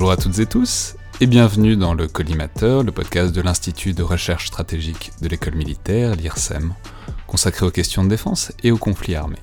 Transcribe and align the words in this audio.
Bonjour 0.00 0.12
à 0.12 0.16
toutes 0.16 0.38
et 0.38 0.46
tous 0.46 0.96
et 1.20 1.26
bienvenue 1.26 1.76
dans 1.76 1.92
le 1.92 2.08
Collimateur, 2.08 2.82
le 2.82 2.90
podcast 2.90 3.34
de 3.34 3.42
l'Institut 3.42 3.92
de 3.92 4.02
recherche 4.02 4.46
stratégique 4.46 5.10
de 5.20 5.28
l'école 5.28 5.56
militaire, 5.56 6.16
l'IRSEM, 6.16 6.72
consacré 7.26 7.66
aux 7.66 7.70
questions 7.70 8.02
de 8.02 8.08
défense 8.08 8.50
et 8.62 8.70
aux 8.70 8.78
conflits 8.78 9.14
armés. 9.14 9.42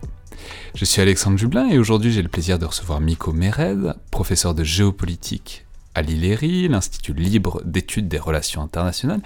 Je 0.74 0.84
suis 0.84 1.00
Alexandre 1.00 1.38
Jublin 1.38 1.70
et 1.70 1.78
aujourd'hui 1.78 2.12
j'ai 2.12 2.24
le 2.24 2.28
plaisir 2.28 2.57
de 2.57 2.66
recevoir 2.66 3.00
Miko 3.02 3.34
Mered, 3.34 3.93
professeur 4.10 4.56
de 4.56 4.64
géopolitique 4.64 5.68
à 5.93 6.02
l'ILERI, 6.02 6.70
l'Institut 6.70 7.14
libre 7.14 7.61
d'études 7.64 8.08
des 8.08 8.18
relations 8.18 8.64
internationales, 8.64 9.21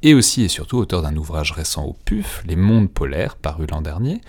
et 0.00 0.14
aussi 0.14 0.44
et 0.44 0.48
surtout 0.48 0.78
auteur 0.78 1.02
d'un 1.02 1.14
ouvrage 1.14 1.52
récent 1.52 1.84
au 1.84 1.92
PUF, 2.06 2.42
Les 2.46 2.56
mondes 2.56 2.90
polaires, 2.90 3.36
paru 3.36 3.66
l'an 3.70 3.82
dernier. 3.82 4.22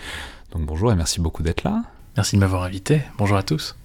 Donc 0.52 0.66
bonjour 0.66 0.92
et 0.92 0.96
merci 0.98 1.22
beaucoup 1.22 1.44
d'être 1.44 1.64
là. 1.64 1.82
Merci 2.18 2.36
de 2.36 2.42
m'avoir 2.42 2.64
invité. 2.64 3.04
Bonjour 3.18 3.38
à 3.38 3.44
tous. 3.44 3.78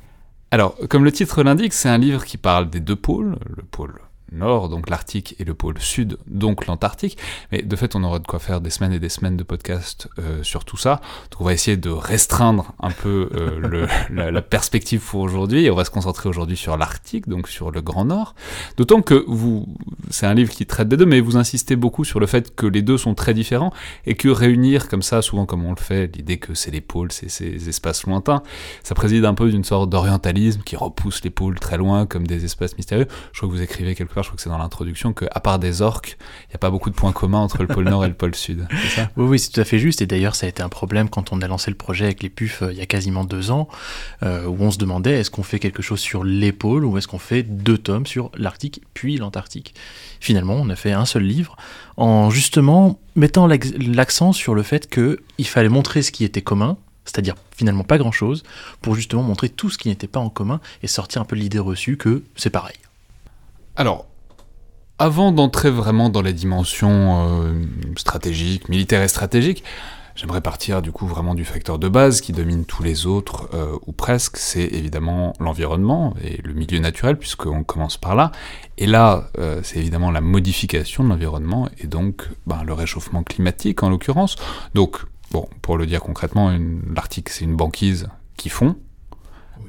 Alors, 0.56 0.74
comme 0.88 1.05
le 1.05 1.12
titre 1.12 1.42
l'indique, 1.42 1.74
c'est 1.74 1.91
un 1.91 1.98
livre 1.98 2.24
qui 2.24 2.38
parle 2.38 2.70
des 2.70 2.80
deux 2.80 2.97
pôles, 2.97 3.37
le 3.55 3.62
pôle 3.62 4.01
nord, 4.33 4.69
donc 4.69 4.91
l'Arctique, 4.91 5.35
et 5.39 5.45
le 5.45 5.55
pôle 5.55 5.79
sud, 5.79 6.19
donc 6.27 6.67
l'Antarctique. 6.67 7.19
Mais 7.53 7.62
de 7.62 7.77
fait, 7.77 7.95
on 7.95 8.05
aura 8.05 8.19
de 8.19 8.27
quoi 8.27 8.39
faire 8.39 8.61
des 8.61 8.71
semaines 8.71 8.93
et 8.93 8.98
des 8.98 9.09
semaines 9.09 9.37
de 9.37 9.43
podcast 9.43 10.09
euh, 10.19 10.43
sur 10.43 10.65
tout 10.65 10.77
ça. 10.77 11.01
Donc 11.30 11.41
on 11.41 11.45
va 11.45 11.53
essayer 11.53 11.77
de 11.77 11.91
restreindre 11.91 12.73
un 12.81 12.91
peu 12.91 13.29
euh, 13.34 13.87
la, 14.11 14.43
perspective 14.43 15.01
pour 15.01 15.20
aujourd'hui, 15.20 15.65
et 15.65 15.70
on 15.70 15.75
va 15.75 15.84
se 15.84 15.91
concentrer 15.91 16.29
aujourd'hui 16.29 16.57
sur 16.57 16.77
l'Arctique, 16.77 17.29
donc 17.29 17.48
sur 17.48 17.70
le 17.70 17.81
Grand 17.81 18.05
Nord. 18.05 18.34
D'autant 18.77 19.03
que 19.03 19.25
vous, 19.27 19.67
c'est 20.11 20.27
un 20.27 20.34
livre 20.34 20.53
qui 20.53 20.67
traite 20.67 20.89
des 20.89 20.97
deux, 20.97 21.06
mais 21.06 21.20
vous 21.20 21.37
insistez 21.37 21.77
beaucoup 21.77 22.05
sur 22.05 22.20
le 22.20 22.27
fait 22.27 22.55
que 22.55 22.67
les 22.67 22.83
deux 22.83 22.98
sont 22.98 23.15
très 23.15 23.34
différents, 23.34 23.72
et 24.06 24.15
que 24.15 24.28
réunir 24.28 24.89
comme 24.89 25.03
ça, 25.03 25.22
souvent 25.22 25.47
comme 25.47 25.65
on 25.65 25.70
le 25.70 25.81
fait, 25.81 26.15
l'idée 26.17 26.39
que 26.39 26.55
c'est 26.55 26.70
les 26.70 26.81
pôles, 26.81 27.12
c'est 27.12 27.28
ces 27.28 27.69
espaces 27.69 28.05
lointains, 28.06 28.43
ça 28.83 28.95
préside 28.95 29.25
un 29.25 29.34
peu 29.34 29.50
d'une 29.50 29.65
sorte 29.65 29.91
d'orientalisme 29.91 30.62
qui 30.62 30.77
repousse 30.77 31.22
les 31.25 31.31
pôles 31.31 31.59
très 31.59 31.77
loin 31.77 32.06
comme 32.06 32.27
des 32.27 32.45
espaces 32.45 32.77
mystérieux. 32.77 33.06
Je 33.33 33.39
crois 33.39 33.48
que 33.48 33.55
vous 33.55 33.62
écrivez 33.62 33.95
quelque 33.95 34.15
je 34.22 34.28
crois 34.28 34.36
que 34.36 34.42
c'est 34.42 34.50
dans 34.50 34.59
l'introduction, 34.59 35.12
qu'à 35.12 35.41
part 35.41 35.59
des 35.59 35.83
orques, 35.83 36.17
il 36.45 36.50
n'y 36.50 36.55
a 36.56 36.59
pas 36.59 36.70
beaucoup 36.70 36.91
de 36.91 36.95
points 36.95 37.12
communs 37.12 37.41
entre 37.41 37.62
le 37.62 37.69
pôle 37.69 37.84
Nord 37.84 38.05
et 38.05 38.09
le 38.09 38.14
pôle 38.14 38.34
Sud. 38.34 38.67
Oui, 39.17 39.39
c'est 39.39 39.50
tout 39.50 39.61
à 39.61 39.64
fait 39.64 39.78
juste. 39.78 40.03
Et 40.03 40.06
d'ailleurs, 40.06 40.34
ça 40.34 40.47
a 40.47 40.48
été 40.48 40.62
un 40.62 40.69
problème 40.69 41.09
quand 41.09 41.33
on 41.33 41.41
a 41.41 41.48
lancé 41.48 41.70
le 41.70 41.77
projet 41.77 42.05
avec 42.06 42.22
les 42.22 42.31
PUF 42.31 42.62
euh, 42.62 42.72
il 42.72 42.78
y 42.78 42.81
a 42.81 42.87
quasiment 42.87 43.25
deux 43.25 43.50
ans, 43.50 43.69
euh, 44.22 44.47
où 44.47 44.56
on 44.61 44.70
se 44.70 44.78
demandait 44.78 45.20
est-ce 45.20 45.31
qu'on 45.31 45.42
fait 45.42 45.59
quelque 45.59 45.83
chose 45.83 46.00
sur 46.00 46.25
les 46.25 46.53
pôles 46.53 46.84
ou 46.84 46.98
est-ce 46.98 47.09
qu'on 47.09 47.19
fait 47.19 47.42
deux 47.42 47.78
tomes 47.78 48.06
sur 48.06 48.31
l'Arctique 48.37 48.83
puis 48.94 49.17
l'Antarctique? 49.17 49.75
Finalement, 50.20 50.55
on 50.55 50.69
a 50.70 50.77
fait 50.77 50.92
un 50.92 51.06
seul 51.06 51.22
livre 51.22 51.56
en 51.97 52.31
justement 52.31 52.98
mettant 53.14 53.47
l'accent 53.47 54.33
sur 54.33 54.55
le 54.55 54.62
fait 54.62 54.89
qu'il 54.89 55.47
fallait 55.47 55.69
montrer 55.69 56.03
ce 56.03 56.12
qui 56.12 56.25
était 56.25 56.42
commun, 56.42 56.77
c'est-à-dire 57.05 57.34
finalement 57.56 57.84
pas 57.84 57.98
grand-chose, 57.98 58.42
pour 58.83 58.94
justement 58.94 59.22
montrer 59.22 59.48
tout 59.48 59.70
ce 59.70 59.78
qui 59.78 59.89
n'était 59.89 60.06
pas 60.06 60.20
en 60.20 60.28
commun 60.28 60.61
et 60.83 60.87
sortir 60.87 61.22
un 61.22 61.25
peu 61.25 61.37
l'idée 61.37 61.59
reçue 61.59 61.97
que 61.97 62.22
c'est 62.37 62.50
pareil. 62.50 62.77
Alors, 63.77 64.06
avant 64.98 65.32
d'entrer 65.32 65.70
vraiment 65.70 66.08
dans 66.08 66.22
les 66.22 66.32
dimensions 66.32 67.28
euh, 67.28 67.52
stratégiques, 67.98 68.70
militaires 68.70 69.02
et 69.02 69.08
stratégiques, 69.08 69.62
j'aimerais 70.14 70.41
partir 70.41 70.80
du 70.80 70.92
coup 70.92 71.06
vraiment 71.06 71.34
du 71.34 71.44
facteur 71.44 71.78
de 71.78 71.86
base 71.86 72.22
qui 72.22 72.32
domine 72.32 72.64
tous 72.64 72.82
les 72.82 73.04
autres, 73.04 73.50
euh, 73.52 73.77
ou 73.86 73.92
presque, 73.92 74.38
c'est 74.38 74.64
évidemment 74.64 75.34
l'environnement 75.41 76.14
et 76.24 76.41
le 76.42 76.54
milieu 76.54 76.78
naturel, 76.78 77.19
puisqu'on 77.19 77.64
commence 77.64 77.98
par 77.98 78.14
là. 78.14 78.32
Et 78.78 78.86
là, 78.86 79.28
euh, 79.38 79.60
c'est 79.62 79.78
évidemment 79.78 80.10
la 80.10 80.22
modification 80.22 81.04
de 81.04 81.10
l'environnement, 81.10 81.69
et 81.77 81.86
donc 81.86 82.30
ben, 82.47 82.62
le 82.64 82.72
réchauffement 82.72 83.22
climatique 83.22 83.82
en 83.82 83.91
l'occurrence. 83.91 84.36
Donc, 84.74 85.00
bon, 85.32 85.47
pour 85.60 85.76
le 85.76 85.84
dire 85.84 86.00
concrètement, 86.00 86.56
l'Arctique 86.94 87.28
c'est 87.28 87.44
une 87.44 87.56
banquise 87.56 88.09
qui 88.38 88.48
fond, 88.48 88.76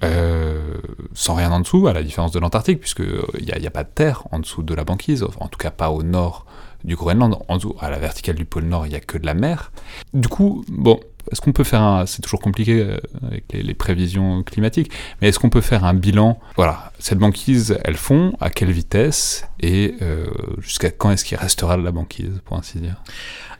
euh, 0.03 0.77
sans 1.13 1.35
rien 1.35 1.51
en 1.51 1.59
dessous, 1.59 1.87
à 1.87 1.93
la 1.93 2.03
différence 2.03 2.31
de 2.31 2.39
l'Antarctique, 2.39 2.79
puisqu'il 2.79 3.45
n'y 3.45 3.51
a, 3.51 3.67
a, 3.67 3.71
pas 3.71 3.83
de 3.83 3.89
terre 3.93 4.23
en 4.31 4.39
dessous 4.39 4.63
de 4.63 4.73
la 4.73 4.83
banquise, 4.83 5.25
en 5.39 5.47
tout 5.47 5.57
cas 5.57 5.71
pas 5.71 5.89
au 5.89 6.03
nord 6.03 6.45
du 6.83 6.95
Groenland, 6.95 7.37
en 7.47 7.57
dessous, 7.57 7.75
à 7.79 7.89
la 7.89 7.99
verticale 7.99 8.35
du 8.35 8.45
pôle 8.45 8.65
nord, 8.65 8.85
il 8.85 8.89
n'y 8.89 8.95
a 8.95 8.99
que 8.99 9.17
de 9.17 9.25
la 9.25 9.33
mer. 9.33 9.71
Du 10.13 10.27
coup, 10.27 10.63
bon, 10.69 10.99
est-ce 11.31 11.41
qu'on 11.41 11.51
peut 11.51 11.63
faire 11.63 11.81
un... 11.81 12.05
C'est 12.05 12.21
toujours 12.21 12.39
compliqué 12.39 12.81
euh, 12.81 12.97
avec 13.25 13.45
les, 13.51 13.73
prévisions 13.73 14.43
climatiques, 14.43 14.91
mais 15.21 15.29
est-ce 15.29 15.39
qu'on 15.39 15.49
peut 15.49 15.61
faire 15.61 15.85
un 15.85 15.93
bilan? 15.93 16.39
Voilà, 16.55 16.91
cette 16.99 17.19
banquise, 17.19 17.77
elle 17.83 17.97
fond, 17.97 18.33
à 18.39 18.49
quelle 18.49 18.71
vitesse, 18.71 19.45
et 19.59 19.95
euh, 20.01 20.27
jusqu'à 20.59 20.91
quand 20.91 21.11
est-ce 21.11 21.25
qu'il 21.25 21.37
restera 21.37 21.77
de 21.77 21.83
la 21.83 21.91
banquise, 21.91 22.41
pour 22.45 22.57
ainsi 22.57 22.79
dire? 22.79 23.01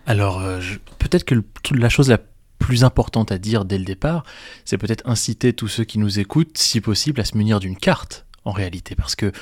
Alors, 0.05 0.41
euh, 0.41 0.61
peut-être 0.99 1.25
que 1.25 1.35
le, 1.35 1.43
la 1.71 1.89
chose 1.89 2.09
la 2.09 2.19
plus 2.59 2.83
importante 2.83 3.31
à 3.31 3.37
dire 3.37 3.65
dès 3.65 3.77
le 3.77 3.85
départ, 3.85 4.23
c'est 4.65 4.77
peut-être 4.77 5.07
inciter 5.07 5.53
tous 5.53 5.67
ceux 5.67 5.83
qui 5.83 5.99
nous 5.99 6.19
écoutent, 6.19 6.57
si 6.57 6.81
possible, 6.81 7.21
à 7.21 7.25
se 7.25 7.37
munir 7.37 7.59
d'une 7.59 7.77
carte 7.77 8.25
en 8.45 8.51
réalité, 8.51 8.95
parce 8.95 9.15
que 9.15 9.33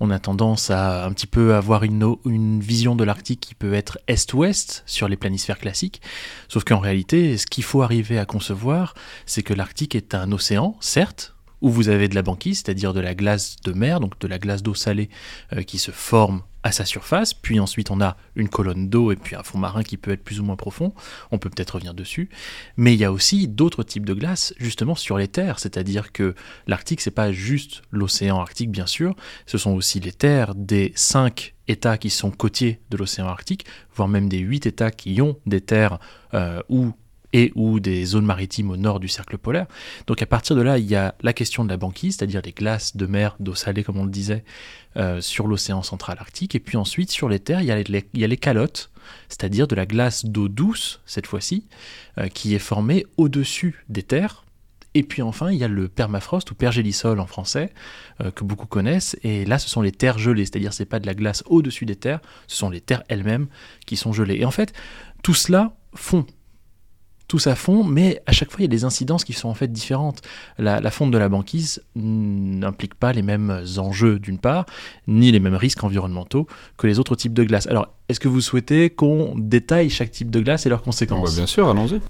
on 0.00 0.10
a 0.10 0.18
tendance 0.18 0.70
à 0.70 1.04
un 1.04 1.12
petit 1.12 1.26
peu 1.26 1.54
avoir 1.54 1.84
une, 1.84 2.60
vision 2.60 2.96
de 2.96 3.04
l'Arctique 3.04 3.40
qui 3.40 3.54
peut 3.54 3.74
être 3.74 3.98
est-ouest 4.08 4.82
sur 4.86 5.06
les 5.06 5.16
planisphères 5.16 5.58
classiques, 5.58 6.00
sauf 6.48 6.64
qu'en 6.64 6.78
réalité, 6.78 7.36
ce 7.36 7.46
qu'il 7.46 7.64
faut 7.64 7.82
arriver 7.82 8.18
à 8.18 8.24
concevoir, 8.24 8.94
c'est 9.26 9.42
que 9.42 9.52
l'Arctique 9.52 9.94
est 9.94 10.14
un 10.14 10.32
océan, 10.32 10.76
certes, 10.80 11.34
où 11.60 11.70
vous 11.70 11.90
avez 11.90 12.08
de 12.08 12.14
la 12.14 12.22
banquise, 12.22 12.62
c'est-à-dire 12.64 12.94
de 12.94 13.00
la 13.00 13.14
glace 13.14 13.56
de 13.64 13.72
mer, 13.72 14.00
donc 14.00 14.18
de 14.18 14.28
la 14.28 14.38
glace 14.38 14.62
d'eau 14.62 14.74
salée 14.74 15.10
euh, 15.52 15.62
qui 15.62 15.78
se 15.78 15.90
forme 15.90 16.42
à 16.64 16.72
sa 16.72 16.86
surface, 16.86 17.34
puis 17.34 17.60
ensuite 17.60 17.90
on 17.90 18.00
a 18.00 18.16
une 18.34 18.48
colonne 18.48 18.88
d'eau 18.88 19.12
et 19.12 19.16
puis 19.16 19.36
un 19.36 19.42
fond 19.42 19.58
marin 19.58 19.82
qui 19.82 19.98
peut 19.98 20.10
être 20.10 20.24
plus 20.24 20.40
ou 20.40 20.44
moins 20.44 20.56
profond, 20.56 20.94
on 21.30 21.38
peut 21.38 21.50
peut-être 21.50 21.72
revenir 21.72 21.94
dessus, 21.94 22.30
mais 22.76 22.94
il 22.94 22.98
y 22.98 23.04
a 23.04 23.12
aussi 23.12 23.46
d'autres 23.46 23.84
types 23.84 24.06
de 24.06 24.14
glaces 24.14 24.54
justement 24.58 24.94
sur 24.94 25.18
les 25.18 25.28
terres, 25.28 25.58
c'est-à-dire 25.58 26.10
que 26.10 26.34
l'Arctique 26.66 27.02
c'est 27.02 27.10
pas 27.10 27.30
juste 27.32 27.82
l'océan 27.90 28.40
Arctique 28.40 28.70
bien 28.70 28.86
sûr, 28.86 29.14
ce 29.46 29.58
sont 29.58 29.72
aussi 29.72 30.00
les 30.00 30.12
terres 30.12 30.54
des 30.54 30.92
cinq 30.96 31.54
États 31.68 31.98
qui 31.98 32.10
sont 32.10 32.30
côtiers 32.30 32.80
de 32.90 32.96
l'océan 32.96 33.28
Arctique, 33.28 33.66
voire 33.94 34.08
même 34.08 34.28
des 34.28 34.38
huit 34.38 34.66
États 34.66 34.90
qui 34.90 35.20
ont 35.20 35.38
des 35.46 35.60
terres 35.60 35.98
euh, 36.32 36.62
où 36.68 36.92
et 37.34 37.50
ou 37.56 37.80
des 37.80 38.04
zones 38.06 38.24
maritimes 38.24 38.70
au 38.70 38.76
nord 38.76 39.00
du 39.00 39.08
cercle 39.08 39.36
polaire. 39.36 39.66
Donc 40.06 40.22
à 40.22 40.26
partir 40.26 40.54
de 40.54 40.62
là, 40.62 40.78
il 40.78 40.86
y 40.86 40.94
a 40.94 41.16
la 41.20 41.32
question 41.32 41.64
de 41.64 41.68
la 41.68 41.76
banquise, 41.76 42.16
c'est-à-dire 42.16 42.40
les 42.42 42.52
glaces 42.52 42.96
de 42.96 43.06
mer, 43.06 43.36
d'eau 43.40 43.56
salée 43.56 43.82
comme 43.82 43.98
on 43.98 44.04
le 44.04 44.10
disait, 44.10 44.44
euh, 44.96 45.20
sur 45.20 45.48
l'océan 45.48 45.82
central 45.82 46.16
arctique. 46.20 46.54
Et 46.54 46.60
puis 46.60 46.76
ensuite, 46.76 47.10
sur 47.10 47.28
les 47.28 47.40
terres, 47.40 47.60
il 47.60 47.66
y 47.66 48.24
a 48.24 48.28
les, 48.28 48.36
calottes, 48.36 48.92
c'est-à-dire 49.28 49.66
de 49.66 49.74
la 49.74 49.84
glace 49.84 50.24
d'eau 50.24 50.48
douce, 50.48 51.00
cette 51.06 51.26
fois-ci, 51.26 51.66
euh, 52.18 52.28
qui 52.28 52.54
est 52.54 52.60
formée 52.60 53.04
au-dessus 53.16 53.84
des 53.88 54.04
terres. 54.04 54.44
Et 54.96 55.02
puis 55.02 55.20
enfin, 55.20 55.50
il 55.50 55.58
y 55.58 55.64
a 55.64 55.68
le 55.68 55.88
permafrost 55.88 56.48
ou 56.52 56.54
pergélisol 56.54 57.18
en 57.18 57.26
français, 57.26 57.72
euh, 58.20 58.30
que 58.30 58.44
beaucoup 58.44 58.68
connaissent. 58.68 59.16
Et 59.24 59.44
là, 59.44 59.58
ce 59.58 59.68
sont 59.68 59.82
les 59.82 59.90
terres 59.90 60.18
gelées, 60.18 60.44
c'est-à-dire 60.44 60.72
c'est 60.72 60.84
pas 60.84 61.00
de 61.00 61.06
la 61.06 61.14
glace 61.14 61.42
au-dessus 61.46 61.84
des 61.84 61.96
terres, 61.96 62.20
ce 62.46 62.56
sont 62.56 62.70
les 62.70 62.80
terres 62.80 63.02
elles-mêmes 63.08 63.48
qui 63.86 63.96
sont 63.96 64.12
gelées. 64.12 64.36
Et 64.36 64.44
en 64.44 64.52
fait, 64.52 64.72
tout 65.24 65.34
cela 65.34 65.74
fond 65.94 66.24
tous 67.28 67.46
à 67.46 67.54
fond, 67.54 67.84
mais 67.84 68.22
à 68.26 68.32
chaque 68.32 68.50
fois 68.50 68.60
il 68.60 68.64
y 68.64 68.66
a 68.66 68.68
des 68.68 68.84
incidences 68.84 69.24
qui 69.24 69.32
sont 69.32 69.48
en 69.48 69.54
fait 69.54 69.72
différentes. 69.72 70.22
La, 70.58 70.80
la 70.80 70.90
fonte 70.90 71.10
de 71.10 71.18
la 71.18 71.28
banquise 71.28 71.82
n'implique 71.94 72.94
pas 72.94 73.12
les 73.12 73.22
mêmes 73.22 73.64
enjeux 73.78 74.18
d'une 74.18 74.38
part, 74.38 74.66
ni 75.06 75.32
les 75.32 75.40
mêmes 75.40 75.56
risques 75.56 75.84
environnementaux 75.84 76.46
que 76.76 76.86
les 76.86 76.98
autres 76.98 77.16
types 77.16 77.34
de 77.34 77.44
glace. 77.44 77.66
Alors, 77.66 77.88
est-ce 78.08 78.20
que 78.20 78.28
vous 78.28 78.40
souhaitez 78.40 78.90
qu'on 78.90 79.34
détaille 79.36 79.90
chaque 79.90 80.10
type 80.10 80.30
de 80.30 80.40
glace 80.40 80.66
et 80.66 80.68
leurs 80.68 80.82
conséquences? 80.82 81.36
Bien 81.36 81.46
sûr, 81.46 81.68
allons-y. 81.68 82.00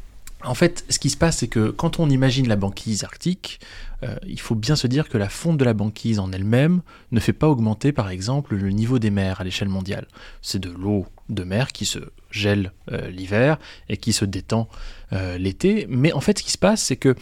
En 0.44 0.54
fait, 0.54 0.84
ce 0.90 0.98
qui 0.98 1.08
se 1.08 1.16
passe, 1.16 1.38
c'est 1.38 1.48
que 1.48 1.70
quand 1.70 1.98
on 2.00 2.10
imagine 2.10 2.48
la 2.48 2.56
banquise 2.56 3.02
arctique, 3.02 3.60
euh, 4.02 4.14
il 4.26 4.38
faut 4.38 4.54
bien 4.54 4.76
se 4.76 4.86
dire 4.86 5.08
que 5.08 5.16
la 5.16 5.30
fonte 5.30 5.56
de 5.56 5.64
la 5.64 5.72
banquise 5.72 6.18
en 6.18 6.32
elle-même 6.32 6.82
ne 7.12 7.20
fait 7.20 7.32
pas 7.32 7.48
augmenter, 7.48 7.92
par 7.92 8.10
exemple, 8.10 8.54
le 8.54 8.70
niveau 8.70 8.98
des 8.98 9.10
mers 9.10 9.40
à 9.40 9.44
l'échelle 9.44 9.70
mondiale. 9.70 10.06
C'est 10.42 10.58
de 10.58 10.68
l'eau 10.68 11.06
de 11.30 11.44
mer 11.44 11.72
qui 11.72 11.86
se 11.86 11.98
gèle 12.30 12.72
euh, 12.92 13.08
l'hiver 13.08 13.58
et 13.88 13.96
qui 13.96 14.12
se 14.12 14.26
détend 14.26 14.68
euh, 15.14 15.38
l'été. 15.38 15.86
Mais 15.88 16.12
en 16.12 16.20
fait, 16.20 16.38
ce 16.38 16.44
qui 16.44 16.52
se 16.52 16.58
passe, 16.58 16.82
c'est 16.82 16.96
que 16.96 17.14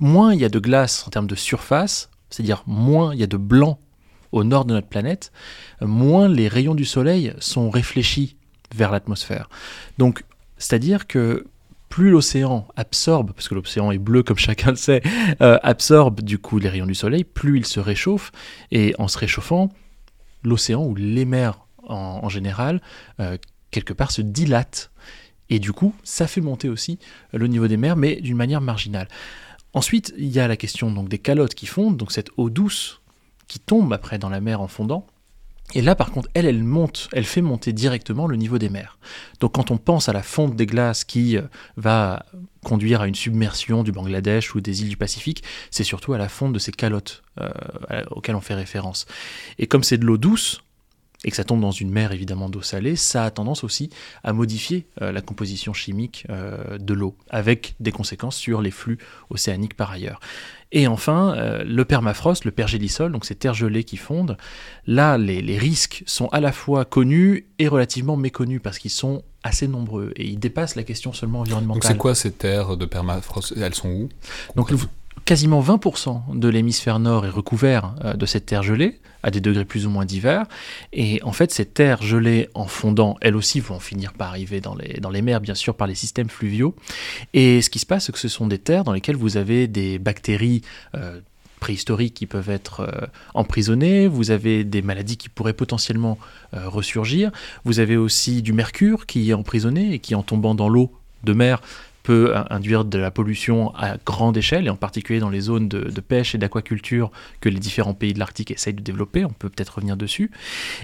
moins 0.00 0.34
il 0.34 0.40
y 0.40 0.44
a 0.44 0.48
de 0.48 0.58
glace 0.58 1.04
en 1.06 1.10
termes 1.10 1.26
de 1.26 1.34
surface, 1.34 2.10
c'est-à-dire 2.30 2.64
moins 2.66 3.14
il 3.14 3.20
y 3.20 3.22
a 3.24 3.28
de 3.28 3.36
blanc 3.36 3.78
au 4.32 4.42
nord 4.42 4.64
de 4.64 4.74
notre 4.74 4.88
planète, 4.88 5.30
moins 5.80 6.28
les 6.28 6.48
rayons 6.48 6.74
du 6.74 6.84
soleil 6.84 7.32
sont 7.38 7.70
réfléchis 7.70 8.36
vers 8.74 8.90
l'atmosphère. 8.90 9.48
Donc, 9.98 10.24
c'est-à-dire 10.58 11.06
que 11.06 11.46
plus 11.88 12.10
l'océan 12.10 12.66
absorbe, 12.74 13.32
parce 13.32 13.48
que 13.48 13.54
l'océan 13.54 13.92
est 13.92 13.98
bleu 13.98 14.24
comme 14.24 14.36
chacun 14.48 14.70
le 14.70 14.76
sait, 14.76 15.02
euh, 15.40 15.58
absorbe 15.62 16.22
du 16.22 16.38
coup 16.38 16.58
les 16.58 16.68
rayons 16.68 16.86
du 16.86 16.94
soleil, 16.96 17.22
plus 17.22 17.58
il 17.58 17.66
se 17.66 17.78
réchauffe, 17.78 18.32
et 18.72 18.96
en 18.98 19.06
se 19.06 19.16
réchauffant, 19.16 19.68
l'océan 20.42 20.82
ou 20.84 20.96
les 20.96 21.24
mers 21.24 21.60
en, 21.86 22.28
général, 22.28 22.80
euh, 23.20 23.36
quelque 23.70 23.92
part 23.92 24.10
se 24.10 24.22
dilate, 24.22 24.90
et 25.54 25.58
du 25.58 25.72
coup 25.72 25.94
ça 26.02 26.26
fait 26.26 26.40
monter 26.40 26.68
aussi 26.68 26.98
le 27.32 27.46
niveau 27.46 27.68
des 27.68 27.76
mers, 27.76 27.96
mais 27.96 28.20
d'une 28.20 28.36
manière 28.36 28.60
marginale. 28.60 29.08
Ensuite, 29.72 30.14
il 30.16 30.28
y 30.28 30.38
a 30.38 30.46
la 30.46 30.56
question 30.56 30.90
donc 30.90 31.08
des 31.08 31.18
calottes 31.18 31.54
qui 31.54 31.66
fondent, 31.66 31.96
donc 31.96 32.12
cette 32.12 32.30
eau 32.36 32.48
douce 32.48 33.00
qui 33.48 33.58
tombe 33.58 33.92
après 33.92 34.18
dans 34.18 34.28
la 34.28 34.40
mer 34.40 34.60
en 34.60 34.68
fondant, 34.68 35.06
Et 35.72 35.80
là, 35.80 35.94
par 35.94 36.10
contre, 36.10 36.28
elle, 36.34 36.44
elle 36.44 36.62
monte, 36.62 37.08
elle 37.12 37.24
fait 37.24 37.40
monter 37.40 37.72
directement 37.72 38.26
le 38.26 38.36
niveau 38.36 38.58
des 38.58 38.68
mers. 38.68 38.98
Donc, 39.40 39.52
quand 39.52 39.70
on 39.70 39.78
pense 39.78 40.08
à 40.08 40.12
la 40.12 40.22
fonte 40.22 40.56
des 40.56 40.66
glaces 40.66 41.04
qui 41.04 41.36
euh, 41.36 41.42
va 41.76 42.26
conduire 42.64 43.00
à 43.00 43.06
une 43.06 43.14
submersion 43.14 43.82
du 43.82 43.90
Bangladesh 43.90 44.54
ou 44.54 44.60
des 44.60 44.82
îles 44.82 44.90
du 44.90 44.96
Pacifique, 44.96 45.42
c'est 45.70 45.84
surtout 45.84 46.12
à 46.12 46.18
la 46.18 46.28
fonte 46.28 46.52
de 46.52 46.58
ces 46.58 46.72
calottes 46.72 47.22
euh, 47.40 47.50
auxquelles 48.10 48.36
on 48.36 48.42
fait 48.42 48.54
référence. 48.54 49.06
Et 49.58 49.66
comme 49.66 49.82
c'est 49.82 49.98
de 49.98 50.04
l'eau 50.04 50.18
douce, 50.18 50.63
et 51.24 51.30
que 51.30 51.36
ça 51.36 51.44
tombe 51.44 51.60
dans 51.60 51.70
une 51.70 51.90
mer 51.90 52.12
évidemment 52.12 52.48
d'eau 52.48 52.62
salée, 52.62 52.96
ça 52.96 53.24
a 53.24 53.30
tendance 53.30 53.64
aussi 53.64 53.90
à 54.22 54.32
modifier 54.32 54.86
euh, 55.00 55.10
la 55.10 55.22
composition 55.22 55.72
chimique 55.72 56.26
euh, 56.30 56.78
de 56.78 56.94
l'eau, 56.94 57.16
avec 57.30 57.74
des 57.80 57.92
conséquences 57.92 58.36
sur 58.36 58.60
les 58.60 58.70
flux 58.70 58.98
océaniques 59.30 59.74
par 59.74 59.90
ailleurs. 59.90 60.20
Et 60.70 60.86
enfin, 60.86 61.34
euh, 61.36 61.64
le 61.64 61.84
permafrost, 61.84 62.44
le 62.44 62.50
pergélisol, 62.50 63.12
donc 63.12 63.24
ces 63.24 63.36
terres 63.36 63.54
gelées 63.54 63.84
qui 63.84 63.96
fondent, 63.96 64.36
là 64.86 65.16
les, 65.18 65.40
les 65.40 65.56
risques 65.56 66.02
sont 66.06 66.28
à 66.28 66.40
la 66.40 66.52
fois 66.52 66.84
connus 66.84 67.46
et 67.58 67.68
relativement 67.68 68.16
méconnus 68.16 68.60
parce 68.62 68.78
qu'ils 68.78 68.90
sont 68.90 69.22
assez 69.42 69.68
nombreux 69.68 70.12
et 70.16 70.26
ils 70.26 70.38
dépassent 70.38 70.74
la 70.74 70.82
question 70.82 71.12
seulement 71.12 71.40
environnementale. 71.40 71.80
Donc 71.80 71.84
c'est 71.90 71.98
quoi 71.98 72.14
ces 72.14 72.32
terres 72.32 72.76
de 72.76 72.86
permafrost? 72.86 73.54
Elles 73.56 73.74
sont 73.74 73.88
où? 73.88 74.08
Donc 74.56 74.72
quasiment 75.24 75.62
20% 75.62 76.36
de 76.36 76.48
l'hémisphère 76.48 76.98
nord 76.98 77.24
est 77.24 77.30
recouvert 77.30 77.94
de 78.16 78.26
cette 78.26 78.46
terre 78.46 78.62
gelée, 78.62 79.00
à 79.24 79.30
des 79.30 79.40
degrés 79.40 79.64
plus 79.64 79.86
ou 79.86 79.90
moins 79.90 80.04
divers. 80.04 80.46
Et 80.92 81.20
en 81.24 81.32
fait, 81.32 81.50
ces 81.50 81.64
terres 81.64 82.02
gelées 82.02 82.48
en 82.54 82.66
fondant, 82.66 83.16
elles 83.20 83.34
aussi 83.34 83.58
vont 83.58 83.80
finir 83.80 84.12
par 84.12 84.28
arriver 84.28 84.60
dans 84.60 84.76
les, 84.76 85.00
dans 85.00 85.10
les 85.10 85.22
mers, 85.22 85.40
bien 85.40 85.54
sûr, 85.54 85.74
par 85.74 85.88
les 85.88 85.94
systèmes 85.96 86.28
fluviaux. 86.28 86.76
Et 87.32 87.62
ce 87.62 87.70
qui 87.70 87.78
se 87.80 87.86
passe, 87.86 88.06
c'est 88.06 88.12
que 88.12 88.18
ce 88.18 88.28
sont 88.28 88.46
des 88.46 88.58
terres 88.58 88.84
dans 88.84 88.92
lesquelles 88.92 89.16
vous 89.16 89.36
avez 89.36 89.66
des 89.66 89.98
bactéries. 89.98 90.62
Euh, 90.94 91.20
préhistoriques 91.60 92.12
qui 92.12 92.26
peuvent 92.26 92.50
être 92.50 92.80
euh, 92.80 93.06
emprisonnées, 93.32 94.06
vous 94.06 94.30
avez 94.30 94.64
des 94.64 94.82
maladies 94.82 95.16
qui 95.16 95.30
pourraient 95.30 95.54
potentiellement 95.54 96.18
ressurgir, 96.52 97.30
vous 97.64 97.78
avez 97.78 97.96
aussi 97.96 98.42
du 98.42 98.52
mercure 98.52 99.06
qui 99.06 99.30
est 99.30 99.32
emprisonné 99.32 99.94
et 99.94 99.98
qui 99.98 100.14
en 100.14 100.22
tombant 100.22 100.54
dans 100.54 100.68
l'eau 100.68 100.92
de 101.22 101.32
mer 101.32 101.62
peut 102.04 102.34
induire 102.50 102.84
de 102.84 102.98
la 102.98 103.10
pollution 103.10 103.74
à 103.74 103.96
grande 103.96 104.36
échelle, 104.36 104.66
et 104.66 104.70
en 104.70 104.76
particulier 104.76 105.18
dans 105.18 105.30
les 105.30 105.40
zones 105.40 105.68
de, 105.68 106.00
pêche 106.00 106.34
et 106.34 106.38
d'aquaculture 106.38 107.10
que 107.40 107.48
les 107.48 107.58
différents 107.58 107.94
pays 107.94 108.12
de 108.12 108.18
l'Arctique 108.18 108.50
essayent 108.50 108.74
de 108.74 108.82
développer. 108.82 109.24
On 109.24 109.30
peut 109.30 109.48
peut-être 109.48 109.76
revenir 109.76 109.96
dessus. 109.96 110.30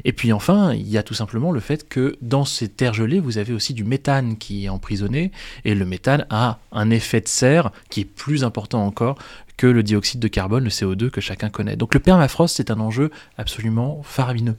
Et 0.05 0.13
puis 0.13 0.33
enfin, 0.33 0.73
il 0.73 0.89
y 0.89 0.97
a 0.97 1.03
tout 1.03 1.15
simplement 1.15 1.53
le 1.53 1.61
fait 1.61 1.89
que 1.89 2.17
dans 2.23 2.47
ces 2.47 2.69
terres 2.69 2.95
gelées, 2.95 3.21
vous 3.21 3.37
avez 3.37 3.53
aussi 3.53 3.75
du 3.75 3.85
méthane 3.85 4.39
qui 4.39 4.65
est 4.65 4.71
emprisonné, 4.71 5.31
et 5.65 5.75
le 5.75 5.85
méthane 5.85 6.27
a 6.31 6.59
un 6.73 6.91
effet 6.91 7.21
de 7.21 7.29
serre 7.29 7.71
qui 7.91 8.01
est 8.01 8.05
plus 8.05 8.43
important 8.43 8.85
encore 8.85 9.19
que 9.59 9.67
le 9.67 9.83
dioxyde 9.83 10.21
de 10.21 10.29
carbone, 10.29 10.65
le 10.65 10.71
CO2 10.71 11.11
que 11.11 11.21
chacun 11.21 11.51
connaît. 11.51 11.77
Donc 11.77 11.93
le 11.93 12.01
permafrost, 12.01 12.57
c'est 12.57 12.71
un 12.71 12.81
enjeu 12.81 13.11
absolument 13.37 14.03
faramineux. 14.03 14.57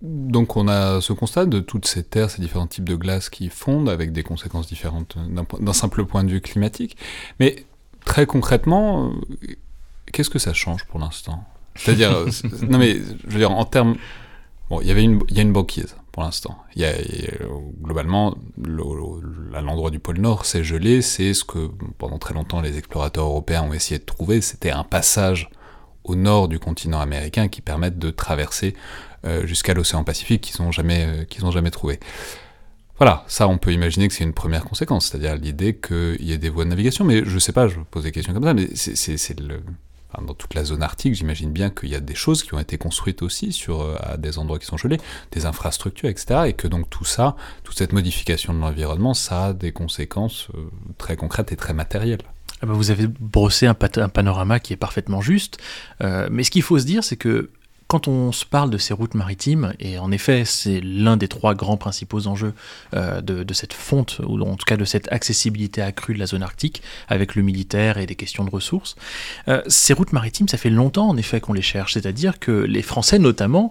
Donc 0.00 0.56
on 0.56 0.68
a 0.68 1.00
ce 1.00 1.12
constat 1.12 1.46
de 1.46 1.58
toutes 1.58 1.86
ces 1.86 2.04
terres, 2.04 2.30
ces 2.30 2.40
différents 2.40 2.68
types 2.68 2.84
de 2.84 2.94
glace 2.94 3.30
qui 3.30 3.48
fondent 3.48 3.88
avec 3.88 4.12
des 4.12 4.22
conséquences 4.22 4.68
différentes 4.68 5.16
d'un 5.60 5.72
simple 5.72 6.04
point 6.04 6.22
de 6.22 6.30
vue 6.30 6.40
climatique. 6.40 6.96
Mais 7.40 7.64
très 8.04 8.26
concrètement, 8.26 9.08
euh, 9.08 9.54
qu'est-ce 10.12 10.30
que 10.30 10.38
ça 10.38 10.52
change 10.52 10.84
pour 10.84 11.00
l'instant? 11.00 11.44
C'est-à-dire, 11.74 12.12
non 12.68 12.78
mais 12.78 12.94
je 12.94 13.32
veux 13.32 13.38
dire 13.38 13.50
en 13.50 13.64
termes, 13.64 13.96
bon, 14.70 14.80
il 14.80 14.86
y 14.86 14.92
avait 14.92 15.02
une, 15.02 15.20
il 15.28 15.36
y 15.36 15.40
a 15.40 15.42
une 15.42 15.52
banquise 15.52 15.96
pour 16.12 16.22
l'instant. 16.22 16.58
Il 16.76 16.82
y 16.82 16.84
a, 16.84 16.92
globalement 17.82 18.36
à 19.54 19.60
l'endroit 19.60 19.90
du 19.90 19.98
pôle 19.98 20.18
Nord, 20.18 20.44
c'est 20.44 20.62
gelé, 20.62 21.02
c'est 21.02 21.34
ce 21.34 21.42
que 21.42 21.70
pendant 21.98 22.18
très 22.18 22.34
longtemps 22.34 22.60
les 22.60 22.78
explorateurs 22.78 23.24
européens 23.24 23.62
ont 23.62 23.72
essayé 23.72 23.98
de 23.98 24.04
trouver, 24.04 24.40
c'était 24.42 24.70
un 24.70 24.84
passage 24.84 25.50
au 26.04 26.14
nord 26.14 26.48
du 26.48 26.58
continent 26.58 27.00
américain 27.00 27.48
qui 27.48 27.60
permette 27.60 27.98
de 27.98 28.10
traverser 28.10 28.74
jusqu'à 29.44 29.74
l'océan 29.74 30.04
Pacifique 30.04 30.42
qu'ils 30.42 30.62
n'ont 30.64 30.72
jamais, 30.72 31.06
euh, 31.06 31.46
ont 31.46 31.50
jamais 31.50 31.70
trouvé. 31.70 31.98
Voilà, 32.98 33.24
ça 33.28 33.46
on 33.46 33.58
peut 33.58 33.72
imaginer 33.72 34.08
que 34.08 34.14
c'est 34.14 34.24
une 34.24 34.32
première 34.32 34.64
conséquence, 34.64 35.06
c'est-à-dire 35.06 35.36
l'idée 35.36 35.76
qu'il 35.76 36.22
y 36.24 36.32
ait 36.32 36.38
des 36.38 36.48
voies 36.48 36.64
de 36.64 36.70
navigation, 36.70 37.04
mais 37.04 37.22
je 37.24 37.38
sais 37.38 37.52
pas, 37.52 37.68
je 37.68 37.78
pose 37.90 38.02
des 38.02 38.12
questions 38.12 38.32
comme 38.34 38.44
ça, 38.44 38.54
mais 38.54 38.68
c'est 38.74 39.38
le... 39.38 39.60
dans 40.20 40.34
toute 40.34 40.54
la 40.54 40.64
zone 40.64 40.82
arctique, 40.82 41.14
j'imagine 41.14 41.52
bien 41.52 41.70
qu'il 41.70 41.90
y 41.90 41.94
a 41.94 42.00
des 42.00 42.16
choses 42.16 42.42
qui 42.42 42.54
ont 42.54 42.58
été 42.58 42.76
construites 42.76 43.22
aussi 43.22 43.52
sur, 43.52 43.82
euh, 43.82 43.94
à 44.00 44.16
des 44.16 44.38
endroits 44.38 44.58
qui 44.58 44.66
sont 44.66 44.76
gelés, 44.76 44.98
des 45.30 45.46
infrastructures, 45.46 46.08
etc. 46.08 46.40
Et 46.48 46.54
que 46.54 46.66
donc 46.66 46.90
tout 46.90 47.04
ça, 47.04 47.36
toute 47.62 47.78
cette 47.78 47.92
modification 47.92 48.52
de 48.52 48.58
l'environnement, 48.58 49.14
ça 49.14 49.46
a 49.46 49.52
des 49.52 49.70
conséquences 49.70 50.48
très 50.96 51.16
concrètes 51.16 51.52
et 51.52 51.56
très 51.56 51.74
matérielles. 51.74 52.22
Ah 52.62 52.66
bah, 52.66 52.72
vous 52.72 52.90
avez 52.90 53.06
brossé 53.06 53.66
un, 53.66 53.74
panorama 53.74 54.58
qui 54.58 54.72
est 54.72 54.76
parfaitement 54.76 55.20
juste, 55.20 55.58
mais 56.00 56.42
ce 56.42 56.50
qu'il 56.50 56.62
faut 56.62 56.80
se 56.80 56.84
dire, 56.84 57.04
c'est 57.04 57.16
que 57.16 57.50
quand 57.88 58.06
on 58.06 58.32
se 58.32 58.44
parle 58.44 58.68
de 58.68 58.76
ces 58.76 58.92
routes 58.92 59.14
maritimes, 59.14 59.72
et 59.80 59.98
en 59.98 60.12
effet 60.12 60.44
c'est 60.44 60.80
l'un 60.80 61.16
des 61.16 61.26
trois 61.26 61.54
grands 61.54 61.78
principaux 61.78 62.26
enjeux 62.26 62.52
euh, 62.94 63.22
de, 63.22 63.54
cette 63.54 63.72
fonte, 63.72 64.20
ou 64.26 64.38
en 64.42 64.56
tout 64.56 64.66
cas 64.66 64.76
de 64.76 64.84
cette 64.84 65.10
accessibilité 65.10 65.80
accrue 65.80 66.12
de 66.12 66.18
la 66.18 66.26
zone 66.26 66.42
arctique, 66.42 66.82
avec 67.08 67.34
le 67.34 67.42
militaire 67.42 67.96
et 67.96 68.04
des 68.04 68.14
questions 68.14 68.44
de 68.44 68.50
ressources, 68.50 68.94
euh, 69.48 69.62
ces 69.68 69.94
routes 69.94 70.12
maritimes, 70.12 70.48
ça 70.48 70.58
fait 70.58 70.70
longtemps 70.70 71.08
en 71.08 71.16
effet 71.16 71.40
qu'on 71.40 71.54
les 71.54 71.62
cherche, 71.62 71.94
c'est-à-dire 71.94 72.38
que 72.38 72.52
les 72.52 72.82
Français 72.82 73.18
notamment, 73.18 73.70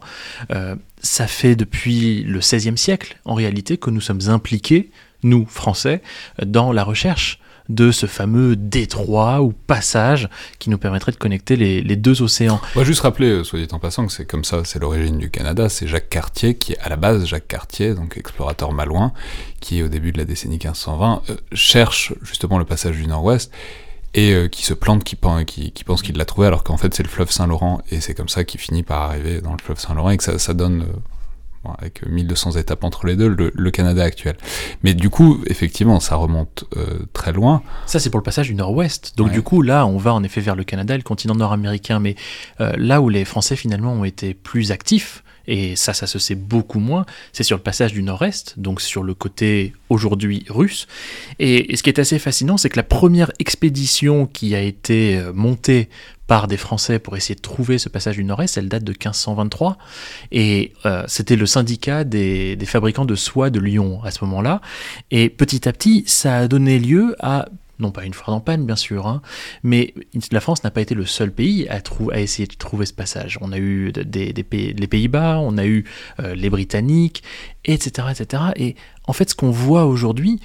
euh, 0.50 0.76
ça 1.00 1.28
fait 1.28 1.56
depuis 1.56 2.24
le 2.24 2.40
XVIe 2.40 2.78
siècle 2.78 3.20
en 3.24 3.36
réalité 3.36 3.78
que 3.78 3.92
nous 3.92 4.02
sommes 4.02 4.30
impliqués, 4.30 4.90
nous 5.22 5.46
Français, 5.46 6.02
dans 6.44 6.72
la 6.72 6.84
recherche 6.84 7.40
de 7.70 7.92
ce 7.92 8.06
fameux 8.06 8.56
détroit 8.56 9.42
ou 9.42 9.52
passage 9.52 10.30
qui 10.60 10.70
nous 10.70 10.78
permettrait 10.78 11.12
de 11.12 11.18
connecter 11.18 11.56
les, 11.56 11.96
deux 11.96 12.22
océans. 12.22 12.62
On 12.76 12.80
va 12.80 12.86
juste 12.86 13.02
rappeler, 13.02 13.30
euh, 13.30 13.44
soit 13.44 13.60
dit 13.60 13.68
en 13.72 13.80
passant, 13.80 14.06
que 14.06 14.14
c'est 14.14 14.26
comme 14.26 14.44
ça, 14.44 14.62
c'est 14.64 14.80
l'origine 14.80 15.18
du 15.18 15.30
Canada, 15.30 15.70
c'est 15.70 15.88
Jacques 15.88 16.10
Cartier 16.10 16.56
qui, 16.56 16.76
à 16.78 16.90
la 16.90 16.96
base, 16.96 17.26
Jacques 17.26 17.48
Cartier, 17.48 17.94
donc 17.94 18.18
explorateur 18.18 18.72
malouin, 18.72 19.14
qui 19.60 19.82
au 19.84 19.88
début 19.88 20.12
de 20.12 20.18
la 20.18 20.26
décennie 20.26 20.58
1520 20.58 21.24
euh, 21.30 21.36
cherche 21.54 22.14
justement 22.22 22.60
le 22.60 22.66
passage 22.66 22.96
du 22.96 23.08
Nord-Ouest 23.08 23.52
et 24.14 24.34
euh, 24.34 24.48
qui 24.48 24.64
se 24.64 24.74
plante, 24.74 25.04
qui, 25.04 25.16
pense 25.16 26.02
qu'il 26.02 26.18
l'a 26.18 26.26
trouvé 26.26 26.48
alors 26.48 26.64
qu'en 26.64 26.78
fait 26.78 26.94
c'est 26.94 27.04
le 27.04 27.10
fleuve 27.10 27.32
Saint-Laurent 27.32 27.82
et 27.92 28.00
c'est 28.02 28.14
comme 28.14 28.30
ça 28.30 28.44
qu'il 28.44 28.60
finit 28.60 28.84
par 28.84 29.02
arriver 29.02 29.42
dans 29.42 29.52
le 29.52 29.58
fleuve 29.62 29.80
Saint-Laurent 29.80 30.12
et 30.12 30.18
que 30.18 30.38
ça 30.38 30.54
donne 30.54 30.86
avec 31.78 32.06
1200 32.06 32.52
étapes 32.54 32.84
entre 32.84 33.06
les 33.06 33.16
deux, 33.16 33.28
le, 33.28 33.72
Canada 33.72 34.04
actuel. 34.04 34.38
Mais 34.84 34.94
du 34.94 35.10
coup, 35.10 35.42
effectivement, 35.48 36.00
ça 36.00 36.16
remonte 36.16 36.66
euh, 36.76 37.00
très 37.14 37.34
loin. 37.34 37.62
Ça, 37.86 38.00
c'est 38.00 38.10
pour 38.10 38.20
le 38.20 38.24
passage 38.24 38.48
du 38.48 38.56
nord-ouest. 38.56 39.14
Donc 39.18 39.32
du 39.32 39.42
coup, 39.42 39.62
là, 39.62 39.86
on 39.86 39.98
va 39.98 40.14
en 40.14 40.24
effet 40.24 40.42
vers 40.42 40.56
le 40.56 40.64
Canada, 40.64 40.96
le 40.96 41.04
continent 41.04 41.36
nord-américain. 41.36 42.00
Mais 42.00 42.16
euh, 42.62 42.74
là 42.78 43.02
où 43.02 43.10
les 43.10 43.26
Français, 43.26 43.56
finalement, 43.56 43.94
ont 43.94 44.04
été 44.06 44.34
plus 44.34 44.72
actifs, 44.72 45.24
et 45.48 45.76
ça, 45.76 45.94
ça 45.94 46.08
se 46.08 46.20
sait 46.20 46.36
beaucoup 46.36 46.80
moins, 46.80 47.06
c'est 47.32 47.44
sur 47.44 47.56
le 47.56 47.64
passage 47.64 47.94
du 47.94 48.04
nord-est, 48.04 48.60
donc 48.60 48.82
sur 48.82 49.02
le 49.02 49.14
côté 49.14 49.74
aujourd'hui 49.90 50.46
russe. 50.50 50.88
Et, 51.40 51.76
ce 51.76 51.84
qui 51.84 51.90
est 51.90 52.00
assez 52.00 52.20
fascinant, 52.20 52.58
c'est 52.58 52.70
que 52.70 52.78
la 52.78 52.84
première 52.84 53.32
expédition 53.40 54.26
qui 54.26 54.56
a 54.56 54.62
été 54.62 55.18
euh, 55.18 55.32
montée 55.34 55.90
par 56.28 56.48
des 56.48 56.58
Français 56.58 57.00
pour 57.00 57.16
essayer 57.18 57.36
de 57.36 57.42
trouver 57.42 57.78
ce 57.78 57.90
passage 57.90 58.18
du 58.18 58.24
Nord-Est, 58.24 58.58
elle 58.58 58.70
date 58.70 58.84
de 58.84 58.92
1523, 58.92 59.78
et 60.32 60.74
euh, 60.86 61.04
c'était 61.08 61.36
le 61.36 61.46
syndicat 61.46 62.04
des, 62.04 62.56
des, 62.56 62.66
fabricants 62.66 63.06
de 63.06 63.16
soie 63.16 63.50
de 63.50 63.60
Lyon 63.60 64.02
à 64.04 64.12
ce 64.12 64.24
moment-là, 64.26 64.62
et 65.12 65.30
petit 65.30 65.68
à 65.68 65.74
petit, 65.74 66.04
ça 66.06 66.38
a 66.38 66.48
donné 66.48 66.80
lieu 66.80 67.16
à 67.20 67.48
non 67.80 67.92
pas 67.92 68.06
une 68.06 68.14
fois 68.14 68.34
en 68.34 68.44
bien 68.58 68.76
sûr, 68.76 69.08
hein, 69.08 69.22
mais 69.64 69.94
la 70.32 70.40
France 70.40 70.64
n'a 70.64 70.72
pas 70.72 70.82
été 70.82 70.96
le 70.96 71.06
seul 71.06 71.32
pays 71.32 71.68
à, 71.70 71.80
à, 72.12 72.20
essayer 72.20 72.48
de 72.48 72.56
trouver 72.56 72.86
ce 72.86 72.94
passage. 72.94 73.38
On 73.42 73.52
a 73.52 73.58
eu 73.58 73.92
des, 73.92 74.34
pays, 74.44 74.74
les 74.74 74.88
Pays-Bas, 74.88 75.40
on 75.40 75.58
a 75.58 75.66
eu 75.66 75.86
euh, 76.20 76.34
les 76.34 76.50
Britanniques, 76.50 77.24
etc., 77.66 78.08
etc. 78.12 78.44
Et 78.56 78.76
en 79.06 79.14
fait, 79.14 79.30
ce 79.30 79.36
qu'on 79.36 79.52
voit 79.52 79.86
aujourd'hui, 79.86 80.40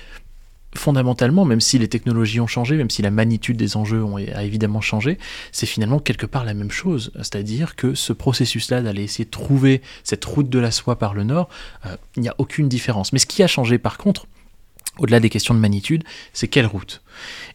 fondamentalement, 0.74 1.44
même 1.44 1.60
si 1.60 1.78
les 1.78 1.88
technologies 1.88 2.40
ont 2.40 2.46
changé, 2.46 2.76
même 2.76 2.90
si 2.90 3.02
la 3.02 3.10
magnitude 3.10 3.56
des 3.56 3.76
enjeux 3.76 4.04
a 4.34 4.44
évidemment 4.44 4.80
changé, 4.80 5.18
c'est 5.52 5.66
finalement 5.66 5.98
quelque 5.98 6.26
part 6.26 6.44
la 6.44 6.54
même 6.54 6.70
chose. 6.70 7.12
C'est-à-dire 7.16 7.76
que 7.76 7.94
ce 7.94 8.12
processus-là 8.12 8.80
d'aller 8.80 9.02
essayer 9.02 9.24
de 9.24 9.30
trouver 9.30 9.82
cette 10.04 10.24
route 10.24 10.48
de 10.48 10.58
la 10.58 10.70
soie 10.70 10.98
par 10.98 11.14
le 11.14 11.24
nord, 11.24 11.48
euh, 11.86 11.96
il 12.16 12.22
n'y 12.22 12.28
a 12.28 12.34
aucune 12.38 12.68
différence. 12.68 13.12
Mais 13.12 13.18
ce 13.18 13.26
qui 13.26 13.42
a 13.42 13.46
changé 13.46 13.78
par 13.78 13.98
contre, 13.98 14.26
au-delà 14.98 15.20
des 15.20 15.30
questions 15.30 15.54
de 15.54 15.58
magnitude, 15.58 16.04
c'est 16.32 16.48
quelle 16.48 16.66
route? 16.66 17.02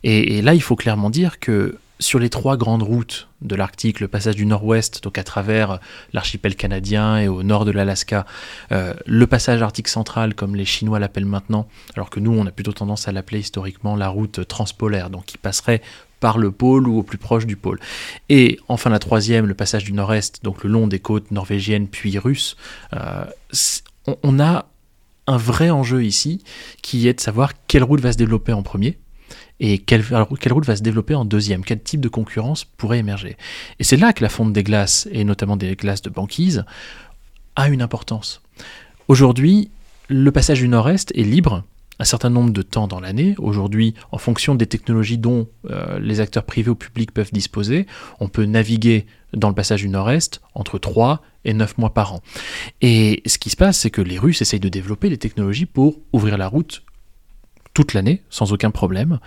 Et, 0.03 0.41
là, 0.41 0.53
il 0.53 0.61
faut 0.61 0.75
clairement 0.75 1.09
dire 1.09 1.39
que 1.39 1.77
sur 1.99 2.19
les 2.19 2.29
trois 2.29 2.57
grandes 2.57 2.83
routes 2.83 3.27
de 3.41 3.55
l'Arctique, 3.55 3.99
le 3.99 4.07
passage 4.07 4.35
du 4.35 4.45
nord-ouest, 4.45 5.03
donc 5.03 5.17
à 5.17 5.23
travers 5.23 5.79
l'archipel 6.13 6.55
canadien 6.55 7.17
et 7.17 7.27
au 7.27 7.43
nord 7.43 7.65
de 7.65 7.71
l'Alaska, 7.71 8.25
euh, 8.71 8.93
le 9.05 9.27
passage 9.27 9.61
arctique 9.61 9.87
central, 9.87 10.35
comme 10.35 10.55
les 10.55 10.65
Chinois 10.65 10.99
l'appellent 10.99 11.25
maintenant, 11.25 11.67
alors 11.95 12.09
que 12.09 12.19
nous, 12.19 12.31
on 12.31 12.45
a 12.45 12.51
plutôt 12.51 12.73
tendance 12.73 13.07
à 13.07 13.11
l'appeler 13.11 13.39
historiquement 13.39 13.95
la 13.95 14.09
route 14.09 14.47
transpolaire, 14.47 15.09
donc 15.09 15.25
qui 15.25 15.37
passerait 15.37 15.81
par 16.19 16.37
le 16.37 16.51
pôle 16.51 16.87
ou 16.87 16.99
au 16.99 17.03
plus 17.03 17.17
proche 17.17 17.45
du 17.45 17.55
pôle. 17.55 17.79
Et 18.29 18.59
enfin 18.67 18.89
la 18.89 18.99
troisième, 18.99 19.45
le 19.45 19.53
passage 19.53 19.83
du 19.83 19.93
nord-est, 19.93 20.43
donc 20.43 20.63
le 20.63 20.69
long 20.69 20.87
des 20.87 20.99
côtes 20.99 21.31
norvégiennes 21.31 21.87
puis 21.87 22.17
russes, 22.17 22.57
euh, 22.93 23.25
on 24.23 24.39
a 24.39 24.65
un 25.27 25.37
vrai 25.37 25.69
enjeu 25.69 26.03
ici, 26.03 26.41
qui 26.81 27.07
est 27.07 27.13
de 27.13 27.19
savoir 27.19 27.51
quelle 27.67 27.83
route 27.83 27.99
va 27.99 28.13
se 28.13 28.17
développer 28.17 28.53
en 28.53 28.63
premier, 28.63 28.97
et 29.59 29.79
quelle, 29.79 30.03
quelle, 30.39 30.53
route 30.53 30.65
va 30.65 30.75
se 30.75 30.83
développer 30.83 31.15
en 31.15 31.25
deuxième, 31.25 31.63
quel 31.63 31.81
type 31.81 32.01
de 32.01 32.09
concurrence 32.09 32.63
pourrait 32.63 32.99
émerger? 32.99 33.37
Et 33.79 33.83
c'est 33.83 33.97
là 33.97 34.13
que 34.13 34.23
la 34.23 34.29
fonte 34.29 34.53
des 34.53 34.63
glaces, 34.63 35.07
et 35.11 35.23
notamment 35.23 35.57
des 35.57 35.75
glaces 35.75 36.01
de 36.01 36.09
banquise, 36.09 36.65
a 37.55 37.69
une 37.69 37.81
importance. 37.81 38.41
Aujourd'hui, 39.07 39.71
le 40.09 40.31
passage 40.31 40.59
du 40.59 40.67
nord-est 40.67 41.11
est 41.15 41.23
libre 41.23 41.63
un 41.99 42.05
certain 42.05 42.29
nombre 42.29 42.51
de 42.51 42.61
temps 42.61 42.87
dans 42.87 42.99
l'année. 42.99 43.35
Aujourd'hui, 43.37 43.95
en 44.11 44.17
fonction 44.17 44.55
des 44.55 44.67
technologies 44.67 45.17
dont 45.17 45.47
euh, 45.69 45.99
les 45.99 46.19
acteurs 46.19 46.43
privés 46.43 46.69
ou 46.69 46.75
publics 46.75 47.11
peuvent 47.11 47.31
disposer, 47.31 47.87
on 48.19 48.27
peut 48.27 48.45
naviguer 48.45 49.05
dans 49.33 49.49
le 49.49 49.55
passage 49.55 49.81
du 49.81 49.89
nord-est 49.89 50.41
entre 50.53 50.77
3 50.77 51.21
et 51.45 51.53
9 51.53 51.77
mois 51.77 51.93
par 51.93 52.13
an. 52.13 52.21
Et 52.81 53.23
ce 53.25 53.37
qui 53.37 53.49
se 53.49 53.55
passe, 53.55 53.79
c'est 53.79 53.89
que 53.89 54.01
les 54.01 54.19
Russes 54.19 54.41
essayent 54.41 54.59
de 54.59 54.69
développer 54.69 55.09
des 55.09 55.17
technologies 55.17 55.65
pour 55.65 55.99
ouvrir 56.13 56.37
la 56.37 56.47
route 56.47 56.83
toute 57.77 57.93
l'année, 57.93 58.23
sans 58.31 58.53
aucun 58.53 58.71
problème. 58.71 59.19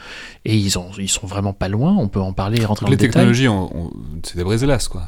Et 0.44 0.56
ils, 0.56 0.76
ont, 0.76 0.90
ils 0.98 1.08
sont 1.08 1.24
vraiment 1.24 1.52
pas 1.52 1.68
loin, 1.68 1.94
on 1.96 2.08
peut 2.08 2.18
en 2.18 2.32
parler 2.32 2.60
et 2.60 2.64
rentrer 2.64 2.84
Donc 2.86 2.96
dans 2.96 3.00
les 3.00 3.06
le 3.06 3.12
technologies, 3.12 3.46
c'est 4.24 4.36
des 4.36 4.42
brises-glaces, 4.42 4.88
quoi. 4.88 5.06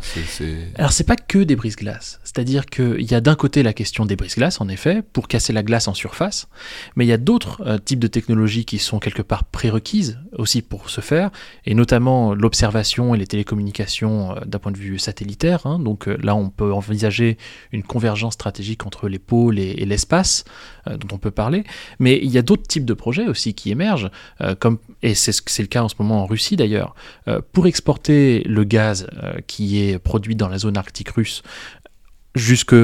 Alors 0.77 0.93
c'est 0.93 1.03
pas 1.03 1.17
que 1.17 1.39
des 1.39 1.57
brises-glaces, 1.57 2.21
c'est-à-dire 2.23 2.67
qu'il 2.67 3.03
y 3.03 3.15
a 3.17 3.21
d'un 3.21 3.35
côté 3.35 3.65
la 3.65 3.73
question 3.73 4.07
des 4.07 4.15
brises-glaces 4.15 4.61
en 4.61 4.69
effet, 4.69 5.03
pour 5.03 5.27
casser 5.27 5.53
la 5.53 5.65
glace 5.65 5.89
en 5.89 5.95
surface, 5.95 6.47
mais 6.95 7.05
il 7.05 7.09
y 7.09 7.13
a 7.13 7.17
d'autres 7.17 7.61
euh, 7.67 7.79
types 7.79 7.99
de 7.99 8.07
technologies 8.07 8.65
qui 8.65 8.79
sont 8.79 9.01
quelque 9.01 9.23
part 9.23 9.43
prérequises 9.43 10.21
aussi 10.39 10.63
pour 10.63 10.89
ce 10.89 11.01
faire, 11.01 11.33
et 11.67 11.75
notamment 11.75 12.35
l'observation 12.35 13.13
et 13.17 13.19
les 13.19 13.27
télécommunications 13.27 14.37
euh, 14.37 14.41
d'un 14.47 14.61
point 14.61 14.71
de 14.71 14.79
vue 14.79 15.01
satellitaire. 15.01 15.67
hein. 15.67 15.81
donc 15.81 16.07
euh, 16.07 16.17
là 16.23 16.37
on 16.37 16.49
peut 16.49 16.73
envisager 16.73 17.39
une 17.73 17.83
convergence 17.83 18.35
stratégique 18.35 18.87
entre 18.87 19.09
les 19.09 19.19
pôles 19.19 19.59
et, 19.59 19.71
et 19.79 19.85
l'espace 19.85 20.45
dont 20.87 21.09
on 21.15 21.19
peut 21.19 21.31
parler, 21.31 21.65
mais 21.99 22.19
il 22.23 22.31
y 22.31 22.39
a 22.39 22.43
d'autres 22.43 22.67
types 22.67 22.85
de 22.85 22.95
projets 22.95 23.27
aussi 23.29 23.55
qui 23.55 23.71
émergent, 23.71 24.11
euh, 24.41 24.55
et 25.03 25.15
c'est 25.15 25.33
ce- 25.33 25.43
c'est 25.47 25.63
le 25.63 25.69
cas 25.69 25.83
en 25.83 25.89
ce 25.89 25.95
moment 25.99 26.23
en 26.23 26.27
Russie 26.27 26.57
d'ailleurs, 26.57 26.95
euh, 27.29 27.41
pour 27.53 27.67
exporter 27.67 28.43
le 28.47 28.65
gaz 28.65 29.07
euh, 29.23 29.35
qui 29.47 29.81
est 29.83 29.99
produit 29.99 30.35
dans 30.37 30.49
la 30.49 30.59
zone 30.59 30.77
arctique 30.77 31.11
russe 31.11 31.43
jusque 32.35 32.75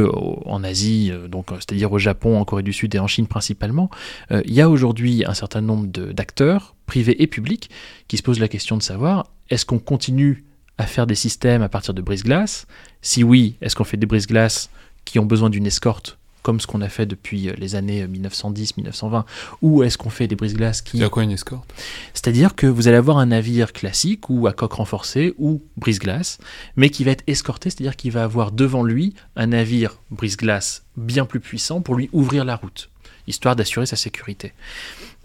en 0.44 0.62
Asie, 0.62 1.08
euh, 1.10 1.26
donc 1.26 1.50
euh, 1.52 1.56
c'est-à-dire 1.56 1.90
au 1.90 1.98
Japon, 1.98 2.38
en 2.38 2.44
Corée 2.44 2.62
du 2.62 2.72
Sud 2.74 2.94
et 2.94 2.98
en 2.98 3.06
Chine 3.06 3.26
principalement, 3.26 3.88
euh, 4.30 4.42
il 4.44 4.52
y 4.52 4.60
a 4.60 4.68
aujourd'hui 4.68 5.24
un 5.26 5.34
certain 5.34 5.62
nombre 5.62 5.86
d'acteurs, 5.86 6.74
privés 6.86 7.22
et 7.22 7.26
publics, 7.26 7.70
qui 8.08 8.16
se 8.18 8.22
posent 8.22 8.40
la 8.40 8.48
question 8.48 8.76
de 8.76 8.82
savoir 8.82 9.26
est-ce 9.50 9.64
qu'on 9.64 9.78
continue 9.78 10.44
à 10.76 10.86
faire 10.86 11.06
des 11.06 11.14
systèmes 11.14 11.62
à 11.62 11.68
partir 11.70 11.94
de 11.94 12.02
brise-glace 12.02 12.66
Si 13.00 13.24
oui, 13.24 13.56
est-ce 13.62 13.74
qu'on 13.74 13.84
fait 13.84 13.96
des 13.96 14.06
brise-glaces 14.06 14.70
qui 15.06 15.18
ont 15.18 15.24
besoin 15.26 15.48
d'une 15.50 15.66
escorte 15.66 16.17
comme 16.42 16.60
ce 16.60 16.66
qu'on 16.66 16.80
a 16.80 16.88
fait 16.88 17.06
depuis 17.06 17.48
euh, 17.48 17.54
les 17.58 17.74
années 17.74 18.06
1910-1920, 18.06 19.24
ou 19.62 19.82
est-ce 19.82 19.98
qu'on 19.98 20.10
fait 20.10 20.26
des 20.26 20.36
brise-glaces 20.36 20.82
qui 20.82 21.02
a 21.02 21.08
quoi 21.08 21.22
une 21.22 21.30
escorte? 21.30 21.72
C'est-à-dire 22.14 22.54
que 22.54 22.66
vous 22.66 22.88
allez 22.88 22.96
avoir 22.96 23.18
un 23.18 23.26
navire 23.26 23.72
classique 23.72 24.30
ou 24.30 24.46
à 24.46 24.52
coque 24.52 24.74
renforcée 24.74 25.34
ou 25.38 25.62
brise-glace, 25.76 26.38
mais 26.76 26.90
qui 26.90 27.04
va 27.04 27.12
être 27.12 27.24
escorté, 27.26 27.70
c'est-à-dire 27.70 27.96
qu'il 27.96 28.12
va 28.12 28.24
avoir 28.24 28.52
devant 28.52 28.82
lui 28.82 29.14
un 29.36 29.48
navire 29.48 30.00
brise-glace 30.10 30.84
bien 30.96 31.24
plus 31.24 31.40
puissant 31.40 31.80
pour 31.80 31.94
lui 31.94 32.08
ouvrir 32.12 32.44
la 32.44 32.56
route, 32.56 32.90
histoire 33.26 33.56
d'assurer 33.56 33.86
sa 33.86 33.96
sécurité. 33.96 34.52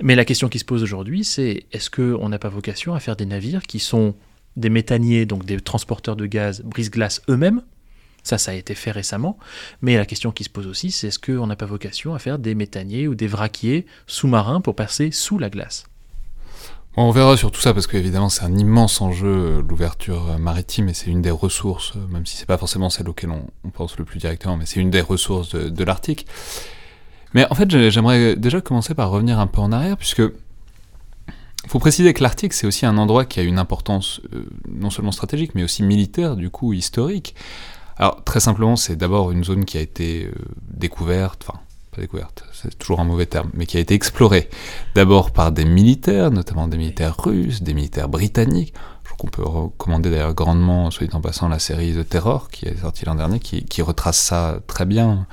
Mais 0.01 0.15
la 0.15 0.25
question 0.25 0.49
qui 0.49 0.59
se 0.59 0.65
pose 0.65 0.83
aujourd'hui, 0.83 1.23
c'est 1.23 1.65
est-ce 1.71 1.89
qu'on 1.89 2.29
n'a 2.29 2.39
pas 2.39 2.49
vocation 2.49 2.93
à 2.93 2.99
faire 2.99 3.15
des 3.15 3.25
navires 3.25 3.63
qui 3.63 3.79
sont 3.79 4.15
des 4.55 4.69
méthaniers, 4.69 5.25
donc 5.25 5.45
des 5.45 5.59
transporteurs 5.59 6.15
de 6.15 6.25
gaz 6.25 6.61
brise-glace 6.61 7.21
eux-mêmes 7.29 7.61
ça, 8.23 8.37
ça 8.37 8.51
a 8.51 8.53
été 8.53 8.73
fait 8.75 8.91
récemment. 8.91 9.37
Mais 9.81 9.97
la 9.97 10.05
question 10.05 10.31
qui 10.31 10.43
se 10.43 10.49
pose 10.49 10.67
aussi, 10.67 10.91
c'est 10.91 11.07
est-ce 11.07 11.19
qu'on 11.19 11.47
n'a 11.47 11.55
pas 11.55 11.65
vocation 11.65 12.15
à 12.15 12.19
faire 12.19 12.39
des 12.39 12.55
méthaniers 12.55 13.07
ou 13.07 13.15
des 13.15 13.27
vraquiers 13.27 13.85
sous-marins 14.07 14.61
pour 14.61 14.75
passer 14.75 15.11
sous 15.11 15.37
la 15.37 15.49
glace? 15.49 15.85
On 16.95 17.09
verra 17.09 17.35
sur 17.37 17.49
tout 17.49 17.59
ça 17.59 17.73
parce 17.73 17.87
qu'évidemment 17.87 18.29
c'est 18.29 18.43
un 18.43 18.55
immense 18.55 19.01
enjeu 19.01 19.65
l'ouverture 19.67 20.37
maritime 20.37 20.89
et 20.89 20.93
c'est 20.93 21.09
une 21.09 21.23
des 21.23 21.31
ressources, 21.31 21.93
même 22.11 22.27
si 22.27 22.37
c'est 22.37 22.45
pas 22.45 22.59
forcément 22.59 22.91
celle 22.91 23.09
auquel 23.09 23.31
on, 23.31 23.69
pense 23.71 23.97
le 23.97 24.05
plus 24.05 24.19
directement, 24.19 24.57
mais 24.57 24.67
c'est 24.67 24.79
une 24.79 24.91
des 24.91 25.01
ressources 25.01 25.55
de, 25.55 25.83
l'Arctique. 25.83 26.27
Mais 27.33 27.47
en 27.49 27.55
fait 27.55 27.71
j'ai- 27.71 27.89
j'aimerais 27.89 28.35
déjà 28.35 28.61
commencer 28.61 28.93
par 28.93 29.09
revenir 29.09 29.39
un 29.39 29.47
peu 29.47 29.59
en 29.59 29.71
arrière 29.71 29.97
puisque 29.97 30.21
faut 31.67 31.79
préciser 31.79 32.13
que 32.13 32.21
l'Arctique 32.21 32.53
c'est 32.53 32.67
aussi 32.67 32.85
un 32.85 32.97
endroit 32.99 33.25
qui 33.25 33.39
a 33.39 33.43
une 33.43 33.57
importance 33.57 34.21
euh, 34.31 34.45
non 34.69 34.91
seulement 34.91 35.11
stratégique 35.11 35.55
mais 35.55 35.63
aussi 35.63 35.81
militaire 35.81 36.35
du 36.35 36.51
coup 36.51 36.73
historique. 36.73 37.33
Alors 37.97 38.23
très 38.23 38.39
simplement 38.39 38.75
c'est 38.75 38.95
d'abord 38.95 39.31
une 39.31 39.43
zone 39.43 39.65
qui 39.65 39.77
a 39.77 39.81
été 39.81 40.25
euh, 40.25 40.33
découverte, 40.61 41.45
enfin 41.47 41.59
pas 41.93 42.01
découverte, 42.01 42.43
c'est 42.51 42.77
toujours 42.77 42.99
un 42.99 43.03
mauvais 43.03 43.27
terme, 43.27 43.51
mais 43.53 43.65
qui 43.65 43.77
a 43.77 43.79
été 43.79 43.93
explorée 43.93 44.49
d'abord 44.95 45.31
par 45.31 45.51
des 45.51 45.65
militaires, 45.65 46.31
notamment 46.31 46.67
des 46.67 46.77
militaires 46.77 47.15
russes, 47.17 47.61
des 47.61 47.73
militaires 47.73 48.09
britanniques. 48.09 48.73
Je 49.03 49.09
crois 49.09 49.17
qu'on 49.17 49.27
peut 49.27 49.43
recommander 49.43 50.09
d'ailleurs 50.09 50.33
grandement, 50.33 50.89
soit 50.89 51.05
dit 51.05 51.15
en 51.15 51.21
passant, 51.21 51.49
la 51.49 51.59
série 51.59 51.93
The 51.93 52.07
Terror 52.07 52.49
qui 52.49 52.65
est 52.65 52.77
sortie 52.77 53.05
l'an 53.05 53.15
dernier, 53.15 53.39
qui, 53.39 53.81
retrace 53.81 54.17
ça 54.17 54.59
très 54.65 54.85
bien, 54.85 55.27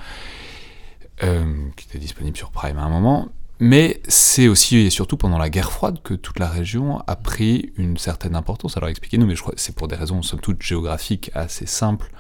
euh, 1.23 1.55
qui 1.77 1.87
était 1.89 1.99
disponible 1.99 2.37
sur 2.37 2.51
Prime 2.51 2.79
à 2.79 2.83
un 2.83 2.91
moment. 2.91 3.31
Mais 3.63 4.01
c'est 4.09 4.49
aussi 4.49 4.79
et 4.79 4.91
surtout 4.91 5.19
pendant 5.19 5.37
la 5.37 5.51
guerre 5.51 5.71
froide 5.71 5.99
que 6.03 6.15
toute 6.15 6.39
la 6.39 6.49
région 6.49 7.03
a 7.07 7.15
pris 7.15 7.73
une 7.77 7.99
certaine 7.99 8.35
importance. 8.35 8.79
Alors 8.79 8.89
expliquez-nous, 8.89 9.27
mais 9.27 9.37
je 9.37 9.43
crois 9.43 9.55
que 9.55 9.61
c'est 9.61 9.75
pour 9.75 9.87
des 9.87 9.97
raisons 9.97 10.23
somme 10.23 10.41
toute 10.41 10.63
géographiques 10.63 11.31
assez 11.35 11.67
simples 11.67 12.11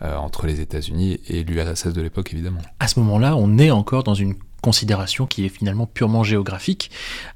entre 0.00 0.46
les 0.46 0.60
États-Unis 0.60 1.20
et 1.28 1.42
l'URSS 1.42 1.92
de 1.92 2.00
l'époque 2.00 2.32
évidemment. 2.32 2.60
à 2.78 2.88
ce 2.88 3.00
moment-là, 3.00 3.36
on 3.36 3.58
est 3.58 3.70
encore 3.70 4.04
dans 4.04 4.14
une 4.14 4.34
considération 4.60 5.26
qui 5.26 5.44
est 5.44 5.48
finalement 5.48 5.86
purement 5.86 6.24
géographique, 6.24 6.90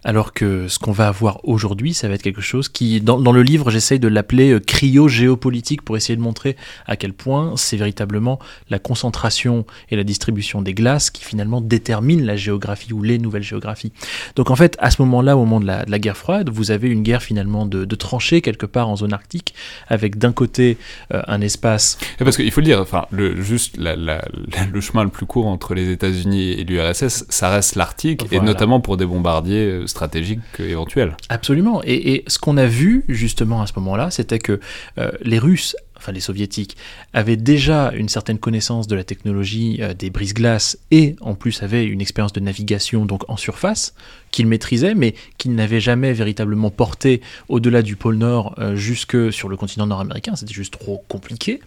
alors 0.05 0.33
que 0.33 0.69
ce 0.69 0.79
qu'on 0.79 0.93
va 0.93 1.09
avoir 1.09 1.41
aujourd'hui, 1.45 1.95
ça 1.95 2.09
va 2.09 2.15
être 2.15 2.23
quelque 2.23 2.41
chose 2.41 2.69
qui, 2.69 3.01
dans, 3.01 3.33
le 3.33 3.43
livre, 3.43 3.71
j'essaye 3.71 3.99
de 3.99 4.09
l'appeler 4.09 4.53
euh, 4.53 4.61
cryo-géopolitique 4.61 5.83
pour 5.83 5.97
essayer 5.97 6.17
de 6.17 6.21
montrer 6.21 6.57
à 6.87 6.97
quel 6.97 7.13
point 7.13 7.55
c'est 7.57 7.77
véritablement 7.77 8.39
la 8.71 8.79
concentration 8.79 9.65
et 9.91 9.97
la 9.97 10.05
distribution 10.05 10.63
des 10.63 10.75
glaces 10.75 11.11
qui 11.11 11.25
finalement 11.25 11.61
déterminent 11.61 12.25
la 12.25 12.37
géographie 12.37 12.93
ou 12.93 13.03
les 13.03 13.19
nouvelles 13.19 13.43
géographies. 13.43 13.93
Donc 14.37 14.51
en 14.51 14.57
fait, 14.57 14.77
à 14.81 14.91
ce 14.91 15.03
moment-là, 15.03 15.37
au 15.37 15.41
moment 15.41 15.61
de 15.61 15.67
la, 15.67 15.99
guerre 15.99 16.17
froide, 16.17 16.51
vous 16.51 16.71
avez 16.71 16.89
une 16.89 17.03
guerre 17.03 17.23
finalement 17.23 17.67
de, 17.67 17.85
tranchées 17.95 18.41
quelque 18.41 18.67
part 18.67 18.89
en 18.89 18.97
zone 18.97 19.13
arctique, 19.13 19.55
avec 19.89 20.19
d'un 20.19 20.33
côté 20.33 20.79
euh, 21.13 21.23
un 21.29 21.41
espace 21.41 21.99
parce 22.19 22.37
qu'il 22.37 22.51
faut 22.51 22.61
le 22.61 22.67
dire, 22.67 22.81
enfin, 22.81 23.07
juste 23.13 23.77
le 23.79 24.81
chemin 24.81 25.05
le 25.05 25.11
plus 25.11 25.27
court 25.27 25.47
entre 25.47 25.75
les 25.75 25.91
États-Unis 25.91 26.53
et 26.53 26.65
l'URSS, 26.65 27.09
ça 27.13 27.51
reste 27.51 27.77
l'Arctique, 27.77 28.27
et 28.31 28.41
notamment 28.41 28.81
pour 28.81 28.97
des 28.97 29.07
bombardiers 29.07 29.67
euh, 29.67 29.87
stratégiques 29.87 30.41
euh, 30.61 30.71
éventuels. 30.71 31.17
Absolument. 31.29 31.83
Et, 31.85 32.15
et 32.15 32.25
ce 32.27 32.39
qu'on 32.39 32.57
a 32.57 32.67
vu 32.67 33.05
justement 33.09 33.63
à 33.63 33.67
ce 33.67 33.73
moment-là, 33.77 34.11
c'était 34.11 34.39
que 34.39 34.61
euh, 34.99 35.11
les 35.23 35.39
Russes, 35.39 35.77
enfin 36.03 36.13
les 36.13 36.21
Soviétiques, 36.21 36.77
avaient 37.13 37.37
déjà 37.37 37.93
une 37.95 38.09
certaine 38.09 38.39
connaissance 38.39 38.89
de 38.89 38.97
la 38.97 39.05
technologie 39.05 39.79
euh, 39.81 39.95
des 39.95 40.11
brises-glaces 40.11 40.79
et 40.91 41.15
en 41.21 41.35
plus 41.35 41.63
avaient 41.63 41.85
une 41.85 42.01
expérience 42.01 42.33
de 42.33 42.41
navigation 42.41 43.07
donc 43.07 43.29
en 43.31 43.37
surface 43.37 43.95
qu'ils 44.33 44.47
maîtrisaient, 44.47 44.95
mais 44.95 45.15
qu'ils 45.39 45.55
n'avaient 45.55 45.81
jamais 45.81 46.13
véritablement 46.13 46.71
porté 46.71 47.21
au-delà 47.49 47.83
du 47.83 47.97
pôle 47.97 48.17
Nord 48.17 48.55
euh, 48.59 48.75
jusque 48.75 49.33
sur 49.33 49.49
le 49.49 49.57
continent 49.57 49.87
nord-américain. 49.87 50.35
C'était 50.35 50.55
juste 50.55 50.73
trop 50.73 51.05
compliqué. 51.09 51.61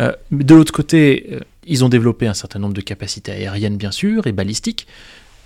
Euh, 0.00 0.12
de 0.30 0.54
l'autre 0.54 0.72
côté, 0.72 1.38
ils 1.66 1.84
ont 1.84 1.88
développé 1.88 2.26
un 2.26 2.34
certain 2.34 2.58
nombre 2.58 2.74
de 2.74 2.80
capacités 2.80 3.32
aériennes 3.32 3.76
bien 3.76 3.92
sûr 3.92 4.26
et 4.26 4.32
balistiques. 4.32 4.86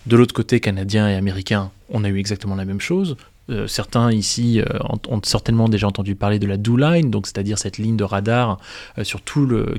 De 0.07 0.17
l'autre 0.17 0.35
côté, 0.35 0.61
canadiens 0.61 1.09
et 1.09 1.14
américains, 1.14 1.71
on 1.91 2.05
a 2.05 2.09
eu 2.09 2.19
exactement 2.19 2.57
la 2.57 2.64
même 2.64 2.81
chose. 2.81 3.17
Euh, 3.51 3.67
certains 3.67 4.11
ici 4.11 4.61
euh, 4.61 4.65
ont, 5.09 5.21
certainement 5.23 5.69
déjà 5.69 5.87
entendu 5.87 6.15
parler 6.15 6.39
de 6.39 6.47
la 6.47 6.57
Do 6.57 6.77
Line, 6.77 7.11
donc 7.11 7.27
c'est-à-dire 7.27 7.59
cette 7.59 7.77
ligne 7.77 7.97
de 7.97 8.05
radar 8.05 8.59
euh, 8.99 9.05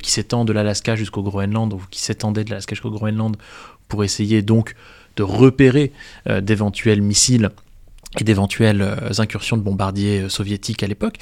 qui 0.01 0.11
s'étend 0.11 0.45
de 0.45 0.53
l'Alaska 0.53 0.95
jusqu'au 0.95 1.23
Groenland 1.23 1.73
ou 1.73 1.81
qui 1.89 1.99
s'étendait 1.99 2.43
de 2.43 2.51
l'Alaska 2.51 2.75
jusqu'au 2.75 2.91
Groenland 2.91 3.35
pour 3.87 4.03
essayer 4.03 4.41
donc 4.41 4.75
de 5.15 5.23
repérer 5.23 5.93
d'éventuels 6.41 7.01
missiles 7.01 7.49
et 8.19 8.23
d'éventuelles 8.25 8.85
incursions 9.17 9.55
de 9.55 9.61
bombardiers 9.61 10.27
soviétiques 10.27 10.83
à 10.83 10.87
l'époque. 10.87 11.17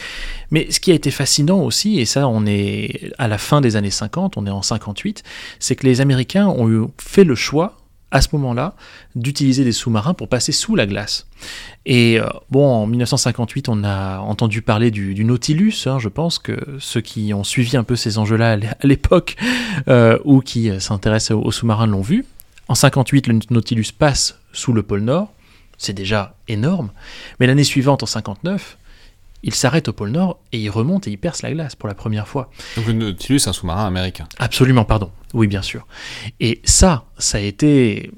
Mais 0.49 0.71
ce 0.71 0.79
qui 0.79 0.91
a 0.91 0.95
été 0.95 1.11
fascinant 1.11 1.59
aussi, 1.59 1.99
et 1.99 2.05
ça 2.05 2.27
on 2.27 2.45
est 2.47 3.11
à 3.19 3.27
la 3.27 3.37
fin 3.37 3.61
des 3.61 3.75
années 3.75 3.91
50, 3.91 4.37
on 4.37 4.47
est 4.47 4.51
en 4.51 4.63
58, 4.63 5.23
c'est 5.59 5.75
que 5.75 5.85
les 5.85 6.01
Américains 6.01 6.47
ont 6.47 6.91
fait 6.97 7.23
le 7.23 7.35
choix 7.35 7.77
à 8.13 8.21
ce 8.21 8.29
moment-là 8.33 8.75
d'utiliser 9.15 9.63
des 9.65 9.71
sous-marins 9.73 10.13
pour 10.13 10.29
passer 10.29 10.51
sous 10.53 10.75
la 10.77 10.85
glace. 10.85 11.27
Et 11.85 12.19
euh, 12.19 12.27
bon, 12.51 12.65
en 12.65 12.87
1958, 12.87 13.67
on 13.67 13.83
a 13.83 14.19
entendu 14.19 14.61
parler 14.61 14.91
du, 14.91 15.25
Nautilus. 15.25 15.73
hein, 15.87 15.99
je 15.99 16.07
pense 16.07 16.39
que 16.39 16.57
ceux 16.79 17.01
qui 17.01 17.33
ont 17.33 17.43
suivi 17.43 17.75
un 17.75 17.83
peu 17.83 17.95
ces 17.97 18.17
enjeux-là 18.19 18.51
à 18.51 18.55
l'é- 18.55 18.67
à 18.67 18.87
l'époque 18.87 19.35
euh, 19.89 20.17
ou 20.23 20.39
qui 20.39 20.69
euh, 20.69 20.79
s'intéressent 20.79 21.31
aux, 21.37 21.41
aux 21.41 21.51
sous-marins 21.51 21.87
l'ont 21.87 22.01
vu. 22.01 22.23
En 22.69 22.75
58, 22.75 23.27
le 23.27 23.39
Nautilus 23.49 23.87
passe 23.97 24.39
sous 24.53 24.71
le 24.71 24.83
pôle 24.83 25.01
Nord. 25.01 25.33
C'est 25.77 25.93
déjà 25.93 26.35
énorme. 26.47 26.91
Mais 27.39 27.47
l'année 27.47 27.65
suivante, 27.65 28.03
en 28.03 28.05
59, 28.05 28.77
il 29.43 29.53
s'arrête 29.53 29.89
au 29.89 29.93
pôle 29.93 30.11
Nord 30.11 30.39
et 30.51 30.59
il 30.59 30.69
remonte 30.69 31.07
et 31.07 31.11
il 31.11 31.17
perce 31.17 31.41
la 31.41 31.51
glace 31.51 31.75
pour 31.75 31.87
la 31.89 31.95
première 31.95 32.27
fois. 32.27 32.49
Donc 32.75 32.87
le 32.87 32.93
Nautilus, 32.93 33.41
un 33.45 33.53
sous-marin 33.53 33.85
américain. 33.85 34.27
Absolument, 34.39 34.85
pardon. 34.85 35.11
Oui, 35.33 35.47
bien 35.47 35.61
sûr. 35.61 35.85
Et 36.39 36.61
ça, 36.63 37.05
ça 37.17 37.37
a 37.37 37.41
été 37.41 38.11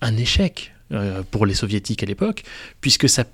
un 0.00 0.16
échec 0.16 0.72
euh, 0.92 1.22
pour 1.30 1.46
les 1.46 1.54
soviétiques 1.54 2.02
à 2.02 2.06
l'époque, 2.06 2.42
puisque 2.80 3.08
ça... 3.08 3.24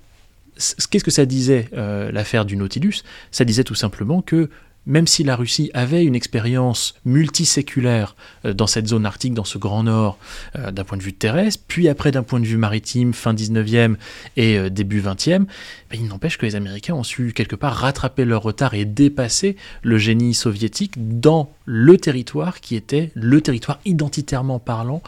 Qu'est-ce 0.89 1.03
que 1.03 1.11
ça 1.11 1.25
disait, 1.25 1.69
euh, 1.73 2.11
l'affaire 2.11 2.43
du 2.43 2.57
Nautilus? 2.57 3.03
Ça 3.29 3.45
disait 3.45 3.63
tout 3.63 3.75
simplement 3.75 4.23
que 4.23 4.49
même 4.87 5.05
si 5.05 5.23
la 5.23 5.35
Russie 5.35 5.69
avait 5.73 6.03
une 6.03 6.15
expérience 6.15 6.95
multiséculaire 7.05 8.15
euh, 8.45 8.53
dans 8.53 8.65
cette 8.65 8.87
zone 8.87 9.05
arctique, 9.05 9.33
dans 9.33 9.43
ce 9.43 9.57
grand 9.57 9.83
nord, 9.83 10.17
euh, 10.55 10.71
d'un 10.71 10.83
point 10.83 10.97
de 10.97 11.03
vue 11.03 11.13
terrestre, 11.13 11.63
puis 11.67 11.89
après 11.89 12.11
d'un 12.11 12.23
point 12.23 12.39
de 12.39 12.45
vue 12.45 12.57
maritime, 12.57 13.13
fin 13.13 13.33
19e 13.33 13.95
et 14.37 14.57
euh, 14.57 14.69
début 14.69 15.01
20e, 15.01 15.39
ben, 15.39 15.47
il 15.93 16.07
n'empêche 16.07 16.37
que 16.37 16.45
les 16.45 16.55
Américains 16.55 16.95
ont 16.95 17.03
su 17.03 17.33
quelque 17.33 17.55
part 17.55 17.75
rattraper 17.75 18.25
leur 18.25 18.41
retard 18.41 18.73
et 18.73 18.85
dépasser 18.85 19.57
le 19.83 19.97
génie 19.97 20.33
soviétique 20.33 20.93
dans 20.97 21.51
le 21.65 21.97
territoire 21.97 22.61
qui 22.61 22.75
était 22.75 23.11
le 23.13 23.41
territoire 23.41 23.79
identitairement 23.85 24.59
parlant 24.59 25.01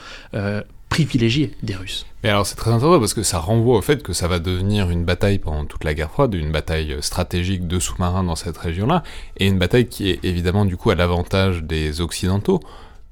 privilégié 0.89 1.51
des 1.63 1.75
Russes. 1.75 2.05
Mais 2.23 2.29
alors 2.29 2.45
c'est 2.45 2.55
très 2.55 2.71
intéressant 2.71 2.99
parce 2.99 3.13
que 3.13 3.23
ça 3.23 3.39
renvoie 3.39 3.77
au 3.77 3.81
fait 3.81 4.03
que 4.03 4.11
ça 4.11 4.27
va 4.27 4.39
devenir 4.39 4.89
une 4.89 5.05
bataille 5.05 5.39
pendant 5.39 5.65
toute 5.65 5.83
la 5.83 5.93
guerre 5.93 6.11
froide, 6.11 6.33
une 6.33 6.51
bataille 6.51 6.97
stratégique 7.01 7.67
de 7.67 7.79
sous-marins 7.79 8.23
dans 8.23 8.35
cette 8.35 8.57
région-là, 8.57 9.03
et 9.37 9.47
une 9.47 9.59
bataille 9.59 9.87
qui 9.87 10.09
est 10.09 10.19
évidemment 10.23 10.65
du 10.65 10.75
coup 10.75 10.89
à 10.89 10.95
l'avantage 10.95 11.63
des 11.63 12.01
Occidentaux, 12.01 12.59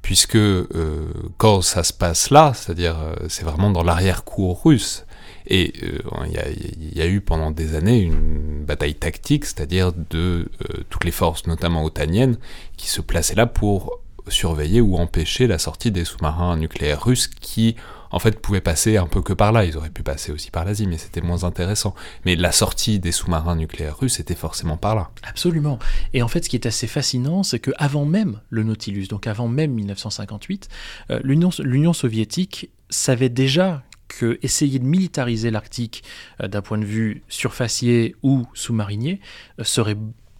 puisque 0.01 0.35
euh, 0.35 1.11
quand 1.37 1.61
ça 1.61 1.83
se 1.83 1.93
passe 1.93 2.29
là, 2.29 2.53
c'est-à-dire 2.53 2.97
euh, 2.97 3.15
c'est 3.29 3.43
vraiment 3.43 3.69
dans 3.69 3.83
l'arrière-cour 3.83 4.63
russe, 4.63 5.05
et 5.47 5.73
euh, 5.83 5.99
il 6.25 6.97
y, 6.97 7.01
a 7.01 7.07
eu 7.07 7.21
pendant 7.21 7.51
des 7.51 7.75
années 7.75 7.99
une 7.99 8.65
bataille 8.65 8.95
tactique, 8.95 9.45
c'est-à-dire 9.45 9.93
de 10.09 10.49
toutes 10.89 11.05
les 11.05 11.11
forces, 11.11 11.47
notamment 11.47 11.85
otaniennes, 11.85 12.37
qui 12.75 12.89
se 12.89 12.99
plaçaient 12.99 13.35
là 13.35 13.45
pour 13.45 14.01
surveiller 14.29 14.81
ou 14.81 14.95
empêcher 14.97 15.47
la 15.47 15.57
sortie 15.57 15.91
des 15.91 16.05
sous-marins 16.05 16.57
nucléaires 16.57 17.03
russes 17.03 17.27
qui, 17.27 17.75
en 18.11 18.19
fait, 18.19 18.39
pouvaient 18.39 18.61
passer 18.61 18.97
un 18.97 19.07
peu 19.07 19.21
que 19.21 19.33
par 19.33 19.51
là. 19.51 19.65
Ils 19.65 19.77
auraient 19.77 19.89
pu 19.89 20.03
passer 20.03 20.31
aussi 20.31 20.51
par 20.51 20.65
l'Asie, 20.65 20.87
mais 20.87 20.97
c'était 20.97 21.21
moins 21.21 21.43
intéressant. 21.43 21.95
Mais 22.25 22.35
la 22.35 22.51
sortie 22.51 22.99
des 22.99 23.11
sous-marins 23.11 23.55
nucléaires 23.55 23.97
russes 23.97 24.19
était 24.19 24.35
forcément 24.35 24.77
par 24.77 24.95
là. 24.95 25.09
Absolument. 25.23 25.79
Et 26.13 26.21
en 26.21 26.27
fait, 26.27 26.45
ce 26.45 26.49
qui 26.49 26.55
est 26.55 26.65
assez 26.65 26.87
fascinant, 26.87 27.43
c'est 27.43 27.59
que 27.59 27.71
avant 27.77 28.05
même 28.05 28.41
le 28.49 28.63
Nautilus, 28.63 29.07
donc 29.07 29.27
avant 29.27 29.47
même 29.47 29.71
1958, 29.71 30.69
euh, 31.11 31.19
l'Union 31.23 31.93
soviétique 31.93 32.69
savait 32.89 33.29
déjà 33.29 33.83
que 34.07 34.39
essayer 34.41 34.79
de 34.79 34.85
militariser 34.85 35.51
l'Arctique 35.51 36.03
euh, 36.41 36.47
d'un 36.47 36.61
point 36.61 36.77
de 36.77 36.85
vue 36.85 37.23
surfacier 37.27 38.15
ou 38.23 38.45
sous-marinier 38.53 39.19
euh, 39.59 39.63
serait 39.63 39.97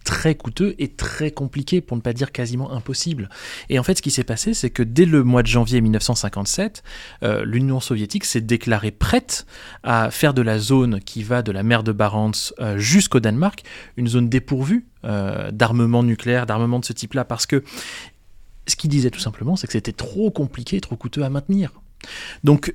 très 0.08 0.34
coûteux 0.34 0.74
et 0.78 0.88
très 0.88 1.30
compliqué, 1.30 1.82
pour 1.82 1.94
ne 1.94 2.00
pas 2.00 2.14
dire 2.14 2.32
quasiment 2.32 2.72
impossible. 2.72 3.28
Et 3.68 3.78
en 3.78 3.82
fait, 3.82 3.98
ce 3.98 4.00
qui 4.00 4.10
s'est 4.10 4.24
passé, 4.24 4.54
c'est 4.54 4.70
que 4.70 4.82
dès 4.82 5.04
le 5.04 5.22
mois 5.22 5.42
de 5.42 5.48
janvier 5.48 5.82
1957, 5.82 6.82
euh, 7.24 7.44
l'Union 7.44 7.78
soviétique 7.78 8.24
s'est 8.24 8.40
déclarée 8.40 8.90
prête 8.90 9.44
à 9.82 10.10
faire 10.10 10.32
de 10.32 10.40
la 10.40 10.58
zone 10.58 11.00
qui 11.00 11.22
va 11.22 11.42
de 11.42 11.52
la 11.52 11.62
mer 11.62 11.82
de 11.82 11.92
Barents 11.92 12.30
euh, 12.58 12.78
jusqu'au 12.78 13.20
Danemark 13.20 13.64
une 13.98 14.08
zone 14.08 14.30
dépourvue 14.30 14.86
euh, 15.04 15.50
d'armement 15.50 16.02
nucléaire, 16.02 16.46
d'armement 16.46 16.78
de 16.78 16.86
ce 16.86 16.94
type-là, 16.94 17.26
parce 17.26 17.44
que 17.44 17.62
ce 18.66 18.76
qu'il 18.76 18.88
disait 18.88 19.10
tout 19.10 19.20
simplement, 19.20 19.56
c'est 19.56 19.66
que 19.66 19.74
c'était 19.74 19.92
trop 19.92 20.30
compliqué, 20.30 20.80
trop 20.80 20.96
coûteux 20.96 21.22
à 21.22 21.28
maintenir. 21.28 21.72
Donc, 22.44 22.74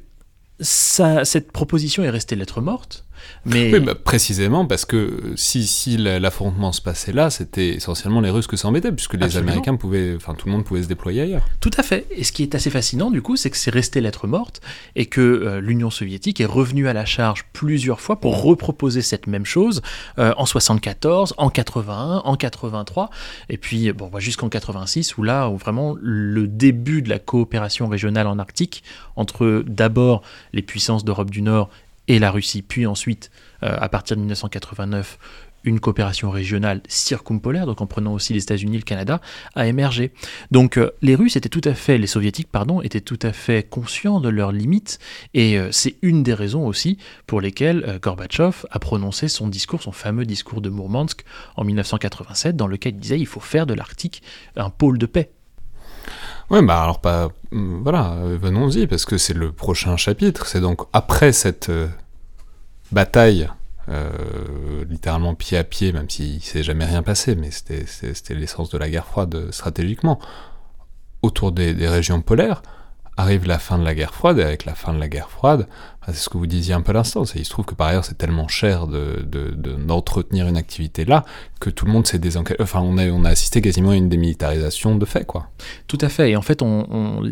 cette 0.60 1.52
proposition 1.52 2.04
est 2.04 2.12
restée 2.12 2.36
lettre 2.36 2.62
morte. 2.62 3.06
Mais... 3.46 3.74
Oui, 3.74 3.80
bah, 3.80 3.96
précisément 3.96 4.66
parce 4.66 4.86
que 4.86 5.34
si, 5.36 5.68
si 5.68 5.98
l'affrontement 5.98 6.72
se 6.72 6.82
passait 6.82 7.12
là, 7.12 7.30
c'était 7.30 7.70
essentiellement 7.70 8.22
les 8.22 8.30
Russes 8.30 8.48
que 8.48 8.58
ça 8.58 8.68
embêtait, 8.68 8.92
puisque 8.92 9.16
les 9.16 9.38
Américains 9.38 9.76
pouvaient, 9.76 10.14
enfin 10.16 10.34
tout 10.34 10.48
le 10.48 10.54
monde 10.54 10.64
pouvait 10.64 10.84
se 10.84 10.88
déployer 10.88 11.22
ailleurs. 11.22 11.46
Tout 11.60 11.72
à 11.78 11.84
fait. 11.84 12.06
Et 12.12 12.24
ce 12.24 12.32
qui 12.32 12.44
est 12.44 12.56
assez 12.56 12.70
fascinant 12.70 13.12
du 13.12 13.22
coup, 13.22 13.36
c'est 13.36 13.50
que 13.50 13.58
c'est 13.58 13.72
resté 13.72 14.02
lettre 14.02 14.28
morte 14.28 14.62
et 14.96 15.06
que 15.06 15.22
euh, 15.22 15.62
l'Union 15.62 15.90
soviétique 15.90 16.42
est 16.42 16.46
revenue 16.46 16.88
à 16.88 16.94
la 16.94 17.06
charge 17.06 17.46
plusieurs 17.54 18.02
fois 18.02 18.20
pour 18.20 18.42
reproposer 18.42 19.02
cette 19.02 19.28
même 19.28 19.46
chose 19.46 19.82
euh, 20.20 20.34
en 20.38 20.46
74, 20.46 21.36
en 21.38 21.50
81, 21.50 22.22
en 22.24 22.36
83, 22.36 23.10
et 23.50 23.58
puis 23.58 23.92
bon, 23.92 24.08
bah, 24.08 24.20
jusqu'en 24.20 24.50
86 24.50 25.18
où 25.18 25.24
là, 25.24 25.50
où 25.50 25.58
vraiment 25.58 25.96
le 26.02 26.48
début 26.48 27.02
de 27.02 27.10
la 27.10 27.20
coopération 27.20 27.88
régionale 27.88 28.28
en 28.28 28.40
Arctique 28.40 28.84
entre 29.16 29.64
d'abord 29.68 30.22
les 30.54 30.62
puissances 30.62 31.06
d'Europe 31.06 31.30
du 31.30 31.42
Nord 31.42 31.70
et 32.08 32.20
la 32.20 32.32
Russie, 32.32 32.62
puis 32.62 32.86
ensuite, 32.86 33.32
euh, 33.64 33.76
à 33.80 33.90
partir 33.90 34.16
de 34.16 34.22
1989, 34.22 35.18
une 35.66 35.80
coopération 35.80 36.30
régionale 36.30 36.82
circumpolaire, 36.90 37.66
donc 37.66 37.80
en 37.80 37.88
prenant 37.88 38.14
aussi 38.14 38.34
les 38.34 38.44
États-Unis 38.44 38.76
et 38.76 38.80
le 38.80 38.84
Canada, 38.84 39.22
a 39.56 39.66
émergé. 39.66 40.12
Donc 40.52 40.78
euh, 40.78 40.92
les 41.02 41.16
Russes 41.16 41.38
étaient 41.38 41.48
tout 41.48 41.62
à 41.64 41.74
fait, 41.74 41.98
les 41.98 42.08
Soviétiques, 42.08 42.52
pardon, 42.52 42.82
étaient 42.82 43.00
tout 43.00 43.20
à 43.22 43.32
fait 43.32 43.64
conscients 43.70 44.20
de 44.20 44.28
leurs 44.28 44.52
limites, 44.52 45.00
et 45.34 45.58
euh, 45.58 45.72
c'est 45.72 45.96
une 46.02 46.22
des 46.22 46.34
raisons 46.34 46.68
aussi 46.68 46.98
pour 47.28 47.40
lesquelles 47.40 48.00
Gorbatchev 48.02 48.66
a 48.70 48.80
prononcé 48.80 49.30
son 49.30 49.48
discours, 49.48 49.82
son 49.82 49.94
fameux 49.94 50.26
discours 50.26 50.60
de 50.60 50.70
Mourmansk 50.70 51.24
en 51.56 51.64
1987, 51.64 52.58
dans 52.58 52.68
lequel 52.68 52.96
il 52.96 53.00
disait 53.00 53.20
il 53.20 53.28
faut 53.28 53.40
faire 53.40 53.66
de 53.66 53.74
l'Arctique 53.74 54.22
un 54.58 54.70
pôle 54.70 54.98
de 54.98 55.06
paix. 55.06 55.32
Oui, 56.50 56.62
bah 56.64 56.82
alors 56.82 57.00
pas. 57.00 57.30
Mm, 57.52 57.84
voilà, 57.84 58.16
venons-y, 58.40 58.88
parce 58.88 59.06
que 59.06 59.18
c'est 59.18 59.34
le 59.34 59.52
prochain 59.52 59.98
chapitre. 59.98 60.46
C'est 60.46 60.62
donc 60.62 60.82
après 60.94 61.32
cette 61.32 61.70
euh, 61.70 61.88
bataille, 62.92 63.50
euh, 63.90 64.86
littéralement 64.90 65.36
pied 65.36 65.58
à 65.58 65.64
pied, 65.64 65.92
même 65.92 66.10
s'il 66.10 66.36
ne 66.36 66.40
s'est 66.40 66.64
jamais 66.64 66.86
rien 66.86 67.04
passé, 67.04 67.36
mais 67.36 67.52
c'était 67.52 68.34
l'essence 68.34 68.70
de 68.70 68.78
la 68.78 68.90
guerre 68.90 69.06
froide 69.06 69.52
stratégiquement, 69.52 70.20
autour 71.22 71.52
des 71.52 71.88
régions 71.88 72.22
polaires 72.22 72.62
arrive 73.18 73.46
la 73.46 73.60
fin 73.60 73.78
de 73.78 73.84
la 73.84 73.94
guerre 73.96 74.14
froide, 74.14 74.40
et 74.40 74.44
avec 74.44 74.66
la 74.66 74.76
fin 74.76 74.94
de 74.94 75.00
la 75.00 75.08
guerre 75.08 75.30
froide, 75.30 75.68
c'est 76.08 76.16
ce 76.16 76.30
que 76.30 76.38
vous 76.38 76.48
disiez 76.48 76.74
un 76.74 76.82
peu 76.82 76.92
à 76.92 76.94
l'instant, 76.94 77.24
il 77.36 77.46
se 77.46 77.50
trouve 77.50 77.66
que 77.66 77.76
par 77.76 77.88
ailleurs 77.88 78.06
c'est 78.06 78.18
tellement 78.18 78.48
cher 78.48 78.88
d'entretenir 78.88 80.46
de, 80.46 80.50
une 80.50 80.58
activité 80.58 81.06
là, 81.06 81.24
que 81.60 81.70
tout 81.70 81.86
le 81.86 81.92
monde 81.92 82.06
s'est 82.06 82.20
désencadré, 82.20 82.64
enfin 82.64 82.82
on 82.82 82.98
a, 82.98 83.08
on 83.10 83.24
a 83.26 83.30
assisté 83.30 83.62
quasiment 83.62 83.92
à 83.92 83.96
une 83.96 84.10
démilitarisation 84.10 84.96
de 84.96 85.06
fait, 85.06 85.26
quoi. 85.26 85.50
Tout 85.88 86.00
à 86.02 86.10
fait, 86.10 86.32
et 86.32 86.36
en 86.36 86.42
fait 86.42 86.62
on, 86.62 86.88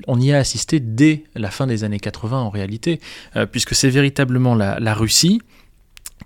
on, 0.08 0.20
y 0.20 0.32
a 0.34 0.38
assisté 0.38 0.80
dès 0.80 1.24
la 1.36 1.52
fin 1.52 1.68
des 1.68 1.84
années 1.84 2.00
80 2.00 2.40
en 2.40 2.50
réalité, 2.50 3.00
euh, 3.36 3.46
puisque 3.46 3.76
c'est 3.76 3.90
véritablement 3.90 4.56
la, 4.56 4.80
la 4.80 4.94
Russie, 4.94 5.42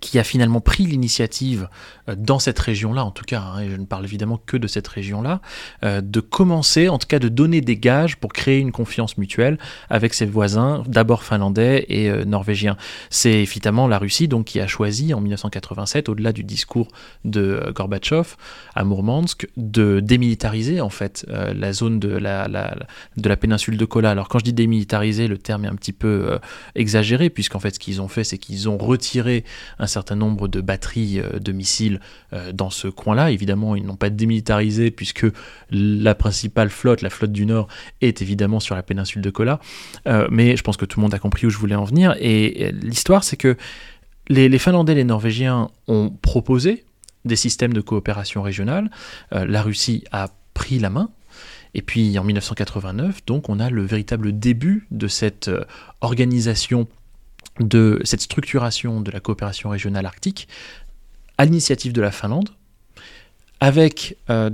qui 0.05 0.19
a 0.19 0.23
finalement 0.23 0.61
pris 0.61 0.85
l'initiative 0.85 1.67
euh, 2.09 2.15
dans 2.15 2.37
cette 2.37 2.59
région-là, 2.59 3.03
en 3.03 3.09
tout 3.09 3.25
cas, 3.25 3.41
hein, 3.41 3.61
et 3.61 3.69
je 3.71 3.75
ne 3.75 3.85
parle 3.85 4.05
évidemment 4.05 4.39
que 4.45 4.55
de 4.55 4.67
cette 4.67 4.87
région-là, 4.87 5.41
euh, 5.83 5.99
de 6.01 6.19
commencer, 6.19 6.89
en 6.89 6.99
tout 6.99 7.07
cas 7.07 7.17
de 7.17 7.27
donner 7.27 7.61
des 7.61 7.75
gages 7.75 8.17
pour 8.17 8.31
créer 8.31 8.59
une 8.59 8.71
confiance 8.71 9.17
mutuelle 9.17 9.57
avec 9.89 10.13
ses 10.13 10.27
voisins, 10.27 10.83
d'abord 10.87 11.23
finlandais 11.23 11.85
et 11.89 12.09
euh, 12.09 12.23
norvégiens. 12.23 12.77
C'est 13.09 13.33
évidemment 13.33 13.87
la 13.87 13.97
Russie 13.97 14.27
donc 14.27 14.45
qui 14.45 14.59
a 14.59 14.67
choisi 14.67 15.13
en 15.13 15.21
1987, 15.21 16.07
au-delà 16.07 16.33
du 16.33 16.43
discours 16.43 16.89
de 17.23 17.71
Gorbatchev 17.73 18.35
à 18.75 18.83
Mourmansk, 18.83 19.47
de 19.57 20.01
démilitariser 20.01 20.81
en 20.81 20.89
fait 20.89 21.25
la 21.29 21.73
zone 21.73 21.99
de 21.99 22.09
la, 22.09 22.47
de 22.47 23.29
la 23.29 23.37
péninsule 23.37 23.77
de 23.77 23.85
Kola. 23.85 24.11
Alors 24.11 24.29
quand 24.29 24.39
je 24.39 24.43
dis 24.43 24.53
démilitariser, 24.53 25.27
le 25.27 25.37
terme 25.37 25.65
est 25.65 25.67
un 25.67 25.75
petit 25.75 25.93
peu 25.93 26.39
exagéré, 26.75 27.29
puisqu'en 27.29 27.59
fait 27.59 27.73
ce 27.75 27.79
qu'ils 27.79 28.01
ont 28.01 28.07
fait, 28.07 28.23
c'est 28.23 28.37
qu'ils 28.37 28.69
ont 28.69 28.77
retiré 28.77 29.43
un 29.79 29.87
certain 29.95 30.15
nombre 30.15 30.47
de 30.47 30.61
batteries 30.61 31.19
euh, 31.19 31.39
de 31.39 31.51
missiles 31.51 31.99
euh, 32.33 32.51
dans 32.51 32.69
ce 32.69 32.87
coin-là. 32.87 33.31
Évidemment, 33.31 33.75
ils 33.75 33.85
n'ont 33.85 33.95
pas 33.95 34.09
démilitarisé 34.09 34.91
puisque 34.91 35.25
la 35.71 36.15
principale 36.15 36.69
flotte, 36.69 37.01
la 37.01 37.09
flotte 37.09 37.31
du 37.31 37.45
Nord, 37.45 37.67
est 38.01 38.21
évidemment 38.21 38.59
sur 38.59 38.75
la 38.75 38.83
péninsule 38.83 39.21
de 39.21 39.29
Kola. 39.29 39.59
Euh, 40.07 40.27
mais 40.29 40.57
je 40.57 40.63
pense 40.63 40.77
que 40.77 40.85
tout 40.85 40.99
le 40.99 41.03
monde 41.03 41.13
a 41.13 41.19
compris 41.19 41.47
où 41.47 41.49
je 41.49 41.57
voulais 41.57 41.75
en 41.75 41.85
venir. 41.85 42.15
Et 42.19 42.71
l'histoire, 42.81 43.23
c'est 43.23 43.37
que 43.37 43.55
les, 44.27 44.59
Finlandais 44.59 44.93
et 44.93 44.95
les 44.95 45.03
Norvégiens 45.03 45.69
ont 45.87 46.09
proposé 46.09 46.83
des 47.23 47.35
systèmes 47.35 47.73
de 47.73 47.81
coopération 47.81 48.41
régionale. 48.41 48.89
la 49.31 49.61
Russie 49.61 50.03
a 50.11 50.29
pris 50.53 50.79
la 50.79 50.89
main. 50.89 51.09
Et 51.73 51.81
puis 51.81 52.17
en 52.17 52.23
1989, 52.23 53.25
donc, 53.25 53.49
on 53.49 53.59
a 53.59 53.69
le 53.69 53.83
véritable 53.83 54.37
début 54.37 54.87
de 54.91 55.07
cette 55.07 55.49
organisation 56.01 56.87
de 57.59 58.01
cette 58.03 58.21
structuration 58.21 59.01
de 59.01 59.11
la 59.11 59.19
coopération 59.19 59.69
régionale 59.69 60.05
arctique 60.05 60.47
à 61.37 61.45
l'initiative 61.45 61.93
de 61.93 62.01
la 62.01 62.11
Finlande, 62.11 62.49
avec, 63.61 64.17
euh, 64.29 64.49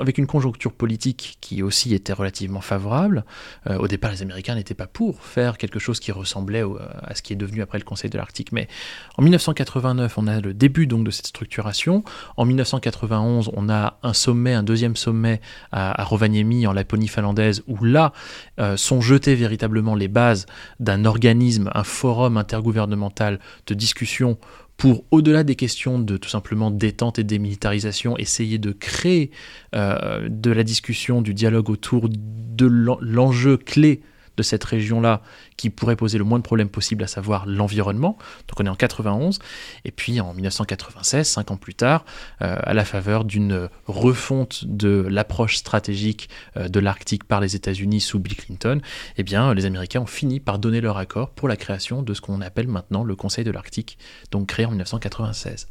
avec 0.00 0.18
une 0.18 0.26
conjoncture 0.26 0.72
politique 0.72 1.38
qui 1.40 1.62
aussi 1.62 1.94
était 1.94 2.12
relativement 2.12 2.60
favorable. 2.60 3.24
Euh, 3.68 3.78
au 3.78 3.88
départ, 3.88 4.10
les 4.10 4.22
Américains 4.22 4.54
n'étaient 4.54 4.74
pas 4.74 4.86
pour 4.86 5.22
faire 5.22 5.56
quelque 5.56 5.78
chose 5.78 6.00
qui 6.00 6.12
ressemblait 6.12 6.62
à 7.02 7.14
ce 7.14 7.22
qui 7.22 7.32
est 7.32 7.36
devenu 7.36 7.62
après 7.62 7.78
le 7.78 7.84
Conseil 7.84 8.10
de 8.10 8.18
l'Arctique. 8.18 8.52
Mais 8.52 8.68
en 9.16 9.22
1989, 9.22 10.18
on 10.18 10.26
a 10.26 10.40
le 10.40 10.52
début 10.52 10.86
donc 10.86 11.04
de 11.04 11.10
cette 11.10 11.28
structuration. 11.28 12.02
En 12.36 12.44
1991, 12.44 13.50
on 13.54 13.68
a 13.68 13.98
un 14.02 14.12
sommet, 14.12 14.52
un 14.52 14.62
deuxième 14.62 14.96
sommet 14.96 15.40
à, 15.72 16.02
Rovaniemi, 16.02 16.66
en 16.66 16.72
Laponie 16.72 17.08
finlandaise, 17.08 17.62
où 17.66 17.84
là 17.84 18.12
euh, 18.58 18.76
sont 18.76 19.00
jetées 19.00 19.36
véritablement 19.36 19.94
les 19.94 20.08
bases 20.08 20.46
d'un 20.80 21.04
organisme, 21.04 21.70
un 21.74 21.84
forum 21.84 22.36
intergouvernemental 22.36 23.38
de 23.66 23.74
discussion 23.74 24.38
pour, 24.76 25.04
au-delà 25.10 25.44
des 25.44 25.54
questions 25.54 25.98
de 25.98 26.16
tout 26.16 26.28
simplement 26.28 26.70
détente 26.70 27.18
et 27.18 27.24
démilitarisation, 27.24 28.18
essayer 28.18 28.58
de 28.58 28.72
créer 28.72 29.30
euh, 29.74 30.28
de 30.28 30.50
la 30.50 30.64
discussion, 30.64 31.22
du 31.22 31.32
dialogue 31.32 31.70
autour 31.70 32.08
de 32.10 32.66
l'enjeu 33.00 33.56
clé 33.56 34.02
de 34.36 34.42
cette 34.42 34.64
région-là 34.64 35.22
qui 35.56 35.70
pourrait 35.70 35.96
poser 35.96 36.18
le 36.18 36.24
moins 36.24 36.38
de 36.38 36.44
problèmes 36.44 36.68
possible, 36.68 37.04
à 37.04 37.06
savoir 37.06 37.46
l'environnement. 37.46 38.18
Donc 38.48 38.60
on 38.60 38.66
est 38.66 38.68
en 38.68 38.74
91. 38.74 39.38
Et 39.84 39.90
puis 39.90 40.20
en 40.20 40.34
1996, 40.34 41.28
cinq 41.28 41.50
ans 41.50 41.56
plus 41.56 41.74
tard, 41.74 42.04
euh, 42.42 42.56
à 42.62 42.74
la 42.74 42.84
faveur 42.84 43.24
d'une 43.24 43.68
refonte 43.86 44.64
de 44.64 45.06
l'approche 45.08 45.56
stratégique 45.56 46.28
euh, 46.56 46.68
de 46.68 46.80
l'Arctique 46.80 47.24
par 47.24 47.40
les 47.40 47.56
États-Unis 47.56 48.00
sous 48.00 48.18
Bill 48.18 48.36
Clinton, 48.36 48.80
eh 49.16 49.22
bien 49.22 49.54
les 49.54 49.66
Américains 49.66 50.00
ont 50.00 50.06
fini 50.06 50.40
par 50.40 50.58
donner 50.58 50.80
leur 50.80 50.98
accord 50.98 51.30
pour 51.30 51.48
la 51.48 51.56
création 51.56 52.02
de 52.02 52.14
ce 52.14 52.20
qu'on 52.20 52.40
appelle 52.40 52.68
maintenant 52.68 53.04
le 53.04 53.16
Conseil 53.16 53.44
de 53.44 53.50
l'Arctique, 53.50 53.98
donc 54.30 54.48
créé 54.48 54.66
en 54.66 54.70
1996. 54.70 55.68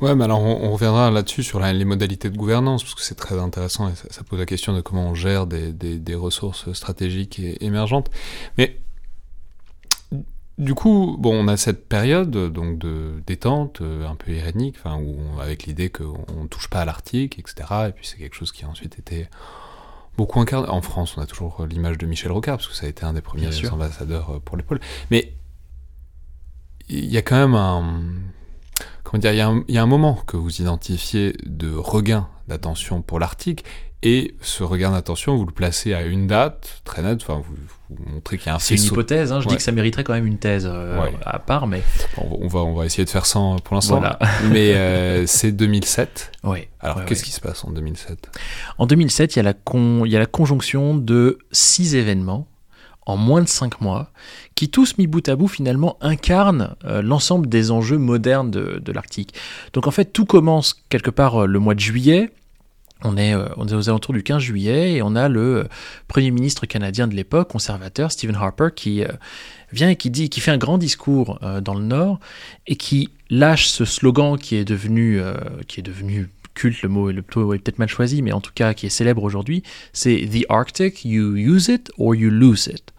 Ouais, 0.00 0.14
mais 0.14 0.24
alors 0.24 0.40
on, 0.42 0.70
reviendra 0.70 1.10
là-dessus 1.10 1.42
sur 1.42 1.58
les 1.58 1.84
modalités 1.84 2.30
de 2.30 2.36
gouvernance, 2.36 2.84
parce 2.84 2.94
que 2.94 3.02
c'est 3.02 3.16
très 3.16 3.38
intéressant 3.38 3.88
et 3.88 3.94
ça, 3.96 4.22
pose 4.22 4.38
la 4.38 4.46
question 4.46 4.72
de 4.72 4.80
comment 4.80 5.08
on 5.08 5.14
gère 5.14 5.46
des, 5.46 5.72
des, 5.72 6.14
ressources 6.14 6.72
stratégiques 6.72 7.40
et 7.40 7.64
émergentes. 7.64 8.08
Mais 8.58 8.78
du 10.56 10.74
coup, 10.74 11.16
bon, 11.18 11.34
on 11.34 11.48
a 11.48 11.56
cette 11.56 11.88
période 11.88 12.30
donc 12.30 12.78
de 12.78 13.22
détente 13.26 13.80
euh, 13.80 14.06
un 14.06 14.14
peu 14.14 14.32
irénique, 14.32 14.76
enfin, 14.78 15.00
où 15.00 15.40
avec 15.40 15.64
l'idée 15.64 15.90
qu'on 15.90 16.42
ne 16.42 16.48
touche 16.48 16.68
pas 16.68 16.80
à 16.80 16.84
l'Arctique, 16.84 17.38
etc. 17.38 17.88
Et 17.88 17.92
puis 17.92 18.06
c'est 18.06 18.18
quelque 18.18 18.34
chose 18.34 18.52
qui 18.52 18.64
a 18.64 18.68
ensuite 18.68 18.98
été 19.00 19.26
beaucoup 20.16 20.40
incarné. 20.40 20.68
En 20.68 20.82
France, 20.82 21.16
on 21.16 21.22
a 21.22 21.26
toujours 21.26 21.66
l'image 21.68 21.98
de 21.98 22.06
Michel 22.06 22.30
Rocard, 22.30 22.58
parce 22.58 22.68
que 22.68 22.74
ça 22.74 22.86
a 22.86 22.88
été 22.88 23.04
un 23.04 23.14
des 23.14 23.20
premiers 23.20 23.48
ambassadeurs 23.68 24.30
euh, 24.30 24.38
pour 24.38 24.56
les 24.56 24.62
pôles. 24.62 24.80
Mais 25.10 25.32
il 26.88 27.06
y 27.06 27.18
a 27.18 27.22
quand 27.22 27.36
même 27.36 27.54
un 27.54 28.02
comment 29.08 29.20
dire, 29.22 29.32
il 29.32 29.74
y, 29.74 29.78
a 29.78 29.82
un 29.82 29.86
moment 29.86 30.18
que 30.26 30.36
vous 30.36 30.60
identifiez 30.60 31.34
de 31.46 31.74
regain 31.74 32.28
d'attention 32.46 33.00
pour 33.00 33.18
l'Arctique, 33.18 33.64
et 34.02 34.34
ce 34.42 34.62
regain 34.62 34.92
d'attention, 34.92 35.34
vous 35.34 35.46
le 35.46 35.52
placez 35.52 35.94
à 35.94 36.02
une 36.02 36.26
date 36.26 36.82
très 36.84 37.02
nette, 37.02 37.22
enfin, 37.22 37.42
vous, 37.42 37.56
vous 37.88 38.12
montrez 38.12 38.36
qu'il 38.36 38.48
y 38.48 38.50
a 38.50 38.56
un 38.56 38.58
C'est 38.58 38.76
une 38.76 38.84
hypothèse, 38.84 39.32
hein, 39.32 39.40
je 39.40 39.48
dis 39.48 39.56
que 39.56 39.62
ça 39.62 39.72
mériterait 39.72 40.04
quand 40.04 40.12
même 40.12 40.26
une 40.26 40.36
thèse 40.36 40.68
euh, 40.70 41.10
à 41.24 41.38
part, 41.38 41.66
mais... 41.66 41.82
On 42.18 42.48
va, 42.48 42.60
on 42.60 42.74
va 42.74 42.84
essayer 42.84 43.06
de 43.06 43.10
faire 43.10 43.24
sans 43.24 43.56
pour 43.56 43.76
l'instant, 43.76 44.02
mais 44.50 44.74
euh, 44.74 45.26
c'est 45.26 45.52
2007. 45.52 46.32
Oui. 46.44 46.68
Alors, 46.80 47.06
qu'est-ce 47.06 47.24
qui 47.24 47.32
se 47.32 47.40
passe 47.40 47.64
en 47.64 47.70
2007 47.70 48.30
En 48.76 48.86
2007, 48.86 49.36
il 49.36 49.38
y, 49.38 49.40
a 49.40 49.42
la 49.42 49.54
il 50.04 50.12
y 50.12 50.16
a 50.16 50.20
la 50.20 50.26
conjonction 50.26 50.94
de 50.94 51.38
six 51.50 51.94
événements 51.94 52.46
en 53.08 53.16
moins 53.16 53.42
de 53.42 53.48
5 53.48 53.80
mois, 53.80 54.12
qui 54.54 54.68
tous 54.68 54.98
mis 54.98 55.06
bout 55.06 55.26
à 55.28 55.34
bout 55.34 55.48
finalement 55.48 55.96
incarnent 56.02 56.76
euh, 56.84 57.00
l'ensemble 57.00 57.48
des 57.48 57.70
enjeux 57.70 57.96
modernes 57.96 58.50
de, 58.50 58.92
l'Arctique. 58.92 59.34
Donc 59.72 59.86
en 59.86 59.90
fait 59.90 60.12
tout 60.12 60.26
commence 60.26 60.84
quelque 60.90 61.10
part 61.10 61.42
euh, 61.42 61.46
le 61.46 61.58
mois 61.58 61.74
de 61.74 61.80
juillet, 61.80 62.30
on 63.04 63.16
est, 63.16 63.34
euh, 63.34 63.48
on 63.56 63.66
est, 63.66 63.74
aux 63.74 63.88
alentours 63.88 64.12
du 64.12 64.22
15 64.22 64.42
juillet 64.42 64.92
et 64.92 65.02
on 65.02 65.16
a 65.16 65.28
le 65.28 65.68
Premier 66.06 66.30
ministre 66.30 66.66
canadien 66.66 67.08
de 67.08 67.14
l'époque, 67.14 67.48
conservateur, 67.48 68.12
Stephen 68.12 68.36
Harper, 68.36 68.68
qui 68.76 69.02
vient 69.72 69.88
et 69.88 69.96
qui 69.96 70.10
dit, 70.10 70.28
qui 70.28 70.40
fait 70.40 70.50
un 70.50 70.58
grand 70.58 70.76
discours 70.76 71.38
dans 71.62 71.74
le 71.74 71.84
Nord 71.84 72.20
et 72.66 72.76
qui 72.76 73.10
lâche 73.30 73.68
ce 73.68 73.84
slogan 73.84 74.36
qui 74.36 74.56
est 74.56 74.64
devenu, 74.64 75.20
qui 75.66 75.80
est 75.80 75.84
devenu 75.84 76.28
culte, 76.58 76.82
le 76.82 76.88
mot 76.88 77.10
est, 77.10 77.22
peut-être 77.22 77.78
mal 77.78 77.88
choisi, 77.88 78.20
mais 78.20 78.32
en 78.32 78.40
tout 78.40 78.50
cas 78.54 78.74
qui 78.74 78.86
est 78.86 78.90
célèbre 78.90 79.22
aujourd'hui, 79.22 79.62
c'est 79.92 80.28
The 80.30 80.44
Arctic, 80.48 81.04
you 81.04 81.36
use 81.36 81.68
it 81.68 81.90
or 81.98 82.14
you 82.14 82.30
lose 82.30 82.66
it. 82.66 82.92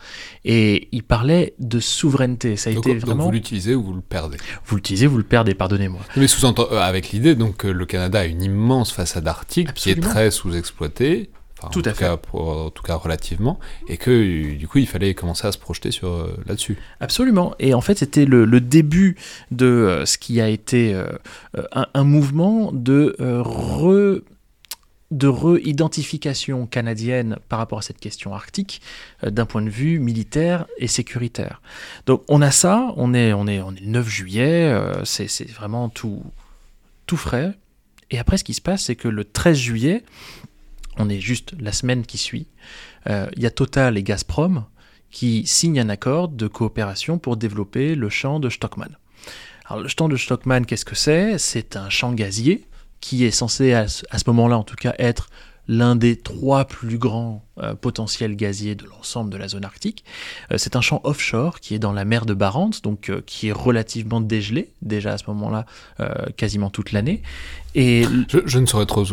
Et 0.46 0.88
il 0.92 1.04
parlait 1.04 1.54
de 1.60 1.80
souveraineté. 1.80 2.56
Ça 2.56 2.70
a 2.70 2.74
été 2.74 2.96
vraiment. 2.96 3.18
Donc 3.18 3.26
vous 3.26 3.32
l'utilisez 3.32 3.76
ou 3.76 3.84
vous 3.84 3.94
le 3.94 4.02
perdez? 4.02 4.38
Vous 4.66 4.78
l'utilisez, 4.78 5.08
vous 5.08 5.18
le 5.18 5.24
perdez, 5.24 5.54
pardonnez-moi. 5.54 6.00
Mais 6.16 6.28
sous 6.28 6.46
euh, 6.46 6.80
avec 6.80 7.12
l'idée 7.12 7.36
donc 7.36 7.58
que 7.58 7.68
le 7.68 7.86
Canada 7.86 8.22
a 8.22 8.26
une 8.26 8.42
immense 8.42 8.92
façade 8.92 9.28
arctique 9.28 9.74
qui 9.74 9.90
est 9.90 10.02
très 10.02 10.32
sous-exploitée 10.32 11.30
tout 11.72 11.82
à 11.86 11.94
fait. 11.94 12.06
Cas 12.06 12.18
en 12.34 12.70
tout 12.70 12.84
cas 12.84 12.96
relativement, 12.96 13.60
et 13.88 13.98
que 13.98 14.54
du 14.54 14.68
coup 14.68 14.78
il 14.78 14.88
fallait 14.88 15.14
commencer 15.14 15.48
à 15.48 15.52
se 15.52 15.58
projeter 15.58 15.92
sur 15.92 16.10
euh, 16.10 16.38
là-dessus. 16.46 16.78
Absolument. 17.00 17.54
Et 17.60 17.74
en 17.74 17.82
fait 17.82 18.00
c'était 18.00 18.26
le, 18.26 18.60
début 18.60 19.18
de 19.52 19.66
euh, 19.66 20.06
ce 20.06 20.18
qui 20.18 20.42
a 20.42 20.48
été 20.48 20.94
euh, 20.94 21.08
un, 21.94 22.04
mouvement 22.04 22.72
de 22.72 23.16
re 23.20 24.22
de 25.12 25.28
re-identification 25.28 26.68
canadienne 26.68 27.38
par 27.50 27.58
rapport 27.58 27.80
à 27.80 27.82
cette 27.82 28.00
question 28.00 28.36
arctique 28.36 28.80
d'un 29.24 29.48
point 29.48 29.64
de 29.64 29.70
vue 29.70 29.98
militaire 29.98 30.68
et 30.78 30.86
sécuritaire. 30.86 31.64
Donc 32.06 32.24
on 32.28 32.44
a 32.44 32.52
ça, 32.52 32.94
on 32.96 33.16
est, 33.16 33.34
on 33.34 33.48
est, 33.48 33.60
on 33.60 33.72
est 33.72 33.82
le 33.82 33.88
9 33.88 34.08
juillet, 34.08 34.72
c'est 35.06 35.50
vraiment 35.50 35.90
tout, 35.90 36.22
tout 37.08 37.18
frais. 37.18 37.58
Et 38.12 38.20
après 38.20 38.38
ce 38.38 38.44
qui 38.44 38.54
se 38.54 38.62
passe, 38.62 38.84
c'est 38.84 38.96
que 38.96 39.08
le 39.08 39.24
13 39.24 39.58
juillet, 39.58 40.04
on 41.00 41.10
est 41.10 41.20
juste 41.20 41.54
la 41.60 41.72
semaine 41.72 42.06
qui 42.06 42.18
suit, 42.18 42.48
euh, 43.08 43.28
il 43.36 43.42
y 43.42 43.46
a 43.46 43.52
Total 43.52 43.98
et 43.98 44.04
Gazprom 44.04 44.66
qui 45.10 45.48
signent 45.48 45.80
un 45.80 45.90
accord 45.90 46.28
de 46.28 46.48
coopération 46.48 47.18
pour 47.18 47.38
développer 47.38 47.96
le 47.96 48.10
champ 48.10 48.40
de 48.40 48.50
Stockman. 48.50 48.90
Alors 49.66 49.82
le 49.82 49.90
champ 49.90 50.08
de 50.08 50.18
Stockman, 50.18 50.62
qu'est-ce 50.66 50.86
que 50.86 50.96
c'est? 50.96 51.38
C'est 51.40 51.76
un 51.76 51.90
champ 51.90 52.14
gazier 52.14 52.66
qui 53.00 53.24
est 53.24 53.32
censé, 53.32 53.74
à 53.74 53.88
ce 53.88 54.24
moment-là 54.28 54.58
en 54.58 54.64
tout 54.64 54.76
cas, 54.76 54.94
être 55.00 55.30
l'un 55.70 55.96
des 55.96 56.18
trois 56.18 56.66
plus 56.66 56.98
grands 56.98 57.46
euh, 57.60 57.76
potentiels 57.76 58.36
gaziers 58.36 58.74
de 58.74 58.86
l'ensemble 58.86 59.30
de 59.30 59.38
la 59.38 59.48
zone 59.48 59.64
arctique. 59.64 60.04
Euh, 60.52 60.56
c'est 60.58 60.76
un 60.76 60.82
champ 60.82 61.00
offshore 61.04 61.60
qui 61.60 61.76
est 61.76 61.80
dans 61.80 61.94
la 61.94 62.06
mer 62.06 62.26
de 62.26 62.34
Barents, 62.34 62.72
donc 62.82 63.10
euh, 63.10 63.22
qui 63.26 63.50
est 63.50 63.52
relativement 63.52 64.20
dégelé, 64.20 64.72
déjà 64.82 65.14
à 65.14 65.18
ce 65.20 65.26
moment-là, 65.28 65.66
quasiment 66.38 66.72
toute 66.72 66.92
l'année. 66.92 67.22
Et 67.76 68.04
je, 68.46 68.58
ne 68.58 68.66
saurais 68.66 68.88
trop 68.88 69.06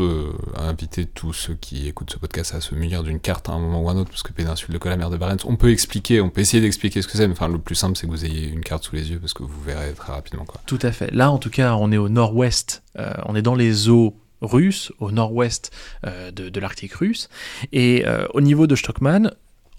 inviter 0.56 1.04
tous 1.04 1.34
ceux 1.34 1.54
qui 1.54 1.88
écoutent 1.88 2.10
ce 2.10 2.18
podcast 2.18 2.54
à 2.54 2.62
se 2.62 2.74
munir 2.74 3.02
d'une 3.02 3.20
carte 3.20 3.50
à 3.50 3.52
un 3.52 3.58
moment 3.58 3.82
ou 3.82 3.88
à 3.90 3.92
un 3.92 3.96
autre, 3.98 4.10
parce 4.10 4.22
que 4.22 4.32
péninsule 4.32 4.78
de 4.78 4.88
la 4.88 4.96
mer 4.96 5.10
de 5.10 5.18
Barents, 5.18 5.36
on 5.44 5.56
peut 5.56 5.70
expliquer, 5.70 6.22
on 6.22 6.30
peut 6.30 6.40
essayer 6.40 6.62
d'expliquer 6.62 7.02
ce 7.02 7.08
que 7.08 7.18
c'est, 7.18 7.26
mais 7.26 7.34
enfin, 7.34 7.48
le 7.48 7.58
plus 7.58 7.74
simple, 7.74 7.98
c'est 7.98 8.06
que 8.06 8.12
vous 8.12 8.24
ayez 8.24 8.48
une 8.48 8.62
carte 8.62 8.84
sous 8.84 8.94
les 8.94 9.10
yeux, 9.10 9.18
parce 9.18 9.34
que 9.34 9.42
vous 9.42 9.60
verrez 9.60 9.92
très 9.92 10.12
rapidement. 10.12 10.44
Quoi. 10.46 10.62
Tout 10.64 10.78
à 10.80 10.92
fait. 10.92 11.12
Là, 11.12 11.30
en 11.30 11.38
tout 11.38 11.50
cas, 11.50 11.74
on 11.74 11.92
est 11.92 11.98
au 11.98 12.08
nord-ouest, 12.08 12.82
on 13.26 13.36
est 13.36 13.42
dans 13.42 13.56
les 13.56 13.90
eaux 13.90 14.16
russe, 14.40 14.92
au 14.98 15.10
nord-ouest 15.10 15.70
euh, 16.06 16.30
de, 16.30 16.60
l'Arctique 16.60 16.94
russe. 16.94 17.28
Et 17.72 18.04
euh, 18.06 18.26
au 18.34 18.40
niveau 18.40 18.66
de 18.66 18.76
Stockman, 18.76 19.30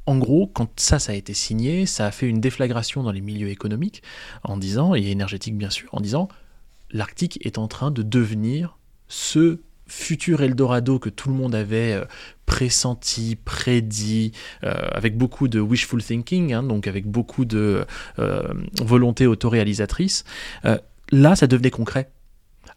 en 0.05 0.17
gros, 0.17 0.47
quand 0.47 0.79
ça, 0.79 0.99
ça 0.99 1.11
a 1.11 1.15
été 1.15 1.33
signé, 1.33 1.85
ça 1.85 2.05
a 2.05 2.11
fait 2.11 2.27
une 2.27 2.39
déflagration 2.39 3.03
dans 3.03 3.11
les 3.11 3.21
milieux 3.21 3.49
économiques, 3.49 4.03
en 4.43 4.57
disant, 4.57 4.95
et 4.95 5.05
énergétiques 5.11 5.57
bien 5.57 5.69
sûr, 5.69 5.89
en 5.91 5.99
disant, 5.99 6.27
l'Arctique 6.91 7.39
est 7.45 7.57
en 7.57 7.67
train 7.67 7.91
de 7.91 8.03
devenir 8.03 8.77
ce 9.07 9.59
futur 9.89 10.41
Eldorado 10.41 10.99
que 10.99 11.09
tout 11.09 11.29
le 11.29 11.35
monde 11.35 11.55
avait 11.55 11.93
euh, 11.93 12.05
pressenti, 12.45 13.35
prédit, 13.35 14.31
avec 14.61 15.17
beaucoup 15.17 15.49
de 15.49 15.59
wishful 15.59 16.01
thinking, 16.01 16.53
hein, 16.53 16.63
donc 16.63 16.87
avec 16.87 17.05
beaucoup 17.05 17.43
de 17.43 17.85
volonté 18.81 19.27
autoréalisatrice, 19.27 20.23
là, 21.11 21.35
ça 21.35 21.47
devenait 21.47 21.71
concret. 21.71 22.09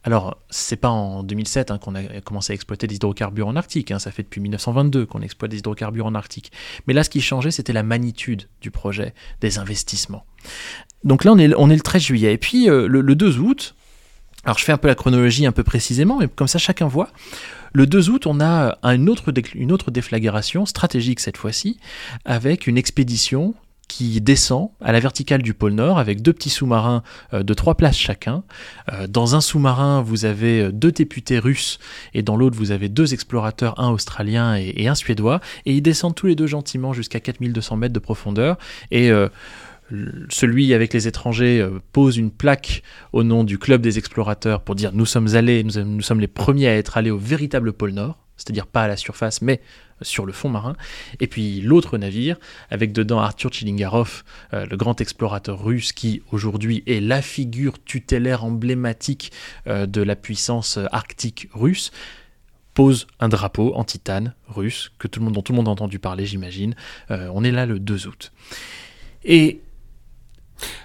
Alors, 0.03 0.39
c'est 0.51 0.77
pas 0.77 0.89
en 0.89 1.23
2007 1.23 1.71
hein, 1.71 1.79
qu'on 1.79 1.95
a 1.95 2.03
commencé 2.21 2.53
à 2.53 2.55
exploiter 2.55 2.87
des 2.87 2.97
hydrocarbures 2.97 3.49
en 3.49 3.57
Arctique, 3.57 3.91
hein, 3.91 3.99
ça 3.99 4.11
fait 4.11 4.23
depuis 4.23 4.41
1922 4.41 5.07
qu'on 5.07 5.21
exploite 5.21 5.51
des 5.51 5.59
hydrocarbures 5.59 6.07
en 6.07 6.15
Arctique. 6.15 6.53
Mais 6.87 6.95
là, 6.95 7.05
ce 7.05 7.11
qui 7.11 7.21
changeait, 7.21 7.51
c'était 7.51 7.73
la 7.73 7.83
magnitude 7.83 8.49
du 8.61 8.71
projet, 8.71 9.15
des 9.41 9.59
investissements. 9.59 10.25
Donc 11.05 11.25
là, 11.25 11.33
on 11.33 11.39
est, 11.39 11.49
le 11.49 11.81
13 11.81 12.03
juillet. 12.03 12.33
Et 12.33 12.39
puis, 12.39 12.69
euh, 12.69 12.87
le, 12.87 13.15
2 13.15 13.39
août, 13.39 13.75
alors 14.45 14.59
je 14.59 14.65
fais 14.65 14.73
un 14.73 14.79
peu 14.79 14.89
la 14.89 14.95
chronologie 14.95 15.47
un 15.47 15.53
peu 15.53 15.65
précisément, 15.65 16.19
mais 16.19 16.29
comme 16.29 16.49
ça 16.49 16.59
chacun 16.59 16.87
voit. 16.87 17.11
Le 17.73 17.87
2 17.87 18.11
août, 18.11 18.27
on 18.27 18.41
a 18.41 18.79
une 18.83 19.09
autre, 19.09 19.33
une 19.55 19.73
autre 19.73 19.91
déflagration 19.91 20.67
stratégique 20.67 21.21
cette 21.21 21.37
fois-ci, 21.37 21.79
avec 22.25 22.67
une 22.67 22.79
expédition 22.79 23.55
qui 23.91 24.21
descend 24.21 24.71
à 24.81 24.93
la 24.93 25.01
verticale 25.01 25.43
du 25.43 25.53
pôle 25.53 25.73
Nord 25.73 25.99
avec 25.99 26.23
deux 26.23 26.33
petits 26.33 26.49
sous-marins 26.49 27.03
euh, 27.35 27.43
de 27.43 27.55
trois 27.55 27.75
places 27.75 27.99
chacun. 27.99 28.45
Euh, 28.93 29.09
dans 29.09 29.35
un 29.35 29.41
sous-marin, 29.41 30.01
vous 30.01 30.25
avez 30.25 30.63
euh, 30.63 30.73
deux 30.73 30.93
députés 30.93 31.41
russes 31.41 31.81
et 32.15 32.23
dans 32.23 32.37
l'autre, 32.37 32.57
vous 32.57 32.71
avez 32.71 32.89
deux 32.89 33.13
explorateurs, 33.15 33.81
un 33.81 33.91
australien 33.91 34.55
et, 34.55 34.87
un 34.87 34.95
suédois. 34.95 35.41
Et 35.67 35.75
ils 35.75 35.81
descendent 35.81 36.15
tous 36.15 36.27
les 36.27 36.37
deux 36.37 36.47
gentiment 36.47 36.93
jusqu'à 36.93 37.19
4200 37.19 37.77
mètres 37.77 37.93
de 37.93 37.99
profondeur. 37.99 38.59
Et 38.93 39.11
celui 40.29 40.73
avec 40.73 40.93
les 40.93 41.09
étrangers 41.09 41.67
pose 41.93 42.17
une 42.17 42.31
plaque 42.31 42.83
au 43.13 43.25
nom 43.25 43.43
du 43.45 43.59
club 43.59 43.83
des 43.83 43.99
explorateurs 43.99 44.63
pour 44.63 44.75
dire 44.75 44.93
nous 44.93 45.07
sommes 45.07 45.35
allés, 45.35 45.65
nous 45.65 46.03
sommes 46.03 46.21
les 46.21 46.29
premiers 46.29 46.69
à 46.69 46.77
être 46.77 46.97
allés 46.97 47.11
au 47.11 47.19
véritable 47.19 47.73
pôle 47.73 47.93
Nord 47.93 48.19
c'est-à-dire 48.41 48.67
pas 48.67 48.83
à 48.83 48.89
la 48.89 48.97
surface, 48.97 49.43
mais 49.43 49.61
sur 50.03 50.27
le 50.27 50.33
fond 50.33 50.49
marin. 50.49 50.77
Et 51.21 51.27
puis 51.27 51.61
l'autre 51.61 51.99
navire, 51.99 52.37
avec 52.71 52.93
dedans 52.93 53.21
Arthur 53.21 53.53
Chilingarov, 53.53 54.23
euh, 54.55 54.67
le 54.67 54.77
grand 54.77 55.01
explorateur 55.01 55.63
russe 55.63 55.93
qui 55.93 56.23
aujourd'hui 56.33 56.83
est 56.87 57.01
la 57.01 57.23
figure 57.23 57.83
tutélaire 57.83 58.45
emblématique 58.45 59.33
euh, 59.67 59.87
de 59.87 60.03
la 60.03 60.17
puissance 60.17 60.79
arctique 60.93 61.49
russe, 61.53 61.91
pose 62.75 63.07
un 63.19 63.29
drapeau 63.29 63.75
en 63.75 63.85
titane 63.85 64.35
russe, 64.49 64.93
que 64.99 65.09
tout 65.09 65.21
le 65.21 65.25
monde, 65.25 65.35
dont 65.35 65.43
tout 65.43 65.53
le 65.53 65.57
monde 65.57 65.69
a 65.69 65.71
entendu 65.71 65.99
parler, 65.99 66.27
j'imagine. 66.27 66.75
Euh, 67.11 67.29
on 67.35 67.45
est 67.45 67.51
là 67.51 67.67
le 67.67 67.79
2 67.79 68.07
août. 68.07 68.33
Et 69.25 69.61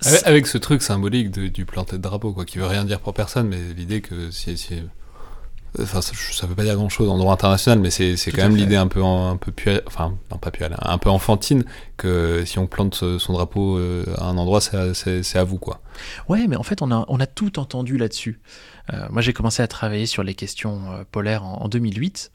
avec, 0.01 0.47
ce 0.47 0.57
truc 0.57 0.81
symbolique 0.81 1.31
du 1.31 1.65
planter 1.65 1.97
de 1.97 2.01
drapeau, 2.01 2.31
quoi, 2.31 2.45
qui 2.45 2.57
veut 2.57 2.65
rien 2.65 2.85
dire 2.85 3.01
pour 3.01 3.13
personne, 3.13 3.49
mais 3.49 3.73
l'idée 3.73 4.01
que 4.01 4.31
si, 4.31 4.57
si 4.57 4.75
Enfin, 5.81 6.01
ça, 6.01 6.13
ça 6.31 6.47
veut 6.47 6.55
pas 6.55 6.63
dire 6.63 6.75
grand 6.75 6.89
chose 6.89 7.09
en 7.09 7.17
droit 7.17 7.33
international, 7.33 7.79
mais 7.79 7.89
c'est 7.89 8.15
quand 8.31 8.43
même 8.43 8.55
l'idée 8.55 8.75
un 8.75 8.87
peu, 8.87 9.01
en- 9.01 9.29
un 9.31 9.37
peu 9.37 9.51
enfin, 9.87 10.15
non 10.31 10.37
pas 10.37 10.51
un 10.81 10.97
peu 10.97 11.09
enfantine, 11.09 11.63
que 11.97 12.43
si 12.45 12.59
on 12.59 12.67
plante 12.67 13.03
son 13.19 13.33
drapeau 13.33 13.77
euh, 13.77 14.05
à 14.17 14.25
un 14.25 14.37
endroit, 14.37 14.61
c'est 14.61 15.37
à- 15.37 15.43
vous, 15.43 15.57
quoi. 15.57 15.81
Ouais, 16.27 16.47
mais 16.47 16.55
en 16.55 16.63
fait, 16.63 16.81
on 16.81 16.91
a, 16.91 17.05
on 17.07 17.19
a 17.19 17.27
tout 17.27 17.59
entendu 17.59 17.97
là-dessus. 17.97 18.39
Euh, 18.93 19.07
moi, 19.09 19.21
j'ai 19.21 19.33
commencé 19.33 19.63
à 19.63 19.67
travailler 19.67 20.05
sur 20.05 20.23
les 20.23 20.33
questions 20.35 20.81
euh, 20.91 21.03
polaires 21.11 21.43
en, 21.43 21.63
en 21.63 21.67
2008. 21.67 22.31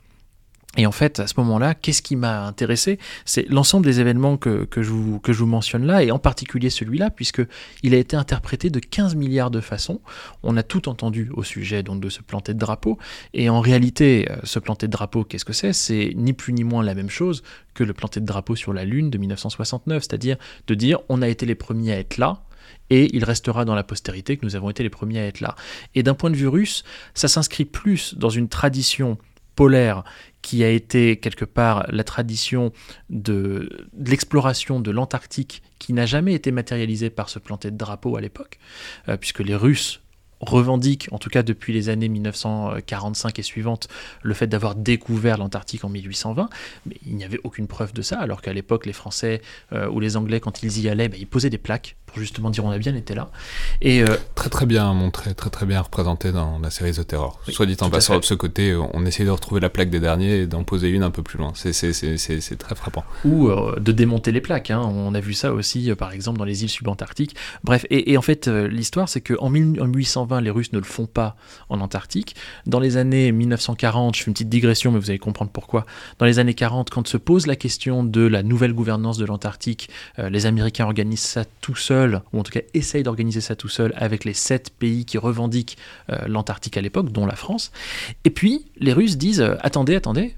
Et 0.76 0.86
en 0.86 0.92
fait, 0.92 1.18
à 1.18 1.26
ce 1.26 1.34
moment-là, 1.38 1.74
qu'est-ce 1.74 2.00
qui 2.00 2.14
m'a 2.14 2.46
intéressé? 2.46 3.00
C'est 3.24 3.48
l'ensemble 3.48 3.84
des 3.84 3.98
événements 3.98 4.36
que, 4.36 4.64
que, 4.66 4.82
je 4.82 4.90
vous, 4.90 5.18
que 5.18 5.32
je 5.32 5.40
vous 5.40 5.46
mentionne 5.46 5.84
là, 5.84 6.04
et 6.04 6.12
en 6.12 6.20
particulier 6.20 6.70
celui-là, 6.70 7.10
puisque 7.10 7.42
il 7.82 7.92
a 7.92 7.96
été 7.96 8.14
interprété 8.16 8.70
de 8.70 8.78
15 8.78 9.16
milliards 9.16 9.50
de 9.50 9.60
façons. 9.60 10.00
On 10.44 10.56
a 10.56 10.62
tout 10.62 10.88
entendu 10.88 11.28
au 11.34 11.42
sujet 11.42 11.82
donc, 11.82 12.00
de 12.00 12.08
se 12.08 12.22
planter 12.22 12.54
de 12.54 12.58
drapeau. 12.60 12.98
Et 13.34 13.50
en 13.50 13.60
réalité, 13.60 14.28
euh, 14.30 14.36
se 14.44 14.60
planter 14.60 14.86
de 14.86 14.92
drapeau, 14.92 15.24
qu'est-ce 15.24 15.44
que 15.44 15.52
c'est? 15.52 15.72
C'est 15.72 16.12
ni 16.14 16.32
plus 16.32 16.52
ni 16.52 16.62
moins 16.62 16.84
la 16.84 16.94
même 16.94 17.10
chose 17.10 17.42
que 17.74 17.82
le 17.82 17.92
planter 17.92 18.20
de 18.20 18.26
drapeau 18.26 18.54
sur 18.54 18.72
la 18.72 18.84
Lune 18.84 19.10
de 19.10 19.18
1969, 19.18 20.04
c'est-à-dire 20.04 20.36
de 20.68 20.74
dire 20.74 21.00
on 21.08 21.20
a 21.20 21.28
été 21.28 21.46
les 21.46 21.56
premiers 21.56 21.94
à 21.94 21.98
être 21.98 22.16
là, 22.16 22.44
et 22.90 23.14
il 23.16 23.24
restera 23.24 23.64
dans 23.64 23.74
la 23.74 23.82
postérité 23.82 24.36
que 24.36 24.46
nous 24.46 24.54
avons 24.54 24.70
été 24.70 24.84
les 24.84 24.90
premiers 24.90 25.18
à 25.18 25.26
être 25.26 25.40
là. 25.40 25.56
Et 25.96 26.04
d'un 26.04 26.14
point 26.14 26.30
de 26.30 26.36
vue 26.36 26.48
russe, 26.48 26.84
ça 27.14 27.26
s'inscrit 27.26 27.64
plus 27.64 28.14
dans 28.14 28.30
une 28.30 28.48
tradition 28.48 29.18
polaire 29.56 30.04
qui 30.42 30.64
a 30.64 30.70
été 30.70 31.18
quelque 31.18 31.44
part 31.44 31.86
la 31.90 32.04
tradition 32.04 32.72
de, 33.08 33.88
l'exploration 33.98 34.80
de 34.80 34.90
l'Antarctique 34.90 35.62
qui 35.78 35.92
n'a 35.92 36.06
jamais 36.06 36.34
été 36.34 36.50
matérialisée 36.50 37.10
par 37.10 37.28
ce 37.28 37.38
planter 37.38 37.70
de 37.70 37.76
drapeau 37.76 38.16
à 38.16 38.20
l'époque, 38.20 38.58
euh, 39.08 39.16
puisque 39.16 39.40
les 39.40 39.54
Russes 39.54 40.00
revendiquent, 40.40 41.08
en 41.12 41.18
tout 41.18 41.30
cas 41.30 41.42
depuis 41.42 41.72
les 41.72 41.88
années 41.88 42.08
1945 42.08 43.38
et 43.38 43.42
suivantes, 43.42 43.88
le 44.22 44.34
fait 44.34 44.46
d'avoir 44.46 44.74
découvert 44.74 45.38
l'Antarctique 45.38 45.84
en 45.84 45.88
1820, 45.88 46.48
mais 46.86 46.96
il 47.06 47.16
n'y 47.16 47.24
avait 47.24 47.40
aucune 47.44 47.66
preuve 47.66 47.92
de 47.92 48.02
ça, 48.02 48.18
alors 48.18 48.40
qu'à 48.42 48.52
l'époque 48.52 48.86
les 48.86 48.92
Français 48.92 49.42
euh, 49.72 49.88
ou 49.88 50.00
les 50.00 50.16
Anglais, 50.16 50.40
quand 50.40 50.62
ils 50.62 50.80
y 50.80 50.88
allaient, 50.88 51.08
bah, 51.08 51.16
ils 51.18 51.26
posaient 51.26 51.50
des 51.50 51.58
plaques 51.58 51.96
pour 52.06 52.18
justement 52.18 52.50
dire 52.50 52.64
on 52.64 52.70
a 52.70 52.78
bien 52.78 52.94
été 52.96 53.14
là. 53.14 53.30
Et 53.82 54.02
euh, 54.02 54.16
Très 54.34 54.48
très 54.50 54.66
bien 54.66 54.92
montré, 54.94 55.34
très 55.34 55.50
très 55.50 55.64
bien 55.66 55.80
représenté 55.80 56.32
dans 56.32 56.58
la 56.58 56.70
série 56.70 56.92
The 56.92 57.06
Terror. 57.06 57.38
Oui, 57.46 57.54
Soit 57.54 57.66
dit 57.66 57.76
en 57.80 57.90
passant, 57.90 58.18
de 58.18 58.24
ce 58.24 58.34
côté, 58.34 58.74
on 58.74 59.04
essaye 59.06 59.26
de 59.26 59.30
retrouver 59.30 59.60
la 59.60 59.70
plaque 59.70 59.90
des 59.90 60.00
derniers 60.00 60.38
et 60.40 60.46
d'en 60.46 60.64
poser 60.64 60.88
une 60.88 61.02
un 61.04 61.10
peu 61.10 61.22
plus 61.22 61.38
loin. 61.38 61.52
C'est- 61.54 61.70
très 62.58 62.74
frappant. 62.74 63.04
ou 63.24 63.48
euh, 63.48 63.78
de 63.78 63.92
démonter 63.92 64.32
les 64.32 64.40
plaques. 64.40 64.70
hein. 64.70 64.80
On 64.82 65.14
a 65.14 65.20
vu 65.20 65.34
ça 65.34 65.52
aussi, 65.52 65.92
par 65.94 66.12
exemple, 66.12 66.38
dans 66.38 66.44
les 66.44 66.62
îles 66.64 66.68
subantarctiques. 66.68 67.36
Bref, 67.62 67.86
et, 67.90 68.12
et 68.12 68.16
en 68.18 68.22
fait, 68.22 68.48
l'histoire, 68.48 69.08
c'est 69.08 69.20
qu'en 69.20 69.48
1820, 69.50 70.29
les 70.38 70.50
Russes 70.50 70.72
ne 70.72 70.78
le 70.78 70.84
font 70.84 71.06
pas 71.06 71.34
en 71.68 71.80
Antarctique. 71.80 72.36
Dans 72.66 72.78
les 72.78 72.96
années 72.96 73.32
1940, 73.32 74.14
je 74.14 74.22
fais 74.22 74.26
une 74.28 74.34
petite 74.34 74.48
digression, 74.48 74.92
mais 74.92 75.00
vous 75.00 75.10
allez 75.10 75.18
comprendre 75.18 75.50
pourquoi. 75.50 75.86
Dans 76.18 76.26
les 76.26 76.38
années 76.38 76.54
40, 76.54 76.90
quand 76.90 77.08
se 77.08 77.16
pose 77.16 77.48
la 77.48 77.56
question 77.56 78.04
de 78.04 78.20
la 78.20 78.42
nouvelle 78.42 78.72
gouvernance 78.72 79.18
de 79.18 79.24
l'Antarctique, 79.24 79.90
euh, 80.18 80.30
les 80.30 80.46
Américains 80.46 80.84
organisent 80.84 81.20
ça 81.20 81.44
tout 81.60 81.74
seuls, 81.74 82.22
ou 82.32 82.38
en 82.38 82.42
tout 82.42 82.52
cas 82.52 82.60
essayent 82.74 83.02
d'organiser 83.02 83.40
ça 83.40 83.56
tout 83.56 83.68
seuls, 83.68 83.92
avec 83.96 84.24
les 84.24 84.34
sept 84.34 84.70
pays 84.70 85.04
qui 85.04 85.18
revendiquent 85.18 85.76
euh, 86.10 86.28
l'Antarctique 86.28 86.76
à 86.76 86.80
l'époque, 86.80 87.10
dont 87.10 87.26
la 87.26 87.36
France. 87.36 87.72
Et 88.24 88.30
puis, 88.30 88.66
les 88.76 88.92
Russes 88.92 89.16
disent, 89.16 89.40
euh, 89.40 89.56
attendez, 89.60 89.96
attendez, 89.96 90.36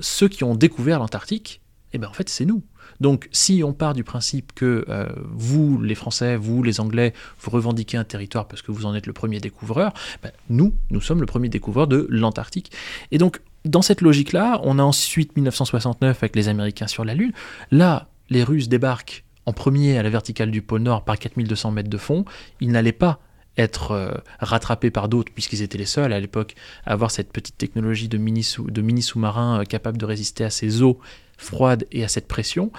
ceux 0.00 0.28
qui 0.28 0.44
ont 0.44 0.54
découvert 0.54 0.98
l'Antarctique, 0.98 1.60
eh 1.92 1.98
ben 1.98 2.08
en 2.08 2.12
fait, 2.12 2.28
c'est 2.28 2.44
nous. 2.44 2.62
Donc, 3.00 3.28
si 3.32 3.62
on 3.64 3.72
part 3.72 3.94
du 3.94 4.04
principe 4.04 4.52
que 4.54 4.84
euh, 4.88 5.06
vous, 5.32 5.80
les 5.80 5.94
Français, 5.94 6.36
vous, 6.36 6.62
les 6.62 6.80
Anglais, 6.80 7.14
vous 7.40 7.50
revendiquez 7.50 7.96
un 7.96 8.04
territoire 8.04 8.46
parce 8.46 8.62
que 8.62 8.72
vous 8.72 8.86
en 8.86 8.94
êtes 8.94 9.06
le 9.06 9.12
premier 9.12 9.40
découvreur, 9.40 9.92
ben, 10.22 10.30
nous, 10.48 10.74
nous 10.90 11.00
sommes 11.00 11.20
le 11.20 11.26
premier 11.26 11.48
découvreur 11.48 11.86
de 11.86 12.06
l'Antarctique. 12.10 12.72
Et 13.10 13.18
donc, 13.18 13.40
dans 13.64 13.82
cette 13.82 14.00
logique-là, 14.00 14.60
on 14.64 14.78
a 14.78 14.82
ensuite 14.82 15.36
1969 15.36 16.22
avec 16.22 16.36
les 16.36 16.48
Américains 16.48 16.86
sur 16.86 17.04
la 17.04 17.14
Lune. 17.14 17.32
Là, 17.70 18.08
les 18.30 18.44
Russes 18.44 18.68
débarquent 18.68 19.24
en 19.46 19.52
premier 19.52 19.98
à 19.98 20.02
la 20.02 20.10
verticale 20.10 20.50
du 20.50 20.62
pôle 20.62 20.82
Nord 20.82 21.04
par 21.04 21.18
4200 21.18 21.72
mètres 21.72 21.90
de 21.90 21.98
fond. 21.98 22.24
Ils 22.60 22.70
n'allaient 22.70 22.92
pas 22.92 23.20
être 23.60 23.92
euh, 23.92 24.10
rattrapés 24.40 24.90
par 24.90 25.08
d'autres, 25.08 25.32
puisqu'ils 25.32 25.62
étaient 25.62 25.78
les 25.78 25.86
seuls 25.86 26.12
à 26.12 26.20
l'époque 26.20 26.54
à 26.84 26.92
avoir 26.92 27.10
cette 27.10 27.32
petite 27.32 27.56
technologie 27.58 28.08
de 28.08 28.18
mini, 28.18 28.42
sous- 28.42 28.70
de 28.70 28.82
mini 28.82 29.02
sous-marins 29.02 29.60
euh, 29.60 29.64
capables 29.64 29.98
de 29.98 30.04
résister 30.04 30.44
à 30.44 30.50
ces 30.50 30.82
eaux 30.82 30.98
froides 31.38 31.86
et 31.92 32.04
à 32.04 32.08
cette 32.08 32.26
pression. 32.28 32.72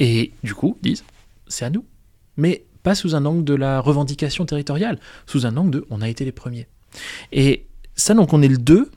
Et 0.00 0.32
du 0.44 0.54
coup, 0.54 0.78
disent, 0.82 1.04
c'est 1.48 1.64
à 1.64 1.70
nous. 1.70 1.84
Mais 2.36 2.64
pas 2.82 2.94
sous 2.94 3.14
un 3.16 3.24
angle 3.24 3.44
de 3.44 3.54
la 3.54 3.80
revendication 3.80 4.46
territoriale, 4.46 4.98
sous 5.26 5.44
un 5.46 5.56
angle 5.56 5.70
de 5.72 5.86
on 5.90 6.00
a 6.02 6.08
été 6.08 6.24
les 6.24 6.32
premiers. 6.32 6.66
Et 7.32 7.66
ça, 7.94 8.14
donc, 8.14 8.32
on 8.32 8.42
est 8.42 8.48
le 8.48 8.58
2, 8.58 8.90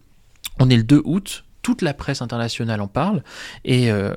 on 0.60 0.70
est 0.70 0.78
le 0.78 0.84
2 0.84 1.02
août, 1.06 1.44
toute 1.62 1.82
la 1.82 1.94
presse 1.94 2.22
internationale 2.22 2.82
en 2.82 2.88
parle, 2.88 3.24
et 3.66 3.92
euh, 3.92 4.14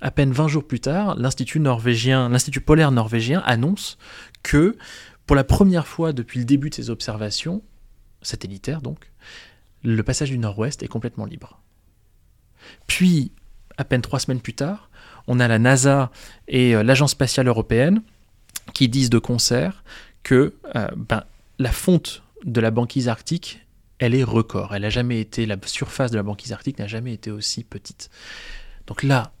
à 0.00 0.10
peine 0.10 0.30
20 0.32 0.46
jours 0.48 0.64
plus 0.66 0.80
tard, 0.80 1.16
l'Institut 1.16 1.58
norvégien, 1.60 2.28
l'Institut 2.28 2.60
polaire 2.60 2.92
norvégien 2.92 3.42
annonce 3.46 3.98
que 4.42 4.76
pour 5.28 5.36
la 5.36 5.44
première 5.44 5.86
fois 5.86 6.14
depuis 6.14 6.38
le 6.38 6.46
début 6.46 6.70
de 6.70 6.74
ses 6.74 6.88
observations, 6.88 7.62
satellitaires 8.22 8.80
donc, 8.80 9.12
le 9.84 10.02
passage 10.02 10.30
du 10.30 10.38
nord-ouest 10.38 10.82
est 10.82 10.88
complètement 10.88 11.26
libre. 11.26 11.60
Puis, 12.86 13.30
à 13.76 13.84
peine 13.84 14.00
trois 14.00 14.20
semaines 14.20 14.40
plus 14.40 14.54
tard, 14.54 14.88
on 15.26 15.38
a 15.38 15.46
la 15.46 15.58
NASA 15.58 16.10
et 16.48 16.74
euh, 16.74 16.82
l'Agence 16.82 17.10
spatiale 17.10 17.46
européenne 17.46 18.00
qui 18.72 18.88
disent 18.88 19.10
de 19.10 19.18
concert 19.18 19.84
que 20.22 20.54
euh, 20.74 20.88
ben, 20.96 21.24
la 21.58 21.72
fonte 21.72 22.22
de 22.46 22.62
la 22.62 22.70
banquise 22.70 23.08
arctique, 23.08 23.66
elle 23.98 24.14
est 24.14 24.24
record. 24.24 24.74
Elle 24.74 24.86
a 24.86 24.90
jamais 24.90 25.20
été, 25.20 25.44
la 25.44 25.58
surface 25.66 26.10
de 26.10 26.16
la 26.16 26.22
banquise 26.22 26.52
arctique 26.52 26.78
n'a 26.78 26.86
jamais 26.86 27.12
été 27.12 27.30
aussi 27.30 27.64
petite. 27.64 28.08
Donc 28.86 29.02
là, 29.02 29.32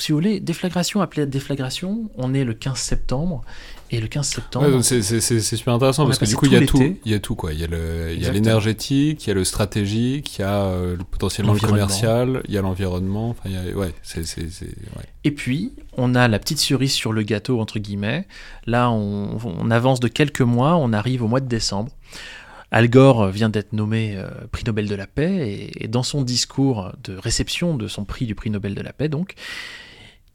si 0.00 0.12
vous 0.12 0.18
voulez, 0.18 0.40
déflagration 0.40 1.00
appelée 1.00 1.26
déflagration, 1.26 2.10
on 2.16 2.34
est 2.34 2.44
le 2.44 2.54
15 2.54 2.76
septembre, 2.78 3.42
et 3.90 4.00
le 4.00 4.06
15 4.06 4.26
septembre, 4.28 4.66
Ouais, 4.76 4.82
c'est- 4.82 5.40
super 5.56 5.72
intéressant 5.74 6.04
parce 6.06 6.18
que 6.18 6.26
du 6.26 6.36
coup 6.36 6.44
il 6.46 6.52
y 6.52 6.56
a 6.56 6.66
tout 6.66 6.96
il 7.06 7.10
y 7.10 7.14
a 7.14 7.18
tout 7.20 7.34
quoi. 7.34 7.52
Il 7.54 7.58
y 7.60 7.64
a 7.64 8.32
l'énergétique, 8.32 9.24
il 9.26 9.28
y 9.28 9.30
a 9.30 9.34
le 9.34 9.44
stratégique, 9.44 10.38
il 10.38 10.42
y 10.42 10.44
a 10.44 10.62
euh, 10.64 10.96
le- 10.96 11.04
potentiellement 11.04 11.54
le 11.54 11.60
commercial, 11.60 12.42
il 12.48 12.54
y 12.54 12.58
a 12.58 12.62
l'environnement. 12.62 13.30
Enfin, 13.30 13.48
ouais, 13.50 13.72
ouais. 13.74 13.94
Et 15.24 15.30
puis, 15.30 15.72
on 15.96 16.14
a 16.14 16.28
la 16.28 16.38
petite 16.38 16.58
cerise 16.58 16.92
sur 16.92 17.12
le 17.12 17.22
gâteau, 17.22 17.60
entre 17.60 17.78
guillemets. 17.78 18.26
Là, 18.66 18.90
on, 18.90 19.38
on 19.44 19.70
avance 19.70 20.00
de 20.00 20.08
quelques 20.08 20.40
mois, 20.42 20.76
on 20.76 20.92
arrive 20.92 21.22
au 21.22 21.28
mois 21.28 21.40
de 21.40 21.48
décembre. 21.48 21.90
Al 22.70 22.90
Gore 22.90 23.28
vient 23.28 23.48
d'être 23.48 23.72
nommé 23.72 24.12
euh, 24.16 24.28
prix 24.52 24.64
Nobel 24.66 24.88
de 24.88 24.94
la 24.94 25.06
paix, 25.06 25.48
et, 25.50 25.84
et 25.84 25.88
dans 25.88 26.02
son 26.02 26.20
discours 26.20 26.92
de 27.04 27.16
réception 27.16 27.74
de 27.76 27.88
son 27.88 28.04
prix 28.04 28.26
du 28.26 28.34
prix 28.34 28.50
Nobel 28.50 28.74
de 28.74 28.82
la 28.82 28.92
paix, 28.92 29.08
donc, 29.08 29.32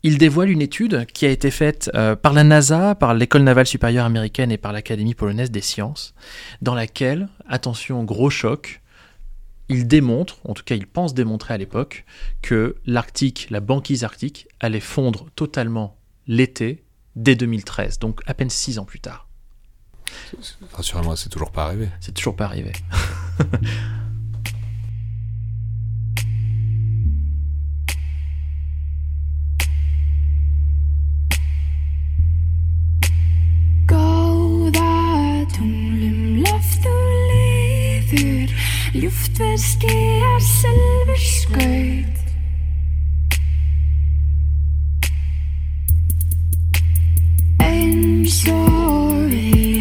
il 0.04 0.18
dévoile 0.18 0.50
une 0.50 0.62
étude 0.62 1.06
qui 1.08 1.26
a 1.26 1.30
été 1.30 1.50
faite 1.50 1.90
euh, 1.96 2.16
par 2.16 2.34
la 2.34 2.44
NASA, 2.44 2.94
par 2.94 3.14
l'École 3.14 3.44
navale 3.44 3.66
supérieure 3.66 4.06
américaine 4.06 4.52
et 4.52 4.58
par 4.58 4.74
l'Académie 4.74 5.16
polonaise 5.16 5.50
des 5.50 5.62
sciences, 5.62 6.14
dans 6.62 6.76
laquelle, 6.76 7.30
attention, 7.48 8.04
gros 8.04 8.30
choc, 8.30 8.82
il 9.70 9.88
démontre, 9.88 10.40
en 10.44 10.54
tout 10.54 10.64
cas 10.64 10.76
il 10.76 10.88
pense 10.88 11.14
démontrer 11.14 11.54
à 11.54 11.58
l'époque, 11.58 12.06
que 12.42 12.76
l'Arctique, 12.86 13.48
la 13.50 13.62
banquise 13.62 14.04
arctique, 14.04 14.48
allait 14.60 14.82
fondre 14.82 15.28
totalement 15.36 15.98
l'été 16.28 16.84
dès 17.16 17.36
2013, 17.36 18.00
donc 18.00 18.22
à 18.26 18.34
peine 18.34 18.50
six 18.50 18.80
ans 18.80 18.86
plus 18.86 19.00
tard. 19.00 19.30
Rassurez-moi, 20.74 21.16
c'est 21.16 21.30
toujours 21.30 21.52
pas 21.52 21.64
arrivé. 21.64 21.90
C'est 22.02 22.14
toujours 22.14 22.36
pas 22.36 22.46
arrivé. 22.46 22.74
Góða 34.74 35.46
tunglum 35.56 36.44
loft 36.44 36.86
og 36.90 37.06
lifur. 37.30 38.50
Ljúftverð 38.94 39.58
skýjar 39.58 40.42
selvur 40.46 41.22
skaut 41.26 42.20
Eins 47.64 48.40
og 48.54 49.32
viljum 49.32 49.73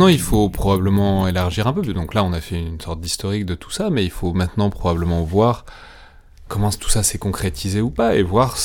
maintenant, 0.00 0.14
il 0.14 0.20
faut 0.20 0.48
probablement 0.48 1.28
élargir 1.28 1.66
un 1.66 1.74
peu. 1.74 1.82
Donc 1.82 2.14
là, 2.14 2.24
on 2.24 2.32
a 2.32 2.40
fait 2.40 2.58
une 2.58 2.80
sorte 2.80 3.02
d'historique 3.02 3.44
de 3.44 3.54
tout 3.54 3.70
ça, 3.70 3.90
mais 3.90 4.02
il 4.02 4.10
faut 4.10 4.32
maintenant 4.32 4.70
probablement 4.70 5.22
voir 5.24 5.66
comment 6.48 6.70
tout 6.70 6.88
ça 6.88 7.02
s'est 7.02 7.18
concrétisé 7.18 7.82
ou 7.82 7.90
pas, 7.90 8.16
et 8.16 8.22
voir, 8.22 8.56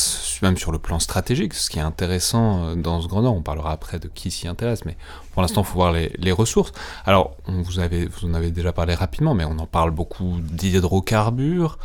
même 0.41 0.55
sur 0.57 0.71
le 0.71 0.79
plan 0.79 0.97
stratégique, 0.97 1.53
ce 1.53 1.69
qui 1.69 1.77
est 1.77 1.81
intéressant 1.81 2.63
euh, 2.63 2.75
dans 2.75 3.01
ce 3.01 3.09
Grand 3.09 3.21
Nord. 3.21 3.35
On 3.35 3.41
parlera 3.41 3.73
après 3.73 3.99
de 3.99 4.07
qui 4.07 4.31
s'y 4.31 4.47
intéresse, 4.47 4.85
mais 4.85 4.95
pour 5.33 5.41
l'instant, 5.41 5.61
il 5.61 5.67
faut 5.67 5.75
voir 5.75 5.91
les, 5.91 6.13
les 6.17 6.31
ressources. 6.31 6.71
Alors, 7.05 7.35
on 7.47 7.61
vous, 7.61 7.79
avez, 7.79 8.05
vous 8.05 8.25
en 8.29 8.33
avez 8.33 8.51
déjà 8.51 8.71
parlé 8.71 8.93
rapidement, 8.93 9.33
mais 9.33 9.43
on 9.43 9.59
en 9.59 9.67
parle 9.67 9.91
beaucoup 9.91 10.37
d'hydrocarbures, 10.39 11.79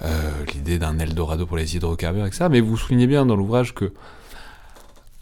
euh, 0.00 0.30
l'idée 0.54 0.78
d'un 0.78 0.98
Eldorado 0.98 1.44
pour 1.44 1.58
les 1.58 1.76
hydrocarbures, 1.76 2.24
etc. 2.24 2.46
Mais 2.50 2.60
vous 2.60 2.78
soulignez 2.78 3.06
bien 3.06 3.26
dans 3.26 3.36
l'ouvrage 3.36 3.74
que 3.74 3.92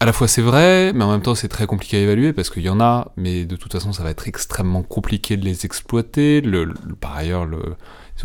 à 0.03 0.05
la 0.05 0.13
fois 0.13 0.27
c'est 0.27 0.43
vrai, 0.43 0.93
mais 0.93 1.05
en 1.05 1.11
même 1.13 1.23
temps 1.23 1.37
c'est 1.37 1.49
très 1.49 1.67
compliqué 1.67 1.97
à 1.97 2.01
évaluer 2.01 2.33
parce 2.33 2.51
qu'il 2.51 2.63
y 2.65 2.69
en 2.69 2.81
a, 2.81 3.13
mais 3.17 3.45
de 3.45 3.55
toute 3.57 3.73
façon 3.73 3.93
ça 3.93 4.03
va 4.03 4.11
être 4.11 4.27
extrêmement 4.27 4.83
compliqué 4.83 5.37
de 5.37 5.45
les 5.45 5.65
exploiter. 5.65 6.43
Par 7.01 7.15
ailleurs, 7.15 7.47
le, 7.47 7.77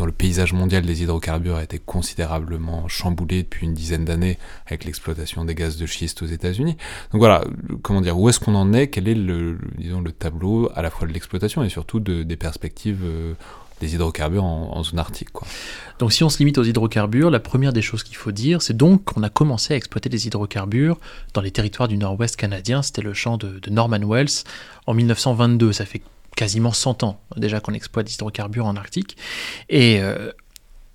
le 0.04 0.12
paysage 0.12 0.52
mondial 0.52 0.84
des 0.84 1.02
hydrocarbures 1.02 1.56
a 1.56 1.62
été 1.62 1.78
considérablement 1.78 2.88
chamboulé 2.88 3.44
depuis 3.44 3.66
une 3.66 3.74
dizaine 3.74 4.04
d'années 4.04 4.38
avec 4.66 4.84
l'exploitation 4.84 5.44
des 5.44 5.54
gaz 5.54 5.76
de 5.76 5.86
schiste 5.86 6.22
aux 6.22 6.26
États-Unis. 6.26 6.76
Donc 7.12 7.20
voilà, 7.20 7.44
comment 7.82 8.00
dire, 8.00 8.18
où 8.18 8.28
est-ce 8.28 8.40
qu'on 8.40 8.54
en 8.56 8.72
est? 8.72 8.88
Quel 8.88 9.06
est 9.06 9.14
le, 9.14 9.58
disons, 9.76 10.00
le 10.00 10.10
tableau 10.12 10.70
à 10.74 10.82
la 10.82 10.90
fois 10.90 11.06
de 11.06 11.12
l'exploitation 11.12 11.62
et 11.62 11.68
surtout 11.68 12.00
de- 12.00 12.24
des 12.24 12.36
perspectives 12.36 13.02
euh, 13.04 13.34
des 13.80 13.94
hydrocarbures 13.94 14.44
en, 14.44 14.82
zone 14.82 14.98
arctique. 14.98 15.28
Donc 15.98 16.12
si 16.12 16.24
on 16.24 16.28
se 16.28 16.38
limite 16.38 16.58
aux 16.58 16.64
hydrocarbures, 16.64 17.30
la 17.30 17.40
première 17.40 17.72
des 17.72 17.82
choses 17.82 18.02
qu'il 18.02 18.16
faut 18.16 18.32
dire, 18.32 18.62
c'est 18.62 18.76
donc 18.76 19.04
qu'on 19.04 19.22
a 19.22 19.30
commencé 19.30 19.74
à 19.74 19.76
exploiter 19.76 20.08
des 20.08 20.26
hydrocarbures 20.26 20.98
dans 21.34 21.40
les 21.40 21.50
territoires 21.50 21.88
du 21.88 21.96
nord-ouest 21.96 22.36
canadien. 22.36 22.82
C'était 22.82 23.02
le 23.02 23.14
champ 23.14 23.36
de, 23.36 23.58
de 23.58 23.70
Norman 23.70 24.00
Wells 24.00 24.44
en 24.86 24.94
1922. 24.94 25.72
Ça 25.72 25.84
fait 25.84 26.02
quasiment 26.38 26.72
100 26.72 27.02
ans 27.02 27.20
déjà 27.36 27.58
qu'on 27.58 27.74
exploite 27.74 28.06
des 28.06 28.14
hydrocarbures 28.14 28.66
en 28.66 28.76
Arctique. 28.76 29.16
Et 29.68 30.00
euh, 30.00 30.30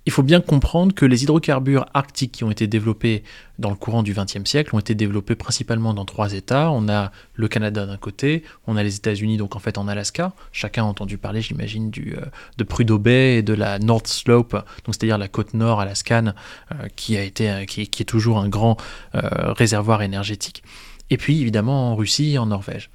il 0.06 0.12
faut 0.12 0.24
bien 0.24 0.42
comprendre 0.42 0.94
que 0.94 1.06
les 1.06 1.24
hydrocarbures 1.24 1.86
arctiques 1.94 2.34
qui 2.34 2.44
ont 2.44 2.52
été 2.52 2.68
développés 2.68 3.24
dans 3.58 3.70
le 3.70 3.76
courant 3.76 4.04
du 4.04 4.14
XXe 4.14 4.44
siècle 4.44 4.76
ont 4.76 4.80
été 4.80 4.96
développés 4.96 5.36
principalement 5.36 5.94
dans 5.94 6.04
trois 6.04 6.34
États. 6.34 6.72
On 6.72 6.90
a 6.90 7.12
le 7.36 7.48
Canada 7.48 7.86
d'un 7.86 7.98
côté, 7.98 8.44
on 8.68 8.76
a 8.76 8.84
les 8.84 8.98
États-Unis 8.98 9.38
donc 9.38 9.56
en 9.56 9.60
fait 9.60 9.78
en 9.78 9.88
Alaska. 9.88 10.34
Chacun 10.52 10.84
a 10.84 10.88
entendu 10.88 11.18
parler, 11.18 11.42
j'imagine, 11.42 11.90
euh, 12.00 12.26
de 12.58 12.64
Prudhoe 12.64 13.00
Bay 13.00 13.38
et 13.38 13.42
de 13.44 13.54
la 13.54 13.80
North 13.80 14.08
Slope, 14.08 14.58
c'est-à-dire 14.86 15.18
la 15.18 15.30
côte 15.30 15.54
nord 15.54 15.80
alaskane, 15.80 16.36
euh, 16.72 16.88
qui 16.96 17.16
a 17.16 17.24
été, 17.24 17.50
euh, 17.50 17.66
qui, 17.66 17.82
est 17.82 18.06
toujours 18.06 18.40
un 18.40 18.50
grand 18.50 18.78
réservoir 19.14 20.02
énergétique. 20.02 20.64
Et 21.10 21.18
puis 21.18 21.42
évidemment 21.42 21.92
en 21.92 21.96
Russie 21.96 22.34
et 22.34 22.38
en 22.38 22.48
Norvège. 22.48 22.90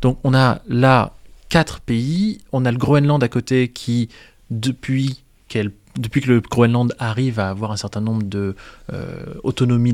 Donc 0.00 0.18
on 0.22 0.34
a 0.34 0.60
là 0.68 1.14
quatre 1.48 1.80
pays. 1.80 2.40
On 2.52 2.64
a 2.64 2.70
le 2.70 2.78
Groenland 2.78 3.22
à 3.22 3.28
côté 3.28 3.68
qui, 3.68 4.08
depuis 4.50 5.22
qu'elle 5.48 5.70
depuis 5.96 6.20
que 6.20 6.30
le 6.30 6.40
Groenland 6.40 6.94
arrive 6.98 7.38
à 7.38 7.50
avoir 7.50 7.72
un 7.72 7.76
certain 7.76 8.00
nombre 8.00 8.22
de 8.22 8.56
euh, 8.92 9.34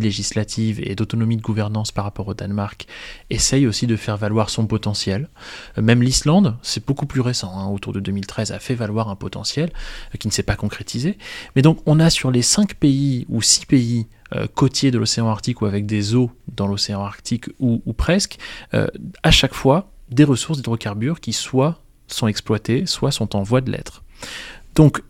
législative 0.01 0.81
et 0.83 0.95
d'autonomie 0.95 1.37
de 1.37 1.43
gouvernance 1.43 1.93
par 1.93 2.05
rapport 2.05 2.29
au 2.29 2.35
Danemark, 2.35 2.87
essaye 3.31 3.67
aussi 3.67 3.87
de 3.87 3.97
faire 3.97 4.17
valoir 4.17 4.51
son 4.51 4.67
potentiel. 4.67 5.29
Même 5.77 6.03
l'Islande, 6.03 6.57
c'est 6.63 6.85
beaucoup 6.87 7.07
plus 7.07 7.21
récent, 7.21 7.53
hein, 7.57 7.67
autour 7.67 7.93
de 7.93 8.01
2013, 8.01 8.53
a 8.53 8.59
fait 8.59 8.75
valoir 8.75 9.09
un 9.09 9.17
potentiel 9.17 9.71
euh, 10.15 10.19
qui 10.19 10.29
ne 10.29 10.33
s'est 10.33 10.43
pas 10.43 10.57
concrétisé. 10.57 11.19
Mais 11.57 11.63
donc 11.63 11.81
on 11.87 12.01
a 12.01 12.11
sur 12.11 12.31
les 12.31 12.43
cinq 12.43 12.75
pays 12.75 13.27
ou 13.29 13.43
six 13.43 13.67
pays 13.67 14.07
euh, 14.35 14.47
côtiers 14.55 14.91
de 14.91 14.99
l'océan 14.99 15.29
Arctique 15.29 15.63
ou 15.63 15.67
avec 15.67 15.87
des 15.87 16.15
eaux 16.15 16.31
dans 16.55 16.67
l'océan 16.67 17.03
Arctique 17.03 17.47
ou, 17.59 17.83
ou 17.87 17.93
presque, 17.93 18.39
euh, 18.75 18.87
à 19.23 19.31
chaque 19.31 19.55
fois 19.55 19.91
des 20.11 20.25
ressources 20.25 20.59
d'hydrocarbures 20.59 21.21
qui 21.21 21.33
soit 21.33 21.83
sont 22.07 22.27
exploitées, 22.27 22.87
soit 22.87 23.11
sont 23.11 23.37
en 23.37 23.43
voie 23.43 23.61
de 23.61 23.71
l'être. 23.71 24.03
Donc 24.75 25.03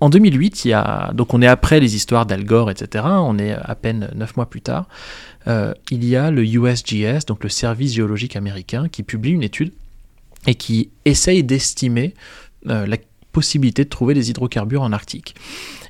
en 0.00 0.10
2008, 0.10 0.64
il 0.64 0.68
y 0.68 0.72
a, 0.72 1.12
donc 1.14 1.34
on 1.34 1.42
est 1.42 1.46
après 1.46 1.80
les 1.80 1.96
histoires 1.96 2.26
d'Al 2.26 2.44
Gore, 2.44 2.70
etc. 2.70 3.04
On 3.06 3.38
est 3.38 3.52
à 3.52 3.74
peine 3.74 4.10
neuf 4.14 4.36
mois 4.36 4.46
plus 4.46 4.60
tard. 4.60 4.88
euh, 5.46 5.72
il 5.90 6.04
y 6.04 6.16
a 6.16 6.30
le 6.30 6.44
USGS, 6.44 7.24
donc 7.26 7.42
le 7.42 7.48
Service 7.48 7.94
géologique 7.94 8.36
américain, 8.36 8.88
qui 8.88 9.02
publie 9.02 9.32
une 9.32 9.42
étude 9.42 9.72
et 10.46 10.54
qui 10.54 10.90
essaye 11.04 11.42
d'estimer 11.44 12.14
euh, 12.68 12.86
la 12.86 12.96
possibilité 13.32 13.84
de 13.84 13.88
trouver 13.90 14.14
des 14.14 14.30
hydrocarbures 14.30 14.82
en 14.82 14.92
Arctique. 14.92 15.34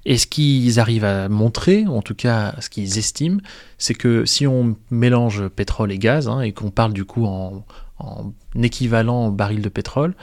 Et 0.05 0.19
ce 0.19 0.27
qu'ils 0.27 0.79
arrivent 0.79 1.05
à 1.05 1.29
montrer, 1.29 1.87
en 1.87 2.03
tout 2.03 2.15
cas 2.15 2.55
ce 2.61 2.69
qu'ils 2.71 2.99
estiment, 2.99 3.41
c'est 3.79 3.95
que 3.95 4.25
si 4.25 4.47
on 4.47 4.77
mélange 4.91 5.49
pétrole 5.49 5.91
et 5.93 5.99
gaz, 5.99 6.29
hein, 6.29 6.41
et 6.41 6.53
qu'on 6.53 6.71
parle 6.71 6.93
du 6.93 7.05
coup 7.05 7.25
en, 7.25 7.65
en 7.99 8.33
équivalent 8.55 9.31
baril 9.31 9.63
de 9.63 9.69
pétrole, 9.69 10.15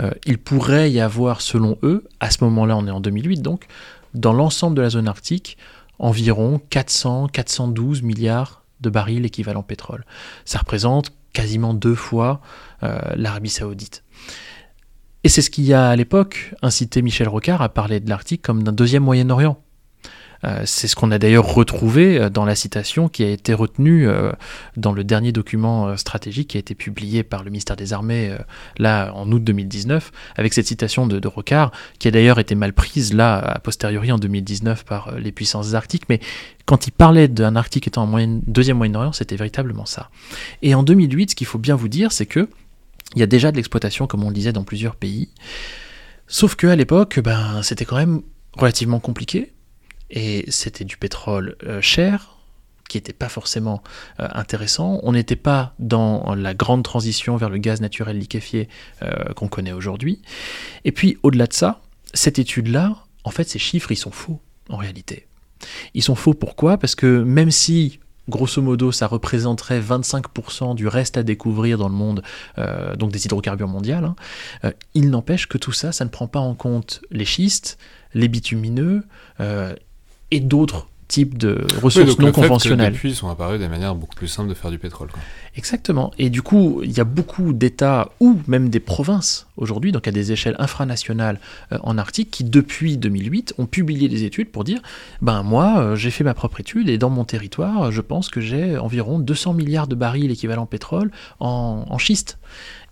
euh, 0.00 0.10
il 0.26 0.38
pourrait 0.38 0.90
y 0.90 1.00
avoir, 1.00 1.40
selon 1.40 1.76
eux, 1.82 2.06
à 2.20 2.30
ce 2.30 2.42
moment-là, 2.44 2.76
on 2.76 2.86
est 2.86 2.90
en 2.90 3.00
2008 3.00 3.42
donc, 3.42 3.66
dans 4.14 4.32
l'ensemble 4.32 4.76
de 4.76 4.82
la 4.82 4.90
zone 4.90 5.08
arctique, 5.08 5.56
environ 5.98 6.60
400-412 6.70 8.02
milliards 8.02 8.64
de 8.80 8.90
barils 8.90 9.24
équivalent 9.24 9.62
pétrole. 9.62 10.04
Ça 10.44 10.58
représente 10.58 11.12
quasiment 11.32 11.74
deux 11.74 11.94
fois 11.94 12.40
euh, 12.82 12.98
l'Arabie 13.14 13.50
saoudite. 13.50 14.02
Et 15.22 15.28
c'est 15.28 15.42
ce 15.42 15.50
qui 15.50 15.72
a 15.72 15.90
à 15.90 15.96
l'époque 15.96 16.54
incité 16.62 17.02
Michel 17.02 17.28
Rocard 17.28 17.60
à 17.60 17.68
parler 17.68 18.00
de 18.00 18.08
l'Arctique 18.08 18.42
comme 18.42 18.62
d'un 18.62 18.72
deuxième 18.72 19.04
Moyen-Orient. 19.04 19.62
Euh, 20.44 20.62
c'est 20.64 20.88
ce 20.88 20.96
qu'on 20.96 21.10
a 21.10 21.18
d'ailleurs 21.18 21.46
retrouvé 21.46 22.18
euh, 22.18 22.30
dans 22.30 22.44
la 22.44 22.54
citation 22.54 23.08
qui 23.08 23.24
a 23.24 23.28
été 23.28 23.52
retenue 23.52 24.08
euh, 24.08 24.32
dans 24.76 24.92
le 24.92 25.04
dernier 25.04 25.32
document 25.32 25.96
stratégique 25.96 26.48
qui 26.48 26.56
a 26.56 26.60
été 26.60 26.74
publié 26.74 27.22
par 27.22 27.44
le 27.44 27.50
ministère 27.50 27.76
des 27.76 27.92
Armées 27.92 28.34
là 28.78 29.12
en 29.14 29.30
août 29.30 29.42
2019, 29.42 30.12
avec 30.36 30.54
cette 30.54 30.66
citation 30.66 31.06
de, 31.06 31.18
de 31.18 31.28
Rocard 31.28 31.72
qui 31.98 32.08
a 32.08 32.10
d'ailleurs 32.10 32.38
été 32.38 32.54
mal 32.54 32.72
prise 32.72 33.12
là 33.12 33.38
a 33.38 33.58
posteriori 33.58 34.12
en 34.12 34.18
2019 34.18 34.84
par 34.84 35.12
les 35.18 35.32
puissances 35.32 35.74
arctiques, 35.74 36.08
mais 36.08 36.20
quand 36.64 36.86
il 36.86 36.92
parlait 36.92 37.26
d'un 37.26 37.56
Arctique 37.56 37.88
étant 37.88 38.04
en 38.04 38.40
deuxième 38.46 38.76
Moyen-Orient, 38.76 39.12
c'était 39.12 39.34
véritablement 39.34 39.86
ça. 39.86 40.10
Et 40.62 40.74
en 40.74 40.84
2008, 40.84 41.30
ce 41.30 41.34
qu'il 41.34 41.46
faut 41.46 41.58
bien 41.58 41.74
vous 41.74 41.88
dire, 41.88 42.12
c'est 42.12 42.26
que 42.26 42.48
il 43.16 43.20
y 43.20 43.22
a 43.22 43.26
déjà 43.26 43.50
de 43.50 43.56
l'exploitation, 43.56 44.06
comme 44.06 44.22
on 44.22 44.28
le 44.28 44.34
disait, 44.34 44.52
dans 44.52 44.62
plusieurs 44.62 44.94
pays. 44.94 45.30
Sauf 46.28 46.54
que 46.54 46.68
à 46.68 46.76
l'époque, 46.76 47.18
ben, 47.18 47.60
c'était 47.62 47.84
quand 47.84 47.96
même 47.96 48.22
relativement 48.56 49.00
compliqué. 49.00 49.52
Et 50.10 50.44
c'était 50.48 50.84
du 50.84 50.96
pétrole 50.96 51.56
euh, 51.64 51.80
cher, 51.80 52.36
qui 52.88 52.96
n'était 52.96 53.12
pas 53.12 53.28
forcément 53.28 53.82
euh, 54.18 54.26
intéressant. 54.32 54.98
On 55.04 55.12
n'était 55.12 55.36
pas 55.36 55.74
dans 55.78 56.34
la 56.34 56.54
grande 56.54 56.82
transition 56.82 57.36
vers 57.36 57.48
le 57.48 57.58
gaz 57.58 57.80
naturel 57.80 58.18
liquéfié 58.18 58.68
euh, 59.02 59.32
qu'on 59.36 59.48
connaît 59.48 59.72
aujourd'hui. 59.72 60.20
Et 60.84 60.92
puis, 60.92 61.16
au-delà 61.22 61.46
de 61.46 61.52
ça, 61.52 61.80
cette 62.12 62.38
étude-là, 62.38 62.96
en 63.22 63.30
fait, 63.30 63.48
ces 63.48 63.60
chiffres, 63.60 63.92
ils 63.92 63.96
sont 63.96 64.10
faux, 64.10 64.40
en 64.68 64.76
réalité. 64.76 65.28
Ils 65.94 66.02
sont 66.02 66.16
faux 66.16 66.34
pourquoi? 66.34 66.78
Parce 66.78 66.96
que 66.96 67.22
même 67.22 67.50
si 67.52 68.00
grosso 68.28 68.62
modo, 68.62 68.92
ça 68.92 69.06
représenterait 69.06 69.80
25% 69.80 70.74
du 70.74 70.88
reste 70.88 71.16
à 71.16 71.22
découvrir 71.22 71.78
dans 71.78 71.88
le 71.88 71.94
monde, 71.94 72.22
donc 72.96 73.10
des 73.10 73.26
hydrocarbures 73.26 73.68
mondiales. 73.68 74.04
hein. 74.62 74.72
Il 74.94 75.10
n'empêche 75.10 75.48
que 75.48 75.58
tout 75.58 75.72
ça, 75.72 75.90
ça 75.90 76.04
ne 76.04 76.10
prend 76.10 76.28
pas 76.28 76.38
en 76.38 76.54
compte 76.54 77.02
les 77.10 77.24
schistes, 77.24 77.76
les 78.14 78.28
bitumineux 78.28 79.02
et 80.30 80.40
d'autres 80.40 80.86
types 81.10 81.36
de 81.36 81.66
ressources 81.82 82.18
non 82.18 82.26
le 82.26 82.32
fait 82.32 82.40
conventionnelles. 82.40 82.90
Que 82.90 82.94
depuis, 82.94 83.10
ils 83.10 83.16
sont 83.16 83.28
apparus 83.28 83.58
des 83.58 83.68
manières 83.68 83.96
beaucoup 83.96 84.14
plus 84.14 84.28
simples 84.28 84.48
de 84.48 84.54
faire 84.54 84.70
du 84.70 84.78
pétrole. 84.78 85.08
Quoi. 85.08 85.20
Exactement. 85.56 86.12
Et 86.18 86.30
du 86.30 86.40
coup, 86.40 86.82
il 86.84 86.92
y 86.92 87.00
a 87.00 87.04
beaucoup 87.04 87.52
d'États 87.52 88.10
ou 88.20 88.38
même 88.46 88.68
des 88.68 88.78
provinces 88.78 89.48
aujourd'hui, 89.56 89.90
donc 89.90 90.06
à 90.06 90.12
des 90.12 90.30
échelles 90.30 90.54
infranationales 90.58 91.40
euh, 91.72 91.78
en 91.82 91.98
Arctique, 91.98 92.30
qui 92.30 92.44
depuis 92.44 92.96
2008 92.96 93.54
ont 93.58 93.66
publié 93.66 94.08
des 94.08 94.22
études 94.22 94.50
pour 94.50 94.62
dire 94.62 94.80
ben 95.20 95.42
moi, 95.42 95.80
euh, 95.80 95.96
j'ai 95.96 96.12
fait 96.12 96.24
ma 96.24 96.34
propre 96.34 96.60
étude 96.60 96.88
et 96.88 96.96
dans 96.96 97.10
mon 97.10 97.24
territoire, 97.24 97.90
je 97.90 98.00
pense 98.00 98.28
que 98.28 98.40
j'ai 98.40 98.78
environ 98.78 99.18
200 99.18 99.54
milliards 99.54 99.88
de 99.88 99.96
barils 99.96 100.30
équivalent 100.30 100.66
pétrole 100.66 101.10
en, 101.40 101.84
en 101.88 101.98
schiste. 101.98 102.38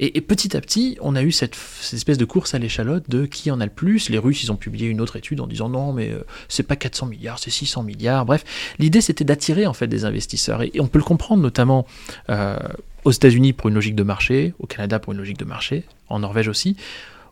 Et, 0.00 0.18
et 0.18 0.20
petit 0.20 0.56
à 0.56 0.60
petit, 0.60 0.96
on 1.00 1.16
a 1.16 1.22
eu 1.22 1.32
cette, 1.32 1.56
espèce 1.92 2.18
de 2.18 2.24
course 2.24 2.54
à 2.54 2.58
l'échalote 2.58 3.08
de 3.08 3.26
qui 3.26 3.50
en 3.50 3.60
a 3.60 3.64
le 3.64 3.70
plus. 3.70 4.10
Les 4.10 4.18
Russes, 4.18 4.42
ils 4.42 4.52
ont 4.52 4.56
publié 4.56 4.88
une 4.88 5.00
autre 5.00 5.16
étude 5.16 5.40
en 5.40 5.46
disant 5.46 5.68
non, 5.68 5.92
mais 5.92 6.10
euh, 6.10 6.24
c'est 6.48 6.62
pas 6.62 6.76
400 6.76 7.06
milliards, 7.06 7.38
c'est 7.38 7.50
600 7.50 7.82
milliards. 7.82 8.24
Bref, 8.24 8.44
l'idée 8.78 9.00
c'était 9.00 9.24
d'attirer 9.24 9.66
en 9.66 9.72
fait 9.72 9.86
des 9.86 10.04
investisseurs. 10.04 10.62
Et, 10.62 10.70
et 10.74 10.80
on 10.80 10.86
peut 10.86 10.98
le 10.98 11.04
comprendre 11.04 11.42
notamment 11.42 11.86
euh, 12.30 12.56
aux 13.04 13.12
États-Unis 13.12 13.52
pour 13.52 13.68
une 13.68 13.74
logique 13.74 13.96
de 13.96 14.02
marché, 14.02 14.54
au 14.58 14.66
Canada 14.66 14.98
pour 14.98 15.12
une 15.12 15.18
logique 15.18 15.38
de 15.38 15.44
marché, 15.44 15.84
en 16.08 16.20
Norvège 16.20 16.48
aussi. 16.48 16.76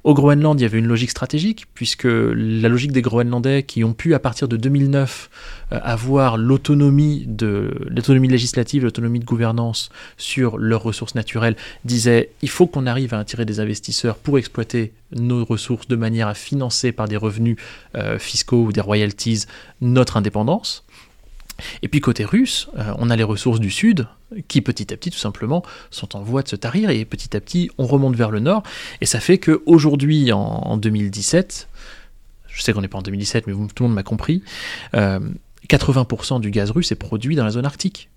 Au 0.07 0.15
Groenland, 0.15 0.61
il 0.61 0.63
y 0.63 0.67
avait 0.67 0.79
une 0.79 0.87
logique 0.87 1.11
stratégique, 1.11 1.67
puisque 1.75 2.07
la 2.07 2.69
logique 2.69 2.93
des 2.93 3.03
Groenlandais 3.03 3.65
qui 3.65 3.83
ont 3.83 3.93
pu, 3.93 4.15
à 4.15 4.21
partir 4.21 4.47
de 4.47 4.57
2009, 4.57 5.29
euh, 5.73 5.81
avoir 5.83 6.37
l'autonomie 6.37 7.25
de 7.27 7.75
l'autonomie 7.89 8.29
législative, 8.29 8.85
l'autonomie 8.85 9.19
de 9.19 9.25
gouvernance 9.25 9.91
sur 10.17 10.59
leurs 10.59 10.85
ressources 10.85 11.17
naturelles, 11.17 11.57
disait 11.85 12.31
il 12.41 12.49
faut 12.49 12.69
qu'on 12.69 12.87
arrive 12.87 13.15
à 13.15 13.19
attirer 13.19 13.45
des 13.45 13.59
investisseurs 13.59 14.15
pour 14.15 14.39
exploiter 14.39 14.93
nos 15.11 15.45
ressources 15.45 15.89
de 15.89 15.97
manière 15.97 16.29
à 16.29 16.35
financer 16.35 16.93
par 16.93 17.09
des 17.09 17.17
revenus 17.17 17.57
euh, 17.97 18.21
fiscaux 18.21 18.63
ou 18.63 18.71
des 18.71 18.81
royalties 18.81 19.47
notre 19.81 20.17
indépendance. 20.17 20.85
Et 21.83 21.89
puis 21.89 22.01
côté 22.01 22.25
russe, 22.25 22.69
euh, 22.79 22.93
on 22.99 23.11
a 23.11 23.17
les 23.17 23.25
ressources 23.25 23.59
du 23.59 23.73
sud, 23.73 24.07
qui 24.49 24.61
petit 24.61 24.93
à 24.93 24.97
petit, 24.97 25.11
tout 25.11 25.19
simplement, 25.19 25.63
sont 25.91 26.17
en 26.17 26.23
voie 26.23 26.43
de 26.43 26.49
se 26.49 26.57
tarir 26.57 26.91
et 26.91 27.05
petit 27.05 27.37
à 27.37 27.41
petit, 27.41 27.71
on 27.79 27.87
remonte 27.87 28.17
vers 28.17 28.31
le 28.31 28.41
nord. 28.41 28.63
Et 29.01 29.07
ça 29.07 29.21
fait 29.21 29.39
que 29.39 29.63
aujourd'hui, 29.67 30.33
en, 30.33 30.41
en 30.41 30.77
2017, 30.77 31.69
je 32.49 32.63
sais 32.63 32.73
qu'on 32.73 32.81
n'est 32.81 32.89
pas 32.89 32.99
en 32.99 33.03
2017, 33.03 33.47
mais 33.47 33.53
tout 33.53 33.83
le 33.83 33.89
monde 33.89 33.95
m'a 33.95 34.03
compris, 34.03 34.43
euh, 34.95 35.21
80% 35.69 36.41
du 36.41 36.51
gaz 36.51 36.71
russe 36.71 36.91
est 36.93 36.97
produit 36.97 37.37
dans 37.37 37.45
la 37.45 37.51
zone 37.51 37.67
arctique. 37.67 38.09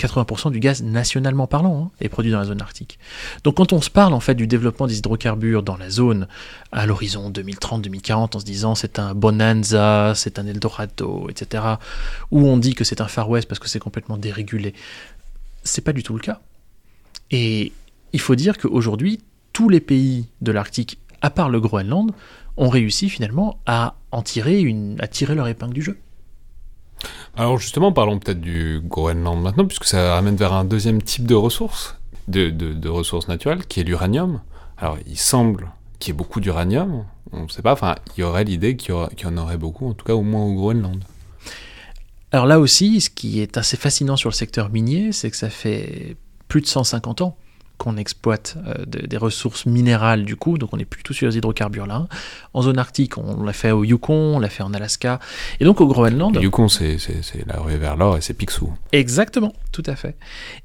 80% 0.00 0.50
du 0.50 0.60
gaz 0.60 0.82
nationalement 0.82 1.46
parlant 1.46 1.84
hein, 1.84 1.90
est 2.00 2.08
produit 2.08 2.32
dans 2.32 2.38
la 2.38 2.46
zone 2.46 2.62
arctique. 2.62 2.98
Donc 3.44 3.58
quand 3.58 3.74
on 3.74 3.82
se 3.82 3.90
parle 3.90 4.14
en 4.14 4.20
fait 4.20 4.34
du 4.34 4.46
développement 4.46 4.86
des 4.86 4.98
hydrocarbures 4.98 5.62
dans 5.62 5.76
la 5.76 5.90
zone 5.90 6.26
à 6.72 6.86
l'horizon 6.86 7.30
2030-2040 7.30 8.36
en 8.36 8.40
se 8.40 8.44
disant 8.44 8.74
c'est 8.74 8.98
un 8.98 9.14
bonanza, 9.14 10.14
c'est 10.16 10.38
un 10.38 10.46
Eldorado, 10.46 11.28
etc., 11.28 11.64
où 12.30 12.46
on 12.46 12.56
dit 12.56 12.74
que 12.74 12.82
c'est 12.82 13.02
un 13.02 13.08
Far 13.08 13.28
West 13.28 13.46
parce 13.46 13.58
que 13.58 13.68
c'est 13.68 13.78
complètement 13.78 14.16
dérégulé, 14.16 14.74
c'est 15.62 15.84
pas 15.84 15.92
du 15.92 16.02
tout 16.02 16.14
le 16.14 16.20
cas. 16.20 16.40
Et 17.30 17.72
il 18.12 18.20
faut 18.20 18.34
dire 18.34 18.58
qu'aujourd'hui, 18.58 19.20
tous 19.52 19.68
les 19.68 19.80
pays 19.80 20.26
de 20.40 20.52
l'Arctique, 20.52 20.98
à 21.20 21.30
part 21.30 21.48
le 21.50 21.60
Groenland, 21.60 22.12
ont 22.56 22.68
réussi 22.68 23.08
finalement 23.08 23.58
à 23.66 23.96
en 24.12 24.22
tirer 24.22 24.60
une, 24.60 25.00
leur 25.28 25.48
épingle 25.48 25.74
du 25.74 25.82
jeu. 25.82 25.98
Alors 27.36 27.58
justement, 27.58 27.92
parlons 27.92 28.18
peut-être 28.18 28.40
du 28.40 28.80
Groenland 28.84 29.40
maintenant, 29.40 29.66
puisque 29.66 29.84
ça 29.84 30.14
ramène 30.14 30.36
vers 30.36 30.52
un 30.52 30.64
deuxième 30.64 31.00
type 31.00 31.26
de 31.26 31.34
ressources, 31.34 31.96
de, 32.28 32.88
ressources 32.88 33.28
naturelles, 33.28 33.66
qui 33.66 33.80
est 33.80 33.84
l'uranium. 33.84 34.40
Alors 34.76 34.98
il 35.06 35.16
semble 35.16 35.70
qu'il 35.98 36.12
y 36.12 36.14
ait 36.14 36.18
beaucoup 36.18 36.40
d'uranium, 36.40 37.04
on 37.32 37.44
ne 37.44 37.48
sait 37.48 37.62
pas, 37.62 37.72
enfin 37.72 37.96
il 38.16 38.20
y 38.20 38.22
aurait 38.22 38.44
l'idée 38.44 38.76
qu'il 38.76 38.94
y 38.94 39.26
en 39.26 39.36
aurait 39.36 39.58
beaucoup, 39.58 39.88
en 39.88 39.94
tout 39.94 40.04
cas 40.04 40.14
au 40.14 40.22
moins 40.22 40.42
au 40.42 40.54
Groenland. 40.54 41.02
Alors 42.32 42.46
là 42.46 42.60
aussi, 42.60 43.00
ce 43.00 43.10
qui 43.10 43.40
est 43.40 43.56
assez 43.56 43.76
fascinant 43.76 44.16
sur 44.16 44.28
le 44.28 44.34
secteur 44.34 44.70
minier, 44.70 45.12
c'est 45.12 45.30
que 45.30 45.36
ça 45.36 45.50
fait 45.50 46.16
plus 46.48 46.60
de 46.60 46.66
150 46.66 47.22
ans 47.22 47.36
qu'on 47.80 47.96
exploite 47.96 48.56
euh, 48.66 48.84
de- 48.86 49.06
des 49.06 49.16
ressources 49.16 49.64
minérales 49.64 50.24
du 50.24 50.36
coup, 50.36 50.58
donc 50.58 50.68
on 50.74 50.76
n'est 50.76 50.84
plus 50.84 51.02
tout 51.02 51.14
sur 51.14 51.26
les 51.28 51.36
hydrocarbures 51.38 51.86
là. 51.86 52.06
En 52.52 52.60
zone 52.62 52.78
arctique, 52.78 53.16
on 53.16 53.42
l'a 53.42 53.52
fait 53.54 53.70
au 53.70 53.84
Yukon, 53.84 54.36
on 54.36 54.38
l'a 54.38 54.50
fait 54.50 54.62
en 54.62 54.74
Alaska, 54.74 55.18
et 55.60 55.64
donc 55.64 55.80
au 55.80 55.86
Groenland. 55.86 56.34
Le 56.36 56.42
Yukon, 56.42 56.68
c'est 56.68 56.98
la 57.46 57.58
ruée 57.58 57.78
vers 57.78 57.96
l'or 57.96 58.16
et 58.18 58.20
c'est 58.20 58.34
Picsou. 58.34 58.72
Exactement, 58.92 59.54
tout 59.72 59.82
à 59.86 59.96
fait. 59.96 60.16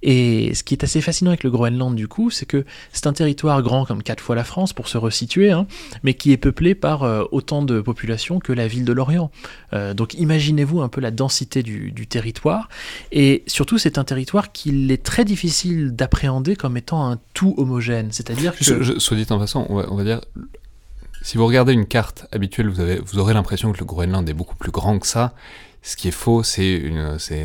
Et 0.03 0.53
ce 0.53 0.63
qui 0.63 0.73
est 0.73 0.83
assez 0.83 0.99
fascinant 0.99 1.31
avec 1.31 1.43
le 1.43 1.51
Groenland, 1.51 1.95
du 1.95 2.07
coup, 2.07 2.29
c'est 2.29 2.45
que 2.45 2.65
c'est 2.91 3.07
un 3.07 3.13
territoire 3.13 3.61
grand 3.61 3.85
comme 3.85 4.03
quatre 4.03 4.21
fois 4.21 4.35
la 4.35 4.43
France, 4.43 4.73
pour 4.73 4.87
se 4.89 4.97
resituer, 4.97 5.51
hein, 5.51 5.67
mais 6.03 6.15
qui 6.15 6.31
est 6.33 6.37
peuplé 6.37 6.75
par 6.75 7.03
euh, 7.03 7.23
autant 7.31 7.61
de 7.61 7.79
population 7.79 8.39
que 8.39 8.51
la 8.51 8.67
ville 8.67 8.83
de 8.83 8.91
Lorient. 8.93 9.31
Euh, 9.73 9.93
donc 9.93 10.15
imaginez-vous 10.15 10.81
un 10.81 10.89
peu 10.89 10.99
la 11.01 11.11
densité 11.11 11.63
du, 11.63 11.91
du 11.91 12.07
territoire. 12.07 12.67
Et 13.11 13.43
surtout, 13.47 13.77
c'est 13.77 13.97
un 13.97 14.03
territoire 14.03 14.51
qu'il 14.51 14.91
est 14.91 15.03
très 15.03 15.23
difficile 15.23 15.95
d'appréhender 15.95 16.55
comme 16.55 16.75
étant 16.77 17.03
un 17.04 17.04
tout 17.33 17.53
homogène. 17.57 18.11
C'est-à-dire 18.11 18.55
que... 18.55 18.63
Je- 18.63 18.81
je- 18.83 18.99
soit 18.99 19.17
dit 19.17 19.25
en 19.29 19.39
passant, 19.39 19.65
on 19.69 19.75
va, 19.75 19.85
on 19.89 19.95
va 19.95 20.03
dire, 20.03 20.21
si 21.21 21.37
vous 21.37 21.45
regardez 21.47 21.73
une 21.73 21.85
carte 21.87 22.27
habituelle, 22.31 22.69
vous, 22.69 22.79
avez, 22.79 22.99
vous 22.99 23.17
aurez 23.19 23.33
l'impression 23.33 23.71
que 23.71 23.79
le 23.79 23.85
Groenland 23.85 24.27
est 24.29 24.33
beaucoup 24.33 24.55
plus 24.55 24.71
grand 24.71 24.99
que 24.99 25.07
ça. 25.07 25.33
Ce 25.87 25.95
qui 25.95 26.07
est 26.07 26.11
faux, 26.11 26.41
c'est 26.41 26.81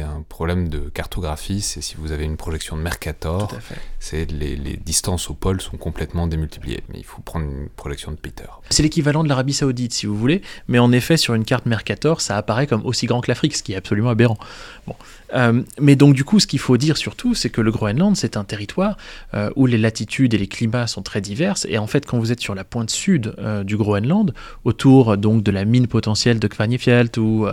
un 0.00 0.22
problème 0.26 0.70
de 0.70 0.78
cartographie. 0.94 1.60
C'est 1.60 1.82
si 1.82 1.96
vous 1.98 2.10
avez 2.10 2.24
une 2.24 2.38
projection 2.38 2.74
de 2.74 2.80
Mercator, 2.80 3.52
c'est 3.98 4.24
les, 4.32 4.56
les 4.56 4.78
distances 4.78 5.28
au 5.28 5.34
pôle 5.34 5.60
sont 5.60 5.76
complètement 5.76 6.26
démultipliées. 6.26 6.82
Mais 6.88 6.96
il 6.98 7.04
faut 7.04 7.20
prendre 7.20 7.44
une 7.44 7.68
projection 7.68 8.12
de 8.12 8.16
Peter. 8.16 8.46
C'est 8.70 8.82
l'équivalent 8.82 9.24
de 9.24 9.28
l'Arabie 9.28 9.52
Saoudite, 9.52 9.92
si 9.92 10.06
vous 10.06 10.16
voulez, 10.16 10.40
mais 10.68 10.78
en 10.78 10.90
effet, 10.90 11.18
sur 11.18 11.34
une 11.34 11.44
carte 11.44 11.66
Mercator, 11.66 12.22
ça 12.22 12.38
apparaît 12.38 12.66
comme 12.66 12.86
aussi 12.86 13.04
grand 13.04 13.20
que 13.20 13.30
l'Afrique, 13.30 13.54
ce 13.54 13.62
qui 13.62 13.74
est 13.74 13.76
absolument 13.76 14.08
aberrant. 14.08 14.38
Bon. 14.86 14.96
Euh, 15.34 15.62
mais 15.80 15.96
donc, 15.96 16.14
du 16.14 16.24
coup, 16.24 16.40
ce 16.40 16.46
qu'il 16.46 16.58
faut 16.58 16.76
dire 16.76 16.96
surtout, 16.96 17.34
c'est 17.34 17.50
que 17.50 17.60
le 17.60 17.70
Groenland, 17.70 18.16
c'est 18.16 18.36
un 18.36 18.44
territoire 18.44 18.96
euh, 19.34 19.50
où 19.56 19.66
les 19.66 19.78
latitudes 19.78 20.34
et 20.34 20.38
les 20.38 20.46
climats 20.46 20.86
sont 20.86 21.02
très 21.02 21.20
diverses. 21.20 21.66
Et 21.68 21.78
en 21.78 21.86
fait, 21.86 22.06
quand 22.06 22.18
vous 22.18 22.32
êtes 22.32 22.40
sur 22.40 22.54
la 22.54 22.64
pointe 22.64 22.90
sud 22.90 23.34
euh, 23.38 23.64
du 23.64 23.76
Groenland, 23.76 24.34
autour 24.64 25.16
donc 25.16 25.42
de 25.42 25.50
la 25.50 25.64
mine 25.64 25.86
potentielle 25.86 26.38
de 26.38 26.48
Kvanefjeld, 26.48 27.18
ou 27.18 27.46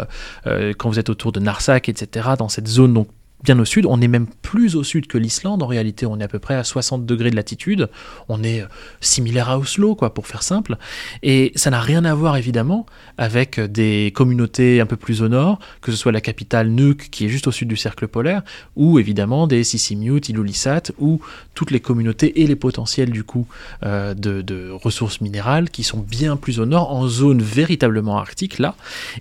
quand 0.78 0.90
vous 0.90 1.00
êtes 1.00 1.10
autour 1.10 1.32
de 1.32 1.40
Narsak, 1.40 1.90
etc., 1.90 2.30
dans 2.38 2.50
cette 2.50 2.68
zone 2.68 2.94
donc 2.94 3.08
bien 3.44 3.58
au 3.60 3.66
sud, 3.66 3.86
on 3.86 4.02
est 4.02 4.08
même 4.08 4.28
plus 4.42 4.76
au 4.76 4.84
sud 4.84 5.08
que 5.08 5.18
l'Islande. 5.18 5.62
En 5.62 5.68
réalité, 5.68 6.06
on 6.06 6.20
est 6.20 6.24
à 6.24 6.28
peu 6.28 6.40
près 6.40 6.56
à 6.56 6.64
60 6.64 7.06
degrés 7.06 7.30
de 7.30 7.36
latitude. 7.36 7.90
On 8.30 8.44
est 8.44 8.62
euh, 8.62 8.68
similaire 9.00 9.50
à 9.50 9.60
Oslo, 9.60 9.96
quoi, 9.96 10.14
pour 10.14 10.28
faire 10.28 10.44
simple. 10.44 10.78
Et 11.24 11.52
ça 11.56 11.70
n'a 11.70 11.80
rien 11.80 12.04
à 12.06 12.14
voir 12.14 12.38
évidemment 12.38 12.86
avec 13.18 13.60
des 13.60 14.12
communautés 14.16 14.82
un 14.82 14.86
peu 14.86 14.96
plus 14.96 15.22
au 15.22 15.28
nord, 15.28 15.60
que 15.82 15.92
ce 15.92 15.98
soit 15.98 16.12
la 16.12 16.22
capitale 16.22 16.70
Nuuk 16.70 17.10
qui 17.12 17.26
est 17.26 17.30
juste 17.30 17.48
au 17.48 17.52
sud 17.52 17.68
du 17.68 17.78
cercle 17.78 18.08
polaire, 18.08 18.44
ou 18.76 19.00
évidemment 19.00 19.48
des 19.48 19.64
Sisimiut, 19.64 20.22
Ilulissat, 20.28 20.84
ou 21.00 21.22
toutes 21.54 21.72
les 21.72 21.80
communautés 21.80 22.42
et 22.42 22.48
les 22.48 22.56
potentiels 22.56 23.12
du 23.12 23.24
coup 23.24 23.48
euh, 23.84 24.14
de 24.14 24.72
ressources 24.72 25.22
minérales 25.22 25.70
qui 25.70 25.84
sont 25.84 26.00
bien 26.00 26.38
plus 26.38 26.60
au 26.60 26.66
nord, 26.66 26.92
en 26.92 27.08
zone 27.08 27.42
véritablement 27.42 28.18
arctique 28.18 28.60
là. 28.60 28.76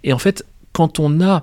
Et 0.05 0.12
en 0.12 0.19
fait, 0.19 0.45
quand 0.73 1.01
on 1.01 1.21
a, 1.21 1.43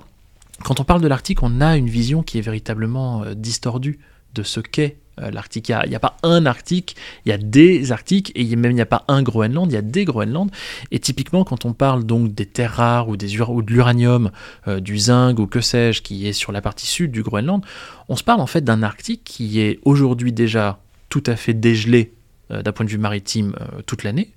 quand 0.62 0.80
on 0.80 0.84
parle 0.84 1.00
de 1.00 1.08
l'Arctique, 1.08 1.42
on 1.42 1.60
a 1.60 1.76
une 1.76 1.88
vision 1.88 2.22
qui 2.22 2.38
est 2.38 2.42
véritablement 2.42 3.22
euh, 3.22 3.34
distordue 3.34 3.98
de 4.34 4.42
ce 4.42 4.60
qu'est 4.60 4.98
euh, 5.20 5.30
l'Arctique. 5.30 5.68
Il 5.68 5.88
n'y 5.88 5.96
a, 5.96 6.00
pas 6.00 6.16
un 6.22 6.46
Arctique, 6.46 6.96
il 7.24 7.30
y 7.30 7.32
a 7.32 7.38
des 7.38 7.92
Arctiques, 7.92 8.32
et 8.34 8.56
même 8.56 8.72
il 8.72 8.76
n'y 8.76 8.80
a 8.80 8.86
pas 8.86 9.04
un 9.08 9.22
Groenland, 9.22 9.70
il 9.70 9.74
y 9.74 9.78
a 9.78 9.82
des 9.82 10.04
Groenland. 10.04 10.50
Et 10.90 10.98
typiquement, 11.00 11.44
quand 11.44 11.64
on 11.64 11.72
parle 11.72 12.04
donc 12.04 12.34
des 12.34 12.46
terres 12.46 12.74
rares 12.74 13.08
ou, 13.08 13.16
de 13.16 13.26
l'uranium, 13.72 14.30
euh, 14.68 14.80
du 14.80 14.98
zinc 14.98 15.38
ou 15.38 15.46
que 15.46 15.60
sais-je, 15.60 16.02
qui 16.02 16.26
est 16.26 16.32
sur 16.32 16.52
la 16.52 16.60
partie 16.60 16.86
sud 16.86 17.10
du 17.10 17.22
Groenland, 17.22 17.62
on 18.08 18.16
se 18.16 18.24
parle 18.24 18.40
en 18.40 18.46
fait 18.46 18.62
d'un 18.62 18.82
Arctique 18.82 19.22
qui 19.24 19.60
est 19.60 19.80
aujourd'hui 19.84 20.32
déjà 20.32 20.80
tout 21.08 21.22
à 21.26 21.36
fait 21.36 21.54
dégelé 21.54 22.12
d'un 22.50 22.72
point 22.72 22.84
de 22.84 22.90
vue 22.90 22.98
maritime 22.98 23.54
toute 23.86 24.04
l'année, 24.04 24.32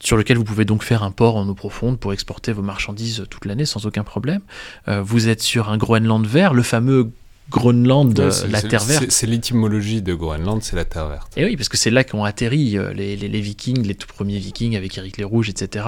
sur 0.00 0.16
lequel 0.16 0.36
vous 0.36 0.44
pouvez 0.44 0.64
donc 0.64 0.82
faire 0.82 1.02
un 1.02 1.10
port 1.10 1.36
en 1.36 1.48
eau 1.48 1.54
profonde 1.54 1.98
pour 1.98 2.12
exporter 2.12 2.52
vos 2.52 2.62
marchandises 2.62 3.26
toute 3.30 3.44
l'année 3.44 3.66
sans 3.66 3.86
aucun 3.86 4.04
problème. 4.04 4.40
Euh, 4.88 5.02
vous 5.02 5.28
êtes 5.28 5.42
sur 5.42 5.68
un 5.68 5.76
Groenland 5.76 6.26
vert, 6.26 6.54
le 6.54 6.62
fameux 6.62 7.10
Groenland, 7.50 8.18
euh, 8.20 8.30
la 8.50 8.60
terre 8.60 8.84
verte. 8.84 9.10
c'est- 9.10 9.26
l'étymologie 9.26 10.02
de 10.02 10.12
Groenland, 10.14 10.62
c'est 10.62 10.76
la 10.76 10.84
terre 10.84 11.08
verte. 11.08 11.32
Et 11.36 11.44
oui, 11.46 11.56
parce 11.56 11.68
que 11.70 11.76
c'est 11.78 11.90
là 11.90 12.04
qu'ont 12.04 12.24
atterri 12.24 12.76
euh, 12.76 12.92
les, 12.92 13.16
les- 13.16 13.28
les 13.28 13.40
Vikings, 13.40 13.86
les 13.86 13.94
tout 13.94 14.06
premiers 14.06 14.38
Vikings 14.38 14.76
avec 14.76 14.98
Éric 14.98 15.16
les 15.16 15.24
Rouges, 15.24 15.48
etc. 15.48 15.86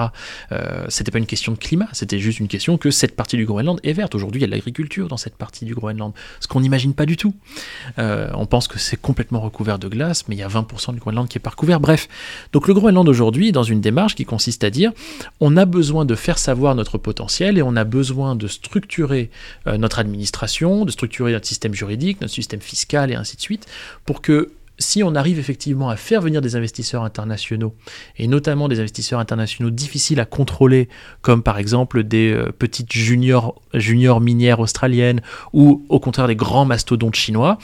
Euh, 0.51 0.85
c'était 0.89 1.11
pas 1.11 1.19
une 1.19 1.27
question 1.27 1.51
de 1.51 1.57
climat, 1.57 1.87
c'était 1.93 2.17
juste 2.19 2.39
une 2.39 2.47
question 2.47 2.77
que 2.77 2.89
cette 2.89 3.15
partie 3.15 3.37
du 3.37 3.45
Groenland 3.45 3.79
est 3.83 3.93
verte. 3.93 4.15
Aujourd'hui, 4.15 4.39
il 4.39 4.41
y 4.41 4.45
a 4.45 4.47
de 4.47 4.51
l'agriculture 4.53 5.07
dans 5.07 5.17
cette 5.17 5.35
partie 5.35 5.65
du 5.65 5.75
Groenland, 5.75 6.13
ce 6.39 6.47
qu'on 6.47 6.61
n'imagine 6.61 6.93
pas 6.95 7.05
du 7.05 7.15
tout. 7.15 7.33
Euh, 7.99 8.29
on 8.33 8.47
pense 8.47 8.67
que 8.67 8.79
c'est 8.79 8.99
complètement 8.99 9.39
recouvert 9.41 9.77
de 9.77 9.87
glace, 9.87 10.27
mais 10.27 10.35
il 10.35 10.39
y 10.39 10.43
a 10.43 10.47
20% 10.47 10.93
du 10.93 10.99
Groenland 10.99 11.27
qui 11.27 11.37
est 11.37 11.41
pas 11.41 11.51
recouvert. 11.51 11.79
Bref, 11.79 12.07
donc 12.53 12.67
le 12.67 12.73
Groenland 12.73 13.07
aujourd'hui 13.07 13.49
est 13.49 13.51
dans 13.53 13.63
une 13.63 13.81
démarche 13.81 14.15
qui 14.15 14.25
consiste 14.25 14.63
à 14.63 14.71
dire 14.71 14.91
on 15.39 15.55
a 15.57 15.65
besoin 15.65 16.05
de 16.05 16.15
faire 16.15 16.39
savoir 16.39 16.73
notre 16.73 16.97
potentiel 16.97 17.57
et 17.57 17.61
on 17.61 17.75
a 17.75 17.83
besoin 17.83 18.35
de 18.35 18.47
structurer 18.47 19.29
euh, 19.67 19.77
notre 19.77 19.99
administration, 19.99 20.85
de 20.85 20.91
structurer 20.91 21.31
notre 21.33 21.50
système 21.51 21.73
juridique, 21.73 22.21
notre 22.21 22.33
système 22.33 22.61
fiscal 22.61 23.11
et 23.11 23.15
ainsi 23.15 23.35
de 23.35 23.41
suite, 23.41 23.67
pour 24.05 24.21
que 24.21 24.51
si 24.81 25.03
on 25.03 25.15
arrive 25.15 25.39
effectivement 25.39 25.89
à 25.89 25.95
faire 25.95 26.21
venir 26.21 26.41
des 26.41 26.55
investisseurs 26.55 27.03
internationaux, 27.03 27.75
et 28.17 28.27
notamment 28.27 28.67
des 28.67 28.79
investisseurs 28.79 29.19
internationaux 29.19 29.69
difficiles 29.69 30.19
à 30.19 30.25
contrôler, 30.25 30.89
comme 31.21 31.43
par 31.43 31.57
exemple 31.57 32.03
des 32.03 32.33
euh, 32.33 32.51
petites 32.51 32.91
juniors, 32.91 33.61
juniors 33.73 34.21
minières 34.21 34.59
australiennes, 34.59 35.21
ou 35.53 35.85
au 35.89 35.99
contraire 35.99 36.27
des 36.27 36.35
grands 36.35 36.65
mastodontes 36.65 37.15
chinois, 37.15 37.57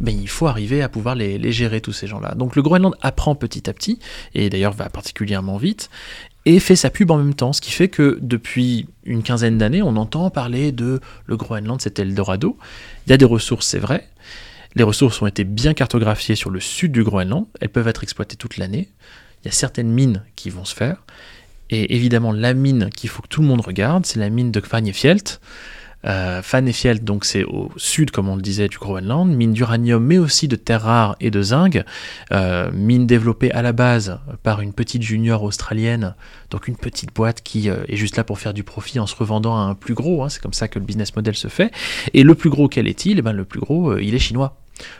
ben, 0.00 0.16
il 0.16 0.28
faut 0.28 0.46
arriver 0.46 0.80
à 0.82 0.88
pouvoir 0.88 1.14
les, 1.14 1.38
les 1.38 1.52
gérer, 1.52 1.80
tous 1.80 1.92
ces 1.92 2.06
gens-là. 2.06 2.34
Donc 2.34 2.56
le 2.56 2.62
Groenland 2.62 2.94
apprend 3.02 3.34
petit 3.34 3.68
à 3.68 3.72
petit, 3.72 3.98
et 4.34 4.48
d'ailleurs 4.48 4.72
va 4.72 4.88
particulièrement 4.88 5.56
vite, 5.56 5.90
et 6.46 6.60
fait 6.60 6.76
sa 6.76 6.90
pub 6.90 7.10
en 7.10 7.18
même 7.18 7.34
temps, 7.34 7.52
ce 7.52 7.60
qui 7.60 7.72
fait 7.72 7.88
que 7.88 8.18
depuis 8.22 8.86
une 9.04 9.24
quinzaine 9.24 9.58
d'années, 9.58 9.82
on 9.82 9.96
entend 9.96 10.30
parler 10.30 10.70
de 10.70 11.00
le 11.26 11.36
Groenland, 11.36 11.80
c'était 11.80 12.02
Eldorado. 12.02 12.56
Il 13.06 13.10
y 13.10 13.12
a 13.12 13.16
des 13.16 13.24
ressources, 13.24 13.66
c'est 13.66 13.80
vrai. 13.80 14.08
Les 14.76 14.84
ressources 14.84 15.20
ont 15.20 15.26
été 15.26 15.42
bien 15.42 15.74
cartographiées 15.74 16.36
sur 16.36 16.50
le 16.50 16.60
sud 16.60 16.92
du 16.92 17.02
Groenland, 17.02 17.46
elles 17.60 17.68
peuvent 17.68 17.88
être 17.88 18.04
exploitées 18.04 18.36
toute 18.36 18.58
l'année. 18.58 18.88
Il 19.42 19.46
y 19.46 19.48
a 19.48 19.52
certaines 19.52 19.90
mines 19.90 20.22
qui 20.36 20.50
vont 20.50 20.64
se 20.64 20.74
faire. 20.74 21.02
Et 21.70 21.96
évidemment, 21.96 22.30
la 22.30 22.54
mine 22.54 22.90
qu'il 22.90 23.10
faut 23.10 23.22
que 23.22 23.28
tout 23.28 23.40
le 23.40 23.48
monde 23.48 23.60
regarde, 23.60 24.06
c'est 24.06 24.20
la 24.20 24.30
mine 24.30 24.52
de 24.52 24.60
Kvanefjeld. 24.60 25.40
Euh, 26.06 26.40
Kvanefjeld, 26.42 27.04
donc 27.04 27.24
c'est 27.24 27.44
au 27.44 27.70
sud, 27.76 28.10
comme 28.10 28.28
on 28.28 28.36
le 28.36 28.42
disait, 28.42 28.68
du 28.68 28.78
Groenland, 28.78 29.28
mine 29.34 29.52
d'uranium, 29.52 30.04
mais 30.04 30.18
aussi 30.18 30.48
de 30.48 30.56
terres 30.56 30.82
rares 30.82 31.16
et 31.20 31.30
de 31.30 31.42
zinc. 31.42 31.82
Euh, 32.32 32.70
mine 32.72 33.06
développée 33.06 33.50
à 33.52 33.62
la 33.62 33.72
base 33.72 34.18
par 34.42 34.60
une 34.60 34.72
petite 34.72 35.02
junior 35.02 35.42
australienne, 35.42 36.14
donc 36.50 36.68
une 36.68 36.76
petite 36.76 37.14
boîte 37.14 37.42
qui 37.42 37.68
euh, 37.68 37.84
est 37.88 37.96
juste 37.96 38.16
là 38.16 38.24
pour 38.24 38.38
faire 38.38 38.54
du 38.54 38.62
profit 38.62 39.00
en 39.00 39.06
se 39.06 39.14
revendant 39.16 39.56
à 39.56 39.60
un 39.60 39.74
plus 39.74 39.94
gros. 39.94 40.22
hein, 40.22 40.28
c'est 40.28 40.40
comme 40.40 40.52
ça 40.52 40.68
que 40.68 40.78
le 40.78 40.84
business 40.84 41.14
model 41.16 41.34
se 41.34 41.48
fait. 41.48 41.72
Et 42.14 42.22
le 42.22 42.34
plus 42.34 42.50
gros, 42.50 42.68
quel 42.68 42.86
est-il? 42.86 43.18
Eh 43.18 43.22
ben, 43.22 43.32
Le 43.32 43.44
plus 43.44 43.60
gros, 43.60 43.92
euh, 43.92 44.02
il 44.02 44.14
est 44.14 44.20
chinois. 44.20 44.56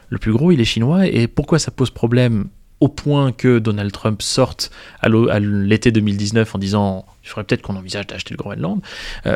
Le 0.09 0.19
plus 0.19 0.33
gros, 0.33 0.53
il 0.53 0.61
est 0.61 0.65
chinois. 0.65 1.07
Et 1.07 1.29
pourquoi 1.29 1.59
ça 1.59 1.71
pose 1.71 1.91
problème 1.91 2.47
au 2.81 2.89
point 2.89 3.33
que 3.33 3.59
Donald 3.59 3.91
Trump 3.91 4.21
sorte 4.21 4.71
à 5.01 5.09
l'été 5.09 5.91
2019 5.93 6.55
en 6.55 6.59
disant 6.59 7.07
il 7.25 7.29
faudrait 7.29 7.45
peut-être 7.45 7.63
qu'on 7.63 7.77
envisage 7.77 8.07
d'acheter 8.07 8.35
le 8.35 8.37
Groenland, 8.37 8.83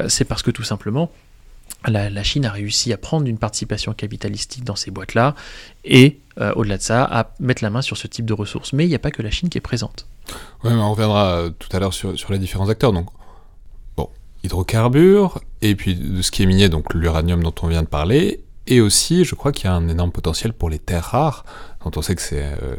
c'est 0.09 0.27
parce 0.27 0.43
que 0.43 0.51
tout 0.51 0.63
simplement, 0.63 1.11
la, 1.87 2.23
Chine 2.23 2.45
a 2.45 2.51
réussi 2.51 2.93
à 2.93 2.99
prendre 2.99 3.27
une 3.27 3.39
participation 3.39 3.93
capitalistique 3.93 4.65
dans 4.65 4.77
ces 4.77 4.91
boîtes-là 4.91 5.35
et, 5.85 6.21
euh, 6.41 6.53
au-delà 6.57 6.77
de 6.77 6.83
ça, 6.83 7.05
à 7.05 7.33
mettre 7.41 7.63
la 7.63 7.71
main 7.71 7.83
sur 7.83 7.97
ce 7.97 8.07
type 8.07 8.27
de 8.27 8.35
ressources. 8.35 8.73
Mais 8.73 8.85
il 8.85 8.89
n'y 8.89 8.95
a 8.95 8.99
pas 8.99 9.11
que 9.11 9.23
la 9.23 9.31
Chine 9.31 9.49
qui 9.49 9.59
est 9.59 9.63
présente. 9.63 10.07
Ouais, 10.63 10.71
mais 10.71 10.81
on 10.81 10.93
reviendra 10.93 11.35
euh, 11.37 11.51
tout 11.51 11.75
à 11.75 11.81
l'heure 11.81 11.95
sur, 11.95 12.15
les 12.31 12.39
différents 12.39 12.69
acteurs. 12.69 12.93
Donc, 12.93 13.09
bon, 13.97 14.09
hydrocarbures, 14.45 15.41
et 15.63 15.75
puis 15.75 15.95
de 15.95 16.23
ce 16.23 16.31
qui 16.31 16.43
est 16.43 16.47
minier, 16.47 16.69
donc 16.69 16.93
l'uranium 16.95 17.43
dont 17.43 17.55
on 17.63 17.69
vient 17.69 17.83
de 17.83 17.89
parler, 17.89 18.41
et 18.67 18.81
aussi, 18.81 19.25
je 19.25 19.35
crois 19.35 19.51
qu'il 19.53 19.65
y 19.65 19.69
a 19.69 19.75
un 19.75 19.89
énorme 19.89 20.13
potentiel 20.13 20.53
pour 20.53 20.71
les 20.71 20.79
terres 20.79 21.05
rares, 21.05 21.45
dont 21.85 21.91
on 21.97 22.03
sait 22.03 22.15
que 22.15 22.23
c'est 22.23 22.45
euh, 22.63 22.77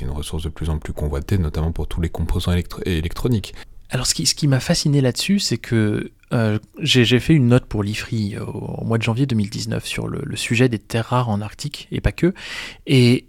une 0.00 0.10
ressource 0.10 0.42
de 0.42 0.48
plus 0.48 0.68
en 0.68 0.78
plus 0.78 0.92
convoitée, 0.92 1.38
notamment 1.38 1.72
pour 1.72 1.86
tous 1.86 2.00
les 2.00 2.10
composants 2.10 2.52
électro- 2.52 2.82
électroniques. 2.84 3.54
Alors, 3.90 4.06
ce 4.06 4.14
qui, 4.14 4.48
m'a 4.48 4.60
fasciné 4.60 5.00
là-dessus, 5.00 5.40
c'est 5.40 5.58
que 5.58 6.12
euh, 6.32 6.58
j'ai 6.78 7.18
fait 7.18 7.34
une 7.34 7.48
note 7.48 7.66
pour 7.66 7.82
l'IFRI 7.82 8.38
au, 8.38 8.44
au 8.44 8.84
mois 8.84 8.98
de 8.98 9.02
janvier 9.02 9.26
2019 9.26 9.84
sur 9.84 10.06
le, 10.06 10.36
sujet 10.36 10.68
des 10.68 10.78
terres 10.78 11.06
rares 11.06 11.28
en 11.28 11.40
Arctique, 11.40 11.88
et 11.90 12.00
pas 12.00 12.12
que. 12.12 12.32
Et 12.86 13.26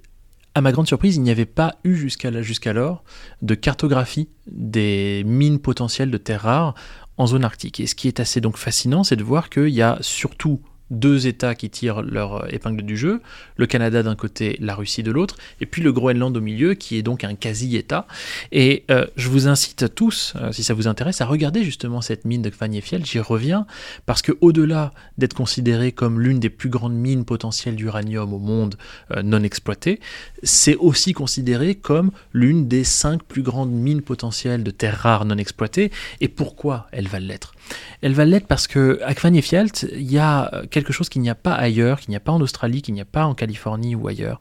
à 0.53 0.62
ma 0.62 0.72
grande 0.72 0.88
surprise, 0.88 1.16
il 1.16 1.24
n'y 1.24 1.32
avait 1.32 1.45
pas 1.45 1.76
eu 1.84 1.95
jusqu'alors 1.95 3.03
de 3.41 3.55
cartographie 3.55 4.30
des 4.47 5.24
mines 5.26 5.59
potentielles 5.59 6.12
de 6.12 6.18
terres 6.18 6.41
rares 6.41 6.76
en 7.18 7.28
zone 7.28 7.43
arctique. 7.43 7.80
Et 7.80 7.88
ce 7.88 7.95
qui 7.95 8.07
est 8.07 8.20
assez 8.20 8.41
donc 8.41 8.57
fascinant, 8.57 9.03
c'est 9.03 9.16
de 9.16 9.24
voir 9.24 9.49
qu'il 9.49 9.70
y 9.70 9.82
a 9.82 9.97
surtout 10.01 10.62
deux 10.91 11.25
États 11.25 11.55
qui 11.55 11.69
tirent 11.69 12.03
leur 12.03 12.43
euh, 12.43 12.47
épingle 12.49 12.83
du 12.83 12.95
jeu, 12.95 13.21
le 13.55 13.65
Canada 13.65 14.03
d'un 14.03 14.15
côté, 14.15 14.57
la 14.59 14.75
Russie 14.75 15.01
de 15.01 15.11
l'autre, 15.11 15.37
et 15.59 15.65
puis 15.65 15.81
le 15.81 15.91
Groenland 15.91 16.35
au 16.35 16.41
milieu, 16.41 16.75
qui 16.75 16.97
est 16.97 17.01
donc 17.01 17.23
un 17.23 17.33
quasi-État. 17.33 18.05
Et 18.51 18.83
euh, 18.91 19.07
je 19.15 19.29
vous 19.29 19.47
incite 19.47 19.95
tous, 19.95 20.33
euh, 20.35 20.51
si 20.51 20.63
ça 20.63 20.73
vous 20.73 20.87
intéresse, 20.87 21.21
à 21.21 21.25
regarder 21.25 21.63
justement 21.63 22.01
cette 22.01 22.25
mine 22.25 22.41
de 22.41 22.49
Kvanjefiel, 22.49 23.05
j'y 23.05 23.19
reviens, 23.19 23.65
parce 24.05 24.21
que 24.21 24.33
au-delà 24.41 24.93
d'être 25.17 25.33
considérée 25.33 25.93
comme 25.93 26.19
l'une 26.19 26.39
des 26.39 26.49
plus 26.49 26.69
grandes 26.69 26.93
mines 26.93 27.25
potentielles 27.25 27.75
d'uranium 27.75 28.33
au 28.33 28.39
monde 28.39 28.75
non 29.23 29.43
exploitées, 29.43 29.99
c'est 30.43 30.75
aussi 30.75 31.13
considéré 31.13 31.75
comme 31.75 32.11
l'une 32.33 32.67
des 32.67 32.83
cinq 32.83 33.23
plus 33.23 33.41
grandes 33.41 33.71
mines 33.71 34.01
potentielles 34.01 34.63
de 34.63 34.71
terres 34.71 34.97
rares 34.97 35.25
non 35.25 35.37
exploitées. 35.37 35.91
Et 36.19 36.27
pourquoi 36.27 36.87
elles 36.91 37.07
va 37.07 37.19
l'être? 37.19 37.53
Elles 38.01 38.13
va 38.13 38.26
l'être 38.26 38.47
parce 38.47 38.67
que 38.67 38.99
à 39.03 39.13
il 39.13 40.11
y 40.11 40.17
a 40.17 40.53
euh, 40.53 40.65
quelque 40.67 40.91
chose 40.91 41.09
qu'il 41.09 41.22
n'y 41.22 41.30
a 41.30 41.36
pas 41.36 41.53
ailleurs, 41.53 41.99
qu'il 41.99 42.09
n'y 42.09 42.15
a 42.15 42.19
pas 42.19 42.32
en 42.32 42.41
Australie, 42.41 42.82
qu'il 42.82 42.93
n'y 42.93 43.01
a 43.01 43.05
pas 43.05 43.26
en 43.26 43.36
Californie 43.36 43.95
ou 43.95 44.07
ailleurs. 44.07 44.39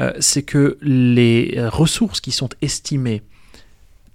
Euh, 0.00 0.12
c'est 0.20 0.42
que 0.42 0.78
les 0.82 1.54
euh, 1.56 1.68
ressources 1.68 2.20
qui 2.20 2.32
sont 2.32 2.48
estimées 2.62 3.22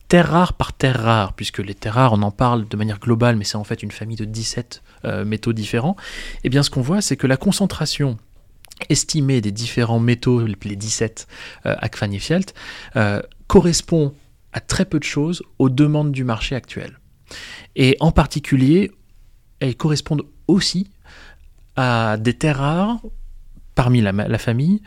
terre 0.08 0.30
rare 0.30 0.54
par 0.54 0.74
terre 0.74 1.02
rare, 1.02 1.34
puisque 1.34 1.60
les 1.60 1.74
terres 1.74 1.96
rares, 1.96 2.14
on 2.14 2.22
en 2.22 2.32
parle 2.32 2.68
de 2.68 2.78
manière 2.78 3.00
globale, 3.00 3.36
mais 3.36 3.44
c'est 3.44 3.58
en 3.58 3.64
fait 3.64 3.82
une 3.84 3.92
famille 3.92 4.18
de 4.18 4.26
17 4.26 4.84
euh, 5.06 5.26
métaux 5.26 5.54
différents, 5.54 5.96
eh 6.44 6.50
bien 6.50 6.64
ce 6.64 6.70
qu'on 6.70 6.82
voit, 6.82 7.02
c'est 7.02 7.18
que 7.18 7.28
la 7.28 7.38
concentration 7.38 8.18
estimée 8.90 9.42
des 9.42 9.52
différents 9.52 10.00
métaux, 10.00 10.46
les 10.46 10.76
17 10.76 11.28
euh, 11.66 11.76
à 11.78 11.90
Kvanjefjeld, 11.90 12.52
euh, 12.96 13.22
correspond 13.48 14.14
à 14.54 14.60
très 14.60 14.86
peu 14.86 15.00
de 15.00 15.04
choses 15.04 15.44
aux 15.60 15.70
demandes 15.70 16.12
du 16.12 16.24
marché 16.24 16.56
actuel. 16.56 17.00
Et 17.76 17.98
en 18.00 18.12
particulier, 18.12 18.92
elles 19.60 19.76
correspondent 19.76 20.24
aussi 20.48 20.88
à 21.76 22.18
des 22.18 22.34
terres 22.34 22.60
rares 22.60 23.02
parmi 23.74 24.02
la, 24.02 24.38
famille 24.38 24.82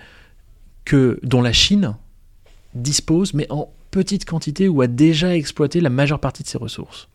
que, 0.84 1.20
dont 1.22 1.42
la 1.42 1.52
Chine 1.52 1.96
dispose, 2.74 3.34
mais 3.34 3.46
en 3.50 3.70
petite 3.90 4.24
quantité 4.24 4.68
ou 4.68 4.82
a 4.82 4.86
déjà 4.86 5.34
exploité 5.34 5.80
la 5.80 5.90
majeure 5.90 6.20
partie 6.20 6.42
de 6.42 6.48
ses 6.48 6.58
ressources. 6.58 7.08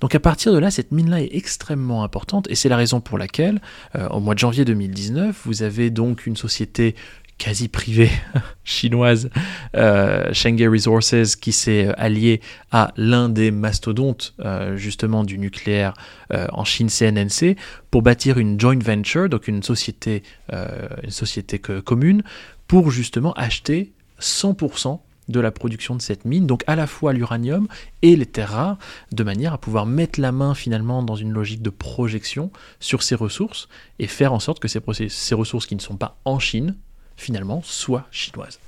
Donc 0.00 0.14
à 0.14 0.20
partir 0.20 0.52
de 0.52 0.58
là, 0.58 0.70
cette 0.70 0.92
mine-là 0.92 1.22
est 1.22 1.30
extrêmement 1.32 2.04
importante 2.04 2.48
et 2.50 2.54
c'est 2.54 2.68
la 2.68 2.76
raison 2.76 3.00
pour 3.00 3.18
laquelle, 3.18 3.60
euh, 3.96 4.08
au 4.08 4.20
mois 4.20 4.34
de 4.34 4.38
janvier 4.38 4.64
2019, 4.64 5.42
vous 5.44 5.62
avez 5.62 5.90
donc 5.90 6.26
une 6.26 6.36
société 6.36 6.94
quasi 7.38 7.68
privée 7.68 8.10
chinoise, 8.64 9.30
euh, 9.76 10.32
Resources, 10.68 11.36
qui 11.36 11.52
s'est 11.52 11.88
alliée 11.96 12.40
à 12.72 12.92
l'un 12.96 13.28
des 13.28 13.50
mastodontes 13.50 14.34
euh, 14.40 14.76
justement 14.76 15.24
du 15.24 15.38
nucléaire 15.38 15.94
euh, 16.32 16.46
en 16.52 16.64
Chine, 16.64 16.88
CNNC, 16.90 17.56
pour 17.90 18.02
bâtir 18.02 18.38
une 18.38 18.60
joint 18.60 18.78
venture, 18.78 19.28
donc 19.28 19.48
une 19.48 19.62
société, 19.62 20.22
euh, 20.52 20.88
une 21.04 21.10
société 21.10 21.58
commune, 21.58 22.22
pour 22.66 22.90
justement 22.90 23.32
acheter 23.34 23.92
100% 24.20 25.00
de 25.28 25.40
la 25.40 25.50
production 25.50 25.94
de 25.94 26.02
cette 26.02 26.24
mine, 26.24 26.46
donc 26.46 26.64
à 26.66 26.74
la 26.74 26.86
fois 26.86 27.12
l'uranium 27.12 27.68
et 28.00 28.16
les 28.16 28.26
terres 28.26 28.50
rares, 28.50 28.78
de 29.12 29.22
manière 29.22 29.52
à 29.52 29.58
pouvoir 29.58 29.84
mettre 29.86 30.20
la 30.20 30.32
main 30.32 30.54
finalement 30.54 31.02
dans 31.02 31.16
une 31.16 31.32
logique 31.32 31.62
de 31.62 31.70
projection 31.70 32.50
sur 32.80 33.02
ces 33.02 33.14
ressources 33.14 33.68
et 33.98 34.06
faire 34.06 34.32
en 34.32 34.40
sorte 34.40 34.58
que 34.58 34.68
ces 34.68 35.34
ressources 35.34 35.66
qui 35.66 35.76
ne 35.76 35.80
sont 35.80 35.96
pas 35.96 36.18
en 36.24 36.38
Chine, 36.38 36.76
finalement, 37.18 37.60
soient 37.62 38.06
chinoises. 38.10 38.58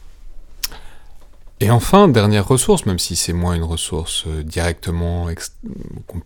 Et 1.63 1.71
enfin, 1.71 2.09
dernière 2.09 2.49
ressource, 2.49 2.87
même 2.87 2.99
si 2.99 3.17
c'est 3.17 3.35
moins 3.35 3.53
une 3.53 3.65
ressource 3.65 4.25
euh, 4.27 4.43
directement 4.43 5.29
qu'on 6.07 6.21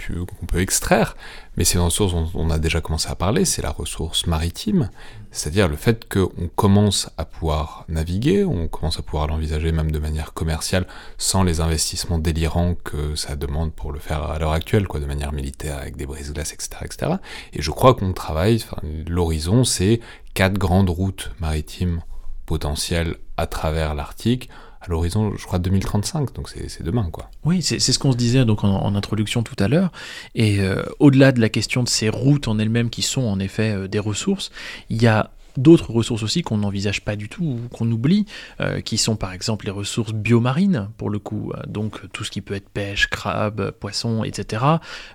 peut 0.47 0.61
extraire, 0.61 1.17
mais 1.57 1.65
c'est 1.65 1.75
une 1.75 1.85
ressource 1.85 2.13
dont 2.13 2.31
on 2.35 2.51
a 2.51 2.61
déjà 2.61 2.81
commencé 2.81 3.09
à 3.09 3.17
parler, 3.17 3.45
c'est 3.45 3.61
la 3.61 3.73
ressource 3.73 4.29
maritime, 4.29 4.91
c'est-à-dire 5.33 5.67
le 5.67 5.75
fait 5.75 6.09
qu'on 6.09 6.49
commence 6.55 7.11
à 7.19 7.25
pouvoir 7.25 7.85
naviguer, 7.89 8.45
on 8.45 8.69
commence 8.69 9.01
à 9.01 9.03
pouvoir 9.03 9.27
l'envisager 9.27 9.73
même 9.73 9.91
de 9.91 9.99
manière 9.99 10.35
commerciale, 10.35 10.87
sans 11.19 11.43
les 11.43 11.61
investissements 11.61 12.21
délirants 12.21 12.77
que 12.85 13.17
ça 13.17 13.35
demande 13.35 13.73
pour 13.73 13.91
le 13.91 13.99
faire 13.99 14.23
à 14.23 14.39
l'heure 14.39 14.53
actuelle, 14.53 14.87
quoi, 14.87 15.01
de 15.01 15.07
manière 15.07 15.33
militaire, 15.33 15.79
avec 15.79 15.97
des 15.97 16.07
brises-glaces, 16.07 16.53
etc., 16.53 16.69
etc. 16.85 17.13
Et 17.55 17.61
je 17.61 17.73
crois 17.73 17.95
qu'on 17.95 18.13
travaille, 18.13 18.65
l'horizon, 19.09 19.65
c'est 19.65 19.99
quatre 20.35 20.59
grandes 20.59 20.91
routes 20.91 21.33
maritimes 21.41 22.03
potentielles 22.47 23.17
à 23.37 23.47
travers 23.47 23.95
l'Arctique, 23.95 24.49
à 24.81 24.91
l'horizon, 24.91 25.33
je 25.37 25.45
crois, 25.47 25.59
2035, 25.59 26.35
donc 26.35 26.51
c'est 26.51 26.83
demain, 26.83 27.09
quoi. 27.11 27.31
Oui, 27.45 27.63
c'est 27.63 27.79
ce 27.79 27.99
qu'on 27.99 28.13
se 28.13 28.17
disait 28.17 28.45
donc 28.45 28.65
en, 28.65 28.83
en 28.83 28.95
introduction 28.95 29.43
tout 29.43 29.57
à 29.59 29.69
l'heure. 29.69 29.91
Et 30.35 30.61
euh, 30.61 30.85
au-delà 30.99 31.33
de 31.33 31.41
la 31.41 31.49
question 31.49 31.83
de 31.83 31.89
ces 31.89 32.11
routes 32.11 32.49
en 32.49 32.59
elles-mêmes 32.59 32.91
qui 32.91 33.03
sont 33.03 33.23
en 33.23 33.39
effet 33.39 33.71
euh, 33.71 33.89
des 33.89 33.99
ressources, 33.99 34.51
il 34.91 35.03
y 35.03 35.07
a 35.07 35.31
d'autres 35.57 35.91
ressources 35.91 36.23
aussi 36.23 36.43
qu'on 36.43 36.59
n'envisage 36.59 37.03
pas 37.03 37.17
du 37.17 37.29
tout 37.29 37.45
ou 37.45 37.69
qu'on 37.71 37.91
oublie, 37.91 38.27
euh, 38.61 38.81
qui 38.81 38.99
sont 38.99 39.17
par 39.17 39.33
exemple 39.33 39.67
les 39.67 39.71
ressources 39.71 40.13
biomarines 40.13 40.89
pour 40.97 41.11
le 41.11 41.19
coup, 41.19 41.53
euh, 41.55 41.63
donc 41.67 42.01
tout 42.13 42.25
ce 42.25 42.31
qui 42.31 42.41
peut 42.41 42.55
être 42.55 42.69
pêche, 42.69 43.09
crabe, 43.09 43.71
poisson, 43.73 44.25
etc. 44.25 44.65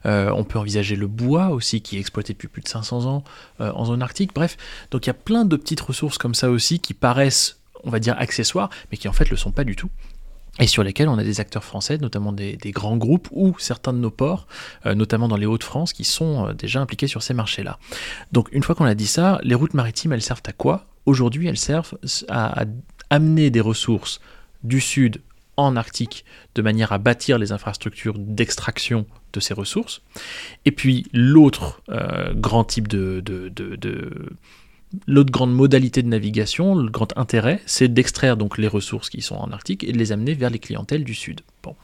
Euh, 0.06 0.32
on 0.36 0.44
peut 0.44 0.60
envisager 0.60 0.96
le 0.96 1.08
bois 1.08 1.50
aussi 1.50 1.82
qui 1.82 1.98
est 1.98 2.00
exploité 2.00 2.34
depuis 2.34 2.48
plus 2.48 2.62
de 2.62 2.68
500 2.68 3.06
ans 3.06 3.24
en 3.60 3.86
zone 3.86 4.02
arctique. 4.02 4.34
Bref, 4.34 4.58
donc 4.92 5.06
il 5.06 5.10
y 5.10 5.12
a 5.12 5.16
plein 5.16 5.46
de 5.46 5.56
petites 5.56 5.82
ressources 5.82 6.18
comme 6.18 6.36
ça 6.36 6.50
aussi 6.50 6.80
qui 6.80 6.94
paraissent, 6.94 7.60
on 7.84 7.90
va 7.90 8.00
dire, 8.00 8.16
accessoires, 8.18 8.70
mais 8.92 8.98
qui 8.98 9.08
en 9.08 9.14
fait 9.14 9.30
le 9.30 9.38
sont 9.38 9.52
pas 9.52 9.64
du 9.64 9.76
tout 9.76 9.90
et 10.60 10.68
sur 10.68 10.84
lesquels 10.84 11.08
on 11.08 11.18
a 11.18 11.24
des 11.24 11.40
acteurs 11.40 11.64
français, 11.64 11.98
notamment 11.98 12.34
des, 12.34 12.58
grands 12.66 12.98
groupes 12.98 13.30
ou 13.32 13.56
certains 13.60 13.94
de 13.94 13.98
nos 13.98 14.12
ports, 14.12 14.48
euh, 14.86 14.94
notamment 14.94 15.28
dans 15.28 15.38
les 15.38 15.46
Hauts-de-France, 15.46 15.94
qui 15.94 16.04
sont 16.04 16.48
euh, 16.48 16.54
déjà 16.54 16.82
impliqués 16.82 17.08
sur 17.08 17.24
ces 17.24 17.34
marchés-là. 17.34 17.80
Donc 18.32 18.50
une 18.52 18.64
fois 18.64 18.76
qu'on 18.76 18.86
a 18.86 18.96
dit 18.96 19.08
ça, 19.08 19.40
les 19.44 19.56
routes 19.56 19.74
maritimes, 19.74 20.14
elles 20.14 20.22
servent 20.22 20.44
à 20.46 20.52
quoi? 20.52 20.86
Aujourd'hui, 21.06 21.48
elles 21.48 21.58
servent 21.58 21.98
à, 22.28 22.66
amener 23.10 23.50
des 23.50 23.62
ressources 23.62 24.20
du 24.64 24.82
sud 24.82 25.22
en 25.58 25.76
Arctique 25.76 26.26
de 26.54 26.62
manière 26.62 26.92
à 26.92 27.00
bâtir 27.00 27.40
les 27.40 27.52
infrastructures 27.52 28.20
d'extraction 28.20 29.08
de 29.34 29.40
ces 29.40 29.54
ressources. 29.54 30.02
Et 30.66 30.72
puis 30.72 31.08
l'autre 31.12 31.82
euh, 31.90 32.34
grand 32.36 32.66
type 32.66 32.88
de 32.88 33.24
L'autre 35.08 35.32
grande 35.32 35.54
modalité 35.54 36.02
de 36.02 36.08
navigation, 36.08 36.76
le 36.76 36.90
grand 36.90 37.16
intérêt, 37.18 37.62
c'est 37.66 37.88
d'extraire 37.88 38.38
donc 38.38 38.58
les 38.58 38.68
ressources 38.68 39.10
qui 39.10 39.22
sont 39.22 39.36
en 39.36 39.52
Arctique 39.52 39.84
et 39.84 39.92
de 39.92 39.98
les 39.98 40.12
amener 40.12 40.34
vers 40.34 40.50
les 40.50 40.60
clientèles 40.60 41.04
du 41.04 41.14
Sud. 41.14 41.42
Bon. 41.62 41.76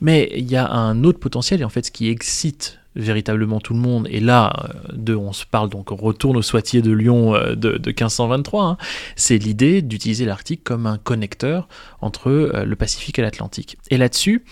Mais 0.00 0.30
il 0.34 0.50
y 0.50 0.56
a 0.56 0.70
un 0.70 1.04
autre 1.04 1.18
potentiel, 1.18 1.60
et 1.60 1.64
en 1.64 1.68
fait 1.68 1.86
ce 1.86 1.90
qui 1.90 2.08
excite 2.08 2.78
véritablement 2.94 3.60
tout 3.60 3.74
le 3.74 3.80
monde, 3.80 4.08
et 4.10 4.20
là, 4.20 4.52
euh, 4.64 4.92
de, 4.94 5.14
on 5.14 5.34
se 5.34 5.44
parle 5.44 5.68
donc, 5.68 5.92
on 5.92 5.96
retourne 5.96 6.38
au 6.38 6.42
Soitier 6.42 6.80
de 6.80 6.90
Lyon 6.90 7.34
euh, 7.34 7.54
de, 7.54 7.76
de 7.76 7.88
1523, 7.90 8.64
hein, 8.64 8.76
c'est 9.16 9.36
l'idée 9.36 9.82
d'utiliser 9.82 10.24
l'Arctique 10.24 10.64
comme 10.64 10.86
un 10.86 10.96
connecteur 10.96 11.68
entre 12.00 12.30
euh, 12.30 12.64
le 12.64 12.76
Pacifique 12.76 13.18
et 13.18 13.22
l'Atlantique. 13.22 13.76
Et 13.90 13.98
là-dessus, 13.98 14.44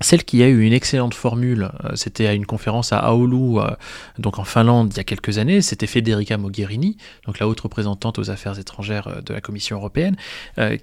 celle 0.00 0.24
qui 0.24 0.42
a 0.42 0.48
eu 0.48 0.62
une 0.62 0.72
excellente 0.72 1.14
formule, 1.14 1.70
euh, 1.84 1.90
c'était 1.94 2.26
à 2.26 2.32
une 2.32 2.46
conférence 2.46 2.92
à 2.92 3.14
Oulu, 3.14 3.58
euh, 3.58 3.70
donc 4.18 4.38
en 4.38 4.44
Finlande, 4.44 4.92
il 4.94 4.96
y 4.96 5.00
a 5.00 5.04
quelques 5.04 5.38
années, 5.38 5.60
c'était 5.60 5.86
Federica 5.86 6.38
Mogherini, 6.38 6.96
donc 7.26 7.38
la 7.38 7.46
haute 7.46 7.60
représentante 7.60 8.18
aux 8.18 8.30
affaires 8.30 8.58
étrangères 8.58 9.08
euh, 9.08 9.20
de 9.20 9.34
la 9.34 9.40
Commission 9.40 9.76
européenne, 9.76 10.16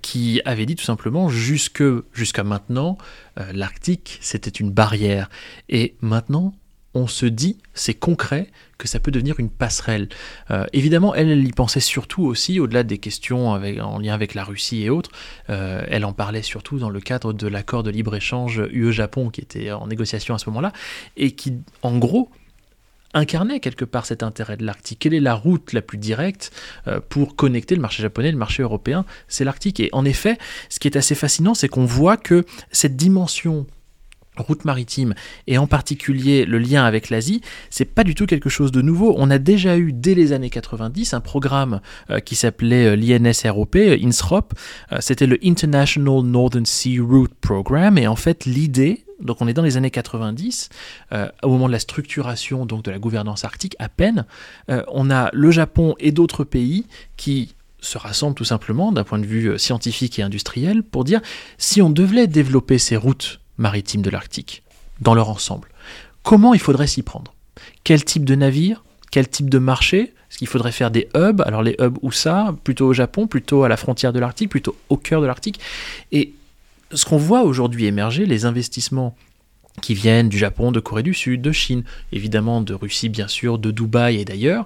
qui 0.02 0.42
avait 0.46 0.66
dit 0.66 0.76
tout 0.76 0.84
simplement 0.84 1.30
jusque 1.30 1.84
jusqu'à 2.14 2.44
maintenant, 2.44 2.98
l'Arctique 3.54 4.18
c'était 4.22 4.50
une 4.50 4.72
barrière, 4.72 5.30
et 5.70 5.96
maintenant 6.02 6.54
on 6.94 7.08
se 7.08 7.26
dit, 7.26 7.58
c'est 7.74 7.94
concret, 7.94 8.50
que 8.78 8.88
ça 8.88 9.00
peut 9.00 9.12
devenir 9.12 9.40
une 9.40 9.50
passerelle. 9.50 10.10
Euh, 10.52 10.66
évidemment, 10.74 11.16
elle, 11.16 11.30
elle 11.30 11.46
y 11.46 11.52
pensait 11.52 11.80
surtout 11.80 12.24
aussi, 12.24 12.60
au-delà 12.60 12.84
des 12.84 12.98
questions 12.98 13.50
en 13.50 14.00
lien 14.00 14.14
avec 14.14 14.34
la 14.34 14.44
Russie 14.44 14.84
et 14.84 14.90
autres, 14.90 15.12
euh, 15.50 15.84
elle 15.88 16.06
en 16.06 16.14
parlait 16.14 16.42
surtout 16.42 16.80
dans 16.80 16.90
le 16.90 17.00
cadre 17.00 17.34
de 17.34 17.48
l'accord 17.48 17.84
de 17.84 17.90
libre-échange 17.90 18.64
UE-Japon 18.72 19.30
qui 19.30 19.42
était 19.42 19.72
en 19.72 19.88
négociation 19.88 20.36
à 20.36 20.38
ce 20.38 20.50
moment-là, 20.50 20.74
et 21.18 21.32
qui, 21.32 21.54
en 21.82 21.98
gros, 21.98 22.30
incarnait 23.14 23.60
quelque 23.60 23.86
part 23.86 24.06
cet 24.06 24.24
intérêt 24.24 24.58
de 24.58 24.66
l'Arctique 24.66 25.00
Quelle 25.00 25.14
est 25.14 25.20
la 25.20 25.34
route 25.34 25.74
la 25.74 25.82
plus 25.82 25.98
directe 25.98 26.52
euh, 26.88 27.00
pour 27.10 27.36
connecter 27.36 27.76
le 27.76 27.82
marché 27.82 28.04
japonais 28.04 28.30
et 28.30 28.32
le 28.32 28.38
marché 28.38 28.64
européen? 28.64 29.06
C'est 29.28 29.44
l'Arctique. 29.44 29.80
Et 29.80 29.90
en 29.92 30.06
effet, 30.06 30.38
ce 30.70 30.80
qui 30.80 30.88
est 30.88 30.98
assez 30.98 31.16
fascinant, 31.16 31.54
c'est 31.54 31.68
qu'on 31.68 31.86
voit 31.86 32.18
que 32.18 32.46
cette 32.72 32.96
dimension 32.96 33.66
route 34.42 34.66
maritime 34.66 35.14
et 35.48 35.58
en 35.58 35.68
particulier 35.68 36.46
le 36.46 36.60
lien 36.60 36.84
avec 36.84 37.10
l'Asie, 37.10 37.42
c'est 37.70 37.86
pas 37.86 38.04
du 38.04 38.16
tout 38.16 38.26
quelque 38.26 38.50
chose 38.50 38.72
de 38.72 38.82
nouveau. 38.82 39.16
On 39.18 39.30
a 39.30 39.38
déjà 39.38 39.78
eu 39.78 39.94
dès 39.94 40.16
les 40.16 40.34
années 40.34 40.50
90 40.50 41.14
un 41.14 41.20
programme 41.20 41.82
euh, 42.10 42.20
qui 42.20 42.36
s'appelait 42.36 42.88
euh, 42.88 42.96
l'INSROP, 42.96 43.76
INSROP. 43.76 44.54
Euh, 44.92 44.98
C'était 45.00 45.28
le 45.28 45.38
International 45.44 46.22
Northern 46.24 46.66
Sea 46.66 47.00
Route 47.00 47.34
Program 47.42 47.98
et 47.98 48.08
en 48.08 48.16
fait 48.16 48.46
l'idée 48.46 49.04
donc 49.20 49.42
on 49.42 49.48
est 49.48 49.54
dans 49.54 49.64
les 49.64 49.78
années 49.78 49.90
90, 49.90 50.70
euh, 51.12 51.28
au 51.42 51.50
moment 51.50 51.66
de 51.66 51.72
la 51.72 51.80
structuration 51.80 52.68
donc 52.68 52.84
de 52.84 52.92
la 52.92 53.00
gouvernance 53.00 53.46
arctique 53.46 53.76
à 53.80 53.90
peine, 53.90 54.26
on 54.68 55.10
a 55.10 55.32
le 55.34 55.50
Japon 55.50 55.96
et 56.00 56.12
d'autres 56.12 56.44
pays 56.44 56.86
qui 57.16 57.56
se 57.80 57.98
rassemblent 57.98 58.36
tout 58.36 58.46
simplement 58.46 58.92
d'un 58.92 59.04
point 59.04 59.18
de 59.18 59.26
vue 59.26 59.58
scientifique 59.58 60.20
et 60.20 60.22
industriel 60.22 60.84
pour 60.84 61.04
dire 61.04 61.22
si 61.58 61.82
on 61.82 61.90
devait 61.90 62.28
développer 62.28 62.78
ces 62.78 62.96
routes 62.96 63.40
maritimes 63.58 64.02
de 64.02 64.10
l'Arctique 64.10 64.64
dans 65.02 65.14
leur 65.14 65.30
ensemble, 65.30 65.70
comment 66.24 66.54
il 66.54 66.60
faudrait 66.60 66.88
s'y 66.88 67.04
prendre? 67.04 67.34
Quel 67.84 68.04
type 68.04 68.26
de 68.26 68.36
navire? 68.36 68.84
Quel 69.12 69.28
type 69.28 69.50
de 69.50 69.60
marché? 69.60 70.14
Est-ce 70.30 70.38
qu'il 70.38 70.48
faudrait 70.48 70.72
faire 70.72 70.92
des 70.92 71.08
hubs? 71.16 71.42
Alors 71.42 71.64
les 71.64 71.76
hubs 71.80 71.98
où 72.02 72.12
ça? 72.12 72.54
Plutôt 72.64 72.88
au 72.88 72.94
Japon, 72.94 73.28
plutôt 73.28 73.64
à 73.64 73.70
la 73.70 73.78
frontière 73.78 74.12
de 74.12 74.20
l'Arctique, 74.20 74.50
plutôt 74.50 74.76
au 74.90 74.98
cœur 74.98 75.22
de 75.22 75.28
l'Arctique? 75.28 75.60
Et 76.12 76.34
ce 76.92 77.06
qu'on 77.06 77.18
voit 77.18 77.44
aujourd'hui 77.44 77.86
émerger, 77.86 78.26
les 78.26 78.46
investissements 78.46 79.16
qui 79.82 79.94
viennent 79.94 80.30
du 80.30 80.38
Japon, 80.38 80.72
de 80.72 80.80
Corée 80.80 81.04
du 81.04 81.14
Sud, 81.14 81.42
de 81.42 81.52
Chine, 81.52 81.84
évidemment 82.12 82.62
de 82.62 82.74
Russie 82.74 83.10
bien 83.10 83.28
sûr, 83.28 83.58
de 83.60 83.72
Dubaï 83.72 84.18
et 84.18 84.26
d'ailleurs, 84.26 84.66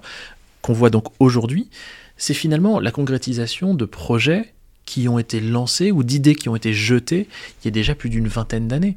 qu'on 0.62 0.72
voit 0.72 0.90
donc 0.90 1.08
aujourd'hui, 1.18 1.68
c'est 2.16 2.34
finalement 2.34 2.80
la 2.80 2.90
concrétisation 2.90 3.74
de 3.74 3.84
projets 3.84 4.52
qui 4.84 5.08
ont 5.08 5.18
été 5.18 5.40
lancés 5.40 5.92
ou 5.92 6.02
d'idées 6.02 6.34
qui 6.34 6.48
ont 6.48 6.56
été 6.56 6.72
jetées 6.72 7.28
il 7.62 7.66
y 7.66 7.68
a 7.68 7.70
déjà 7.70 7.94
plus 7.94 8.10
d'une 8.10 8.26
vingtaine 8.28 8.68
d'années. 8.68 8.96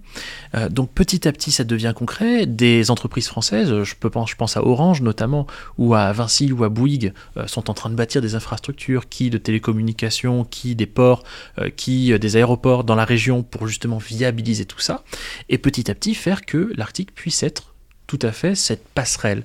Euh, 0.55 0.67
donc 0.69 0.91
petit 0.91 1.27
à 1.27 1.31
petit 1.31 1.51
ça 1.51 1.63
devient 1.63 1.93
concret. 1.95 2.45
Des 2.45 2.89
entreprises 2.91 3.27
françaises, 3.27 3.71
pense- 3.99 4.29
je 4.29 4.35
pense 4.35 4.57
à 4.57 4.65
Orange 4.65 5.01
notamment, 5.01 5.45
ou 5.77 5.93
à 5.93 6.11
Vinci 6.11 6.51
ou 6.51 6.63
à 6.63 6.69
Bouygues, 6.69 7.13
euh, 7.37 7.47
sont 7.47 7.69
en 7.69 7.73
train 7.73 7.89
de 7.89 7.95
bâtir 7.95 8.21
des 8.21 8.35
infrastructures, 8.35 9.07
qui 9.09 9.29
de 9.29 9.37
télécommunications, 9.37 10.43
qui 10.43 10.75
des 10.75 10.87
ports, 10.87 11.23
euh, 11.59 11.69
qui 11.69 12.11
euh, 12.11 12.17
des 12.17 12.35
aéroports 12.35 12.83
dans 12.83 12.95
la 12.95 13.05
région 13.05 13.43
pour 13.43 13.67
justement 13.67 13.97
viabiliser 13.97 14.65
tout 14.65 14.79
ça, 14.79 15.03
et 15.49 15.57
petit 15.57 15.89
à 15.91 15.95
petit 15.95 16.15
faire 16.15 16.45
que 16.45 16.71
l'Arctique 16.75 17.13
puisse 17.13 17.43
être 17.43 17.73
tout 18.07 18.19
à 18.21 18.31
fait 18.31 18.55
cette 18.55 18.87
passerelle. 18.87 19.43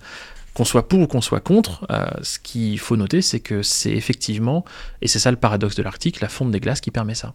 Qu'on 0.55 0.64
soit 0.64 0.88
pour 0.88 1.01
ou 1.01 1.07
qu'on 1.07 1.20
soit 1.20 1.40
contre, 1.40 1.86
euh, 1.90 2.07
ce 2.22 2.38
qu'il 2.38 2.78
faut 2.78 2.96
noter, 2.96 3.22
c'est 3.22 3.40
que 3.40 3.62
c'est 3.62 3.92
effectivement, 3.92 4.64
et 5.01 5.09
c'est 5.09 5.20
ça 5.20 5.30
le 5.30 5.36
paradoxe 5.36 5.76
de 5.76 5.82
l'Arctique, 5.82 6.20
la 6.20 6.28
fonte 6.28 6.51
des 6.51 6.61
glaces 6.61 6.80
qui 6.80 6.90
permet 6.90 7.14
ça. 7.14 7.34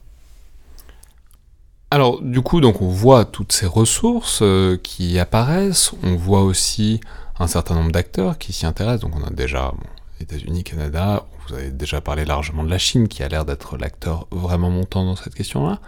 Alors, 1.92 2.22
du 2.22 2.42
coup, 2.42 2.60
donc 2.60 2.82
on 2.82 2.90
voit 2.90 3.26
toutes 3.26 3.54
ces 3.54 3.68
ressources 3.68 4.40
euh, 4.42 4.78
qui 4.82 5.18
apparaissent, 5.18 5.94
on 6.04 6.16
voit 6.16 6.42
aussi 6.42 7.00
un 7.40 7.48
certain 7.48 7.76
nombre 7.76 7.92
d'acteurs 7.92 8.38
qui 8.38 8.52
s'y 8.54 8.66
intéressent. 8.66 9.02
Donc, 9.02 9.16
on 9.16 9.26
a 9.26 9.30
déjà 9.30 9.72
bon, 9.72 9.88
États-Unis, 10.20 10.64
Canada, 10.64 11.26
vous 11.48 11.54
avez 11.54 11.70
déjà 11.72 12.02
parlé 12.02 12.26
largement 12.26 12.64
de 12.64 12.70
la 12.70 12.78
Chine 12.78 13.08
qui 13.08 13.24
a 13.24 13.28
l'air 13.28 13.46
d'être 13.46 13.78
l'acteur 13.78 14.28
vraiment 14.32 14.72
montant 14.72 15.06
dans 15.06 15.16
cette 15.16 15.36
question-là. 15.36 15.80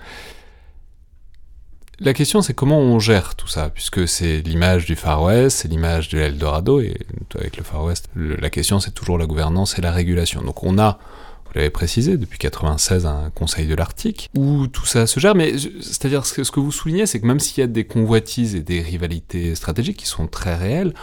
La 2.00 2.14
question, 2.14 2.42
c'est 2.44 2.54
comment 2.54 2.80
on 2.80 3.00
gère 3.00 3.34
tout 3.36 3.48
ça, 3.48 3.70
puisque 3.72 4.08
c'est 4.08 4.42
l'image 4.42 4.86
du 4.86 4.96
Far 4.96 5.24
West, 5.24 5.58
c'est 5.60 5.68
l'image 5.68 6.10
de 6.10 6.20
l'Eldorado, 6.20 6.80
et 6.80 6.96
avec 7.36 7.58
le 7.58 7.64
Far 7.64 7.84
West, 7.84 8.10
le- 8.14 8.36
la 8.36 8.52
question, 8.52 8.80
c'est 8.80 8.92
toujours 8.92 9.18
la 9.18 9.26
gouvernance 9.26 9.80
et 9.80 9.82
la 9.82 9.92
régulation. 9.92 10.42
Donc, 10.42 10.64
on 10.64 10.78
a 10.78 11.00
vous 11.46 11.54
l'avez 11.56 11.70
précisé, 11.70 12.18
depuis 12.18 12.38
96, 12.40 13.06
un 13.06 13.32
conseil 13.34 13.68
de 13.68 13.74
l'Arctique, 13.74 14.30
où 14.38 14.68
tout 14.68 14.86
ça 14.86 15.08
se 15.08 15.20
gère, 15.20 15.34
mais 15.34 15.54
c'est-à-dire 15.58 16.26
ce 16.26 16.34
que, 16.34 16.44
ce 16.44 16.52
que 16.52 16.60
vous 16.60 16.74
soulignez, 16.74 17.06
c'est 17.06 17.22
que 17.22 17.26
même 17.26 17.40
s'il 17.40 17.62
y 17.62 17.64
a 17.64 17.68
des 17.68 17.86
convoitises 17.86 18.54
et 18.54 18.60
des 18.60 18.82
rivalités 18.82 19.56
stratégiques 19.56 19.98
qui 19.98 20.06
sont 20.08 20.28
très 20.28 20.56
réelles, 20.56 20.94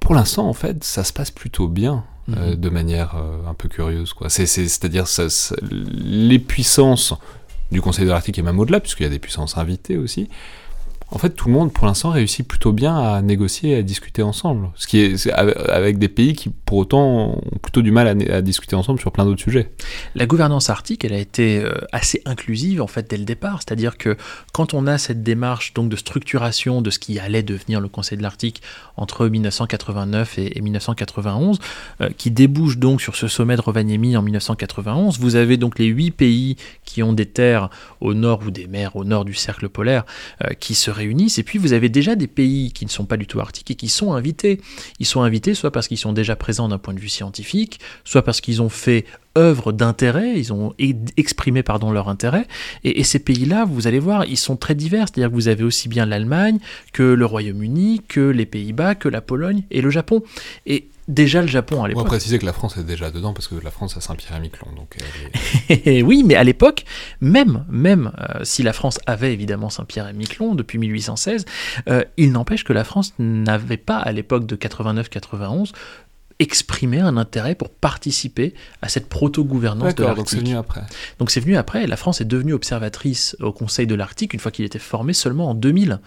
pour 0.00 0.14
l'instant, 0.14 0.48
en 0.48 0.52
fait, 0.54 0.82
ça 0.82 1.04
se 1.04 1.12
passe 1.12 1.30
plutôt 1.30 1.68
bien, 1.68 2.04
euh, 2.30 2.50
Mhm. 2.50 2.56
de 2.56 2.68
manière 2.68 3.14
euh, 3.16 3.48
un 3.48 3.54
peu 3.54 3.68
curieuse, 3.68 4.12
quoi. 4.12 4.28
C'est, 4.28 4.46
c'est, 4.46 4.66
c'est-à-dire, 4.66 5.06
ça, 5.06 5.30
ça- 5.30 5.54
les 5.70 6.40
puissances 6.40 7.14
du 7.72 7.80
conseil 7.80 8.04
de 8.04 8.10
l'Arctique 8.10 8.38
et 8.38 8.42
même 8.42 8.60
au-delà, 8.60 8.78
puisqu'il 8.80 9.02
y 9.02 9.06
a 9.06 9.08
des 9.08 9.18
puissances 9.18 9.56
invitées 9.56 9.96
aussi, 9.96 10.28
en 11.12 11.18
fait, 11.18 11.30
tout 11.30 11.48
le 11.48 11.54
monde, 11.54 11.72
pour 11.72 11.86
l'instant, 11.86 12.10
réussit 12.10 12.46
plutôt 12.46 12.72
bien 12.72 12.96
à 12.96 13.20
négocier 13.20 13.72
et 13.72 13.76
à 13.76 13.82
discuter 13.82 14.22
ensemble. 14.22 14.70
Ce 14.76 14.86
qui 14.86 14.98
est, 15.00 15.16
c'est 15.18 15.30
avec- 15.30 15.98
des 15.98 16.08
pays 16.08 16.32
qui, 16.32 16.48
pour 16.48 16.78
autant, 16.78 17.34
ont 17.36 17.58
plutôt 17.60 17.82
du 17.82 17.90
mal 17.90 18.08
à, 18.08 18.40
discuter 18.40 18.74
ensemble 18.76 18.98
sur 18.98 19.12
plein 19.12 19.26
d'autres 19.26 19.42
sujets. 19.42 19.70
La 20.14 20.24
gouvernance 20.24 20.70
arctique, 20.70 21.04
elle 21.04 21.12
a 21.12 21.18
été 21.18 21.58
euh, 21.58 21.74
assez 21.92 22.22
inclusive 22.24 22.80
en 22.80 22.86
fait 22.86 23.08
dès 23.10 23.18
le 23.18 23.24
départ, 23.24 23.60
c'est-à-dire 23.60 23.98
que 23.98 24.16
quand 24.52 24.72
on 24.72 24.86
a 24.86 24.96
cette 24.96 25.22
démarche 25.22 25.74
donc 25.74 25.90
de 25.90 25.96
structuration 25.96 26.80
de 26.80 26.88
ce 26.90 26.98
qui 26.98 27.18
allait 27.18 27.42
devenir 27.42 27.80
le 27.80 27.88
Conseil 27.88 28.16
de 28.16 28.22
l'Arctique 28.22 28.62
entre 28.96 29.28
1989 29.28 30.38
et, 30.38 30.58
et 30.58 30.60
1991, 30.62 31.58
euh, 32.00 32.08
qui 32.16 32.30
débouche 32.30 32.78
donc 32.78 33.02
sur 33.02 33.16
ce 33.16 33.28
sommet 33.28 33.56
de 33.56 33.60
Rovaniemi 33.60 34.16
en 34.16 34.22
1991, 34.22 35.18
vous 35.18 35.36
avez 35.36 35.58
donc 35.58 35.78
les 35.78 35.86
huit 35.86 36.10
pays 36.10 36.56
qui 36.84 37.02
ont 37.02 37.12
des 37.12 37.26
terres 37.26 37.68
au 38.00 38.14
nord 38.14 38.40
ou 38.46 38.50
des 38.50 38.66
mers 38.66 38.96
au 38.96 39.04
nord 39.04 39.24
du 39.26 39.34
cercle 39.34 39.68
polaire 39.68 40.04
euh, 40.42 40.54
qui 40.58 40.74
se 40.74 40.90
et 41.02 41.42
puis 41.42 41.58
vous 41.58 41.72
avez 41.72 41.88
déjà 41.88 42.14
des 42.14 42.26
pays 42.26 42.72
qui 42.72 42.84
ne 42.84 42.90
sont 42.90 43.04
pas 43.04 43.16
du 43.16 43.26
tout 43.26 43.40
arctiques 43.40 43.70
et 43.70 43.74
qui 43.74 43.88
sont 43.88 44.12
invités. 44.12 44.60
Ils 44.98 45.06
sont 45.06 45.22
invités 45.22 45.54
soit 45.54 45.70
parce 45.70 45.88
qu'ils 45.88 45.98
sont 45.98 46.12
déjà 46.12 46.36
présents 46.36 46.68
d'un 46.68 46.78
point 46.78 46.94
de 46.94 47.00
vue 47.00 47.08
scientifique, 47.08 47.80
soit 48.04 48.22
parce 48.22 48.40
qu'ils 48.40 48.62
ont 48.62 48.68
fait 48.68 49.04
œuvre 49.36 49.72
d'intérêt, 49.72 50.34
ils 50.36 50.52
ont 50.52 50.74
exprimé 51.16 51.62
pardon, 51.62 51.90
leur 51.90 52.08
intérêt. 52.08 52.46
Et, 52.84 53.02
ces 53.04 53.18
pays-là, 53.18 53.64
vous 53.64 53.86
allez 53.86 53.98
voir, 53.98 54.24
ils 54.26 54.36
sont 54.36 54.56
très 54.56 54.74
divers. 54.74 55.06
C'est-à-dire 55.08 55.30
que 55.30 55.34
vous 55.34 55.48
avez 55.48 55.64
aussi 55.64 55.88
bien 55.88 56.06
l'Allemagne 56.06 56.58
que 56.92 57.02
le 57.02 57.26
Royaume-Uni, 57.26 58.02
que 58.08 58.20
les 58.20 58.46
Pays-Bas, 58.46 58.94
que 58.94 59.08
la 59.08 59.20
Pologne 59.20 59.64
et 59.70 59.80
le 59.80 59.90
Japon. 59.90 60.22
Déjà 61.12 61.40
le 61.42 61.46
Japon 61.48 61.76
à 61.76 61.78
On 61.78 61.82
va 61.82 61.88
l'époque. 61.88 62.06
préciser 62.06 62.38
que 62.38 62.46
la 62.46 62.52
France 62.52 62.76
est 62.76 62.84
déjà 62.84 63.10
dedans 63.10 63.32
parce 63.32 63.48
que 63.48 63.54
la 63.62 63.70
France 63.70 63.96
a 63.96 64.00
Saint-Pierre-et-Miquelon. 64.00 64.72
Donc 64.76 64.96
est- 65.68 66.02
oui, 66.02 66.22
mais 66.26 66.34
à 66.34 66.44
l'époque, 66.44 66.84
même, 67.20 67.64
même 67.70 68.12
euh, 68.20 68.40
si 68.44 68.62
la 68.62 68.72
France 68.72 68.98
avait 69.06 69.32
évidemment 69.32 69.70
Saint-Pierre-et-Miquelon 69.70 70.54
depuis 70.54 70.78
1816, 70.78 71.44
euh, 71.88 72.04
il 72.16 72.32
n'empêche 72.32 72.64
que 72.64 72.72
la 72.72 72.84
France 72.84 73.12
n'avait 73.18 73.76
pas, 73.76 73.98
à 73.98 74.12
l'époque 74.12 74.46
de 74.46 74.56
89-91, 74.56 75.72
exprimé 76.38 76.98
un 76.98 77.16
intérêt 77.18 77.54
pour 77.54 77.68
participer 77.70 78.54
à 78.80 78.88
cette 78.88 79.08
proto-gouvernance 79.08 79.94
de 79.94 80.02
D'accord, 80.02 80.16
donc 80.16 80.28
c'est 80.28 80.36
l'Arctique. 80.36 80.48
venu 80.54 80.58
après. 80.58 80.80
Donc 81.18 81.30
c'est 81.30 81.40
venu 81.40 81.56
après, 81.56 81.86
la 81.86 81.96
France 81.96 82.20
est 82.20 82.24
devenue 82.24 82.52
observatrice 82.52 83.36
au 83.40 83.52
Conseil 83.52 83.86
de 83.86 83.94
l'Arctique 83.94 84.34
une 84.34 84.40
fois 84.40 84.50
qu'il 84.50 84.64
était 84.64 84.80
formé 84.80 85.12
seulement 85.12 85.50
en 85.50 85.54
2000. 85.54 86.00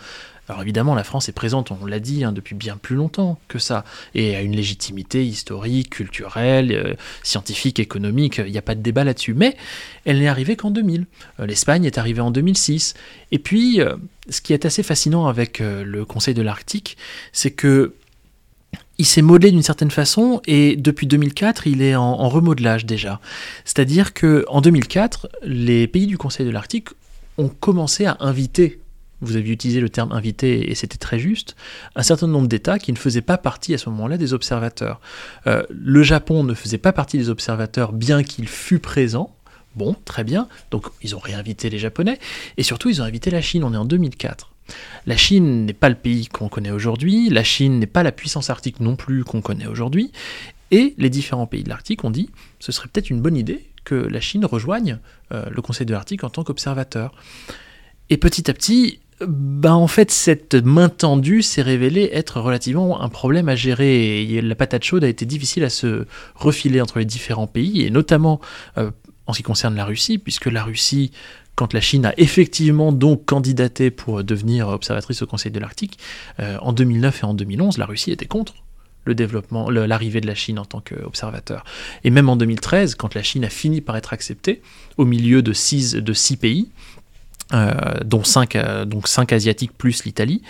Alors 0.47 0.61
évidemment, 0.61 0.93
la 0.93 1.03
France 1.03 1.27
est 1.27 1.33
présente, 1.33 1.71
on 1.71 1.85
l'a 1.85 1.99
dit, 1.99 2.23
hein, 2.23 2.31
depuis 2.31 2.55
bien 2.55 2.77
plus 2.77 2.95
longtemps 2.95 3.39
que 3.47 3.57
ça, 3.57 3.83
et 4.13 4.35
a 4.35 4.41
une 4.41 4.55
légitimité 4.55 5.25
historique, 5.25 5.89
culturelle, 5.89 6.71
euh, 6.71 6.93
scientifique, 7.23 7.79
économique, 7.79 8.41
il 8.45 8.51
n'y 8.51 8.57
a 8.57 8.61
pas 8.61 8.75
de 8.75 8.81
débat 8.81 9.03
là-dessus. 9.03 9.33
Mais 9.33 9.57
elle 10.05 10.19
n'est 10.19 10.27
arrivée 10.27 10.55
qu'en 10.55 10.69
2000. 10.71 11.05
Euh, 11.39 11.45
L'Espagne 11.45 11.85
est 11.85 11.97
arrivée 11.97 12.21
en 12.21 12.31
2006. 12.31 12.93
Et 13.31 13.39
puis, 13.39 13.81
euh, 13.81 13.95
ce 14.29 14.41
qui 14.41 14.53
est 14.53 14.65
assez 14.65 14.83
fascinant 14.83 15.27
avec 15.27 15.59
le 15.59 16.03
Conseil 16.03 16.33
de 16.33 16.41
l'Arctique, 16.41 16.97
c'est 17.31 17.51
que 17.51 17.93
il 18.97 19.05
s'est 19.05 19.21
modelé 19.21 19.51
d'une 19.51 19.61
certaine 19.61 19.91
façon 19.91 20.41
et 20.47 20.75
depuis 20.77 21.05
2004, 21.05 21.67
il 21.67 21.81
est 21.81 21.95
en, 21.95 22.03
en 22.03 22.29
remodelage 22.29 22.85
déjà. 22.85 23.19
C'est-à-dire 23.65 24.13
que 24.13 24.45
en 24.47 24.61
2004, 24.61 25.29
les 25.43 25.87
pays 25.87 26.07
du 26.07 26.17
Conseil 26.17 26.45
de 26.45 26.51
l'Arctique 26.51 26.89
ont 27.37 27.49
commencé 27.49 28.05
à 28.05 28.17
inviter, 28.19 28.79
vous 29.25 29.35
aviez 29.35 29.53
utilisé 29.53 29.79
le 29.79 29.89
terme 29.89 30.11
invité 30.11 30.71
et 30.71 30.75
c'était 30.75 30.97
très 30.97 31.19
juste, 31.19 31.55
un 31.95 32.03
certain 32.03 32.27
nombre 32.27 32.47
d'États 32.47 32.79
qui 32.79 32.91
ne 32.91 32.97
faisaient 32.97 33.21
pas 33.21 33.37
partie 33.37 33.73
à 33.73 33.77
ce 33.77 33.89
moment-là 33.89 34.17
des 34.17 34.33
observateurs. 34.33 34.99
Euh, 35.47 35.63
le 35.69 36.03
Japon 36.03 36.43
ne 36.43 36.53
faisait 36.53 36.77
pas 36.77 36.93
partie 36.93 37.17
des 37.17 37.29
observateurs 37.29 37.93
bien 37.93 38.23
qu'il 38.23 38.47
fût 38.47 38.79
présent. 38.79 39.35
Bon, 39.75 39.95
très 40.05 40.23
bien. 40.23 40.47
Donc 40.71 40.87
ils 41.01 41.15
ont 41.15 41.19
réinvité 41.19 41.69
les 41.69 41.79
Japonais 41.79 42.19
et 42.57 42.63
surtout 42.63 42.89
ils 42.89 43.01
ont 43.01 43.05
invité 43.05 43.29
la 43.29 43.41
Chine. 43.41 43.63
On 43.63 43.73
est 43.73 43.77
en 43.77 43.85
2004. 43.85 44.51
La 45.05 45.17
Chine 45.17 45.65
n'est 45.65 45.73
pas 45.73 45.89
le 45.89 45.95
pays 45.95 46.27
qu'on 46.27 46.49
connaît 46.49 46.71
aujourd'hui, 46.71 47.29
la 47.29 47.43
Chine 47.43 47.77
n'est 47.79 47.85
pas 47.85 48.01
la 48.01 48.11
puissance 48.11 48.49
arctique 48.49 48.79
non 48.79 48.95
plus 48.95 49.23
qu'on 49.23 49.41
connaît 49.41 49.67
aujourd'hui, 49.67 50.11
et 50.71 50.95
les 50.97 51.09
différents 51.09 51.45
pays 51.45 51.63
de 51.63 51.69
l'Arctique 51.69 52.03
ont 52.03 52.09
dit 52.09 52.29
ce 52.59 52.71
serait 52.71 52.87
peut-être 52.87 53.09
une 53.09 53.21
bonne 53.21 53.37
idée 53.37 53.65
que 53.83 53.95
la 53.95 54.19
Chine 54.19 54.45
rejoigne 54.45 54.97
euh, 55.31 55.45
le 55.49 55.61
Conseil 55.61 55.85
de 55.85 55.93
l'Arctique 55.93 56.23
en 56.23 56.29
tant 56.29 56.43
qu'observateur. 56.43 57.13
Et 58.09 58.17
petit 58.17 58.49
à 58.49 58.53
petit, 58.53 58.99
ben 59.21 59.73
en 59.73 59.87
fait, 59.87 60.11
cette 60.11 60.55
main 60.55 60.89
tendue 60.89 61.41
s'est 61.41 61.61
révélée 61.61 62.09
être 62.11 62.41
relativement 62.41 63.01
un 63.01 63.09
problème 63.09 63.47
à 63.47 63.55
gérer. 63.55 64.23
Et 64.23 64.41
la 64.41 64.55
patate 64.55 64.83
chaude 64.83 65.03
a 65.03 65.07
été 65.07 65.25
difficile 65.25 65.63
à 65.63 65.69
se 65.69 66.05
refiler 66.35 66.81
entre 66.81 66.99
les 66.99 67.05
différents 67.05 67.47
pays, 67.47 67.83
et 67.83 67.89
notamment 67.89 68.41
euh, 68.77 68.91
en 69.27 69.33
ce 69.33 69.37
qui 69.37 69.43
concerne 69.43 69.75
la 69.75 69.85
Russie, 69.85 70.17
puisque 70.17 70.47
la 70.47 70.63
Russie 70.63 71.11
quand 71.55 71.73
la 71.73 71.81
Chine 71.81 72.05
a 72.05 72.13
effectivement 72.17 72.91
donc 72.91 73.25
candidaté 73.25 73.89
pour 73.89 74.23
devenir 74.23 74.67
observatrice 74.67 75.21
au 75.21 75.25
Conseil 75.25 75.51
de 75.51 75.59
l'Arctique, 75.59 75.97
euh, 76.39 76.57
en 76.61 76.73
2009 76.73 77.23
et 77.23 77.25
en 77.25 77.33
2011, 77.33 77.77
la 77.77 77.85
Russie 77.85 78.11
était 78.11 78.25
contre 78.25 78.55
l'arrivée 79.07 80.19
de 80.19 80.27
la 80.27 80.35
Chine 80.35 80.59
en 80.59 80.65
tant 80.65 80.81
qu'observateur. 80.81 81.63
Et 82.03 82.09
même 82.09 82.27
en 82.27 82.35
2013, 82.35 82.95
quand 82.95 83.13
la 83.13 83.23
Chine 83.23 83.45
a 83.45 83.49
fini 83.49 83.81
par 83.81 83.95
être 83.97 84.13
acceptée, 84.13 84.61
au 84.97 85.05
milieu 85.05 85.41
de 85.41 85.53
six, 85.53 85.95
pays, 86.41 86.69
dont, 87.51 88.23
cinq, 88.23 88.55
euh, 88.55 88.85
donc 88.85 89.07
cinq 89.07 89.31
asiatiques 89.33 89.77
plus 89.77 90.03
l'Italie, 90.05 90.41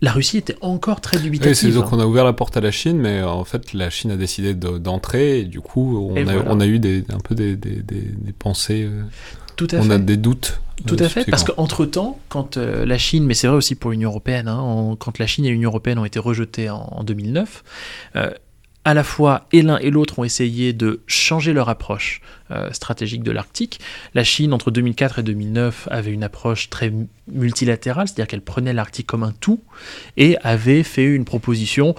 la 0.00 0.12
Russie 0.12 0.38
était 0.38 0.56
encore 0.60 1.00
très 1.00 1.16
Oui, 1.16 1.24
dubitative. 1.24 1.54
c'est 1.54 1.72
donc 1.72 1.92
on 1.92 1.98
a 1.98 2.06
ouvert 2.06 2.24
la 2.24 2.32
porte 2.32 2.56
à 2.56 2.60
la 2.60 2.70
Chine, 2.70 2.98
mais 2.98 3.18
euh, 3.18 3.28
en 3.28 3.44
fait 3.44 3.72
la 3.72 3.90
Chine 3.90 4.12
a 4.12 4.16
décidé 4.16 4.54
de- 4.54 4.78
d'entrer 4.78 5.40
et 5.40 5.44
du 5.44 5.60
coup 5.60 5.98
on, 6.10 6.16
a, 6.16 6.22
voilà. 6.22 6.42
on 6.46 6.60
a 6.60 6.66
eu 6.66 6.78
des, 6.78 7.04
un 7.12 7.18
peu 7.18 7.34
des, 7.34 7.56
des, 7.56 7.82
pensées, 8.38 8.84
euh, 8.84 9.02
Tout 9.56 9.66
à 9.72 9.76
on 9.78 9.82
fait. 9.82 9.92
a 9.94 9.98
des 9.98 10.16
doutes. 10.16 10.60
Tout 10.86 11.02
euh, 11.02 11.06
à 11.06 11.08
fait, 11.08 11.24
parce 11.28 11.42
qu'entre-temps, 11.42 12.20
quand 12.28 12.56
euh, 12.56 12.86
la 12.86 12.96
Chine, 12.98 13.24
mais 13.24 13.34
c'est 13.34 13.48
vrai 13.48 13.56
aussi 13.56 13.74
pour 13.74 13.90
l'Union 13.90 14.10
Européenne, 14.10 14.46
hein, 14.46 14.94
quand 15.00 15.18
la 15.18 15.26
Chine 15.26 15.44
et 15.44 15.50
l'Union 15.50 15.70
Européenne 15.70 15.98
ont 15.98 16.04
été 16.04 16.20
rejetées 16.20 16.70
en, 16.70 16.86
en 16.92 17.02
2009, 17.02 17.64
euh, 18.14 18.30
à 18.88 18.94
la 18.94 19.04
fois 19.04 19.46
et 19.52 19.60
l'un 19.60 19.76
et 19.78 19.90
l'autre 19.90 20.18
ont 20.18 20.24
essayé 20.24 20.72
de 20.72 21.02
changer 21.06 21.52
leur 21.52 21.68
approche 21.68 22.22
euh, 22.50 22.72
stratégique 22.72 23.22
de 23.22 23.30
l'Arctique. 23.30 23.80
La 24.14 24.24
Chine, 24.24 24.54
entre 24.54 24.70
2004 24.70 25.18
et 25.18 25.22
2009, 25.22 25.88
avait 25.90 26.10
une 26.12 26.24
approche 26.24 26.70
très 26.70 26.88
mu- 26.88 27.06
multilatérale, 27.30 28.08
c'est-à-dire 28.08 28.26
qu'elle 28.28 28.40
prenait 28.40 28.72
l'Arctique 28.72 29.06
comme 29.06 29.24
un 29.24 29.32
tout 29.32 29.60
et 30.16 30.38
avait 30.42 30.82
fait 30.82 31.04
une 31.04 31.26
proposition 31.26 31.94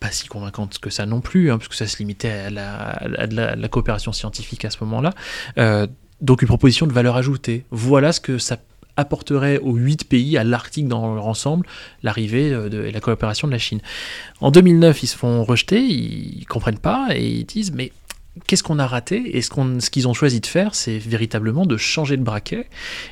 pas 0.00 0.10
si 0.10 0.26
convaincante 0.28 0.78
que 0.80 0.90
ça 0.90 1.06
non 1.06 1.22
plus, 1.22 1.50
hein, 1.50 1.56
puisque 1.56 1.72
ça 1.74 1.86
se 1.86 1.96
limitait 1.96 2.28
à 2.28 2.50
la 2.50 3.68
coopération 3.68 4.12
scientifique 4.12 4.66
à 4.66 4.70
ce 4.70 4.76
moment-là. 4.84 5.14
Euh, 5.56 5.86
donc 6.20 6.42
une 6.42 6.48
proposition 6.48 6.86
de 6.86 6.92
valeur 6.92 7.16
ajoutée. 7.16 7.64
Voilà 7.70 8.12
ce 8.12 8.20
que 8.20 8.36
ça 8.36 8.58
apporterait 8.96 9.58
aux 9.58 9.74
huit 9.74 10.04
pays, 10.04 10.36
à 10.36 10.44
l'Arctique 10.44 10.88
dans 10.88 11.14
leur 11.14 11.26
ensemble, 11.26 11.66
l'arrivée 12.02 12.52
euh, 12.52 12.86
et 12.86 12.92
la 12.92 13.00
coopération 13.00 13.46
de 13.48 13.52
la 13.52 13.58
Chine. 13.58 13.80
En 14.40 14.50
2009, 14.50 15.02
ils 15.02 15.06
se 15.06 15.16
font 15.16 15.44
rejeter, 15.44 15.80
ils, 15.80 16.46
comprennent 16.46 16.78
pas 16.78 17.08
et 17.14 17.26
ils 17.26 17.44
disent 17.44 17.72
mais 17.72 17.92
qu'est-ce 18.46 18.62
qu'on 18.62 18.78
a 18.78 18.86
raté? 18.86 19.36
Et 19.36 19.42
ce 19.42 19.90
qu'ils 19.90 20.08
ont 20.08 20.14
choisi 20.14 20.40
de 20.40 20.46
faire, 20.46 20.74
c'est 20.74 20.98
véritablement 20.98 21.66
de 21.66 21.76
changer 21.76 22.16
de 22.16 22.22
braquet. 22.22 22.68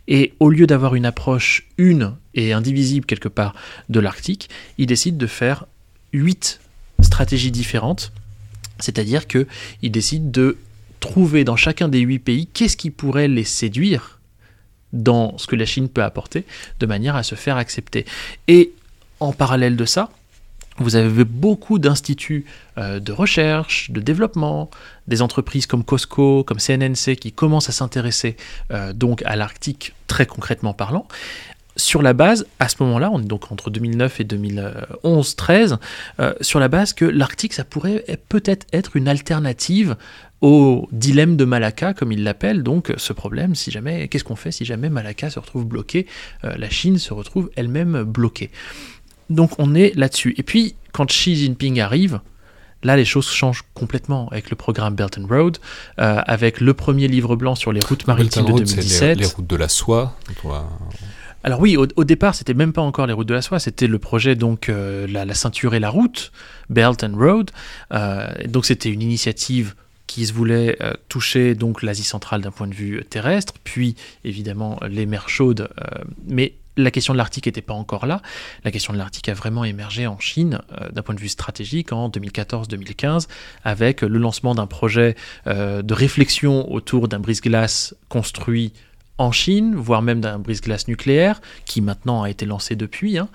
Et 0.09 0.35
au 0.41 0.51
lieu 0.51 0.66
d'avoir 0.66 0.95
une 0.95 1.07
approche 1.07 1.68
une 1.78 2.14
et 2.35 2.53
indivisible 2.53 3.07
quelque 3.07 3.28
part 3.28 3.55
de 3.89 4.01
l'Arctique, 4.01 4.49
ils 4.78 4.87
décident 4.87 5.18
de 5.18 5.26
faire 5.26 5.66
huit 6.12 6.61
stratégies 7.01 7.51
différentes. 7.51 8.12
C'est-à-dire 8.78 9.26
qu'ils 9.26 9.47
décident 9.83 10.30
de 10.30 10.57
trouver 11.01 11.45
dans 11.45 11.57
chacun 11.57 11.89
des 11.89 12.01
huit 12.01 12.20
pays 12.20 12.47
qu'est-ce 12.47 12.76
qui 12.76 12.91
pourrait 12.91 13.28
les 13.28 13.45
séduire 13.45 14.20
dans 14.93 15.36
ce 15.38 15.47
que 15.47 15.57
la 15.57 15.66
Chine 15.66 15.88
peut 15.88 16.03
apporter, 16.03 16.45
de 16.80 16.86
manière 16.86 17.16
à 17.16 17.22
se 17.22 17.34
faire 17.34 17.57
accepter. 17.57 18.05
Et 18.49 18.72
en 19.20 19.32
parallèle 19.32 19.76
de 19.76 19.84
ça, 19.84 20.11
vous 20.78 20.97
avez 20.97 21.24
beaucoup 21.24 21.78
d'instituts 21.78 22.47
euh, 22.78 22.99
de 22.99 23.12
recherche, 23.12 23.90
de 23.90 24.01
développement, 24.01 24.70
des 25.07 25.22
entreprises 25.22 25.66
comme 25.66 25.84
Costco, 25.84 26.45
comme 26.45 26.59
CNNC 26.59 27.16
qui 27.16 27.32
commencent 27.32 27.68
à 27.68 27.72
s'intéresser 27.72 28.36
euh, 28.70 28.93
donc 28.93 29.22
à 29.24 29.36
l'Arctique 29.36 29.95
très 30.07 30.26
concrètement 30.26 30.72
parlant. 30.72 31.07
Sur 31.76 32.03
la 32.03 32.12
base, 32.12 32.47
à 32.59 32.68
ce 32.68 32.76
moment-là, 32.80 33.11
on 33.12 33.20
est 33.20 33.26
donc 33.26 33.51
entre 33.51 33.70
2009 33.70 34.20
et 34.20 34.24
2011-13, 34.24 35.78
euh, 36.20 36.34
sur 36.43 36.61
la 36.61 36.68
base 36.68 36.93
que 36.93 37.07
l'Arctique, 37.07 37.55
ça 37.55 37.64
pourrait 37.64 38.05
peut-être 38.28 38.66
être 38.72 38.97
une 38.97 39.09
alternative 39.09 39.97
au 40.43 40.88
dilemme 40.93 41.36
de 41.36 41.45
Malacca, 41.47 41.95
comme 41.95 42.12
il 42.12 42.24
l'appelle, 42.24 42.62
donc 42.62 42.93
ce 42.99 43.12
problème, 43.14 43.55
si 43.55 43.70
jamais, 43.70 44.09
qu'est-ce 44.09 44.24
qu'on 44.24 44.36
fait 44.36 44.53
si 44.53 44.64
jamais 44.64 44.90
Malacca 44.90 45.30
se 45.30 45.38
retrouve 45.38 45.64
bloqué, 45.64 46.07
euh, 46.45 46.55
la 46.59 46.68
Chine 46.68 46.99
se 46.99 47.14
retrouve 47.14 47.51
elle-même 47.57 48.03
bloquée? 48.03 48.51
Donc 49.30 49.53
on 49.59 49.74
est 49.74 49.95
là-dessus. 49.97 50.34
Et 50.36 50.43
puis, 50.43 50.74
quand 50.93 51.07
Xi 51.07 51.36
Jinping 51.36 51.80
arrive, 51.80 52.20
là 52.82 52.97
les 52.97 53.05
choses 53.05 53.28
changent 53.30 53.62
complètement 53.74 54.28
avec 54.30 54.51
le 54.51 54.57
programme 54.57 54.95
Belt 54.97 55.16
and 55.16 55.26
Road, 55.28 55.59
euh, 56.01 56.20
avec 56.26 56.61
le 56.61 56.74
premier 56.74 57.07
livre 57.09 57.36
blanc 57.36 57.55
sur 57.55 57.72
les 57.72 57.80
routes 57.80 58.07
maritimes 58.09 58.45
de 58.45 58.51
Road, 58.53 58.66
c'est 58.66 58.74
2017. 58.76 59.16
Les, 59.18 59.22
les 59.24 59.30
routes 59.30 59.47
de 59.47 59.57
la 59.57 59.68
soie. 59.68 60.16
va- 60.45 60.68
Alors 61.45 61.61
oui, 61.61 61.76
au, 61.76 61.86
au 61.97 62.05
départ, 62.05 62.34
c'était 62.34 62.55
même 62.55 62.72
pas 62.72 62.82
encore 62.82 63.07
les 63.07 63.12
routes 63.12 63.28
de 63.28 63.34
la 63.34 63.43
soie, 63.43 63.61
c'était 63.61 63.86
le 63.86 63.99
projet 64.01 64.34
donc 64.34 64.68
euh, 64.68 65.07
la, 65.09 65.24
la 65.24 65.34
ceinture 65.34 65.74
et 65.74 65.80
la 65.80 65.88
route, 65.90 66.32
Belt 66.68 67.05
and 67.05 67.16
Road. 67.16 67.51
Euh, 67.93 68.28
donc 68.49 68.66
c'était 68.66 68.90
une 68.90 69.03
initiative 69.03 69.74
qui 70.12 70.26
se 70.26 70.34
voulait 70.34 70.76
euh, 70.82 70.92
toucher 71.08 71.54
donc 71.54 71.82
l'Asie 71.82 72.04
centrale 72.04 72.42
d'un 72.42 72.50
point 72.50 72.66
de 72.66 72.74
vue 72.74 73.02
terrestre, 73.08 73.54
puis 73.64 73.94
évidemment 74.24 74.78
les 74.86 75.06
mers 75.06 75.30
chaudes, 75.30 75.70
euh, 75.80 76.04
mais 76.28 76.52
la 76.76 76.90
question 76.90 77.14
de 77.14 77.18
l'Arctique 77.18 77.46
n'était 77.46 77.62
pas 77.62 77.72
encore 77.72 78.04
là. 78.04 78.20
La 78.62 78.70
question 78.70 78.92
de 78.92 78.98
l'Arctique 78.98 79.30
a 79.30 79.34
vraiment 79.34 79.64
émergé 79.64 80.06
en 80.06 80.18
Chine 80.18 80.60
euh, 80.78 80.90
d'un 80.90 81.00
point 81.00 81.14
de 81.14 81.20
vue 81.20 81.30
stratégique 81.30 81.92
en 81.92 82.10
2014-2015 82.10 83.26
avec 83.64 84.02
le 84.02 84.18
lancement 84.18 84.54
d'un 84.54 84.66
projet 84.66 85.16
de 85.46 85.94
réflexion 85.94 86.70
autour 86.70 87.08
d'un 87.08 87.18
brise-glace 87.18 87.94
construit 88.10 88.74
en 89.18 89.30
Chine, 89.32 89.74
voire 89.76 90.02
même 90.02 90.20
d'un 90.20 90.38
brise-glace 90.38 90.88
nucléaire, 90.88 91.40
qui 91.64 91.80
maintenant 91.80 92.22
a 92.22 92.30
été 92.30 92.44
lancé 92.44 92.76
depuis. 92.76 93.18
hein. 93.18 93.28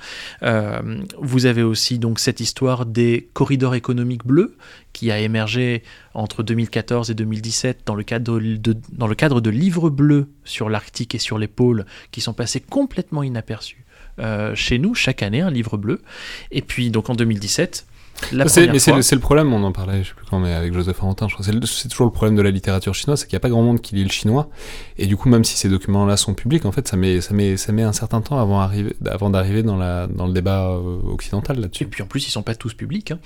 Vous 1.20 1.46
avez 1.46 1.64
aussi 1.64 2.00
donc 2.00 2.20
cette 2.20 2.40
histoire 2.40 2.86
des 2.86 3.30
corridors 3.34 3.76
économiques 3.76 4.26
bleus, 4.26 4.58
qui 4.98 5.12
a 5.12 5.20
émergé 5.20 5.84
entre 6.16 6.42
2014 6.42 7.12
et 7.12 7.14
2017 7.14 7.82
dans 7.86 7.94
le 7.94 8.02
cadre 8.02 8.40
de, 8.40 9.50
livres 9.52 9.92
bleus 9.92 10.28
sur 10.44 10.70
l'Arctique 10.70 11.14
et 11.14 11.20
sur 11.20 11.38
les 11.38 11.46
pôles, 11.48 11.86
qui 12.10 12.20
sont 12.20 12.34
passés 12.34 12.62
complètement 12.62 13.22
inaperçus. 13.22 13.86
euh, 14.20 14.56
chez 14.56 14.80
nous, 14.80 14.96
chaque 14.96 15.22
année, 15.22 15.42
un 15.42 15.52
livre 15.52 15.78
bleu. 15.78 16.02
Et 16.50 16.64
puis, 16.64 16.90
donc 16.90 17.12
en 17.12 17.14
2017, 17.14 17.86
la 18.32 18.48
c'est- 18.48 18.62
première 18.62 18.74
mais 18.74 18.80
c'est 18.80 18.94
le, 18.94 19.02
c'est 19.02 19.16
le 19.16 19.22
problème, 19.22 19.54
on 19.54 19.64
en 19.64 19.72
parlait, 19.72 20.04
je 20.04 20.10
sais 20.10 20.14
plus 20.16 20.26
quand, 20.26 20.40
mais 20.40 20.54
avec 20.54 20.74
Joseph 20.74 20.98
Arantin, 21.02 21.28
je 21.28 21.34
crois. 21.34 21.46
C'est 21.46 21.52
le- 21.52 21.66
C'est 21.66 21.88
toujours 21.90 22.08
le 22.08 22.12
problème 22.12 22.36
de 22.36 22.42
la 22.42 22.52
littérature 22.52 22.94
chinoise, 22.96 23.20
c'est 23.22 23.28
qu'il 23.28 23.36
n'y 23.36 23.38
a 23.38 23.42
pas 23.42 23.50
grand 23.50 23.62
monde 23.62 23.82
qui 23.82 23.96
lit 23.96 24.04
le 24.04 24.10
chinois. 24.10 24.50
Et 24.98 25.06
du 25.06 25.16
coup, 25.18 25.30
même 25.30 25.44
si 25.44 25.56
ces 25.58 25.70
documents-là 25.70 26.18
sont 26.18 26.34
publics, 26.34 26.66
en 26.66 26.72
fait, 26.72 26.88
ça 26.88 26.98
met, 26.98 27.22
ça 27.22 27.34
met, 27.34 27.58
ça 27.58 27.72
met 27.72 27.84
un 27.84 27.94
certain 27.94 28.22
temps 28.22 28.40
avant, 28.40 28.60
arriver, 28.60 28.96
avant 29.10 29.30
d'arriver 29.30 29.64
dans, 29.64 29.78
la, 29.78 30.08
dans 30.08 30.28
le 30.28 30.34
débat 30.34 30.68
euh, 30.70 31.00
occidental 31.12 31.58
Et 31.58 31.62
là-dessus. 31.62 31.86
puis 31.86 32.02
en 32.04 32.08
plus, 32.08 32.28
ils 32.28 32.32
sont 32.32 32.44
pas 32.44 32.56
tous 32.56 32.74
publics, 32.74 33.12
hein, 33.12 33.20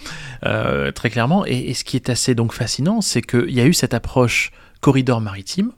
euh, 0.46 0.92
très 0.92 1.10
clairement. 1.10 1.46
Et, 1.46 1.70
et 1.70 1.74
ce 1.74 1.84
qui 1.84 1.96
est 1.96 2.10
assez 2.10 2.36
donc 2.36 2.54
fascinant, 2.54 3.02
c'est 3.02 3.22
qu'il 3.22 3.52
y 3.52 3.62
a 3.62 3.66
eu 3.66 3.74
cette 3.74 3.94
approche 3.94 4.52
corridor 4.82 5.22
maritime 5.22 5.72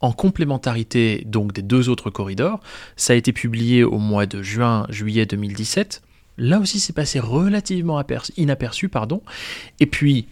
en 0.00 0.12
complémentarité 0.12 1.22
donc 1.26 1.52
des 1.52 1.62
deux 1.62 1.88
autres 1.88 2.10
corridors. 2.10 2.60
Ça 2.96 3.14
a 3.14 3.16
été 3.16 3.32
publié 3.32 3.84
au 3.84 3.98
mois 3.98 4.26
de 4.26 4.42
juin-juillet 4.42 5.26
2017. 5.26 6.02
Là 6.38 6.58
aussi, 6.58 6.80
c'est 6.80 6.92
passé 6.92 7.20
relativement 7.20 8.00
aperçu- 8.00 8.32
inaperçu, 8.36 8.88
pardon. 8.88 9.22
Et 9.80 9.86
puis 9.86 10.26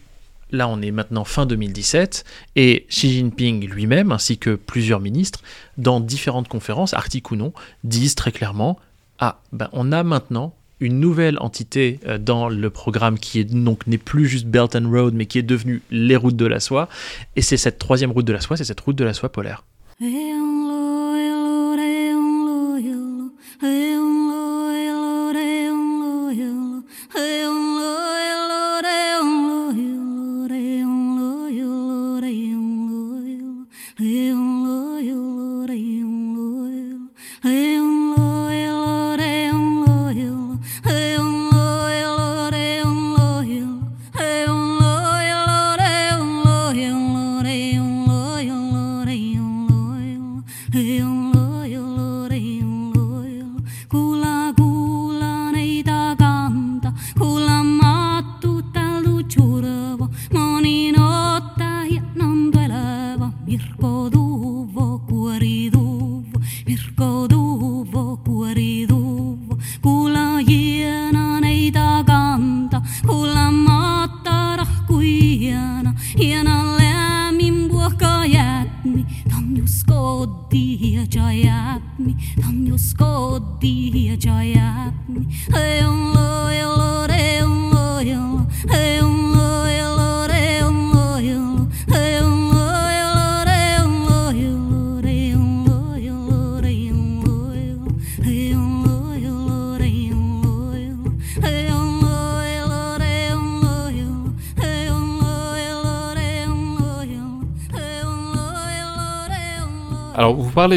là, 0.50 0.68
on 0.68 0.82
est 0.82 0.90
maintenant 0.90 1.24
fin 1.24 1.46
2017 1.46 2.24
et 2.56 2.86
Xi 2.88 3.12
Jinping 3.12 3.68
lui-même, 3.68 4.12
ainsi 4.12 4.38
que 4.38 4.54
plusieurs 4.54 5.00
ministres, 5.00 5.40
dans 5.78 6.00
différentes 6.00 6.48
conférences, 6.48 6.94
articles 6.94 7.32
ou 7.32 7.36
non, 7.36 7.52
disent 7.84 8.14
très 8.14 8.32
clairement 8.32 8.78
ah, 9.18 9.40
ben, 9.52 9.68
on 9.72 9.92
a 9.92 10.02
maintenant 10.02 10.52
une 10.80 10.98
nouvelle 10.98 11.38
entité 11.38 12.00
euh, 12.08 12.18
dans 12.18 12.48
le 12.48 12.70
programme 12.70 13.18
qui 13.18 13.38
est 13.38 13.44
donc 13.44 13.86
n'est 13.86 13.98
plus 13.98 14.26
juste 14.26 14.46
Belt 14.46 14.74
and 14.74 14.90
Road, 14.90 15.14
mais 15.14 15.26
qui 15.26 15.38
est 15.38 15.42
devenue 15.44 15.80
les 15.92 16.16
routes 16.16 16.34
de 16.34 16.46
la 16.46 16.58
soie. 16.58 16.88
Et 17.36 17.42
c'est 17.42 17.56
cette 17.56 17.78
troisième 17.78 18.10
route 18.10 18.24
de 18.24 18.32
la 18.32 18.40
soie, 18.40 18.56
c'est 18.56 18.64
cette 18.64 18.80
route 18.80 18.96
de 18.96 19.04
la 19.04 19.14
soie 19.14 19.30
polaire. 19.30 19.62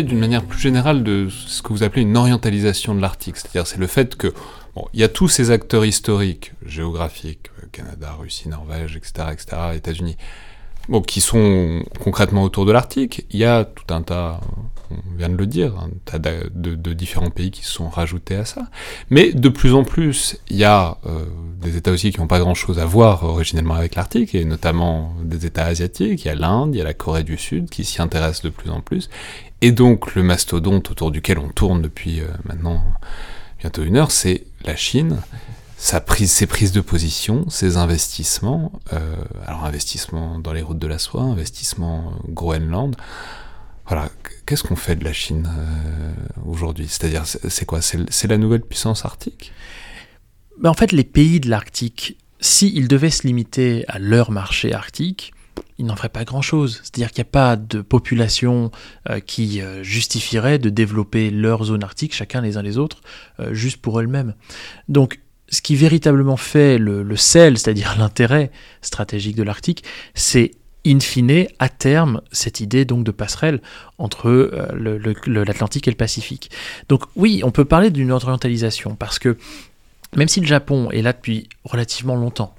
D'une 0.03 0.19
manière 0.19 0.43
plus 0.43 0.59
générale 0.59 1.03
de 1.03 1.29
ce 1.29 1.61
que 1.61 1.69
vous 1.69 1.83
appelez 1.83 2.01
une 2.01 2.17
orientalisation 2.17 2.93
de 2.95 3.01
l'Arctique, 3.01 3.37
c'est-à-dire 3.37 3.65
c'est 3.65 3.77
le 3.77 3.87
fait 3.87 4.15
que 4.15 4.33
bon, 4.75 4.87
il 4.93 4.99
y 4.99 5.03
a 5.03 5.07
tous 5.07 5.29
ces 5.29 5.51
acteurs 5.51 5.85
historiques, 5.85 6.51
géographiques, 6.65 7.49
euh, 7.63 7.67
Canada, 7.71 8.13
Russie, 8.19 8.49
Norvège, 8.49 8.97
etc., 8.97 9.29
etc., 9.31 9.57
États-Unis, 9.75 10.17
bon, 10.89 11.01
qui 11.01 11.21
sont 11.21 11.83
concrètement 12.03 12.43
autour 12.43 12.65
de 12.65 12.73
l'Arctique. 12.73 13.25
Il 13.31 13.39
y 13.39 13.45
a 13.45 13.63
tout 13.63 13.93
un 13.93 14.01
tas, 14.01 14.41
on 14.91 15.17
vient 15.17 15.29
de 15.29 15.37
le 15.37 15.47
dire, 15.47 15.77
un 15.77 15.89
tas 16.03 16.19
de 16.19 16.93
différents 16.93 17.29
pays 17.29 17.51
qui 17.51 17.63
se 17.63 17.71
sont 17.71 17.87
rajoutés 17.87 18.35
à 18.35 18.43
ça. 18.43 18.67
Mais 19.09 19.31
de 19.31 19.49
plus 19.49 19.73
en 19.73 19.85
plus, 19.85 20.37
il 20.49 20.57
y 20.57 20.65
a 20.65 20.97
euh, 21.05 21.25
des 21.61 21.77
États 21.77 21.91
aussi 21.91 22.11
qui 22.11 22.19
n'ont 22.19 22.27
pas 22.27 22.39
grand-chose 22.39 22.79
à 22.79 22.85
voir 22.85 23.23
originellement 23.23 23.75
avec 23.75 23.95
l'Arctique, 23.95 24.35
et 24.35 24.43
notamment 24.43 25.13
des 25.23 25.45
États 25.45 25.65
asiatiques. 25.65 26.25
Il 26.25 26.27
y 26.27 26.31
a 26.31 26.35
l'Inde, 26.35 26.75
il 26.75 26.79
y 26.79 26.81
a 26.81 26.85
la 26.85 26.93
Corée 26.93 27.23
du 27.23 27.37
Sud 27.37 27.69
qui 27.69 27.85
s'y 27.85 28.01
intéressent 28.01 28.43
de 28.43 28.49
plus 28.49 28.69
en 28.69 28.81
plus. 28.81 29.09
Et 29.65 29.71
donc 29.71 30.13
le 30.13 30.21
mastodonte 30.21 30.91
autour 30.91 31.09
duquel 31.09 31.39
on 31.39 31.49
tourne 31.49 31.81
depuis 31.81 32.21
euh, 32.21 32.27
maintenant 32.43 32.83
bientôt 33.57 33.81
une 33.81 33.97
heure, 33.97 34.11
c'est 34.11 34.45
la 34.63 34.75
Chine. 34.75 35.23
Ses 35.75 36.01
prises 36.45 36.71
de 36.71 36.81
position, 36.81 37.49
ses 37.49 37.75
investissements, 37.75 38.71
euh, 38.93 39.15
alors 39.47 39.65
investissement 39.65 40.37
dans 40.37 40.53
les 40.53 40.61
routes 40.61 40.77
de 40.77 40.85
la 40.85 40.99
soie, 40.99 41.23
investissement 41.23 42.11
euh, 42.11 42.31
Groenland. 42.31 42.95
Voilà, 43.87 44.09
qu'est-ce 44.45 44.61
qu'on 44.61 44.75
fait 44.75 44.97
de 44.97 45.03
la 45.03 45.13
Chine 45.13 45.49
aujourd'hui? 46.45 46.87
C'est-à-dire, 46.87 47.23
c'est 47.25 47.65
quoi? 47.65 47.81
C'est 47.81 48.27
la 48.27 48.37
nouvelle 48.37 48.61
puissance 48.61 49.03
arctique? 49.03 49.51
Mais 50.61 50.69
en 50.69 50.75
fait, 50.75 50.91
les 50.91 51.03
pays 51.03 51.39
de 51.39 51.49
l'Arctique, 51.49 52.19
s'ils 52.39 52.87
devaient 52.87 53.09
se 53.09 53.25
limiter 53.25 53.83
à 53.87 53.97
leur 53.97 54.29
marché 54.29 54.73
arctique, 54.73 55.33
ils 55.77 55.85
n'en 55.85 55.95
feraient 55.95 56.09
pas 56.09 56.23
grand-chose. 56.23 56.81
C'est-à-dire 56.83 57.11
qu'il 57.11 57.21
n'y 57.21 57.27
a 57.27 57.31
pas 57.31 57.55
de 57.55 57.81
population 57.81 58.71
euh, 59.09 59.19
qui 59.19 59.61
euh, 59.61 59.83
justifierait 59.83 60.59
de 60.59 60.69
développer 60.69 61.29
leur 61.31 61.63
zone 61.65 61.83
arctique, 61.83 62.13
chacun 62.13 62.41
les 62.41 62.57
uns 62.57 62.61
les 62.61 62.77
autres, 62.77 63.01
euh, 63.39 63.53
juste 63.53 63.77
pour 63.77 63.99
eux-mêmes. 63.99 64.33
Donc, 64.87 65.19
ce 65.49 65.61
qui 65.61 65.75
véritablement 65.75 66.37
fait 66.37 66.77
le, 66.77 67.03
le 67.03 67.15
sel, 67.15 67.57
c'est-à-dire 67.57 67.95
l'intérêt 67.99 68.51
stratégique 68.81 69.35
de 69.35 69.43
l'Arctique, 69.43 69.83
c'est 70.13 70.51
in 70.87 70.99
fine, 70.99 71.47
à 71.57 71.67
terme, 71.67 72.21
cette 72.31 72.59
idée 72.59 72.85
donc 72.85 73.03
de 73.03 73.11
passerelle 73.11 73.59
entre 73.97 74.51
l'Atlantique 75.25 75.87
et 75.87 75.91
le 75.91 75.97
Pacifique. 75.97 76.51
Donc 76.89 77.01
oui, 77.15 77.41
on 77.43 77.49
peut 77.49 77.65
parler 77.65 77.89
d'une 77.89 78.11
orientalisation, 78.11 78.95
parce 78.95 79.17
que 79.17 79.35
même 80.15 80.27
si 80.27 80.41
le 80.41 80.45
Japon 80.45 80.91
est 80.91 81.01
là 81.01 81.11
depuis 81.13 81.49
relativement 81.63 82.15
longtemps, 82.15 82.53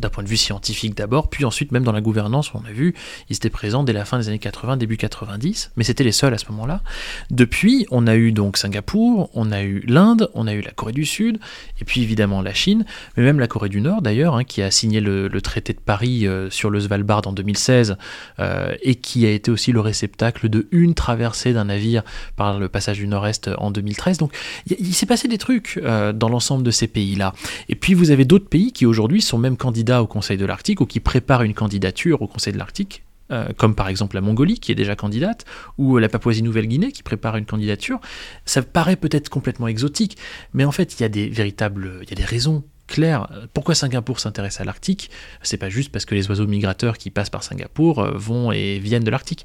d'un 0.00 0.08
point 0.08 0.24
de 0.24 0.28
vue 0.28 0.36
scientifique 0.36 0.96
d'abord, 0.96 1.28
puis 1.28 1.44
ensuite 1.44 1.72
même 1.72 1.84
dans 1.84 1.92
la 1.92 2.00
gouvernance, 2.00 2.52
on 2.54 2.64
a 2.64 2.72
vu, 2.72 2.94
ils 3.28 3.36
étaient 3.36 3.50
présents 3.50 3.84
dès 3.84 3.92
la 3.92 4.04
fin 4.04 4.18
des 4.18 4.28
années 4.28 4.38
80, 4.38 4.76
début 4.76 4.96
90, 4.96 5.72
mais 5.76 5.84
c'était 5.84 6.04
les 6.04 6.12
seuls 6.12 6.34
à 6.34 6.38
ce 6.38 6.46
moment-là. 6.50 6.82
Depuis, 7.30 7.86
on 7.90 8.06
a 8.06 8.16
eu 8.16 8.32
donc 8.32 8.56
Singapour, 8.56 9.30
on 9.34 9.52
a 9.52 9.62
eu 9.62 9.82
l'Inde, 9.86 10.30
on 10.34 10.46
a 10.46 10.54
eu 10.54 10.60
la 10.60 10.72
Corée 10.72 10.92
du 10.92 11.04
Sud, 11.04 11.38
et 11.80 11.84
puis 11.84 12.02
évidemment 12.02 12.42
la 12.42 12.54
Chine, 12.54 12.84
mais 13.16 13.22
même 13.22 13.38
la 13.38 13.46
Corée 13.46 13.68
du 13.68 13.80
Nord 13.80 14.02
d'ailleurs, 14.02 14.34
hein, 14.34 14.44
qui 14.44 14.62
a 14.62 14.70
signé 14.70 15.00
le, 15.00 15.28
traité 15.40 15.72
de 15.72 15.80
Paris 15.80 16.26
euh, 16.26 16.50
sur 16.50 16.70
le 16.70 16.80
Svalbard 16.80 17.22
en 17.26 17.32
2016, 17.32 17.96
euh, 18.40 18.74
et 18.82 18.94
qui 18.94 19.26
a 19.26 19.30
été 19.30 19.50
aussi 19.50 19.72
le 19.72 19.80
réceptacle 19.80 20.48
de 20.48 20.66
une 20.72 20.94
traversée 20.94 21.52
d'un 21.52 21.66
navire 21.66 22.02
par 22.36 22.58
le 22.58 22.68
passage 22.68 22.98
du 22.98 23.06
Nord-Est 23.06 23.50
en 23.58 23.70
2013. 23.70 24.18
Donc 24.18 24.32
il, 24.66 24.76
il 24.80 24.94
s'est 24.94 25.06
passé 25.06 25.28
des 25.28 25.38
trucs 25.38 25.78
euh, 25.82 26.12
dans 26.12 26.28
l'ensemble 26.28 26.62
de 26.62 26.70
ces 26.70 26.86
pays-là. 26.86 27.32
Et 27.68 27.74
puis 27.74 27.94
vous 27.94 28.10
avez 28.10 28.24
d'autres 28.24 28.48
pays 28.48 28.72
qui 28.72 28.86
aujourd'hui 28.86 29.20
sont 29.20 29.38
même 29.38 29.56
candidats 29.56 29.85
au 30.02 30.06
Conseil 30.06 30.36
de 30.36 30.46
l'Arctique 30.46 30.80
ou 30.80 30.86
qui 30.86 31.00
préparent 31.00 31.42
une 31.42 31.54
candidature 31.54 32.22
au 32.22 32.26
Conseil 32.26 32.52
de 32.52 32.58
l'Arctique. 32.58 33.02
euh, 33.32 33.48
comme 33.56 33.74
par 33.74 33.88
exemple 33.88 34.14
la 34.16 34.20
Mongolie 34.20 34.58
qui 34.58 34.72
est 34.72 34.74
déjà 34.74 34.96
candidate, 34.96 35.44
ou 35.78 35.98
la 35.98 36.08
Papouasie-Nouvelle-Guinée 36.08 36.92
qui 36.92 37.02
prépare 37.02 37.36
une 37.36 37.46
candidature, 37.46 38.00
ça 38.44 38.62
paraît 38.62 38.96
peut-être 38.96 39.28
complètement 39.28 39.68
exotique, 39.68 40.16
mais 40.52 40.64
en 40.64 40.72
fait 40.72 40.98
il 40.98 41.02
y 41.02 41.04
a 41.04 41.08
des 41.08 41.28
véritables, 41.28 42.00
il 42.02 42.10
y 42.10 42.12
a 42.12 42.16
des 42.16 42.24
raisons 42.24 42.64
claires. 42.86 43.28
Pourquoi 43.52 43.74
Singapour 43.74 44.20
s'intéresse 44.20 44.60
à 44.60 44.64
l'Arctique? 44.64 45.10
C'est 45.42 45.56
pas 45.56 45.68
juste 45.68 45.90
parce 45.90 46.04
que 46.04 46.14
les 46.14 46.28
oiseaux 46.28 46.46
migrateurs 46.46 46.98
qui 46.98 47.10
passent 47.10 47.30
par 47.30 47.42
Singapour 47.42 47.98
euh, 47.98 48.12
vont 48.14 48.52
et 48.52 48.78
viennent 48.78 49.04
de 49.04 49.10
l'Arctique. 49.10 49.44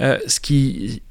Euh, 0.00 0.18
ce 0.26 0.40
qui, 0.40 1.02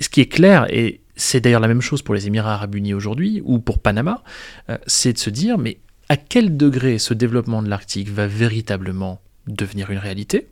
ce 0.00 0.08
qui 0.08 0.20
est 0.20 0.26
clair 0.26 0.66
et 0.70 1.02
c'est 1.16 1.40
d'ailleurs 1.40 1.60
la 1.60 1.68
même 1.68 1.80
chose 1.80 2.02
pour 2.02 2.16
les 2.16 2.26
Émirats 2.26 2.54
arabes 2.54 2.74
unis 2.74 2.94
aujourd'hui 2.94 3.40
ou 3.44 3.60
pour 3.60 3.78
Panama, 3.78 4.24
euh, 4.68 4.78
c'est 4.88 5.12
de 5.12 5.18
se 5.18 5.30
dire 5.30 5.58
mais 5.58 5.78
à 6.08 6.16
quel 6.16 6.56
degré 6.56 6.98
ce 6.98 7.14
développement 7.14 7.62
de 7.62 7.68
l'Arctique 7.68 8.08
va 8.10 8.26
véritablement 8.26 9.20
devenir 9.46 9.90
une 9.90 9.98
réalité 9.98 10.48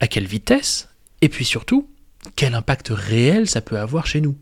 À 0.00 0.06
quelle 0.06 0.26
vitesse 0.26 0.88
Et 1.22 1.28
puis 1.28 1.44
surtout, 1.44 1.88
quel 2.36 2.54
impact 2.54 2.88
réel 2.90 3.48
ça 3.48 3.60
peut 3.60 3.78
avoir 3.78 4.06
chez 4.06 4.20
nous 4.20 4.36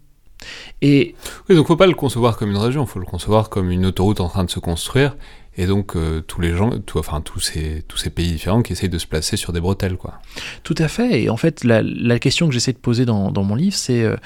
Et 0.82 1.14
Oui, 1.48 1.56
donc 1.56 1.66
faut 1.66 1.76
pas 1.76 1.86
le 1.86 1.94
concevoir 1.94 2.36
comme 2.36 2.50
une 2.50 2.56
région, 2.56 2.86
faut 2.86 2.98
le 3.00 3.06
concevoir 3.06 3.48
comme 3.50 3.70
une 3.70 3.86
autoroute 3.86 4.20
en 4.20 4.28
train 4.28 4.44
de 4.44 4.50
se 4.50 4.58
construire, 4.60 5.16
et 5.56 5.66
donc 5.66 5.94
euh, 5.96 6.20
tous 6.20 6.40
les 6.40 6.54
gens, 6.56 6.78
tout- 6.80 6.98
enfin 6.98 7.20
tous 7.20 7.38
ces, 7.40 7.84
tous 7.86 7.96
ces 7.96 8.10
pays 8.10 8.32
différents 8.32 8.62
qui 8.62 8.72
essayent 8.72 8.88
de 8.88 8.98
se 8.98 9.06
placer 9.06 9.36
sur 9.36 9.52
des 9.52 9.60
bretelles, 9.60 9.96
quoi. 9.96 10.20
Tout 10.64 10.74
à 10.78 10.88
fait. 10.88 11.22
Et 11.22 11.30
en 11.30 11.36
fait, 11.36 11.62
la, 11.64 11.80
la 11.82 12.18
question 12.18 12.48
que 12.48 12.52
j'essaie 12.52 12.72
de 12.72 12.78
poser 12.78 13.04
dans, 13.06 13.30
dans 13.30 13.44
mon 13.44 13.54
livre, 13.54 13.76
c'est 13.76 14.02
euh, 14.02 14.16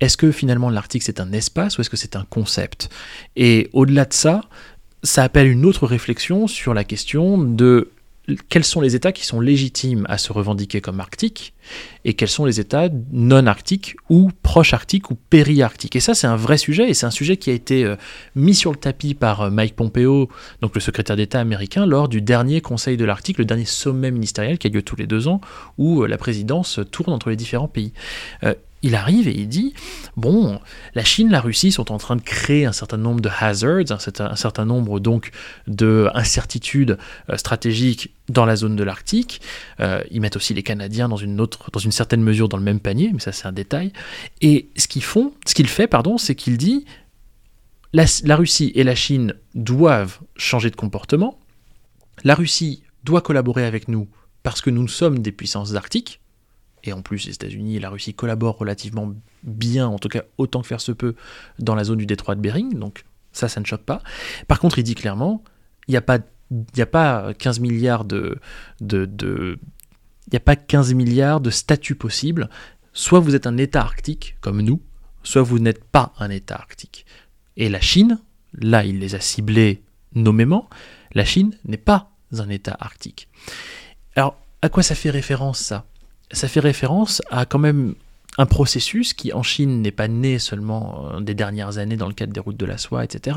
est-ce 0.00 0.16
que 0.16 0.32
finalement 0.32 0.70
l'Arctique 0.70 1.02
c'est 1.02 1.20
un 1.20 1.30
espace 1.32 1.76
ou 1.76 1.82
est-ce 1.82 1.90
que 1.90 1.96
c'est 1.98 2.16
un 2.16 2.24
concept? 2.24 2.88
Et 3.36 3.68
au-delà 3.74 4.04
de 4.06 4.14
ça, 4.14 4.40
ça 5.02 5.22
appelle 5.22 5.48
une 5.48 5.64
autre 5.64 5.86
réflexion 5.86 6.46
sur 6.46 6.74
la 6.74 6.84
question 6.84 7.38
de 7.38 7.90
quels 8.48 8.64
sont 8.64 8.80
les 8.80 8.94
États 8.94 9.12
qui 9.12 9.24
sont 9.24 9.40
légitimes 9.40 10.04
à 10.08 10.18
se 10.18 10.32
revendiquer 10.32 10.80
comme 10.80 11.00
arctiques 11.00 11.54
et 12.04 12.14
quels 12.14 12.28
sont 12.28 12.44
les 12.44 12.60
États 12.60 12.88
non 13.10 13.46
arctiques 13.46 13.96
ou 14.10 14.30
proches 14.42 14.74
arctiques 14.74 15.10
ou 15.10 15.14
péri-arctiques. 15.14 15.96
Et 15.96 16.00
ça, 16.00 16.14
c'est 16.14 16.26
un 16.26 16.36
vrai 16.36 16.58
sujet 16.58 16.90
et 16.90 16.94
c'est 16.94 17.06
un 17.06 17.10
sujet 17.10 17.36
qui 17.36 17.50
a 17.50 17.52
été 17.52 17.84
euh, 17.84 17.96
mis 18.34 18.54
sur 18.54 18.70
le 18.70 18.76
tapis 18.76 19.14
par 19.14 19.42
euh, 19.42 19.50
Mike 19.50 19.76
Pompeo, 19.76 20.28
donc 20.60 20.74
le 20.74 20.80
secrétaire 20.80 21.16
d'État 21.16 21.40
américain, 21.40 21.86
lors 21.86 22.08
du 22.08 22.20
dernier 22.20 22.60
Conseil 22.60 22.96
de 22.96 23.04
l'Arctique, 23.04 23.38
le 23.38 23.44
dernier 23.44 23.64
sommet 23.64 24.10
ministériel 24.10 24.58
qui 24.58 24.66
a 24.66 24.70
lieu 24.70 24.82
tous 24.82 24.96
les 24.96 25.06
deux 25.06 25.28
ans, 25.28 25.40
où 25.78 26.02
euh, 26.02 26.06
la 26.06 26.18
présidence 26.18 26.80
tourne 26.90 27.12
entre 27.12 27.30
les 27.30 27.36
différents 27.36 27.68
pays. 27.68 27.92
Il 28.82 28.94
arrive 28.94 29.26
et 29.26 29.36
il 29.36 29.48
dit 29.48 29.74
bon, 30.16 30.60
la 30.94 31.04
Chine, 31.04 31.30
la 31.30 31.40
Russie 31.40 31.72
sont 31.72 31.90
en 31.90 31.98
train 31.98 32.14
de 32.16 32.22
créer 32.22 32.64
un 32.64 32.72
certain 32.72 32.96
nombre 32.96 33.20
de 33.20 33.28
hazards, 33.40 33.90
un 33.90 34.36
certain, 34.36 34.64
nombre 34.64 35.00
donc 35.00 35.30
de 35.66 36.08
incertitudes 36.14 36.98
euh, 37.28 37.36
stratégiques 37.36 38.14
dans 38.28 38.44
la 38.44 38.56
zone 38.56 38.76
de 38.76 38.84
l'Arctique. 38.84 39.40
Euh, 39.80 40.02
ils 40.10 40.20
mettent 40.20 40.36
aussi 40.36 40.54
les 40.54 40.62
Canadiens 40.62 41.08
dans 41.08 41.16
une 41.16 41.40
autre, 41.40 41.70
dans 41.72 41.80
certaine 41.90 42.22
mesure 42.22 42.48
dans 42.48 42.56
le 42.56 42.62
même 42.62 42.80
panier, 42.80 43.10
mais 43.12 43.20
ça 43.20 43.32
c'est 43.32 43.46
un 43.46 43.52
détail. 43.52 43.92
Et 44.40 44.68
ce 44.76 44.86
qu'il 44.86 45.02
fait, 45.68 45.86
pardon, 45.86 46.18
c'est 46.18 46.34
qu'il 46.34 46.56
dit 46.56 46.84
la, 47.92 48.04
la 48.24 48.36
Russie 48.36 48.70
et 48.74 48.84
la 48.84 48.94
Chine 48.94 49.34
doivent 49.54 50.20
changer 50.36 50.70
de 50.70 50.76
comportement. 50.76 51.38
La 52.24 52.34
Russie 52.34 52.82
doit 53.04 53.22
collaborer 53.22 53.64
avec 53.64 53.88
nous 53.88 54.08
parce 54.42 54.60
que 54.60 54.70
nous 54.70 54.88
sommes 54.88 55.20
des 55.20 55.32
puissances 55.32 55.74
arctiques. 55.74 56.20
Et 56.88 56.92
en 56.92 57.02
plus, 57.02 57.26
les 57.26 57.34
États-Unis 57.34 57.76
et 57.76 57.80
la 57.80 57.90
Russie 57.90 58.14
collaborent 58.14 58.58
relativement 58.58 59.14
bien, 59.42 59.86
en 59.86 59.98
tout 59.98 60.08
cas 60.08 60.22
autant 60.38 60.62
que 60.62 60.66
faire 60.66 60.80
se 60.80 60.92
peut, 60.92 61.14
dans 61.58 61.74
la 61.74 61.84
zone 61.84 61.98
du 61.98 62.06
détroit 62.06 62.34
de 62.34 62.40
Bering. 62.40 62.78
Donc 62.78 63.04
ça, 63.32 63.48
ça 63.48 63.60
ne 63.60 63.66
choque 63.66 63.84
pas. 63.84 64.02
Par 64.46 64.58
contre, 64.58 64.78
il 64.78 64.82
dit 64.82 64.94
clairement, 64.94 65.42
il 65.86 65.92
n'y 65.92 65.96
a 65.96 66.02
pas, 66.02 66.18
il 66.50 66.64
n'y 66.76 66.82
a 66.82 66.86
pas 66.86 67.34
15 67.34 67.60
milliards 67.60 68.04
de, 68.04 68.38
de, 68.80 69.04
de 69.06 69.58
il 70.28 70.32
n'y 70.32 70.36
a 70.36 70.40
pas 70.40 70.56
15 70.56 70.92
milliards 70.94 71.40
de 71.40 71.50
statuts 71.50 71.94
possibles. 71.94 72.50
Soit 72.92 73.20
vous 73.20 73.34
êtes 73.34 73.46
un 73.46 73.56
État 73.56 73.80
arctique, 73.80 74.36
comme 74.40 74.60
nous, 74.60 74.82
soit 75.22 75.42
vous 75.42 75.58
n'êtes 75.58 75.84
pas 75.84 76.12
un 76.18 76.30
État 76.30 76.56
arctique. 76.56 77.06
Et 77.56 77.68
la 77.68 77.80
Chine, 77.80 78.18
là, 78.54 78.84
il 78.84 78.98
les 78.98 79.14
a 79.14 79.20
ciblés 79.20 79.82
nommément, 80.14 80.68
la 81.12 81.24
Chine 81.24 81.56
n'est 81.64 81.76
pas 81.76 82.10
un 82.32 82.48
État 82.48 82.76
arctique. 82.78 83.28
Alors, 84.16 84.38
à 84.62 84.68
quoi 84.68 84.82
ça 84.82 84.94
fait 84.94 85.10
référence 85.10 85.60
ça? 85.60 85.86
Ça 86.32 86.48
fait 86.48 86.60
référence 86.60 87.22
à 87.30 87.46
quand 87.46 87.58
même 87.58 87.94
un 88.38 88.46
processus 88.46 89.14
qui 89.14 89.32
en 89.32 89.42
Chine 89.42 89.82
n'est 89.82 89.90
pas 89.90 90.08
né 90.08 90.38
seulement 90.38 91.10
euh, 91.10 91.20
des 91.20 91.34
dernières 91.34 91.78
années 91.78 91.96
dans 91.96 92.06
le 92.06 92.14
cadre 92.14 92.32
des 92.32 92.40
routes 92.40 92.56
de 92.56 92.66
la 92.66 92.78
soie, 92.78 93.04
etc. 93.04 93.36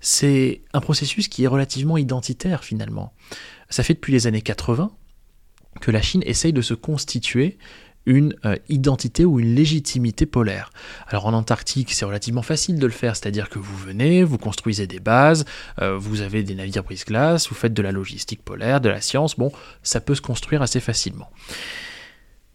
C'est 0.00 0.62
un 0.72 0.80
processus 0.80 1.28
qui 1.28 1.44
est 1.44 1.48
relativement 1.48 1.96
identitaire 1.96 2.64
finalement. 2.64 3.12
Ça 3.68 3.82
fait 3.82 3.94
depuis 3.94 4.12
les 4.12 4.26
années 4.26 4.42
80 4.42 4.90
que 5.80 5.90
la 5.90 6.00
Chine 6.00 6.22
essaye 6.26 6.52
de 6.52 6.62
se 6.62 6.74
constituer 6.74 7.58
une 8.06 8.34
euh, 8.44 8.56
identité 8.68 9.24
ou 9.24 9.40
une 9.40 9.54
légitimité 9.54 10.26
polaire. 10.26 10.70
Alors 11.08 11.26
en 11.26 11.34
Antarctique, 11.34 11.92
c'est 11.92 12.04
relativement 12.04 12.42
facile 12.42 12.78
de 12.78 12.86
le 12.86 12.92
faire, 12.92 13.14
c'est-à-dire 13.14 13.48
que 13.48 13.58
vous 13.58 13.76
venez, 13.76 14.24
vous 14.24 14.38
construisez 14.38 14.86
des 14.86 15.00
bases, 15.00 15.44
euh, 15.80 15.96
vous 15.98 16.22
avez 16.22 16.42
des 16.42 16.54
navires 16.54 16.82
brise-glace, 16.82 17.48
vous 17.48 17.54
faites 17.54 17.74
de 17.74 17.82
la 17.82 17.92
logistique 17.92 18.42
polaire, 18.42 18.80
de 18.80 18.88
la 18.88 19.00
science, 19.00 19.36
bon, 19.36 19.52
ça 19.82 20.00
peut 20.00 20.14
se 20.14 20.22
construire 20.22 20.62
assez 20.62 20.80
facilement. 20.80 21.30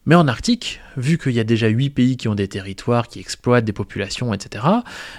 Mais 0.05 0.15
en 0.15 0.27
Arctique, 0.27 0.81
vu 0.97 1.17
qu'il 1.17 1.33
y 1.33 1.39
a 1.39 1.43
déjà 1.43 1.67
8 1.67 1.89
pays 1.89 2.17
qui 2.17 2.27
ont 2.27 2.35
des 2.35 2.47
territoires, 2.47 3.07
qui 3.07 3.19
exploitent 3.19 3.65
des 3.65 3.73
populations, 3.73 4.33
etc., 4.33 4.65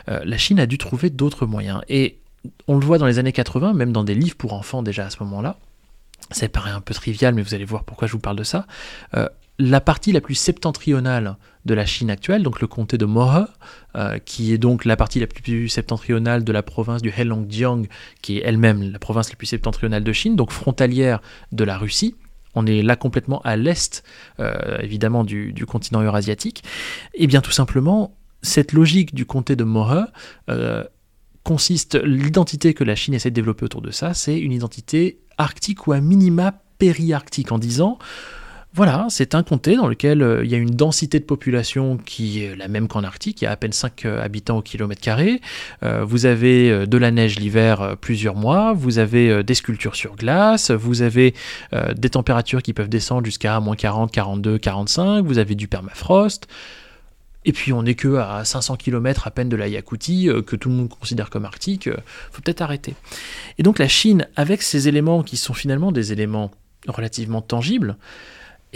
euh, 0.09 0.21
la 0.25 0.39
Chine 0.39 0.61
a 0.61 0.67
dû 0.67 0.79
trouver 0.79 1.11
d'autres 1.11 1.47
moyens. 1.47 1.81
Et 1.89 2.19
on 2.69 2.79
le 2.79 2.85
voit 2.85 2.99
dans 2.99 3.07
les 3.07 3.19
années 3.19 3.33
80, 3.33 3.75
même 3.75 3.93
dans 3.93 4.05
des 4.05 4.15
livres 4.15 4.37
pour 4.37 4.53
enfants 4.53 4.83
déjà 4.83 5.07
à 5.07 5.11
ce 5.11 5.23
moment-là, 5.25 5.59
ça 6.31 6.49
paraît 6.49 6.71
un 6.71 6.81
peu 6.81 6.95
trivial, 6.95 7.35
mais 7.35 7.43
vous 7.43 7.55
allez 7.55 7.65
voir 7.65 7.85
pourquoi 7.85 8.09
je 8.09 8.13
vous 8.13 8.19
parle 8.19 8.37
de 8.37 8.45
ça. 8.45 8.67
Euh, 9.17 9.29
la 9.59 9.81
partie 9.81 10.13
la 10.13 10.21
plus 10.21 10.35
septentrionale 10.35 11.37
de 11.65 11.75
la 11.75 11.87
Chine 11.87 12.11
actuelle, 12.11 12.43
donc 12.43 12.61
le 12.61 12.67
comté 12.67 12.99
de 12.99 13.07
Mohe, 13.07 13.47
euh, 13.97 14.19
qui 14.19 14.53
est 14.53 14.59
donc 14.59 14.85
la 14.85 14.97
partie 14.97 15.19
la 15.19 15.27
plus 15.27 15.69
septentrionale 15.69 16.45
de 16.45 16.53
la 16.53 16.63
province 16.63 17.03
du 17.03 17.11
Heilongjiang, 17.11 17.87
qui 18.23 18.39
est 18.39 18.43
elle-même 18.45 18.93
la 18.93 18.99
province 18.99 19.31
la 19.31 19.37
plus 19.37 19.47
septentrionale 19.47 20.05
de 20.05 20.13
Chine, 20.13 20.37
donc 20.37 20.53
frontalière 20.53 21.21
de 21.53 21.65
la 21.65 21.79
Russie. 21.79 22.15
On 22.57 22.67
est 22.67 22.83
là 22.83 22.97
complètement 22.97 23.41
à 23.43 23.57
l'est, 23.57 24.03
euh, 24.41 24.79
évidemment, 24.81 25.23
du, 25.23 25.55
continent 25.67 26.03
eurasiatique. 26.03 26.65
Et 27.15 27.27
bien 27.27 27.41
tout 27.41 27.53
simplement, 27.53 28.17
cette 28.43 28.73
logique 28.73 29.15
du 29.15 29.27
comté 29.27 29.55
de 29.55 29.65
Mohe 29.65 30.07
euh, 30.51 30.83
consiste, 31.45 31.95
l'identité 32.03 32.75
que 32.75 32.83
la 32.83 32.97
Chine 32.97 33.15
essaie 33.15 33.31
de 33.31 33.35
développer 33.35 33.65
autour 33.65 33.83
de 33.83 33.91
ça, 33.91 34.15
c'est 34.15 34.39
une 34.39 34.53
identité 34.53 35.21
arctique 35.39 35.87
ou 35.87 35.93
à 35.93 36.01
minima 36.01 36.55
périarctique, 36.79 37.53
en 37.53 37.59
disant 37.59 37.99
voilà, 38.77 39.07
c'est 39.09 39.35
un 39.35 39.43
comté 39.43 39.75
dans 39.75 39.89
lequel 39.89 40.21
euh, 40.21 40.45
il 40.45 40.51
y 40.51 40.55
a 40.55 40.59
une 40.59 40.69
densité 40.69 41.19
de 41.19 41.25
population 41.25 41.97
qui 41.97 42.45
est 42.45 42.55
la 42.55 42.69
même 42.69 42.89
qu'en 42.89 43.05
Arctique, 43.05 43.41
il 43.41 43.47
y 43.47 43.49
a 43.49 43.51
à 43.51 43.57
peine 43.57 43.73
5 43.73 44.05
euh, 44.05 44.23
habitants 44.23 44.59
au 44.59 44.63
kilomètre 44.63 45.01
carré, 45.01 45.41
euh, 45.83 46.05
vous 46.05 46.27
avez 46.27 46.87
de 46.87 46.99
la 46.99 47.11
neige 47.11 47.39
l'hiver 47.39 47.97
plusieurs 47.99 48.35
mois, 48.35 48.75
vous 48.75 48.99
avez 48.99 49.43
des 49.43 49.55
sculptures 49.55 49.97
sur 49.97 50.15
glace, 50.15 50.71
vous 50.71 51.01
avez 51.01 51.33
des 51.97 52.11
températures 52.11 52.63
qui 52.63 52.75
peuvent 52.75 52.91
descendre 52.91 53.25
jusqu'à 53.25 53.59
moins 53.61 53.77
40, 53.77 54.13
42, 54.13 54.59
45, 54.59 55.25
vous 55.25 55.39
avez 55.39 55.55
du 55.55 55.69
permafrost, 55.69 56.47
et 57.47 57.53
puis 57.53 57.73
on 57.73 57.83
n'est 57.83 57.95
que 57.95 58.17
à 58.17 58.45
500 58.45 58.77
km 58.77 59.27
à 59.27 59.31
peine 59.31 59.49
de 59.49 59.57
la 59.57 59.69
Yakoutie, 59.69 60.29
que 60.47 60.57
tout 60.57 60.69
le 60.69 60.75
monde 60.75 60.89
considère 60.91 61.31
comme 61.31 61.47
arctique, 61.47 61.89
faut 62.31 62.43
peut-être 62.43 62.61
arrêter. 62.61 62.95
Et 63.59 63.63
donc 63.63 63.79
la 63.79 63.89
Chine, 63.89 64.29
avec 64.37 64.61
ces 64.63 64.89
éléments 64.89 65.23
qui 65.23 65.39
sont 65.39 65.55
finalement 65.55 65.93
des 65.93 66.13
éléments 66.13 66.51
relativement 66.89 67.41
tangibles, 67.41 67.97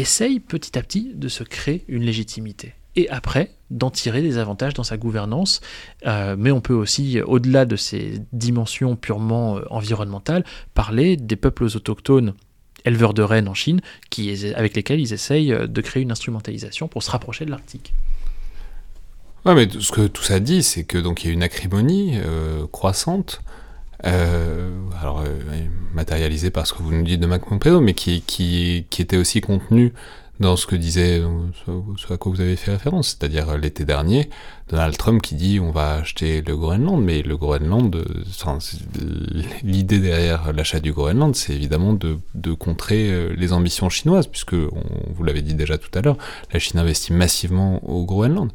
essaye 0.00 0.40
petit 0.40 0.78
à 0.78 0.82
petit 0.82 1.12
de 1.14 1.28
se 1.28 1.44
créer 1.44 1.84
une 1.88 2.02
légitimité. 2.02 2.74
Et 2.96 3.08
après, 3.08 3.54
d'en 3.70 3.90
tirer 3.90 4.20
des 4.20 4.38
avantages 4.38 4.74
dans 4.74 4.82
sa 4.82 4.96
gouvernance. 4.96 5.60
Euh, 6.06 6.34
mais 6.38 6.50
on 6.50 6.60
peut 6.60 6.74
aussi, 6.74 7.20
au-delà 7.20 7.64
de 7.64 7.76
ces 7.76 8.20
dimensions 8.32 8.96
purement 8.96 9.58
euh, 9.58 9.62
environnementales, 9.70 10.44
parler 10.74 11.16
des 11.16 11.36
peuples 11.36 11.64
autochtones 11.64 12.34
éleveurs 12.84 13.14
de 13.14 13.22
rennes 13.22 13.48
en 13.48 13.54
Chine, 13.54 13.80
avec 14.54 14.74
lesquels 14.74 15.00
ils 15.00 15.12
essayent 15.12 15.52
euh, 15.52 15.66
de 15.66 15.80
créer 15.80 16.02
une 16.02 16.10
instrumentalisation 16.10 16.88
pour 16.88 17.02
se 17.02 17.10
rapprocher 17.10 17.44
de 17.44 17.50
l'Arctique. 17.50 17.94
Ouais, 19.44 19.54
mais 19.54 19.68
ce 19.70 19.92
que 19.92 20.06
tout 20.06 20.22
ça 20.22 20.40
dit, 20.40 20.62
c'est 20.62 20.84
que 20.84 20.98
donc 20.98 21.22
il 21.22 21.28
y 21.28 21.30
a 21.30 21.32
une 21.32 21.42
acrimonie 21.42 22.18
croissante 22.72 23.40
euh, 24.04 24.70
alors 25.00 25.20
euh, 25.20 25.38
matérialisé 25.94 26.50
par 26.50 26.66
ce 26.66 26.72
que 26.72 26.82
vous 26.82 26.92
nous 26.92 27.02
dites 27.02 27.20
de 27.20 27.26
Mac 27.26 27.46
Pompeo, 27.46 27.80
mais 27.80 27.94
qui, 27.94 28.22
qui, 28.22 28.86
qui 28.90 29.02
était 29.02 29.16
aussi 29.16 29.40
contenu 29.40 29.92
dans 30.40 30.56
ce 30.56 30.66
que 30.66 30.74
disait, 30.74 31.22
ce 31.66 32.12
à 32.12 32.16
quoi 32.16 32.32
vous 32.32 32.40
avez 32.40 32.56
fait 32.56 32.70
référence, 32.70 33.08
c'est-à-dire 33.08 33.58
l'été 33.58 33.84
dernier, 33.84 34.30
Donald 34.70 34.96
Trump 34.96 35.20
qui 35.20 35.34
dit 35.34 35.60
on 35.60 35.70
va 35.70 35.96
acheter 35.96 36.40
le 36.40 36.56
Groenland, 36.56 37.02
mais 37.02 37.20
le 37.20 37.36
Groenland, 37.36 37.94
l'idée 39.62 39.98
derrière 39.98 40.54
l'achat 40.54 40.80
du 40.80 40.94
Groenland, 40.94 41.36
c'est 41.36 41.52
évidemment 41.52 41.92
de, 41.92 42.18
de, 42.34 42.54
contrer 42.54 43.10
euh, 43.10 43.34
les 43.36 43.52
ambitions 43.52 43.90
chinoises, 43.90 44.28
puisque, 44.28 44.54
on, 44.54 45.12
vous 45.14 45.24
l'avez 45.24 45.42
dit 45.42 45.54
déjà 45.54 45.76
tout 45.76 45.90
à 45.94 46.00
l'heure, 46.00 46.16
la 46.54 46.58
Chine 46.58 46.80
investit 46.80 47.12
massivement 47.12 47.84
au 47.86 48.06
Groenland. 48.06 48.50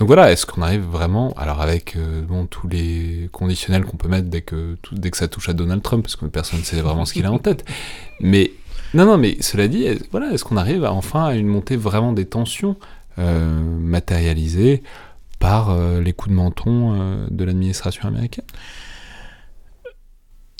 Donc 0.00 0.06
voilà, 0.06 0.32
est-ce 0.32 0.46
qu'on 0.46 0.62
arrive 0.62 0.80
vraiment, 0.80 1.34
alors 1.36 1.60
avec 1.60 1.94
euh, 1.94 2.22
tous 2.48 2.66
les 2.66 3.28
conditionnels 3.32 3.84
qu'on 3.84 3.98
peut 3.98 4.08
mettre 4.08 4.28
dès 4.28 4.40
que, 4.40 4.78
dès 4.92 5.10
que 5.10 5.16
ça 5.18 5.28
touche 5.28 5.50
à 5.50 5.52
Donald 5.52 5.82
Trump, 5.82 6.02
parce 6.02 6.16
que 6.16 6.24
personne 6.24 6.60
ne 6.60 6.64
sait 6.64 6.80
vraiment 6.80 7.04
ce 7.04 7.12
qu'il 7.12 7.26
a 7.26 7.30
en 7.30 7.38
tête, 7.38 7.66
mais 8.18 8.52
non, 8.94 9.04
non, 9.04 9.18
mais 9.18 9.36
cela 9.42 9.68
dit, 9.68 9.84
est, 9.84 10.10
voilà, 10.10 10.32
est-ce 10.32 10.42
qu'on 10.42 10.56
arrive 10.56 10.86
enfin 10.86 11.26
à 11.26 11.34
une 11.34 11.48
montée 11.48 11.76
vraiment 11.76 12.14
des 12.14 12.24
tensions 12.24 12.76
euh, 13.18 13.60
matérialisées 13.60 14.82
par 15.38 15.68
euh, 15.68 16.00
les 16.00 16.14
coups 16.14 16.30
de 16.30 16.34
menton 16.34 17.26
de 17.30 17.44
l'administration 17.44 18.08
américaine? 18.08 18.46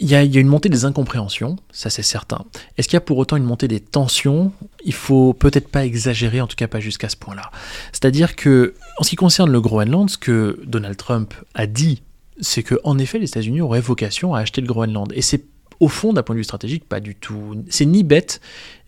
Il 0.01 0.09
y, 0.09 0.15
a, 0.15 0.23
une 0.23 0.49
montée 0.49 0.71
des 0.71 0.87
incompréhensions, 0.87 1.57
ça 1.71 1.91
c'est 1.91 2.03
certain. 2.03 2.45
Est-ce 2.79 2.89
qu'il 2.89 2.97
y 2.97 2.99
a 2.99 3.03
pour 3.03 3.19
autant 3.19 3.37
une 3.37 3.45
montée 3.45 3.69
des 3.69 3.81
tensions? 3.81 4.51
Il 4.85 4.95
faut 4.95 5.35
peut-être 5.35 5.69
pas 5.69 5.85
exagérer, 5.85 6.41
en 6.41 6.47
tout 6.47 6.57
cas 6.57 6.69
pas 6.69 6.81
jusqu'à 6.81 7.11
ce 7.11 7.17
point-là. 7.17 7.51
C'est-à-dire 7.93 8.35
que, 8.35 8.75
en 8.99 9.05
ce 9.05 9.11
qui 9.11 9.17
concerne 9.17 9.51
le 9.51 9.61
Groenland, 9.61 10.09
ce 10.09 10.17
que 10.17 10.59
Donald 10.67 10.97
Trump 10.97 11.35
a 11.55 11.67
dit, 11.67 12.03
c'est 12.41 12.63
que 12.63 12.81
en 12.83 12.99
effet 12.99 13.19
les 13.19 13.27
États-Unis 13.27 13.61
auraient 13.61 13.83
vocation 13.83 14.35
à 14.35 14.41
acheter 14.41 14.63
le 14.63 14.67
Groenland. 14.67 15.13
Et 15.15 15.21
c'est 15.21 15.45
au 15.81 15.89
fond, 15.89 16.13
d'un 16.13 16.23
point 16.23 16.35
de 16.35 16.41
vue 16.41 16.45
stratégique, 16.45 16.85
pas 16.89 17.01
du 17.01 17.15
tout. 17.15 17.65
C'est 17.71 17.87
ni 17.87 18.03
bête, 18.03 18.41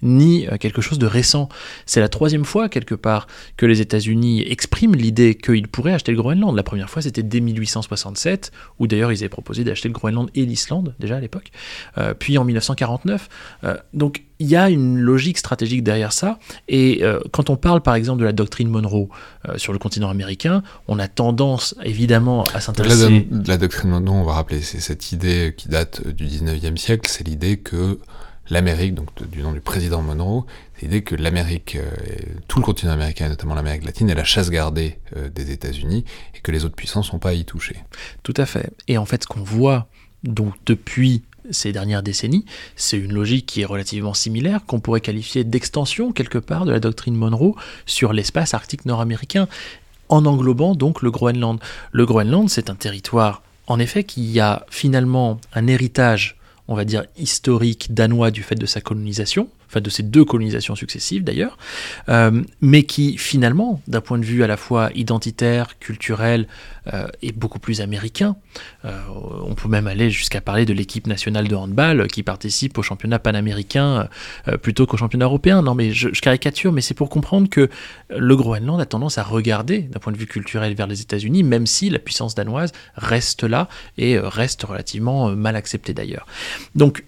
ni 0.03 0.47
euh, 0.47 0.57
quelque 0.59 0.83
chose 0.83 0.99
de 0.99 1.07
récent. 1.07 1.49
C'est 1.87 2.01
la 2.01 2.09
troisième 2.09 2.45
fois, 2.45 2.69
quelque 2.69 2.95
part, 2.95 3.27
que 3.57 3.67
les 3.67 3.81
États-Unis 3.81 4.43
expriment 4.43 4.95
l'idée 4.95 5.35
qu'ils 5.35 5.69
pourraient 5.69 5.93
acheter 5.93 6.13
le 6.13 6.19
Groenland. 6.19 6.55
La 6.57 6.63
première 6.63 6.91
fois, 6.91 7.03
c'était 7.03 7.23
dès 7.23 7.41
1867, 7.41 8.51
où 8.79 8.87
d'ailleurs 8.87 9.13
ils 9.13 9.19
avaient 9.19 9.29
proposé 9.29 9.65
d'acheter 9.65 9.89
le 9.89 9.95
Groenland 9.95 10.29
et 10.35 10.45
l'Islande, 10.45 10.95
déjà 10.99 11.17
à 11.17 11.21
l'époque. 11.21 11.51
Euh, 11.99 12.15
puis 12.15 12.37
en 12.37 12.45
1949. 12.45 13.29
Euh, 13.65 13.77
donc 13.95 14.23
il 14.39 14.49
y 14.49 14.57
a 14.57 14.71
une 14.71 14.99
logique 14.99 15.39
stratégique 15.39 15.85
derrière 15.85 16.13
ça. 16.13 16.41
Et 16.67 17.05
quand 17.31 17.49
on 17.49 17.55
parle 17.55 17.81
par 17.81 17.95
exemple 17.95 18.19
de 18.19 18.25
la 18.25 18.33
doctrine 18.33 18.69
Monroe 18.69 19.09
sur 19.55 19.73
le 19.73 19.79
continent 19.79 20.11
américain, 20.11 20.65
on 20.89 20.99
a 20.99 21.07
tendance 21.07 21.77
évidemment 21.85 22.43
à 22.53 22.61
s'intéresser. 22.61 23.29
La, 23.31 23.39
la, 23.47 23.57
doctrine 23.57 23.91
Monroe, 23.91 24.17
on 24.17 24.25
va 24.25 24.33
rappeler, 24.33 24.61
c'est 24.61 24.81
cette 24.81 25.13
idée 25.13 25.55
qui 25.57 25.69
date 25.69 26.09
du 26.09 26.27
19e 26.27 26.77
siècle, 26.77 27.09
c'est 27.09 27.23
l'idée 27.23 27.59
que 27.59 28.01
l'Amérique, 28.53 28.95
donc 28.95 29.09
du 29.31 29.43
nom 29.43 29.53
du 29.53 29.61
président 29.61 30.03
Monroe, 30.03 30.45
c'est 30.77 30.83
l'idée 30.83 31.03
que 31.03 31.15
l'Amérique, 31.15 31.77
euh, 31.77 31.91
tout 32.49 32.59
le 32.59 32.65
continent 32.65 32.93
américain, 32.93 33.27
et 33.27 33.29
notamment 33.31 33.55
l'Amérique 33.55 33.85
latine, 33.85 34.11
est 34.11 34.15
la 34.15 34.25
chasse 34.25 34.51
gardée 34.51 34.99
euh, 35.17 35.31
des 35.31 35.51
États-Unis 35.51 36.05
et 36.35 36.41
que 36.41 36.53
les 36.53 36.67
autres 36.67 36.77
puissances 36.77 37.07
ne 37.07 37.13
sont 37.13 37.19
pas 37.19 37.31
à 37.31 37.33
y 37.33 37.47
toucher. 37.47 37.77
Tout 38.23 38.35
à 38.37 38.45
fait. 38.45 38.71
Et 38.89 38.99
en 38.99 39.07
fait, 39.07 39.23
ce 39.23 39.27
qu'on 39.27 39.43
voit 39.43 39.89
donc 40.23 40.53
depuis 40.67 41.23
ces 41.51 41.73
dernières 41.73 42.03
décennies, 42.03 42.45
c'est 42.77 42.99
une 42.99 43.15
logique 43.15 43.47
qui 43.47 43.63
est 43.63 43.65
relativement 43.65 44.15
similaire, 44.15 44.61
qu'on 44.67 44.81
pourrait 44.81 45.01
qualifier 45.01 45.45
d'extension 45.45 46.13
quelque 46.13 46.39
part 46.39 46.67
de 46.67 46.73
la 46.73 46.79
doctrine 46.79 47.17
Monroe 47.17 47.57
sur 47.87 48.13
l'espace 48.13 48.53
arctique 48.53 48.85
nord-américain, 48.85 49.49
en 50.11 50.27
englobant 50.27 50.75
donc 50.75 51.01
le 51.01 51.11
Groenland. 51.11 51.59
Le 51.91 52.05
Groenland, 52.05 52.51
c'est 52.51 52.69
un 52.69 52.75
territoire, 52.75 53.43
en 53.67 53.79
effet, 53.79 54.05
qui 54.05 54.39
a 54.41 54.67
finalement 54.69 55.41
un 55.55 55.67
héritage 55.69 56.37
on 56.73 56.77
va 56.77 56.85
dire, 56.85 57.05
historique 57.19 57.93
danois 57.93 58.31
du 58.31 58.43
fait 58.43 58.55
de 58.55 58.67
sa 58.67 58.81
colonisation, 58.81 59.49
enfin 59.73 59.81
de 59.81 59.91
ces 59.91 60.03
deux 60.03 60.25
colonisations 60.25 60.75
successives 60.75 61.25
d'ailleurs, 61.25 61.57
euh, 62.09 62.43
mais 62.61 62.83
qui 62.83 63.17
finalement, 63.17 63.81
d'un 63.89 64.03
point 64.03 64.19
de 64.19 64.25
vue 64.25 64.45
à 64.45 64.47
la 64.47 64.59
fois 64.59 64.91
identitaire, 64.95 65.79
culturel, 65.79 66.47
euh, 66.93 67.07
est 67.23 67.33
beaucoup 67.33 67.59
plus 67.59 67.81
américain. 67.81 68.37
Euh, 68.85 69.01
on 69.47 69.55
peut 69.55 69.69
même 69.69 69.87
aller 69.87 70.11
jusqu'à 70.11 70.41
parler 70.41 70.67
de 70.67 70.75
l'équipe 70.75 71.07
nationale 71.07 71.49
de 71.49 71.55
handball 71.55 72.07
qui 72.09 72.23
participe 72.23 72.77
au 72.77 72.83
championnat 72.83 73.19
panaméricain 73.19 74.09
plutôt 74.61 74.87
qu'au 74.87 74.97
championnat 74.97 75.25
européen. 75.25 75.63
Non 75.63 75.75
mais 75.75 75.93
je, 75.93 76.11
je 76.13 76.21
caricature, 76.21 76.73
mais 76.73 76.81
c'est 76.81 76.95
pour 76.95 77.09
comprendre 77.09 77.49
que 77.49 77.71
le 78.11 78.37
Groenland 78.37 78.81
a 78.81 78.87
tendance 78.87 79.17
à 79.17 79.23
regarder 79.23 79.81
d'un 79.81 80.01
point 80.01 80.13
de 80.13 80.19
vue 80.19 80.27
culturel 80.27 80.75
vers 80.75 80.87
les 80.87 81.01
États-Unis, 81.01 81.45
même 81.45 81.67
si 81.67 81.89
la 81.89 81.99
puissance 81.99 82.35
danoise 82.35 82.73
reste 82.97 83.45
là 83.45 83.69
et 83.97 84.19
reste 84.19 84.65
relativement 84.65 85.31
mal 85.31 85.57
acceptée 85.57 85.95
d'ailleurs. 85.95 86.27
Donc 86.75 87.05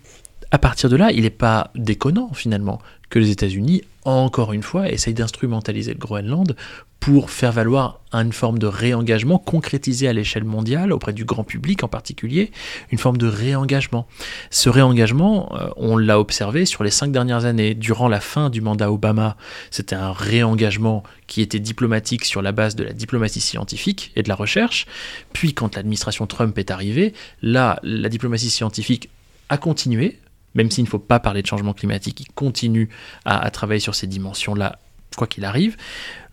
à 0.54 0.58
partir 0.58 0.88
de 0.88 0.94
là, 0.94 1.10
il 1.10 1.22
n'est 1.22 1.30
pas 1.30 1.72
déconnant 1.74 2.32
finalement 2.32 2.80
que 3.10 3.18
les 3.18 3.30
États-Unis, 3.30 3.82
encore 4.04 4.52
une 4.52 4.62
fois, 4.62 4.88
essayent 4.88 5.12
d'instrumentaliser 5.12 5.92
le 5.92 5.98
Groenland 5.98 6.54
pour 7.00 7.32
faire 7.32 7.50
valoir 7.50 7.98
une 8.12 8.32
forme 8.32 8.60
de 8.60 8.68
réengagement 8.68 9.38
concrétisé 9.38 10.06
à 10.06 10.12
l'échelle 10.12 10.44
mondiale, 10.44 10.92
auprès 10.92 11.12
du 11.12 11.24
grand 11.24 11.42
public 11.42 11.82
en 11.82 11.88
particulier, 11.88 12.52
une 12.92 12.98
forme 12.98 13.16
de 13.16 13.26
réengagement. 13.26 14.06
Ce 14.50 14.68
réengagement, 14.68 15.52
euh, 15.56 15.70
on 15.76 15.96
l'a 15.96 16.20
observé 16.20 16.66
sur 16.66 16.84
les 16.84 16.90
cinq 16.90 17.10
dernières 17.10 17.46
années. 17.46 17.74
Durant 17.74 18.06
la 18.06 18.20
fin 18.20 18.48
du 18.48 18.60
mandat 18.60 18.92
Obama, 18.92 19.36
c'était 19.72 19.96
un 19.96 20.12
réengagement 20.12 21.02
qui 21.26 21.42
était 21.42 21.58
diplomatique 21.58 22.24
sur 22.24 22.42
la 22.42 22.52
base 22.52 22.76
de 22.76 22.84
la 22.84 22.92
diplomatie 22.92 23.40
scientifique 23.40 24.12
et 24.14 24.22
de 24.22 24.28
la 24.28 24.36
recherche. 24.36 24.86
Puis 25.32 25.52
quand 25.52 25.74
l'administration 25.74 26.28
Trump 26.28 26.56
est 26.58 26.70
arrivée, 26.70 27.12
là, 27.42 27.80
la 27.82 28.08
diplomatie 28.08 28.50
scientifique 28.50 29.10
a 29.48 29.58
continué, 29.58 30.20
même 30.54 30.70
s'il 30.70 30.84
ne 30.84 30.88
faut 30.88 30.98
pas 30.98 31.20
parler 31.20 31.42
de 31.42 31.46
changement 31.46 31.72
climatique, 31.74 32.20
il 32.20 32.32
continue 32.32 32.88
à, 33.24 33.50
travailler 33.50 33.80
sur 33.80 33.94
ces 33.94 34.06
dimensions-là, 34.06 34.78
quoi 35.16 35.26
qu'il 35.26 35.44
arrive. 35.44 35.76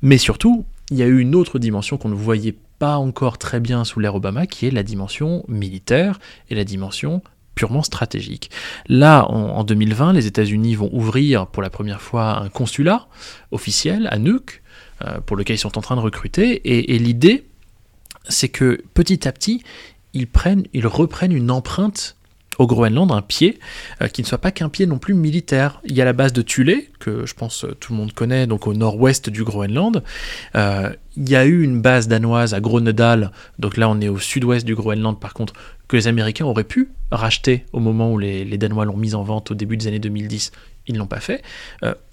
Mais 0.01 0.17
surtout, 0.17 0.65
il 0.89 0.97
y 0.97 1.03
a 1.03 1.07
eu 1.07 1.19
une 1.19 1.35
autre 1.35 1.59
dimension 1.59 1.97
qu'on 1.97 2.09
ne 2.09 2.15
voyait 2.15 2.55
pas 2.79 2.97
encore 2.97 3.37
très 3.37 3.59
bien 3.59 3.83
sous 3.83 3.99
l'ère 3.99 4.15
Obama, 4.15 4.47
qui 4.47 4.67
est 4.67 4.71
la 4.71 4.83
dimension 4.83 5.43
militaire 5.47 6.19
et 6.49 6.55
la 6.55 6.63
dimension 6.63 7.21
purement 7.55 7.83
stratégique. 7.83 8.49
Là, 8.87 9.25
en, 9.25 9.63
2020, 9.63 10.13
les 10.13 10.25
États-Unis 10.25 10.75
vont 10.75 10.89
ouvrir 10.93 11.47
pour 11.47 11.61
la 11.61 11.69
première 11.69 12.01
fois 12.01 12.39
un 12.39 12.49
consulat 12.49 13.07
officiel 13.51 14.07
à 14.09 14.17
Nuuk, 14.17 14.61
euh, 15.03 15.19
pour 15.25 15.35
lequel 15.35 15.57
ils 15.57 15.59
sont 15.59 15.77
en 15.77 15.81
train 15.81 15.95
de 15.95 16.01
recruter, 16.01 16.61
et, 16.63 16.97
l'idée, 16.97 17.45
c'est 18.29 18.49
que 18.49 18.81
petit 18.93 19.27
à 19.27 19.31
petit, 19.31 19.63
ils, 20.13 20.27
ils 20.73 20.87
reprennent 20.87 21.31
une 21.33 21.51
empreinte 21.51 22.15
au 22.61 22.67
Groenland 22.67 23.11
un 23.11 23.23
pied 23.23 23.59
euh, 24.01 24.07
qui 24.07 24.21
ne 24.21 24.27
soit 24.27 24.37
pas 24.37 24.51
qu'un 24.51 24.69
pied 24.69 24.85
non 24.85 24.99
plus 24.99 25.15
militaire. 25.15 25.81
Il 25.83 25.95
y 25.95 26.01
a 26.01 26.05
la 26.05 26.13
base 26.13 26.31
de 26.31 26.43
Thule, 26.43 26.83
que 26.99 27.25
je 27.25 27.33
pense 27.33 27.65
euh, 27.65 27.75
tout 27.79 27.91
le 27.91 27.97
monde 27.97 28.13
connaît, 28.13 28.45
donc 28.45 28.67
au 28.67 28.73
nord-ouest 28.75 29.29
du 29.29 29.43
Groenland. 29.43 30.03
Euh, 30.55 30.91
il 31.17 31.27
y 31.27 31.35
a 31.35 31.45
eu 31.45 31.63
une 31.63 31.81
base 31.81 32.07
danoise 32.07 32.53
à 32.53 32.59
Groenedal, 32.59 33.31
donc 33.57 33.77
là 33.77 33.89
on 33.89 33.99
est 33.99 34.09
au 34.09 34.19
sud-ouest 34.19 34.65
du 34.65 34.75
Groenland 34.75 35.19
par 35.19 35.33
contre, 35.33 35.53
que 35.87 35.97
les 35.97 36.07
Américains 36.07 36.45
auraient 36.45 36.63
pu 36.63 36.91
racheter 37.11 37.65
au 37.73 37.79
moment 37.79 38.13
où 38.13 38.19
les, 38.19 38.45
Danois 38.57 38.85
l'ont 38.85 38.95
mise 38.95 39.15
en 39.15 39.23
vente 39.23 39.51
au 39.51 39.55
début 39.55 39.75
des 39.75 39.87
années 39.87 39.99
2010. 39.99 40.51
Ils 40.87 40.93
ne 40.93 40.99
l'ont 40.99 41.07
pas 41.07 41.19
fait. 41.19 41.43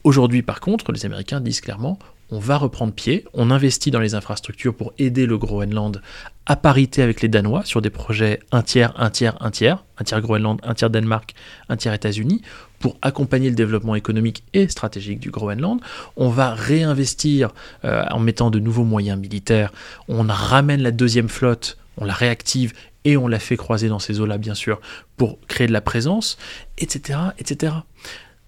Aujourd'hui 0.03 0.42
par 0.42 0.61
contre, 0.61 0.90
les 0.90 1.07
Américains 1.07 1.40
disent 1.40 1.61
clairement, 1.61 1.99
on 2.30 2.40
va 2.40 2.57
reprendre 2.57 2.92
pied, 2.92 3.24
on 3.34 3.51
investit 3.51 3.90
dans 3.90 4.01
les 4.01 4.14
infrastructures 4.14 4.74
pour 4.74 4.92
aider 4.99 5.26
le 5.26 5.38
Groenland 5.38 6.03
à 6.49 6.57
parité 6.57 7.03
avec 7.03 7.20
les 7.20 7.28
Danois 7.28 7.62
sur 7.64 7.82
des 7.82 7.90
projets 7.90 8.40
un 8.53 8.62
tiers, 8.62 8.94
un 8.96 9.11
tiers, 9.11 9.36
un 9.40 9.51
tiers, 9.51 9.84
un 9.99 10.05
tiers 10.05 10.22
Groenland, 10.22 10.59
un 10.64 10.72
tiers 10.72 10.88
Danemark, 10.88 11.34
un 11.68 11.76
tiers 11.76 11.92
États-Unis, 11.92 12.40
pour 12.78 12.96
accompagner 13.03 13.51
le 13.51 13.55
développement 13.55 13.94
économique 13.94 14.42
et 14.55 14.66
stratégique 14.68 15.20
du 15.20 15.30
Groenland. 15.30 15.78
On 16.16 16.30
va 16.30 16.55
réinvestir 16.55 17.51
euh, 17.84 18.03
en 18.11 18.18
mettant 18.18 18.51
de 18.51 18.59
nouveaux 18.59 18.84
moyens 18.84 19.20
militaires. 19.20 19.72
On 20.09 20.26
ramène 20.26 20.80
la 20.80 20.90
deuxième 20.90 21.28
flotte, 21.28 21.76
on 21.99 22.07
la 22.07 22.14
réactive 22.14 22.72
et 23.05 23.18
on 23.18 23.28
la 23.28 23.38
fait 23.38 23.59
croiser 23.59 23.88
dans 23.88 23.99
ces 23.99 24.18
eaux-là, 24.18 24.38
bien 24.38 24.55
sûr, 24.55 24.80
pour 25.18 25.38
créer 25.49 25.66
de 25.66 25.72
la 25.72 25.82
présence, 25.82 26.38
etc., 26.78 27.18
etc. 27.38 27.74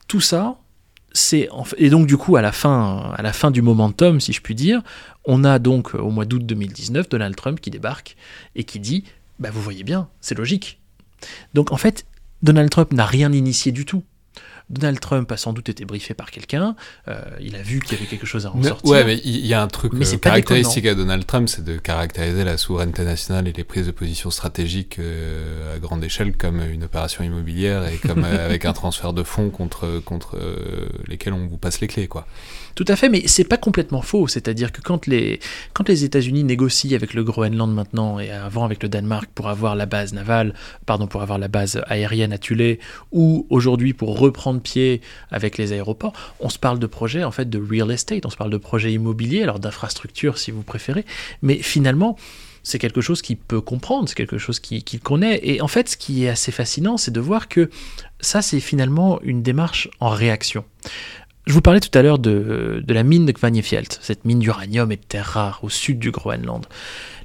Tout 0.09 0.21
ça, 0.21 0.57
c'est 1.13 1.49
et 1.77 1.91
donc 1.91 2.07
du 2.07 2.17
coup 2.17 2.37
à 2.37 2.43
la 2.43 2.51
à 2.51 3.23
la 3.23 3.33
fin 3.33 3.51
du 3.51 3.63
momentum 3.63 4.21
si 4.21 4.33
je 4.33 4.41
puis 4.41 4.55
dire 4.55 4.81
on 5.25 5.45
a 5.45 5.59
donc 5.59 5.95
euh, 5.95 5.99
au 5.99 6.11
mois 6.11 6.25
d'août 6.25 6.45
2019 6.45 7.09
Donald 7.09 7.37
Trump 7.37 7.61
qui 7.61 7.71
débarque 7.71 8.17
et 8.55 8.65
qui 8.65 8.81
dit 8.81 9.05
bah 9.39 9.51
vous 9.51 9.63
voyez 9.63 9.85
bien 9.85 10.09
c'est 10.21 10.37
logique. 10.37 10.81
Donc 11.55 11.73
en 11.73 11.77
fait 11.77 12.07
Donald 12.43 12.71
Trump 12.71 12.93
n'a 12.93 13.07
rien 13.07 13.33
initié 13.33 13.73
du 13.73 13.85
tout 13.85 14.03
Donald 14.71 15.01
Trump 15.01 15.31
a 15.33 15.37
sans 15.37 15.53
doute 15.53 15.69
été 15.69 15.85
briefé 15.85 16.15
par 16.15 16.31
quelqu'un 16.31 16.77
euh, 17.09 17.21
il 17.41 17.57
a 17.57 17.63
vu 17.63 17.81
qu'il 17.81 17.95
y 17.95 18.01
avait 18.01 18.07
quelque 18.09 18.27
chose 18.27 18.47
à 18.47 18.53
en 18.53 18.57
Mais- 18.57 18.69
sortir 18.69 18.91
ouais, 18.91 19.05
mais 19.05 19.21
il 19.25 19.45
y 19.47 19.53
a 19.53 19.63
un 19.63 19.69
truc 19.69 19.93
Mais 19.93 20.07
euh, 20.07 20.17
caractéristique 20.17 20.87
à 20.87 20.95
Donald 20.95 21.27
Trump, 21.27 21.49
c'est 21.49 21.65
de 21.65 21.77
caractériser 21.77 22.45
la 22.45 22.57
souveraineté 22.57 23.05
nationale 23.05 23.49
et 23.49 23.53
les 23.53 23.65
prises 23.65 23.87
de 23.87 23.91
position 23.91 24.31
stratégiques 24.31 24.99
euh, 24.99 25.77
à 25.77 25.79
grande 25.79 26.05
échelle 26.05 26.37
comme 26.37 26.61
une 26.63 26.85
opération 26.85 27.25
immobilière 27.25 27.87
et 27.89 27.99
comme 27.99 28.25
euh, 28.25 28.47
avec 28.47 28.65
un 28.65 28.73
transfert 28.73 29.13
de 29.13 29.23
fonds 29.23 29.51
contre 29.51 30.01
contre 30.05 30.39
lesquels 31.09 31.33
on 31.33 31.47
vous 31.47 31.59
passe 31.59 31.81
les 31.81 31.89
clés, 31.89 32.07
quoi. 32.07 32.27
Tout 32.75 32.85
à 32.89 32.97
fait, 32.97 33.09
mais 33.09 33.25
c'est 33.27 33.45
pas 33.45 33.57
complètement 33.57 34.01
faux. 34.01 34.29
C'est-à-dire 34.29 34.73
que 34.73 34.81
quand 34.81 35.07
les, 35.07 35.41
quand 35.75 35.89
les 35.89 36.05
États-Unis 36.05 36.45
négocient 36.45 36.97
avec 36.97 37.15
le 37.15 37.25
Groenland 37.25 37.73
maintenant 37.75 38.19
et 38.21 38.31
avant 38.31 38.65
avec 38.65 38.83
le 38.83 38.89
Danemark 38.89 39.29
pour 39.35 39.49
avoir 39.49 39.75
la 39.75 39.87
base 39.87 40.13
navale, 40.13 40.55
pardon, 40.87 41.07
pour 41.07 41.21
avoir 41.23 41.39
la 41.39 41.49
base 41.49 41.83
aérienne 41.87 42.33
à 42.33 42.39
Thule, 42.39 42.79
ou 43.13 43.47
aujourd'hui 43.51 43.93
pour 43.93 44.19
reprendre 44.19 44.60
pied 44.61 45.01
avec 45.31 45.59
les 45.59 45.73
aéroports, 45.73 46.13
on 46.39 46.49
se 46.49 46.59
parle 46.59 46.79
de 46.79 46.87
projets 46.87 47.25
en 47.25 47.31
fait 47.31 47.51
de 47.51 47.59
real 47.59 47.91
estate, 47.91 48.25
on 48.27 48.31
se 48.31 48.37
parle 48.37 48.51
de 48.51 48.57
projets 48.57 48.93
immobiliers, 48.93 49.43
alors 49.43 49.59
d'infrastructures 49.59 50.39
si 50.39 50.51
vous 50.51 50.63
préférez, 50.63 51.05
mais 51.43 51.57
finalement 51.57 52.17
c'est 52.63 52.79
quelque 52.79 53.01
chose 53.01 53.23
qu'il 53.23 53.37
peut 53.37 53.61
comprendre, 53.61 54.09
c'est 54.09 54.15
quelque 54.15 54.39
chose 54.39 54.61
qu'il 54.61 54.85
qu'il 54.85 55.01
connaît. 55.01 55.41
Et 55.43 55.63
en 55.63 55.69
fait, 55.69 55.89
ce 55.89 55.97
qui 55.97 56.25
est 56.25 56.29
assez 56.29 56.53
fascinant, 56.53 56.97
c'est 56.99 57.11
de 57.11 57.21
voir 57.21 57.49
que 57.49 57.71
ça, 58.21 58.43
c'est 58.43 58.61
finalement 58.61 59.21
une 59.23 59.43
démarche 59.43 59.89
en 59.99 60.11
réaction. 60.11 60.65
Je 61.47 61.55
vous 61.55 61.63
parlais 61.63 61.81
tout 61.81 61.97
à 61.99 62.03
l'heure 62.03 62.19
de, 62.19 62.83
de 62.85 62.95
la 62.95 63.03
mine 63.03 63.25
de 63.25 63.33
Kvanefjeld, 63.33 63.95
cette 64.01 64.25
mine 64.25 64.41
d'uranium 64.41 64.93
et 64.93 64.97
de 64.97 65.03
terres 65.03 65.27
rares 65.27 65.65
au 65.65 65.71
sud 65.71 65.99
du 65.99 66.11
Groenland. 66.11 66.67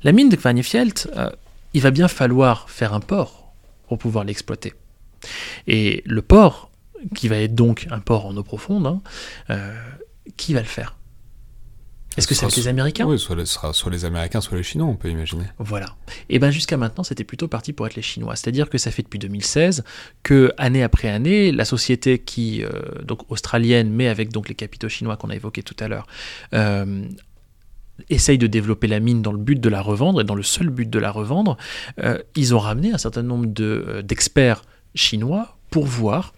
La 0.03 0.13
mine 0.13 0.29
de 0.29 0.35
Kvanefjeld, 0.35 1.11
euh, 1.17 1.29
il 1.73 1.81
va 1.81 1.91
bien 1.91 2.07
falloir 2.07 2.69
faire 2.69 2.93
un 2.93 3.01
port 3.01 3.51
pour 3.87 3.97
pouvoir 3.97 4.23
l'exploiter. 4.23 4.73
Et 5.67 6.01
le 6.05 6.21
port, 6.21 6.69
qui 7.13 7.27
va 7.27 7.37
être 7.37 7.55
donc 7.55 7.87
un 7.91 7.99
port 7.99 8.25
en 8.25 8.35
eau 8.37 8.43
profonde, 8.43 8.87
hein, 8.87 9.01
euh, 9.49 9.75
qui 10.37 10.53
va 10.53 10.61
le 10.61 10.67
faire? 10.67 10.95
Est-ce 12.17 12.27
que 12.27 12.33
c'est 12.33 12.39
sera 12.41 12.47
avec 12.47 12.55
les 12.55 12.67
Américains? 12.69 13.05
Oui, 13.05 13.19
soit, 13.19 13.35
le- 13.35 13.45
sera 13.45 13.73
soit 13.73 13.91
les 13.91 14.05
Américains, 14.05 14.39
soit 14.39 14.55
les 14.57 14.63
Chinois, 14.63 14.87
on 14.87 14.95
peut 14.95 15.09
imaginer. 15.09 15.43
Voilà. 15.59 15.87
Et 16.29 16.39
bien 16.39 16.49
jusqu'à 16.49 16.77
maintenant, 16.77 17.03
c'était 17.03 17.25
plutôt 17.25 17.49
parti 17.49 17.73
pour 17.73 17.85
être 17.87 17.95
les 17.95 18.01
Chinois. 18.01 18.37
C'est-à-dire 18.37 18.69
que 18.69 18.77
ça 18.77 18.89
fait 18.89 19.03
depuis 19.03 19.19
2016 19.19 19.83
que 20.23 20.53
année 20.57 20.81
après 20.81 21.09
année, 21.09 21.51
la 21.51 21.65
société 21.65 22.19
qui 22.19 22.63
euh, 22.63 22.69
donc 23.03 23.29
australienne, 23.29 23.89
mais 23.91 24.07
avec 24.07 24.31
donc 24.31 24.47
les 24.47 24.55
capitaux 24.55 24.87
chinois 24.87 25.17
qu'on 25.17 25.29
a 25.29 25.35
évoqués 25.35 25.61
tout 25.61 25.75
à 25.81 25.89
l'heure, 25.89 26.07
euh, 26.53 27.05
essaye 28.09 28.37
de 28.37 28.47
développer 28.47 28.87
la 28.87 29.01
mine 29.01 29.21
dans 29.21 29.33
le 29.33 29.37
but 29.37 29.59
de 29.59 29.67
la 29.69 29.81
revendre 29.81 30.21
et 30.21 30.23
dans 30.23 30.35
le 30.35 30.43
seul 30.43 30.69
but 30.69 30.89
de 30.89 30.99
la 30.99 31.11
revendre. 31.11 31.57
ils 32.37 32.55
ont 32.55 32.59
ramené 32.59 32.93
un 32.93 32.97
certain 32.97 33.23
nombre 33.23 33.45
de, 33.47 34.01
d'experts 34.05 34.63
chinois 34.95 35.57
pour 35.69 35.85
voir 35.85 36.33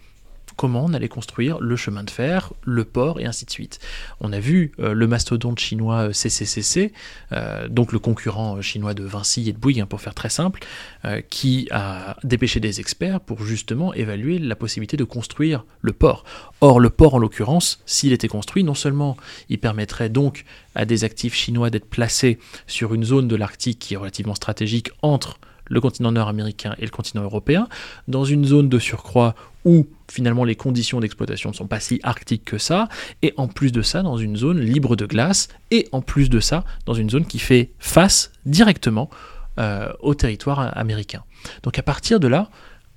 comment 0.58 0.84
on 0.84 0.92
allait 0.92 1.08
construire 1.08 1.60
le 1.60 1.76
chemin 1.76 2.02
de 2.02 2.10
fer, 2.10 2.52
le 2.64 2.84
port 2.84 3.20
et 3.20 3.24
ainsi 3.24 3.46
de 3.46 3.50
suite. 3.50 3.78
On 4.20 4.32
a 4.32 4.40
vu 4.40 4.72
euh, 4.80 4.92
le 4.92 5.06
mastodonte 5.06 5.60
chinois 5.60 6.08
euh, 6.08 6.12
CCCC, 6.12 6.92
euh, 7.32 7.68
donc 7.68 7.92
le 7.92 8.00
concurrent 8.00 8.56
euh, 8.56 8.60
chinois 8.60 8.92
de 8.92 9.04
Vinci 9.04 9.48
et 9.48 9.52
de 9.52 9.58
Bouygues, 9.58 9.80
hein, 9.80 9.86
pour 9.86 10.00
faire 10.00 10.14
très 10.14 10.30
simple, 10.30 10.60
euh, 11.04 11.22
qui 11.30 11.68
a 11.70 12.16
dépêché 12.24 12.58
des 12.58 12.80
experts 12.80 13.20
pour 13.20 13.44
justement 13.44 13.94
évaluer 13.94 14.40
la 14.40 14.56
possibilité 14.56 14.96
de 14.96 15.04
construire 15.04 15.64
le 15.80 15.92
port. 15.92 16.24
Or, 16.60 16.80
le 16.80 16.90
port, 16.90 17.14
en 17.14 17.18
l'occurrence, 17.18 17.80
s'il 17.86 18.12
était 18.12 18.26
construit, 18.26 18.64
non 18.64 18.74
seulement 18.74 19.16
il 19.48 19.60
permettrait 19.60 20.08
donc 20.08 20.44
à 20.74 20.84
des 20.86 21.04
actifs 21.04 21.34
chinois 21.34 21.70
d'être 21.70 21.88
placés 21.88 22.40
sur 22.66 22.94
une 22.94 23.04
zone 23.04 23.28
de 23.28 23.36
l'Arctique 23.36 23.78
qui 23.78 23.94
est 23.94 23.96
relativement 23.96 24.34
stratégique 24.34 24.90
entre 25.02 25.38
le 25.68 25.80
continent 25.80 26.12
nord-américain 26.12 26.74
et 26.78 26.84
le 26.84 26.90
continent 26.90 27.22
européen, 27.22 27.68
dans 28.06 28.24
une 28.24 28.44
zone 28.44 28.68
de 28.68 28.78
surcroît 28.78 29.34
où 29.64 29.86
finalement 30.10 30.44
les 30.44 30.56
conditions 30.56 31.00
d'exploitation 31.00 31.50
ne 31.50 31.54
sont 31.54 31.66
pas 31.66 31.80
si 31.80 32.00
arctiques 32.02 32.44
que 32.44 32.58
ça, 32.58 32.88
et 33.22 33.34
en 33.36 33.48
plus 33.48 33.72
de 33.72 33.82
ça, 33.82 34.02
dans 34.02 34.16
une 34.16 34.36
zone 34.36 34.60
libre 34.60 34.96
de 34.96 35.06
glace, 35.06 35.48
et 35.70 35.88
en 35.92 36.00
plus 36.00 36.30
de 36.30 36.40
ça, 36.40 36.64
dans 36.86 36.94
une 36.94 37.10
zone 37.10 37.26
qui 37.26 37.38
fait 37.38 37.70
face 37.78 38.32
directement 38.46 39.10
euh, 39.58 39.92
au 40.00 40.14
territoire 40.14 40.76
américain. 40.78 41.24
Donc 41.62 41.78
à 41.78 41.82
partir 41.82 42.20
de 42.20 42.28
là, 42.28 42.48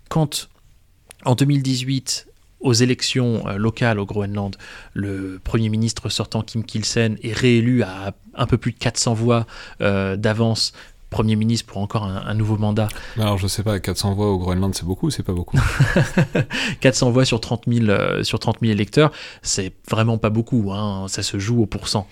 quand 0.09 0.49
en 1.25 1.35
2018, 1.35 2.27
aux 2.61 2.73
élections 2.73 3.47
euh, 3.47 3.57
locales 3.57 3.99
au 3.99 4.05
Groenland, 4.05 4.55
le 4.93 5.39
Premier 5.43 5.69
ministre 5.69 6.09
sortant 6.09 6.41
Kim 6.43 6.63
Kielsen 6.63 7.17
est 7.23 7.33
réélu 7.33 7.83
à 7.83 8.13
un 8.35 8.45
peu 8.45 8.57
plus 8.57 8.71
de 8.71 8.77
400 8.77 9.13
voix 9.13 9.45
euh, 9.81 10.15
d'avance, 10.15 10.71
Premier 11.11 11.35
ministre 11.35 11.67
pour 11.67 11.81
encore 11.81 12.05
un, 12.05 12.23
un 12.25 12.33
nouveau 12.33 12.57
mandat, 12.57 12.87
Alors, 13.17 13.37
je 13.37 13.45
sais 13.45 13.63
pas, 13.63 13.79
400 13.79 14.15
voix 14.15 14.31
au 14.31 14.39
Groenland, 14.39 14.73
c'est 14.73 14.85
beaucoup 14.85 15.07
ou 15.07 15.09
c'est 15.11 15.23
pas 15.23 15.33
beaucoup? 15.33 15.59
400 16.79 17.11
voix 17.11 17.25
sur 17.25 17.41
30 17.41 17.65
000, 17.67 17.87
euh, 17.89 18.23
sur 18.23 18.39
30 18.39 18.59
000 18.61 18.71
électeurs, 18.71 19.11
c'est 19.41 19.73
vraiment 19.89 20.17
pas 20.17 20.29
beaucoup, 20.29 20.71
hein, 20.71 21.05
ça 21.09 21.21
se 21.21 21.37
joue 21.37 21.61
au 21.61 21.65
pourcent. 21.65 22.07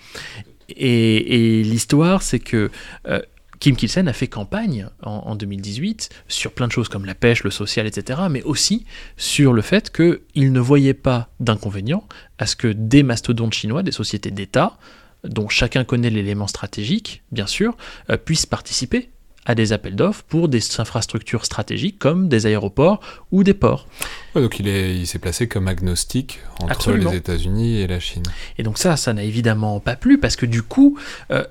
Et, 0.68 1.60
et 1.60 1.64
l'histoire, 1.64 2.20
c'est 2.22 2.40
que 2.40 2.70
euh, 3.08 3.20
Kim 3.58 3.74
Kielsen 3.74 4.06
a 4.06 4.12
fait 4.12 4.26
campagne 4.26 4.88
en, 5.02 5.10
en 5.10 5.34
2018 5.34 6.10
sur 6.28 6.52
plein 6.52 6.66
de 6.66 6.72
choses 6.72 6.88
comme 6.88 7.06
la 7.06 7.14
pêche, 7.14 7.42
le 7.42 7.50
social, 7.50 7.86
etc., 7.86 8.20
mais 8.30 8.42
aussi 8.42 8.84
sur 9.16 9.54
le 9.54 9.62
fait 9.62 9.90
qu'il 9.90 10.52
ne 10.52 10.60
voyait 10.60 10.94
pas 10.94 11.30
d'inconvénient 11.40 12.04
à 12.38 12.44
ce 12.46 12.54
que 12.54 12.68
des 12.68 13.02
mastodontes 13.02 13.54
chinois, 13.54 13.82
des 13.82 13.92
sociétés 13.92 14.30
d'État, 14.30 14.78
dont 15.24 15.48
chacun 15.48 15.84
connaît 15.84 16.10
l'élément 16.10 16.46
stratégique, 16.46 17.22
bien 17.32 17.46
sûr, 17.46 17.76
euh, 18.10 18.16
puissent 18.16 18.46
participer 18.46 19.10
à 19.46 19.54
des 19.54 19.72
appels 19.72 19.96
d'offres 19.96 20.22
pour 20.28 20.48
des 20.48 20.60
infrastructures 20.78 21.44
stratégiques 21.44 21.98
comme 21.98 22.28
des 22.28 22.46
aéroports 22.46 23.00
ou 23.32 23.42
des 23.42 23.54
ports. 23.54 23.86
Ouais, 24.34 24.42
donc 24.42 24.60
il 24.60 24.68
est, 24.68 24.94
il 24.96 25.06
s'est 25.06 25.18
placé 25.18 25.48
comme 25.48 25.66
agnostique 25.66 26.40
entre 26.60 26.72
Absolument. 26.72 27.10
les 27.10 27.16
États-Unis 27.16 27.80
et 27.80 27.86
la 27.86 28.00
Chine. 28.00 28.22
Et 28.58 28.62
donc 28.62 28.78
ça, 28.78 28.96
ça 28.96 29.12
n'a 29.12 29.22
évidemment 29.22 29.80
pas 29.80 29.96
plu 29.96 30.18
parce 30.18 30.36
que 30.36 30.46
du 30.46 30.62
coup, 30.62 30.98
euh, 31.30 31.44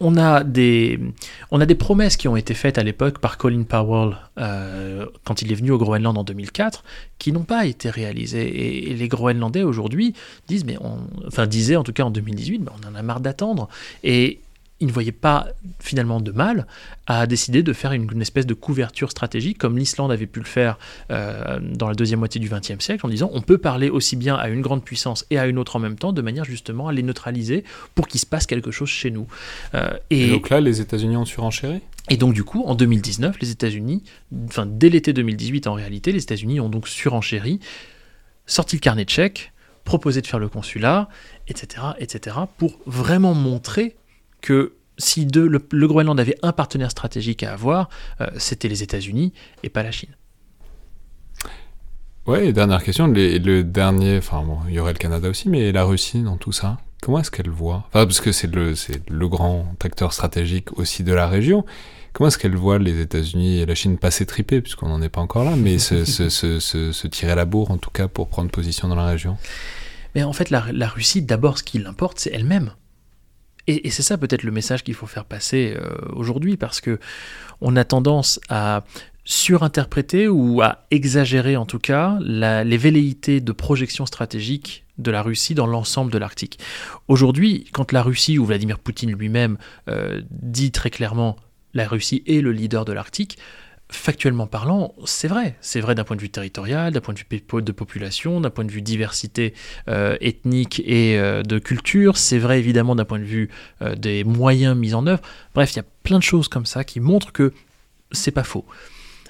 on, 0.00 0.16
a 0.16 0.44
des, 0.44 1.00
on 1.50 1.60
a 1.60 1.66
des 1.66 1.74
promesses 1.74 2.16
qui 2.16 2.28
ont 2.28 2.36
été 2.36 2.54
faites 2.54 2.78
à 2.78 2.82
l'époque 2.82 3.18
par 3.18 3.38
Colin 3.38 3.62
Powell 3.62 4.16
euh, 4.38 5.06
quand 5.24 5.42
il 5.42 5.52
est 5.52 5.54
venu 5.54 5.70
au 5.70 5.78
Groenland 5.78 6.16
en 6.16 6.24
2004 6.24 6.84
qui 7.18 7.32
n'ont 7.32 7.44
pas 7.44 7.66
été 7.66 7.90
réalisées. 7.90 8.90
Et, 8.90 8.94
les 8.94 9.08
Groenlandais 9.08 9.62
aujourd'hui 9.62 10.14
disent, 10.46 10.64
mais 10.64 10.76
enfin 11.26 11.46
disaient 11.46 11.76
en 11.76 11.84
tout 11.84 11.92
cas 11.92 12.04
en 12.04 12.10
2018, 12.10 12.60
mais 12.60 12.70
on 12.84 12.88
en 12.88 12.94
a 12.94 13.02
marre 13.02 13.20
d'attendre. 13.20 13.68
Et 14.04 14.40
ils 14.80 14.86
ne 14.86 14.92
voyaient 14.92 15.12
pas 15.12 15.48
finalement 15.80 16.20
de 16.20 16.30
mal 16.30 16.66
à 17.06 17.26
décider 17.26 17.62
de 17.62 17.72
faire 17.72 17.92
une, 17.92 18.08
une 18.12 18.22
espèce 18.22 18.46
de 18.46 18.54
couverture 18.54 19.10
stratégique 19.10 19.58
comme 19.58 19.76
l'Islande 19.76 20.12
avait 20.12 20.26
pu 20.26 20.38
le 20.38 20.44
faire 20.44 20.78
euh, 21.10 21.58
dans 21.60 21.88
la 21.88 21.94
deuxième 21.94 22.20
moitié 22.20 22.40
du 22.40 22.48
XXe 22.48 22.78
siècle 22.78 23.04
en 23.04 23.08
disant 23.08 23.30
on 23.32 23.40
peut 23.40 23.58
parler 23.58 23.90
aussi 23.90 24.16
bien 24.16 24.36
à 24.36 24.48
une 24.48 24.60
grande 24.60 24.84
puissance 24.84 25.26
et 25.30 25.38
à 25.38 25.46
une 25.46 25.58
autre 25.58 25.76
en 25.76 25.78
même 25.80 25.96
temps 25.96 26.12
de 26.12 26.22
manière 26.22 26.44
justement 26.44 26.88
à 26.88 26.92
les 26.92 27.02
neutraliser 27.02 27.64
pour 27.94 28.06
qu'il 28.06 28.20
se 28.20 28.26
passe 28.26 28.46
quelque 28.46 28.70
chose 28.70 28.88
chez 28.88 29.10
nous. 29.10 29.26
Euh, 29.74 29.90
Et, 30.10 30.26
et, 30.26 30.30
donc 30.30 30.50
là, 30.50 30.60
les 30.60 30.80
États-Unis 30.80 31.16
ont 31.16 31.24
surenchéri? 31.24 31.80
Et 32.10 32.16
donc 32.16 32.32
du 32.34 32.44
coup 32.44 32.62
en 32.64 32.74
2019 32.74 33.36
les 33.40 33.50
États-Unis, 33.50 34.02
enfin 34.46 34.66
dès 34.66 34.88
l'été 34.88 35.12
2018 35.12 35.66
en 35.66 35.74
réalité, 35.74 36.12
les 36.12 36.22
États-Unis 36.22 36.60
ont 36.60 36.68
donc 36.68 36.88
surenchéri, 36.88 37.58
sorti 38.46 38.76
le 38.76 38.80
carnet 38.80 39.04
de 39.04 39.10
chèques, 39.10 39.52
proposé 39.84 40.20
de 40.20 40.26
faire 40.26 40.38
le 40.38 40.48
consulat, 40.48 41.08
etc., 41.48 41.82
etc., 41.98 42.36
pour 42.58 42.78
vraiment 42.86 43.34
montrer 43.34 43.96
que 44.40 44.74
si 44.98 45.26
de, 45.26 45.40
le, 45.42 45.64
le 45.70 45.86
Groenland 45.88 46.18
avait 46.18 46.36
un 46.42 46.52
partenaire 46.52 46.90
stratégique 46.90 47.42
à 47.42 47.52
avoir, 47.52 47.88
euh, 48.20 48.26
c'était 48.36 48.68
les 48.68 48.82
États-Unis 48.82 49.32
et 49.62 49.68
pas 49.68 49.82
la 49.82 49.92
Chine. 49.92 50.10
Ouais, 52.26 52.48
et 52.48 52.52
dernière 52.52 52.82
question, 52.82 53.06
les- 53.06 53.38
le 53.38 53.64
dernier, 53.64 54.18
enfin 54.18 54.42
bon, 54.42 54.58
il 54.68 54.74
y 54.74 54.78
aurait 54.80 54.92
le 54.92 54.98
Canada 54.98 55.28
aussi, 55.30 55.48
mais 55.48 55.72
la 55.72 55.84
Russie 55.84 56.22
dans 56.22 56.36
tout 56.36 56.52
ça, 56.52 56.76
comment 57.00 57.20
est-ce 57.20 57.30
qu'elle 57.30 57.48
voit? 57.48 57.84
Enfin, 57.88 58.04
parce 58.04 58.20
que 58.20 58.32
c'est 58.32 58.52
le, 58.54 58.74
c'est 58.74 59.08
le 59.08 59.28
grand 59.28 59.66
acteur 59.82 60.12
stratégique 60.12 60.78
aussi 60.78 61.04
de 61.04 61.12
la 61.14 61.26
région. 61.26 61.64
Comment 62.12 62.28
est-ce 62.28 62.36
qu'elle 62.38 62.56
voit 62.56 62.78
les 62.78 63.00
États-Unis 63.00 63.58
et 63.60 63.66
la 63.66 63.74
Chine 63.74 63.96
passer 63.96 64.26
triper, 64.26 64.60
puisqu'on 64.60 64.88
n'en 64.88 65.00
est 65.00 65.08
pas 65.08 65.20
encore 65.20 65.44
là, 65.44 65.56
mais 65.56 65.78
se, 65.78 66.04
se, 66.16 66.28
se, 66.28 66.58
se, 66.60 66.92
se 66.92 67.06
tirer 67.06 67.34
la 67.34 67.44
bourre 67.46 67.70
en 67.70 67.78
tout 67.78 67.90
cas 67.90 68.08
pour 68.08 68.28
prendre 68.28 68.50
position 68.50 68.88
dans 68.88 68.94
la 68.96 69.06
région? 69.06 69.38
Mais 70.14 70.22
en 70.22 70.32
fait, 70.34 70.50
la, 70.50 70.66
la 70.72 70.88
Russie, 70.88 71.22
d'abord, 71.22 71.56
ce 71.58 71.62
qui 71.62 71.78
l'importe, 71.78 72.18
c'est 72.18 72.30
elle-même. 72.32 72.72
Et, 73.68 73.90
c'est 73.90 74.02
ça 74.02 74.16
peut-être 74.16 74.42
le 74.42 74.50
message 74.50 74.82
qu'il 74.82 74.94
faut 74.94 75.06
faire 75.06 75.26
passer 75.26 75.76
euh, 75.76 75.90
aujourd'hui, 76.14 76.56
parce 76.56 76.80
que 76.80 76.98
on 77.60 77.76
a 77.76 77.84
tendance 77.84 78.40
à 78.48 78.84
surinterpréter 79.24 80.26
ou 80.26 80.62
à 80.62 80.86
exagérer 80.90 81.56
en 81.58 81.66
tout 81.66 81.78
cas 81.78 82.18
les 82.22 82.76
velléités 82.78 83.42
de 83.42 83.52
projection 83.52 84.06
stratégique 84.06 84.84
de 84.96 85.10
la 85.10 85.20
Russie 85.20 85.54
dans 85.54 85.66
l'ensemble 85.66 86.10
de 86.10 86.16
l'Arctique. 86.16 86.58
Aujourd'hui, 87.08 87.66
quand 87.72 87.92
la 87.92 88.02
Russie 88.02 88.38
ou 88.38 88.46
Vladimir 88.46 88.78
Poutine 88.78 89.12
lui-même 89.12 89.58
euh, 89.88 90.22
dit 90.30 90.72
très 90.72 90.88
clairement 90.88 91.36
la 91.74 91.86
Russie 91.86 92.22
est 92.26 92.40
le 92.40 92.52
leader 92.52 92.86
de 92.86 92.94
l'Arctique, 92.94 93.38
factuellement 93.90 94.46
parlant, 94.46 94.94
c'est 95.06 95.28
vrai. 95.28 95.56
C'est 95.60 95.80
vrai 95.80 95.94
d'un 95.94 96.04
point 96.04 96.16
de 96.16 96.20
vue 96.20 96.28
territorial, 96.28 96.92
d'un 96.92 97.00
point 97.00 97.14
de 97.14 97.18
vue 97.18 97.62
de 97.62 97.72
population, 97.72 98.40
d'un 98.40 98.50
point 98.50 98.64
de 98.64 98.70
vue 98.70 98.82
diversité 98.82 99.54
euh, 99.88 100.16
ethnique 100.20 100.82
et 100.84 101.18
euh, 101.18 101.42
de 101.42 101.58
culture. 101.58 102.18
C'est 102.18 102.38
vrai 102.38 102.58
évidemment 102.58 102.94
d'un 102.94 103.06
point 103.06 103.18
de 103.18 103.24
vue 103.24 103.48
euh, 103.80 103.94
des 103.94 104.24
moyens 104.24 104.76
mis 104.76 104.94
en 104.94 105.06
œuvre. 105.06 105.22
Bref, 105.54 105.72
il 105.72 105.76
y 105.76 105.80
a 105.80 105.86
plein 106.02 106.18
de 106.18 106.22
choses 106.22 106.48
comme 106.48 106.66
ça 106.66 106.84
qui 106.84 107.00
montrent 107.00 107.32
que 107.32 107.52
c'est 108.12 108.30
pas 108.30 108.44
faux. 108.44 108.66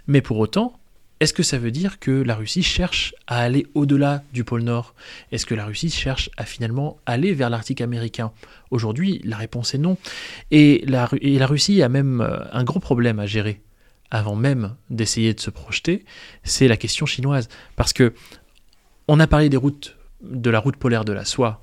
Mais 0.09 0.23
pour 0.23 0.39
autant, 0.39 0.79
est-ce 1.21 1.33
que 1.33 1.43
ça 1.43 1.59
veut 1.59 1.71
dire 1.71 2.01
que 2.01 2.11
la 2.11 2.35
Russie 2.35 2.63
cherche 2.63 3.15
à 3.27 3.41
aller 3.41 3.67
au-delà 3.75 4.23
du 4.33 4.43
pôle 4.43 4.63
Nord? 4.63 4.95
Est-ce 5.31 5.47
que 5.47 5.55
la 5.55 5.67
Russie 5.67 5.91
cherche 5.91 6.31
à 6.37 6.45
finalement 6.45 6.99
aller 7.07 7.33
vers 7.33 7.51
l'Arctique 7.51 7.81
américain? 7.81 8.33
Aujourd'hui, 8.71 9.21
la 9.25 9.37
réponse 9.37 9.75
est 9.75 9.79
non. 9.79 9.99
Et 10.51 10.85
la, 10.87 11.07
Russie 11.47 11.83
a 11.83 11.89
même 11.89 12.27
un 12.53 12.65
gros 12.65 12.79
problème 12.79 13.19
à 13.19 13.27
gérer 13.27 13.61
avant 14.11 14.37
même 14.37 14.75
d'essayer 14.91 15.35
de 15.35 15.41
se 15.41 15.51
projeter, 15.51 16.05
c'est 16.45 16.69
la 16.69 16.77
question 16.77 17.07
chinoise. 17.07 17.49
Parce 17.77 17.93
que 17.93 18.15
on 19.07 19.21
a 19.21 19.27
parlé 19.27 19.49
des 19.49 19.57
routes, 19.57 19.97
de 20.23 20.51
la 20.51 20.61
route 20.61 20.77
polaire 20.77 21.05
de 21.05 21.13
la 21.13 21.25
soie, 21.25 21.61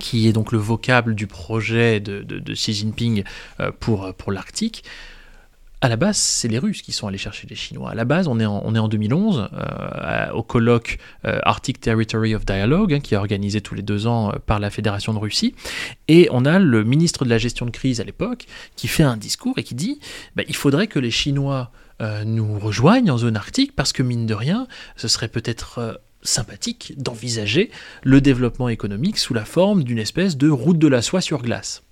qui 0.00 0.26
est 0.28 0.32
donc 0.32 0.52
le 0.52 0.58
vocable 0.58 1.14
du 1.14 1.26
projet 1.26 2.00
de, 2.00 2.22
de- 2.22 2.54
Xi 2.54 2.72
Jinping 2.72 3.24
euh, 3.60 3.70
pour, 3.78 4.14
pour 4.14 4.32
l'Arctique. 4.32 4.84
À 5.84 5.88
la 5.88 5.96
base, 5.96 6.16
c'est 6.16 6.46
les 6.46 6.60
Russes 6.60 6.80
qui 6.80 6.92
sont 6.92 7.08
allés 7.08 7.18
chercher 7.18 7.48
les 7.48 7.56
Chinois. 7.56 7.90
À 7.90 7.96
la 7.96 8.04
base, 8.04 8.28
on 8.28 8.38
est 8.38 8.46
en, 8.46 8.62
on 8.64 8.72
est 8.76 8.78
en 8.78 8.86
2011, 8.86 9.48
euh, 9.52 10.30
au 10.30 10.44
colloque 10.44 10.98
euh, 11.24 11.40
Arctic 11.42 11.80
Territory 11.80 12.36
of 12.36 12.46
Dialogue, 12.46 12.94
hein, 12.94 13.00
qui 13.00 13.14
est 13.14 13.16
organisé 13.16 13.60
tous 13.60 13.74
les 13.74 13.82
deux 13.82 14.06
ans 14.06 14.30
euh, 14.30 14.36
par 14.46 14.60
la 14.60 14.70
Fédération 14.70 15.12
de 15.12 15.18
Russie. 15.18 15.56
Et 16.06 16.28
on 16.30 16.44
a 16.44 16.60
le 16.60 16.84
ministre 16.84 17.24
de 17.24 17.30
la 17.30 17.38
gestion 17.38 17.66
de 17.66 17.72
crise 17.72 18.00
à 18.00 18.04
l'époque 18.04 18.46
qui 18.76 18.86
fait 18.86 19.02
un 19.02 19.16
discours 19.16 19.58
et 19.58 19.64
qui 19.64 19.74
dit 19.74 19.98
bah, 20.36 20.44
il 20.46 20.54
faudrait 20.54 20.86
que 20.86 21.00
les 21.00 21.10
Chinois 21.10 21.72
nous 22.26 22.58
rejoignent 22.58 23.12
en 23.12 23.18
zone 23.18 23.36
arctique 23.36 23.76
parce 23.76 23.92
que, 23.92 24.02
mine 24.02 24.26
de 24.26 24.34
rien, 24.34 24.66
ce 24.96 25.06
serait 25.06 25.28
peut-être. 25.28 26.00
sympathique 26.24 26.94
d'envisager 26.96 27.70
le 28.04 28.20
développement 28.20 28.68
économique 28.68 29.18
sous 29.18 29.34
la 29.34 29.44
forme 29.44 29.82
d'une 29.82 29.98
espèce 29.98 30.36
de 30.36 30.48
route 30.48 30.78
de 30.78 30.88
la 30.88 31.02
soie 31.02 31.20
sur 31.20 31.42
glace. 31.42 31.82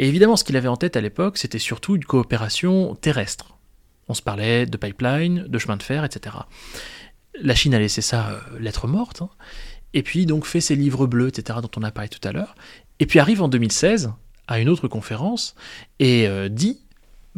Et 0.00 0.08
évidemment, 0.08 0.36
ce 0.36 0.44
qu'il 0.44 0.56
avait 0.56 0.66
en 0.66 0.78
tête 0.78 0.96
à 0.96 1.02
l'époque, 1.02 1.36
c'était 1.36 1.58
surtout 1.58 1.94
une 1.94 2.06
coopération 2.06 2.94
terrestre. 2.94 3.58
On 4.08 4.14
se 4.14 4.22
parlait 4.22 4.64
de 4.64 4.76
pipeline, 4.78 5.44
de 5.46 5.58
chemin 5.58 5.76
de 5.76 5.82
fer, 5.82 6.04
etc. 6.06 6.36
La 7.38 7.54
Chine 7.54 7.74
a 7.74 7.78
laissé 7.78 8.00
ça 8.00 8.30
euh, 8.30 8.58
lettre 8.58 8.88
morte, 8.88 9.20
hein. 9.20 9.28
et 9.92 10.02
puis 10.02 10.24
donc 10.24 10.46
fait 10.46 10.62
ses 10.62 10.74
livres 10.74 11.06
bleus, 11.06 11.28
etc., 11.28 11.58
dont 11.60 11.70
on 11.76 11.82
a 11.82 11.90
parlé 11.90 12.08
tout 12.08 12.26
à 12.26 12.32
l'heure. 12.32 12.54
Et 12.98 13.04
puis 13.04 13.18
arrive 13.18 13.42
en 13.42 13.48
2016 13.48 14.10
à 14.48 14.58
une 14.58 14.70
autre 14.70 14.88
conférence 14.88 15.54
et 15.98 16.26
euh, 16.26 16.48
dit, 16.48 16.80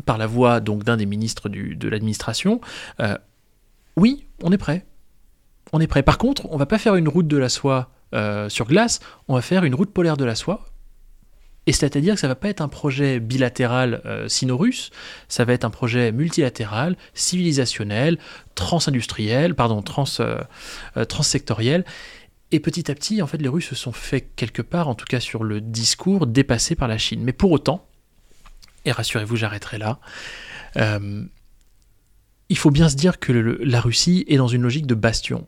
par 0.06 0.16
la 0.16 0.28
voix 0.28 0.60
donc 0.60 0.84
d'un 0.84 0.96
des 0.96 1.06
ministres 1.06 1.48
de 1.48 1.88
l'administration, 1.88 2.60
euh, 3.00 3.18
oui, 3.96 4.28
on 4.40 4.52
est 4.52 4.56
prêt. 4.56 4.86
On 5.72 5.80
est 5.80 5.88
prêt. 5.88 6.04
Par 6.04 6.16
contre, 6.16 6.46
on 6.48 6.58
va 6.58 6.66
pas 6.66 6.78
faire 6.78 6.94
une 6.94 7.08
route 7.08 7.26
de 7.26 7.36
la 7.36 7.48
soie 7.48 7.90
sur 8.48 8.66
glace, 8.66 9.00
on 9.26 9.34
va 9.34 9.40
faire 9.40 9.64
une 9.64 9.74
route 9.74 9.90
polaire 9.90 10.18
de 10.18 10.24
la 10.26 10.34
soie. 10.34 10.71
Et 11.66 11.72
c'est-à-dire 11.72 12.14
que 12.14 12.20
ça 12.20 12.28
va 12.28 12.34
pas 12.34 12.48
être 12.48 12.60
un 12.60 12.68
projet 12.68 13.20
bilatéral 13.20 14.02
euh, 14.04 14.28
sino-russe, 14.28 14.90
ça 15.28 15.44
va 15.44 15.52
être 15.52 15.64
un 15.64 15.70
projet 15.70 16.10
multilatéral, 16.10 16.96
civilisationnel, 17.14 18.18
transindustriel, 18.54 19.54
pardon, 19.54 19.80
trans, 19.82 20.04
euh, 20.20 20.38
euh, 20.96 21.04
transsectoriel. 21.04 21.84
Et 22.50 22.60
petit 22.60 22.90
à 22.90 22.94
petit, 22.94 23.22
en 23.22 23.26
fait, 23.26 23.38
les 23.38 23.48
Russes 23.48 23.68
se 23.68 23.74
sont 23.74 23.92
fait 23.92 24.20
quelque 24.20 24.60
part, 24.60 24.88
en 24.88 24.94
tout 24.94 25.06
cas 25.06 25.20
sur 25.20 25.44
le 25.44 25.60
discours, 25.60 26.26
dépassés 26.26 26.74
par 26.74 26.88
la 26.88 26.98
Chine. 26.98 27.22
Mais 27.22 27.32
pour 27.32 27.52
autant, 27.52 27.86
et 28.84 28.92
rassurez-vous, 28.92 29.36
j'arrêterai 29.36 29.78
là, 29.78 30.00
euh, 30.76 31.24
il 32.48 32.58
faut 32.58 32.70
bien 32.70 32.88
se 32.88 32.96
dire 32.96 33.18
que 33.18 33.32
la 33.32 33.80
Russie 33.80 34.24
est 34.28 34.36
dans 34.36 34.48
une 34.48 34.62
logique 34.62 34.86
de 34.86 34.94
bastion. 34.94 35.46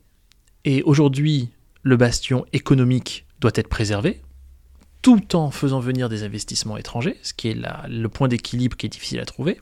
Et 0.64 0.82
aujourd'hui, 0.84 1.50
le 1.82 1.96
bastion 1.96 2.46
économique 2.52 3.26
doit 3.40 3.52
être 3.54 3.68
préservé, 3.68 4.22
tout 5.04 5.36
en 5.36 5.50
faisant 5.50 5.80
venir 5.80 6.08
des 6.08 6.22
investissements 6.22 6.78
étrangers, 6.78 7.18
ce 7.22 7.34
qui 7.34 7.50
est 7.50 7.58
le 7.88 8.08
point 8.08 8.26
d'équilibre 8.26 8.74
qui 8.74 8.86
est 8.86 8.88
difficile 8.88 9.20
à 9.20 9.26
trouver. 9.26 9.60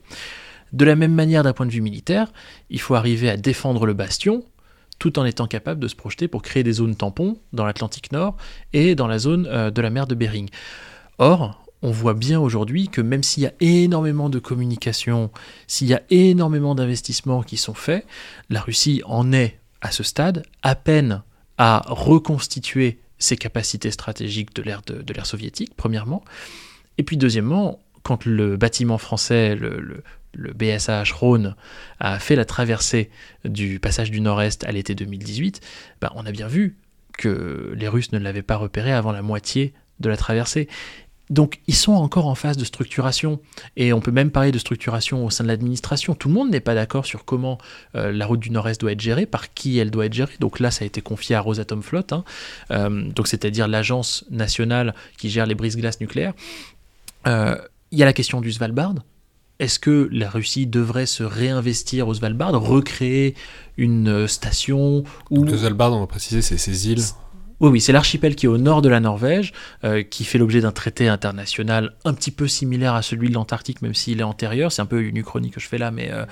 De 0.71 0.85
la 0.85 0.95
même 0.95 1.13
manière, 1.13 1.43
d'un 1.43 1.51
point 1.51 1.65
de 1.65 1.71
vue 1.71 1.81
militaire, 1.81 2.31
il 2.69 2.79
faut 2.79 2.95
arriver 2.95 3.29
à 3.29 3.35
défendre 3.35 3.85
le 3.85 3.93
bastion, 3.93 4.45
tout 4.99 5.19
en 5.19 5.25
étant 5.25 5.45
capable 5.45 5.81
de 5.81 5.89
se 5.89 5.97
projeter 5.97 6.29
pour 6.29 6.43
créer 6.43 6.63
des 6.63 6.71
zones 6.71 6.95
tampons 6.95 7.37
dans 7.51 7.65
l'Atlantique 7.65 8.13
Nord 8.13 8.37
et 8.71 8.95
dans 8.95 9.05
la 9.05 9.19
zone 9.19 9.45
euh, 9.47 9.69
de 9.69 9.81
la 9.81 9.89
mer 9.89 10.07
de 10.07 10.15
Bering. 10.15 10.47
Or, 11.17 11.65
on 11.81 11.91
voit 11.91 12.13
bien 12.13 12.39
aujourd'hui 12.39 12.87
que 12.87 13.01
même 13.01 13.21
s'il 13.21 13.43
y 13.43 13.47
a 13.47 13.53
énormément 13.59 14.29
de 14.29 14.39
communication, 14.39 15.29
s'il 15.67 15.89
y 15.89 15.93
a 15.93 16.03
énormément 16.09 16.73
d'investissements 16.73 17.43
qui 17.43 17.57
sont 17.57 17.73
faits, 17.73 18.07
la 18.49 18.61
Russie 18.61 19.01
en 19.03 19.33
est 19.33 19.59
à 19.81 19.91
ce 19.91 20.03
stade 20.03 20.43
à 20.61 20.75
peine 20.75 21.21
à 21.57 21.83
reconstituer 21.85 23.02
ses 23.23 23.37
capacités 23.37 23.89
stratégiques 23.89 24.53
de 24.55 24.63
l'ère 24.63 25.25
soviétique, 25.25 25.73
premièrement. 25.75 26.23
Et 26.97 27.03
puis 27.03 27.17
deuxièmement, 27.17 27.79
quand 28.03 28.25
le 28.25 28.57
bâtiment 28.57 28.97
français, 28.97 29.55
le, 29.55 30.03
BSH 30.35 31.11
Rhône, 31.13 31.55
a 31.99 32.19
fait 32.19 32.35
la 32.35 32.43
traversée 32.43 33.09
du 33.45 33.79
passage 33.79 34.11
du 34.11 34.19
Nord-Est 34.19 34.65
à 34.65 34.71
l'été 34.71 34.95
2018, 34.95 35.61
ben, 36.01 36.11
on 36.15 36.25
a 36.25 36.31
bien 36.31 36.47
vu 36.47 36.75
que 37.17 37.71
les 37.75 37.87
Russes 37.87 38.11
ne 38.11 38.19
l'avaient 38.19 38.41
pas 38.41 38.55
repéré 38.57 38.91
avant 38.91 39.11
la 39.11 39.21
moitié 39.21 39.73
de 39.99 40.09
la 40.09 40.17
traversée. 40.17 40.67
Donc 41.29 41.59
ils 41.67 41.75
sont 41.75 41.93
encore 41.93 42.27
en 42.27 42.35
phase 42.35 42.57
de 42.57 42.65
structuration, 42.65 43.39
et 43.77 43.93
on 43.93 44.01
peut 44.01 44.11
même 44.11 44.29
parler 44.29 44.51
de 44.51 44.59
structuration 44.59 45.25
au 45.25 45.29
sein 45.29 45.43
de 45.43 45.47
l'administration. 45.49 46.15
Tout 46.15 46.27
le 46.27 46.33
monde 46.33 46.51
n'est 46.51 46.59
pas 46.59 46.75
d'accord 46.75 47.05
sur 47.05 47.23
comment 47.23 47.57
euh, 47.95 48.11
la 48.11 48.25
route 48.25 48.41
du 48.41 48.49
Nord-Est 48.49 48.81
doit 48.81 48.91
être 48.91 49.01
gérée, 49.01 49.25
par 49.25 49.53
qui 49.53 49.77
elle 49.79 49.89
doit 49.89 50.05
être 50.05 50.13
gérée. 50.13 50.33
Donc 50.39 50.59
là, 50.59 50.69
ça 50.69 50.83
a 50.83 50.85
été 50.85 51.01
confié 51.01 51.35
à 51.35 51.41
Rosatom-Flot, 51.41 52.01
hein. 52.11 52.23
Euh, 52.71 53.09
donc 53.09 53.27
c'est-à-dire 53.27 53.67
l'agence 53.67 54.25
nationale 54.29 54.93
qui 55.17 55.29
gère 55.29 55.45
les 55.45 55.55
brises-glaces 55.55 56.01
nucléaires. 56.01 56.33
Euh, 57.25 57.55
Il 57.91 57.99
y 57.99 58.03
a 58.03 58.05
la 58.05 58.13
question 58.13 58.41
du 58.41 58.51
Svalbard. 58.51 58.95
Est-ce 59.59 59.79
que 59.79 60.09
la 60.11 60.29
Russie 60.29 60.65
devrait 60.65 61.05
se 61.05 61.23
réinvestir 61.23 62.07
au 62.07 62.13
Svalbard, 62.15 62.51
recréer 62.59 63.35
une 63.77 64.27
station 64.27 65.03
Le 65.29 65.57
Svalbard, 65.57 65.93
on 65.93 65.99
va 66.01 66.07
préciser, 66.07 66.41
c'est 66.41 66.57
ces 66.57 66.89
îles. 66.89 67.03
Oui, 67.59 67.69
oui, 67.69 67.81
c'est 67.81 67.91
l'archipel 67.91 68.35
qui 68.35 68.45
est 68.45 68.49
au 68.49 68.57
nord 68.57 68.81
de 68.81 68.89
la 68.89 68.99
Norvège, 68.99 69.53
euh, 69.83 70.03
qui 70.03 70.25
fait 70.25 70.37
l'objet 70.37 70.61
d'un 70.61 70.71
traité 70.71 71.07
international 71.07 71.93
un 72.05 72.13
petit 72.13 72.31
peu 72.31 72.47
similaire 72.47 72.93
à 72.93 73.01
celui 73.01 73.29
de 73.29 73.33
l'Antarctique, 73.33 73.81
même 73.81 73.93
s'il 73.93 74.19
est 74.19 74.23
antérieur. 74.23 74.71
C'est 74.71 74.81
un 74.81 74.85
peu 74.85 75.01
une 75.01 75.17
uchronie 75.17 75.51
que 75.51 75.59
je 75.59 75.67
fais 75.67 75.77
là, 75.77 75.91
mais 75.91 76.11
euh, 76.11 76.25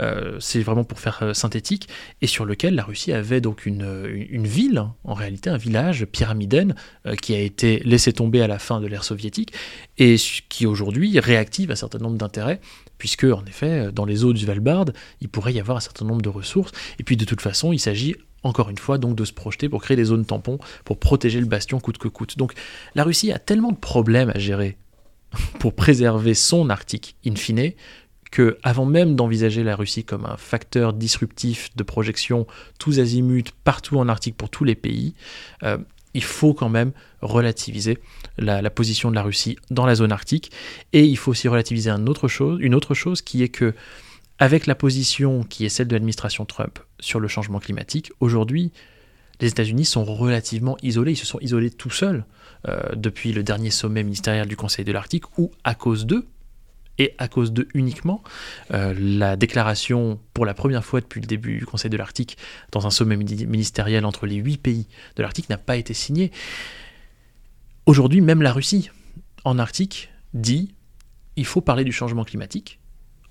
euh, 0.00 0.36
c'est 0.40 0.60
vraiment 0.60 0.84
pour 0.84 1.00
faire 1.00 1.30
synthétique. 1.34 1.88
Et 2.22 2.26
sur 2.26 2.44
lequel 2.44 2.74
la 2.74 2.84
Russie 2.84 3.12
avait 3.12 3.40
donc 3.40 3.66
une, 3.66 4.26
une, 4.30 4.46
ville, 4.46 4.84
en 5.04 5.14
réalité 5.14 5.50
un 5.50 5.56
village 5.56 6.04
pyramidène, 6.06 6.74
euh, 7.06 7.14
qui 7.14 7.34
a 7.34 7.40
été 7.40 7.80
laissé 7.84 8.12
tomber 8.12 8.42
à 8.42 8.46
la 8.46 8.58
fin 8.58 8.80
de 8.80 8.86
l'ère 8.86 9.04
soviétique, 9.04 9.52
et 9.96 10.16
qui 10.48 10.66
aujourd'hui 10.66 11.18
réactive 11.18 11.70
un 11.70 11.76
certain 11.76 11.98
nombre 11.98 12.18
d'intérêts, 12.18 12.60
puisque 12.98 13.24
en 13.24 13.44
effet, 13.46 13.90
dans 13.92 14.04
les 14.04 14.24
eaux 14.24 14.32
du 14.32 14.44
Svalbard, 14.44 14.86
il 15.20 15.28
pourrait 15.28 15.52
y 15.52 15.60
avoir 15.60 15.76
un 15.76 15.80
certain 15.80 16.04
nombre 16.04 16.22
de 16.22 16.28
ressources. 16.28 16.72
Et 16.98 17.04
puis 17.04 17.16
de 17.16 17.24
toute 17.24 17.40
façon, 17.40 17.72
il 17.72 17.78
s'agit 17.78 18.16
encore 18.42 18.70
une 18.70 18.78
fois 18.78 18.98
donc 18.98 19.16
de 19.16 19.24
se 19.24 19.32
projeter 19.32 19.68
pour 19.68 19.82
créer 19.82 19.96
des 19.96 20.04
zones 20.04 20.24
tampons 20.24 20.58
pour 20.84 20.98
protéger 20.98 21.40
le 21.40 21.46
bastion 21.46 21.80
coûte 21.80 21.98
que 21.98 22.08
coûte. 22.08 22.38
Donc 22.38 22.52
la 22.94 23.04
Russie 23.04 23.32
a 23.32 23.38
tellement 23.38 23.72
de 23.72 23.76
problèmes 23.76 24.30
à 24.30 24.38
gérer 24.38 24.76
pour 25.58 25.74
préserver 25.74 26.34
son 26.34 26.70
Arctique 26.70 27.16
in 27.26 27.36
fine 27.36 27.72
que 28.30 28.58
avant 28.62 28.84
même 28.84 29.16
d'envisager 29.16 29.64
la 29.64 29.74
Russie 29.74 30.04
comme 30.04 30.26
un 30.26 30.36
facteur 30.36 30.92
disruptif 30.92 31.74
de 31.76 31.82
projection 31.82 32.46
tous 32.78 33.00
azimuts 33.00 33.52
partout 33.64 33.98
en 33.98 34.08
Arctique 34.08 34.36
pour 34.36 34.50
tous 34.50 34.64
les 34.64 34.74
pays, 34.74 35.14
euh, 35.62 35.78
il 36.14 36.22
faut 36.22 36.54
quand 36.54 36.68
même 36.68 36.92
relativiser 37.20 37.98
la, 38.38 38.70
position 38.70 39.10
de 39.10 39.14
la 39.14 39.22
Russie 39.22 39.56
dans 39.70 39.86
la 39.86 39.94
zone 39.94 40.12
arctique 40.12 40.50
et 40.92 41.04
il 41.04 41.16
faut 41.16 41.30
aussi 41.30 41.48
relativiser 41.48 41.90
une 41.90 42.08
autre 42.08 42.94
chose 42.94 43.22
qui 43.22 43.42
est 43.42 43.48
que 43.48 43.74
avec 44.38 44.66
la 44.66 44.74
position 44.74 45.42
qui 45.42 45.64
est 45.64 45.68
celle 45.68 45.88
de 45.88 45.94
l'administration 45.94 46.44
Trump 46.44 46.78
sur 47.00 47.20
le 47.20 47.28
changement 47.28 47.60
climatique, 47.60 48.12
aujourd'hui, 48.20 48.72
les 49.40 49.48
États-Unis 49.48 49.84
sont 49.84 50.04
relativement 50.04 50.76
isolés. 50.82 51.12
Ils 51.12 51.16
se 51.16 51.26
sont 51.26 51.38
isolés 51.40 51.70
tout 51.70 51.90
seuls 51.90 52.24
euh, 52.66 52.80
depuis 52.96 53.32
le 53.32 53.42
dernier 53.42 53.70
sommet 53.70 54.02
ministériel 54.02 54.48
du 54.48 54.56
Conseil 54.56 54.84
de 54.84 54.92
l'Arctique, 54.92 55.38
où, 55.38 55.50
à 55.64 55.74
cause 55.74 56.06
d'eux, 56.06 56.26
et 56.98 57.14
à 57.18 57.28
cause 57.28 57.52
d'eux 57.52 57.68
uniquement, 57.74 58.22
euh, 58.72 58.92
la 58.98 59.36
déclaration, 59.36 60.18
pour 60.34 60.44
la 60.44 60.54
première 60.54 60.84
fois 60.84 61.00
depuis 61.00 61.20
le 61.20 61.26
début 61.26 61.58
du 61.58 61.66
Conseil 61.66 61.90
de 61.90 61.96
l'Arctique, 61.96 62.36
dans 62.72 62.86
un 62.86 62.90
sommet 62.90 63.16
ministériel 63.16 64.04
entre 64.04 64.26
les 64.26 64.34
huit 64.34 64.58
pays 64.58 64.88
de 65.14 65.22
l'Arctique, 65.22 65.48
n'a 65.48 65.58
pas 65.58 65.76
été 65.76 65.94
signée. 65.94 66.32
Aujourd'hui, 67.86 68.20
même 68.20 68.42
la 68.42 68.52
Russie, 68.52 68.90
en 69.44 69.58
Arctique, 69.58 70.10
dit 70.34 70.74
il 71.36 71.46
faut 71.46 71.60
parler 71.60 71.84
du 71.84 71.92
changement 71.92 72.24
climatique. 72.24 72.80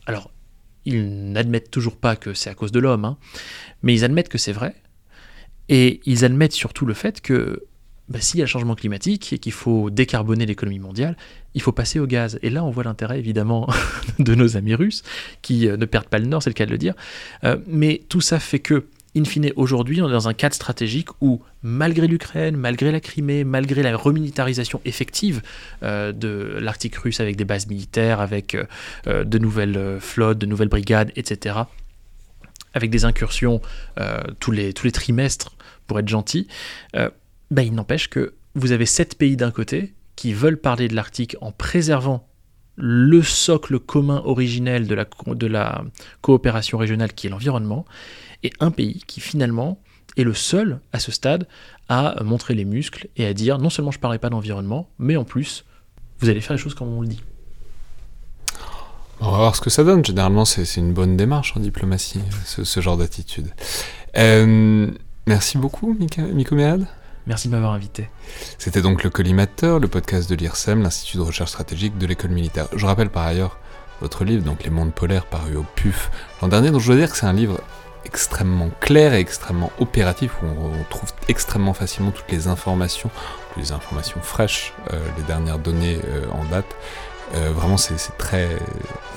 Alors, 0.06 0.32
ils 0.88 1.32
n'admettent 1.32 1.70
toujours 1.70 1.98
pas 1.98 2.16
que 2.16 2.34
c'est 2.34 2.50
à 2.50 2.54
cause 2.54 2.72
de 2.72 2.80
l'homme, 2.80 3.06
hein, 3.06 3.18
mais 3.84 3.94
ils 3.94 4.04
admettent 4.04 4.30
que 4.30 4.38
c'est 4.38 4.54
vrai, 4.54 4.74
et 5.70 6.00
ils 6.06 6.26
admettent 6.26 6.54
surtout 6.54 6.86
le 6.86 6.94
fait 6.94 7.22
que 7.22 7.64
bah, 8.10 8.22
s'il 8.22 8.40
y 8.40 8.42
a 8.42 8.46
le 8.46 8.50
changement 8.50 8.76
climatique 8.76 9.34
et 9.34 9.38
qu'il 9.38 9.52
faut 9.52 9.90
décarboner 9.90 10.46
l'économie 10.46 10.80
mondiale, 10.80 11.18
il 11.56 11.62
faut 11.62 11.74
passer 11.74 12.00
au 12.00 12.08
gaz. 12.08 12.40
Et 12.42 12.50
là, 12.50 12.64
on 12.64 12.70
voit 12.70 12.84
l'intérêt 12.84 13.20
évidemment 13.20 13.68
de 14.20 14.34
nos 14.34 14.56
amis 14.56 14.76
russes, 14.76 15.04
qui 15.42 15.68
euh, 15.68 15.76
ne 15.76 15.86
perdent 15.86 16.08
pas 16.08 16.20
le 16.20 16.28
nord, 16.28 16.42
c'est 16.42 16.50
le 16.50 16.54
cas 16.54 16.66
de 16.66 16.72
le 16.72 16.78
dire. 16.78 16.94
Euh, 17.44 17.58
mais 17.68 18.02
tout 18.08 18.22
ça 18.22 18.40
fait 18.40 18.60
que, 18.60 18.86
in 19.18 19.26
fine, 19.26 19.52
aujourd'hui, 19.56 20.02
on 20.02 20.08
est 20.08 20.12
dans 20.12 20.28
un 20.28 20.34
cadre 20.34 20.56
stratégique 20.56 21.10
où, 21.22 21.42
malgré 21.64 22.08
l'Ukraine, 22.08 22.56
malgré 22.56 22.92
la 22.92 23.00
Crimée, 23.00 23.44
malgré 23.44 23.84
la 23.84 23.96
remilitarisation 23.96 24.82
effective 24.86 25.42
euh, 25.84 26.12
de 26.12 26.58
l'Arctique 26.60 26.96
russe 26.96 27.20
avec 27.20 27.36
des 27.36 27.46
bases 27.46 27.68
militaires, 27.68 28.22
avec 28.22 28.58
de 29.06 29.38
nouvelles 29.38 29.98
flottes, 30.00 30.38
de 30.38 30.46
nouvelles 30.46 30.70
brigades, 30.70 31.12
etc., 31.16 31.56
avec 32.74 32.90
des 32.92 33.06
incursions 33.06 33.62
tous, 34.40 34.52
les, 34.52 34.74
tous 34.74 34.86
les 34.86 34.92
trimestres, 34.92 35.56
pour 35.88 35.98
être 36.00 36.08
gentil, 36.08 36.48
bah, 36.94 37.64
il 37.64 37.74
n'empêche 37.74 38.08
que 38.10 38.36
vous 38.54 38.72
avez 38.72 38.86
sept 38.86 39.18
pays 39.18 39.38
d'un 39.38 39.52
côté 39.52 39.94
qui 40.16 40.34
veulent 40.34 40.58
parler 40.58 40.88
de 40.88 40.96
l'Arctique 40.96 41.38
en 41.42 41.52
préservant 41.52 42.28
le 42.76 43.24
socle 43.24 43.80
commun 43.80 44.22
originel 44.26 44.88
de 44.88 44.96
la, 44.96 45.06
de 45.28 45.48
la 45.48 45.84
coopération 46.22 46.78
régionale 46.78 47.14
qui 47.14 47.28
est 47.28 47.30
l'environnement, 47.30 47.86
et 48.44 48.52
un 48.60 48.72
pays 48.72 49.04
qui 49.08 49.22
finalement 49.22 49.80
est 50.18 50.24
le 50.24 50.34
seul 50.34 50.80
à 50.94 51.00
ce 51.00 51.12
stade 51.12 51.48
à 51.90 52.22
montrer 52.24 52.54
les 52.54 52.66
muscles 52.66 53.08
et 53.16 53.26
à 53.26 53.34
dire 53.34 53.60
non 53.60 53.70
seulement 53.70 53.92
je 53.92 53.98
ne 53.98 54.02
parlerai 54.02 54.20
pas 54.20 54.30
d'environnement, 54.30 54.90
mais 55.00 55.16
en 55.16 55.24
plus, 55.24 55.66
vous 56.20 56.30
allez 56.30 56.42
faire 56.42 56.56
les 56.56 56.62
choses 56.62 56.74
comme 56.74 56.90
on 56.90 57.02
le 57.02 57.08
dit. 57.08 57.24
On 59.20 59.32
va 59.32 59.38
voir 59.38 59.56
ce 59.56 59.62
que 59.62 59.70
ça 59.70 59.84
donne. 59.84 60.06
Généralement, 60.06 60.46
c'est 60.46 60.78
une 60.78 60.94
bonne 60.94 61.18
démarche 61.18 61.56
en 61.56 61.60
diplomatie, 61.60 62.22
ce, 62.46 62.82
genre 62.82 62.98
d'attitude. 62.98 63.48
Euh, 64.16 64.92
merci 65.26 65.58
beaucoup, 65.58 65.98
Miko 66.00 66.56
Méad. 66.56 66.86
Merci 67.26 67.50
de 67.50 67.54
m'avoir 67.54 67.74
invité. 67.74 68.10
C'était 68.58 68.82
donc 68.82 69.04
le 69.04 69.10
Collimateur, 69.10 69.80
le 69.80 69.88
podcast 69.88 70.30
de 70.30 70.36
l'IRSEM, 70.36 70.82
l'Institut 70.82 71.18
de 71.18 71.24
recherche 71.24 71.50
stratégique 71.50 71.98
de 71.98 72.06
l'école 72.06 72.32
militaire. 72.32 72.68
Je 72.74 72.86
rappelle 72.86 73.10
par 73.10 73.26
ailleurs 73.26 73.60
votre 74.00 74.24
livre, 74.24 74.44
donc 74.44 74.64
Les 74.64 74.70
mondes 74.70 74.94
polaires, 74.94 75.26
paru 75.26 75.58
au 75.58 75.66
PUF 75.76 76.12
l'an 76.42 76.48
dernier, 76.48 76.70
dont 76.70 76.80
je 76.80 76.88
dois 76.88 76.96
dire 76.96 77.12
que 77.12 77.18
c'est 77.18 77.26
un 77.26 77.34
livre 77.34 77.60
extrêmement 78.08 78.70
clair 78.80 79.14
et 79.14 79.20
extrêmement 79.20 79.72
opératif, 79.80 80.32
où 80.42 80.46
on 80.48 80.84
trouve 80.90 81.12
extrêmement 81.28 81.74
facilement 81.74 82.12
toutes 82.12 82.32
les 82.32 82.48
informations, 82.48 83.12
les 83.58 83.72
informations 83.72 84.22
fraîches, 84.22 84.74
euh, 84.92 85.00
les 85.18 85.24
dernières 85.24 85.60
données 85.60 86.00
euh, 86.06 86.26
en 86.32 86.46
date. 86.46 86.66
Euh, 87.36 87.52
vraiment, 87.52 87.76
c'est 87.76 87.96
très. 88.18 88.48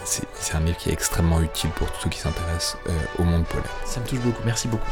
C'est 0.04 0.54
un 0.56 0.60
livre 0.60 0.76
qui 0.76 0.90
est 0.90 0.92
extrêmement 0.92 1.40
utile 1.40 1.70
pour 1.70 1.90
tous 1.92 2.02
ceux 2.02 2.10
qui 2.10 2.18
s'intéressent 2.18 2.76
au 3.20 3.22
monde 3.22 3.44
polaire. 3.44 3.70
Ça 3.84 4.00
me 4.00 4.06
touche 4.06 4.18
beaucoup, 4.18 4.42
merci 4.44 4.66
beaucoup. 4.66 4.90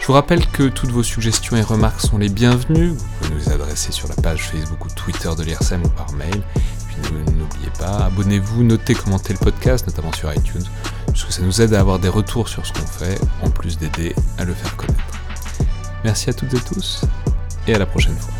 Je 0.00 0.06
vous 0.06 0.14
rappelle 0.14 0.46
que 0.46 0.68
toutes 0.68 0.90
vos 0.90 1.02
suggestions 1.02 1.56
et 1.56 1.62
remarques 1.62 2.00
sont 2.00 2.16
les 2.16 2.30
bienvenues. 2.30 2.90
Vous 2.90 3.04
pouvez 3.18 3.30
nous 3.34 3.38
les 3.40 3.52
adresser 3.52 3.92
sur 3.92 4.08
la 4.08 4.14
page 4.14 4.48
Facebook 4.48 4.82
ou 4.82 4.88
Twitter 4.88 5.28
de 5.36 5.42
l'IRSEM 5.42 5.84
ou 5.84 5.88
par 5.88 6.10
mail. 6.12 6.42
Puis 7.02 7.12
n'oubliez 7.34 7.70
pas, 7.78 8.06
abonnez-vous, 8.06 8.64
notez, 8.64 8.94
commentez 8.94 9.32
le 9.32 9.38
podcast, 9.38 9.86
notamment 9.86 10.12
sur 10.12 10.32
iTunes, 10.32 10.64
puisque 11.12 11.32
ça 11.32 11.42
nous 11.42 11.60
aide 11.60 11.74
à 11.74 11.80
avoir 11.80 11.98
des 11.98 12.08
retours 12.08 12.48
sur 12.48 12.64
ce 12.66 12.72
qu'on 12.72 12.86
fait, 12.86 13.20
en 13.42 13.50
plus 13.50 13.78
d'aider 13.78 14.14
à 14.38 14.44
le 14.44 14.54
faire 14.54 14.76
connaître. 14.76 15.02
Merci 16.04 16.30
à 16.30 16.32
toutes 16.32 16.54
et 16.54 16.60
tous, 16.60 17.02
et 17.66 17.74
à 17.74 17.78
la 17.78 17.86
prochaine 17.86 18.16
fois. 18.16 18.34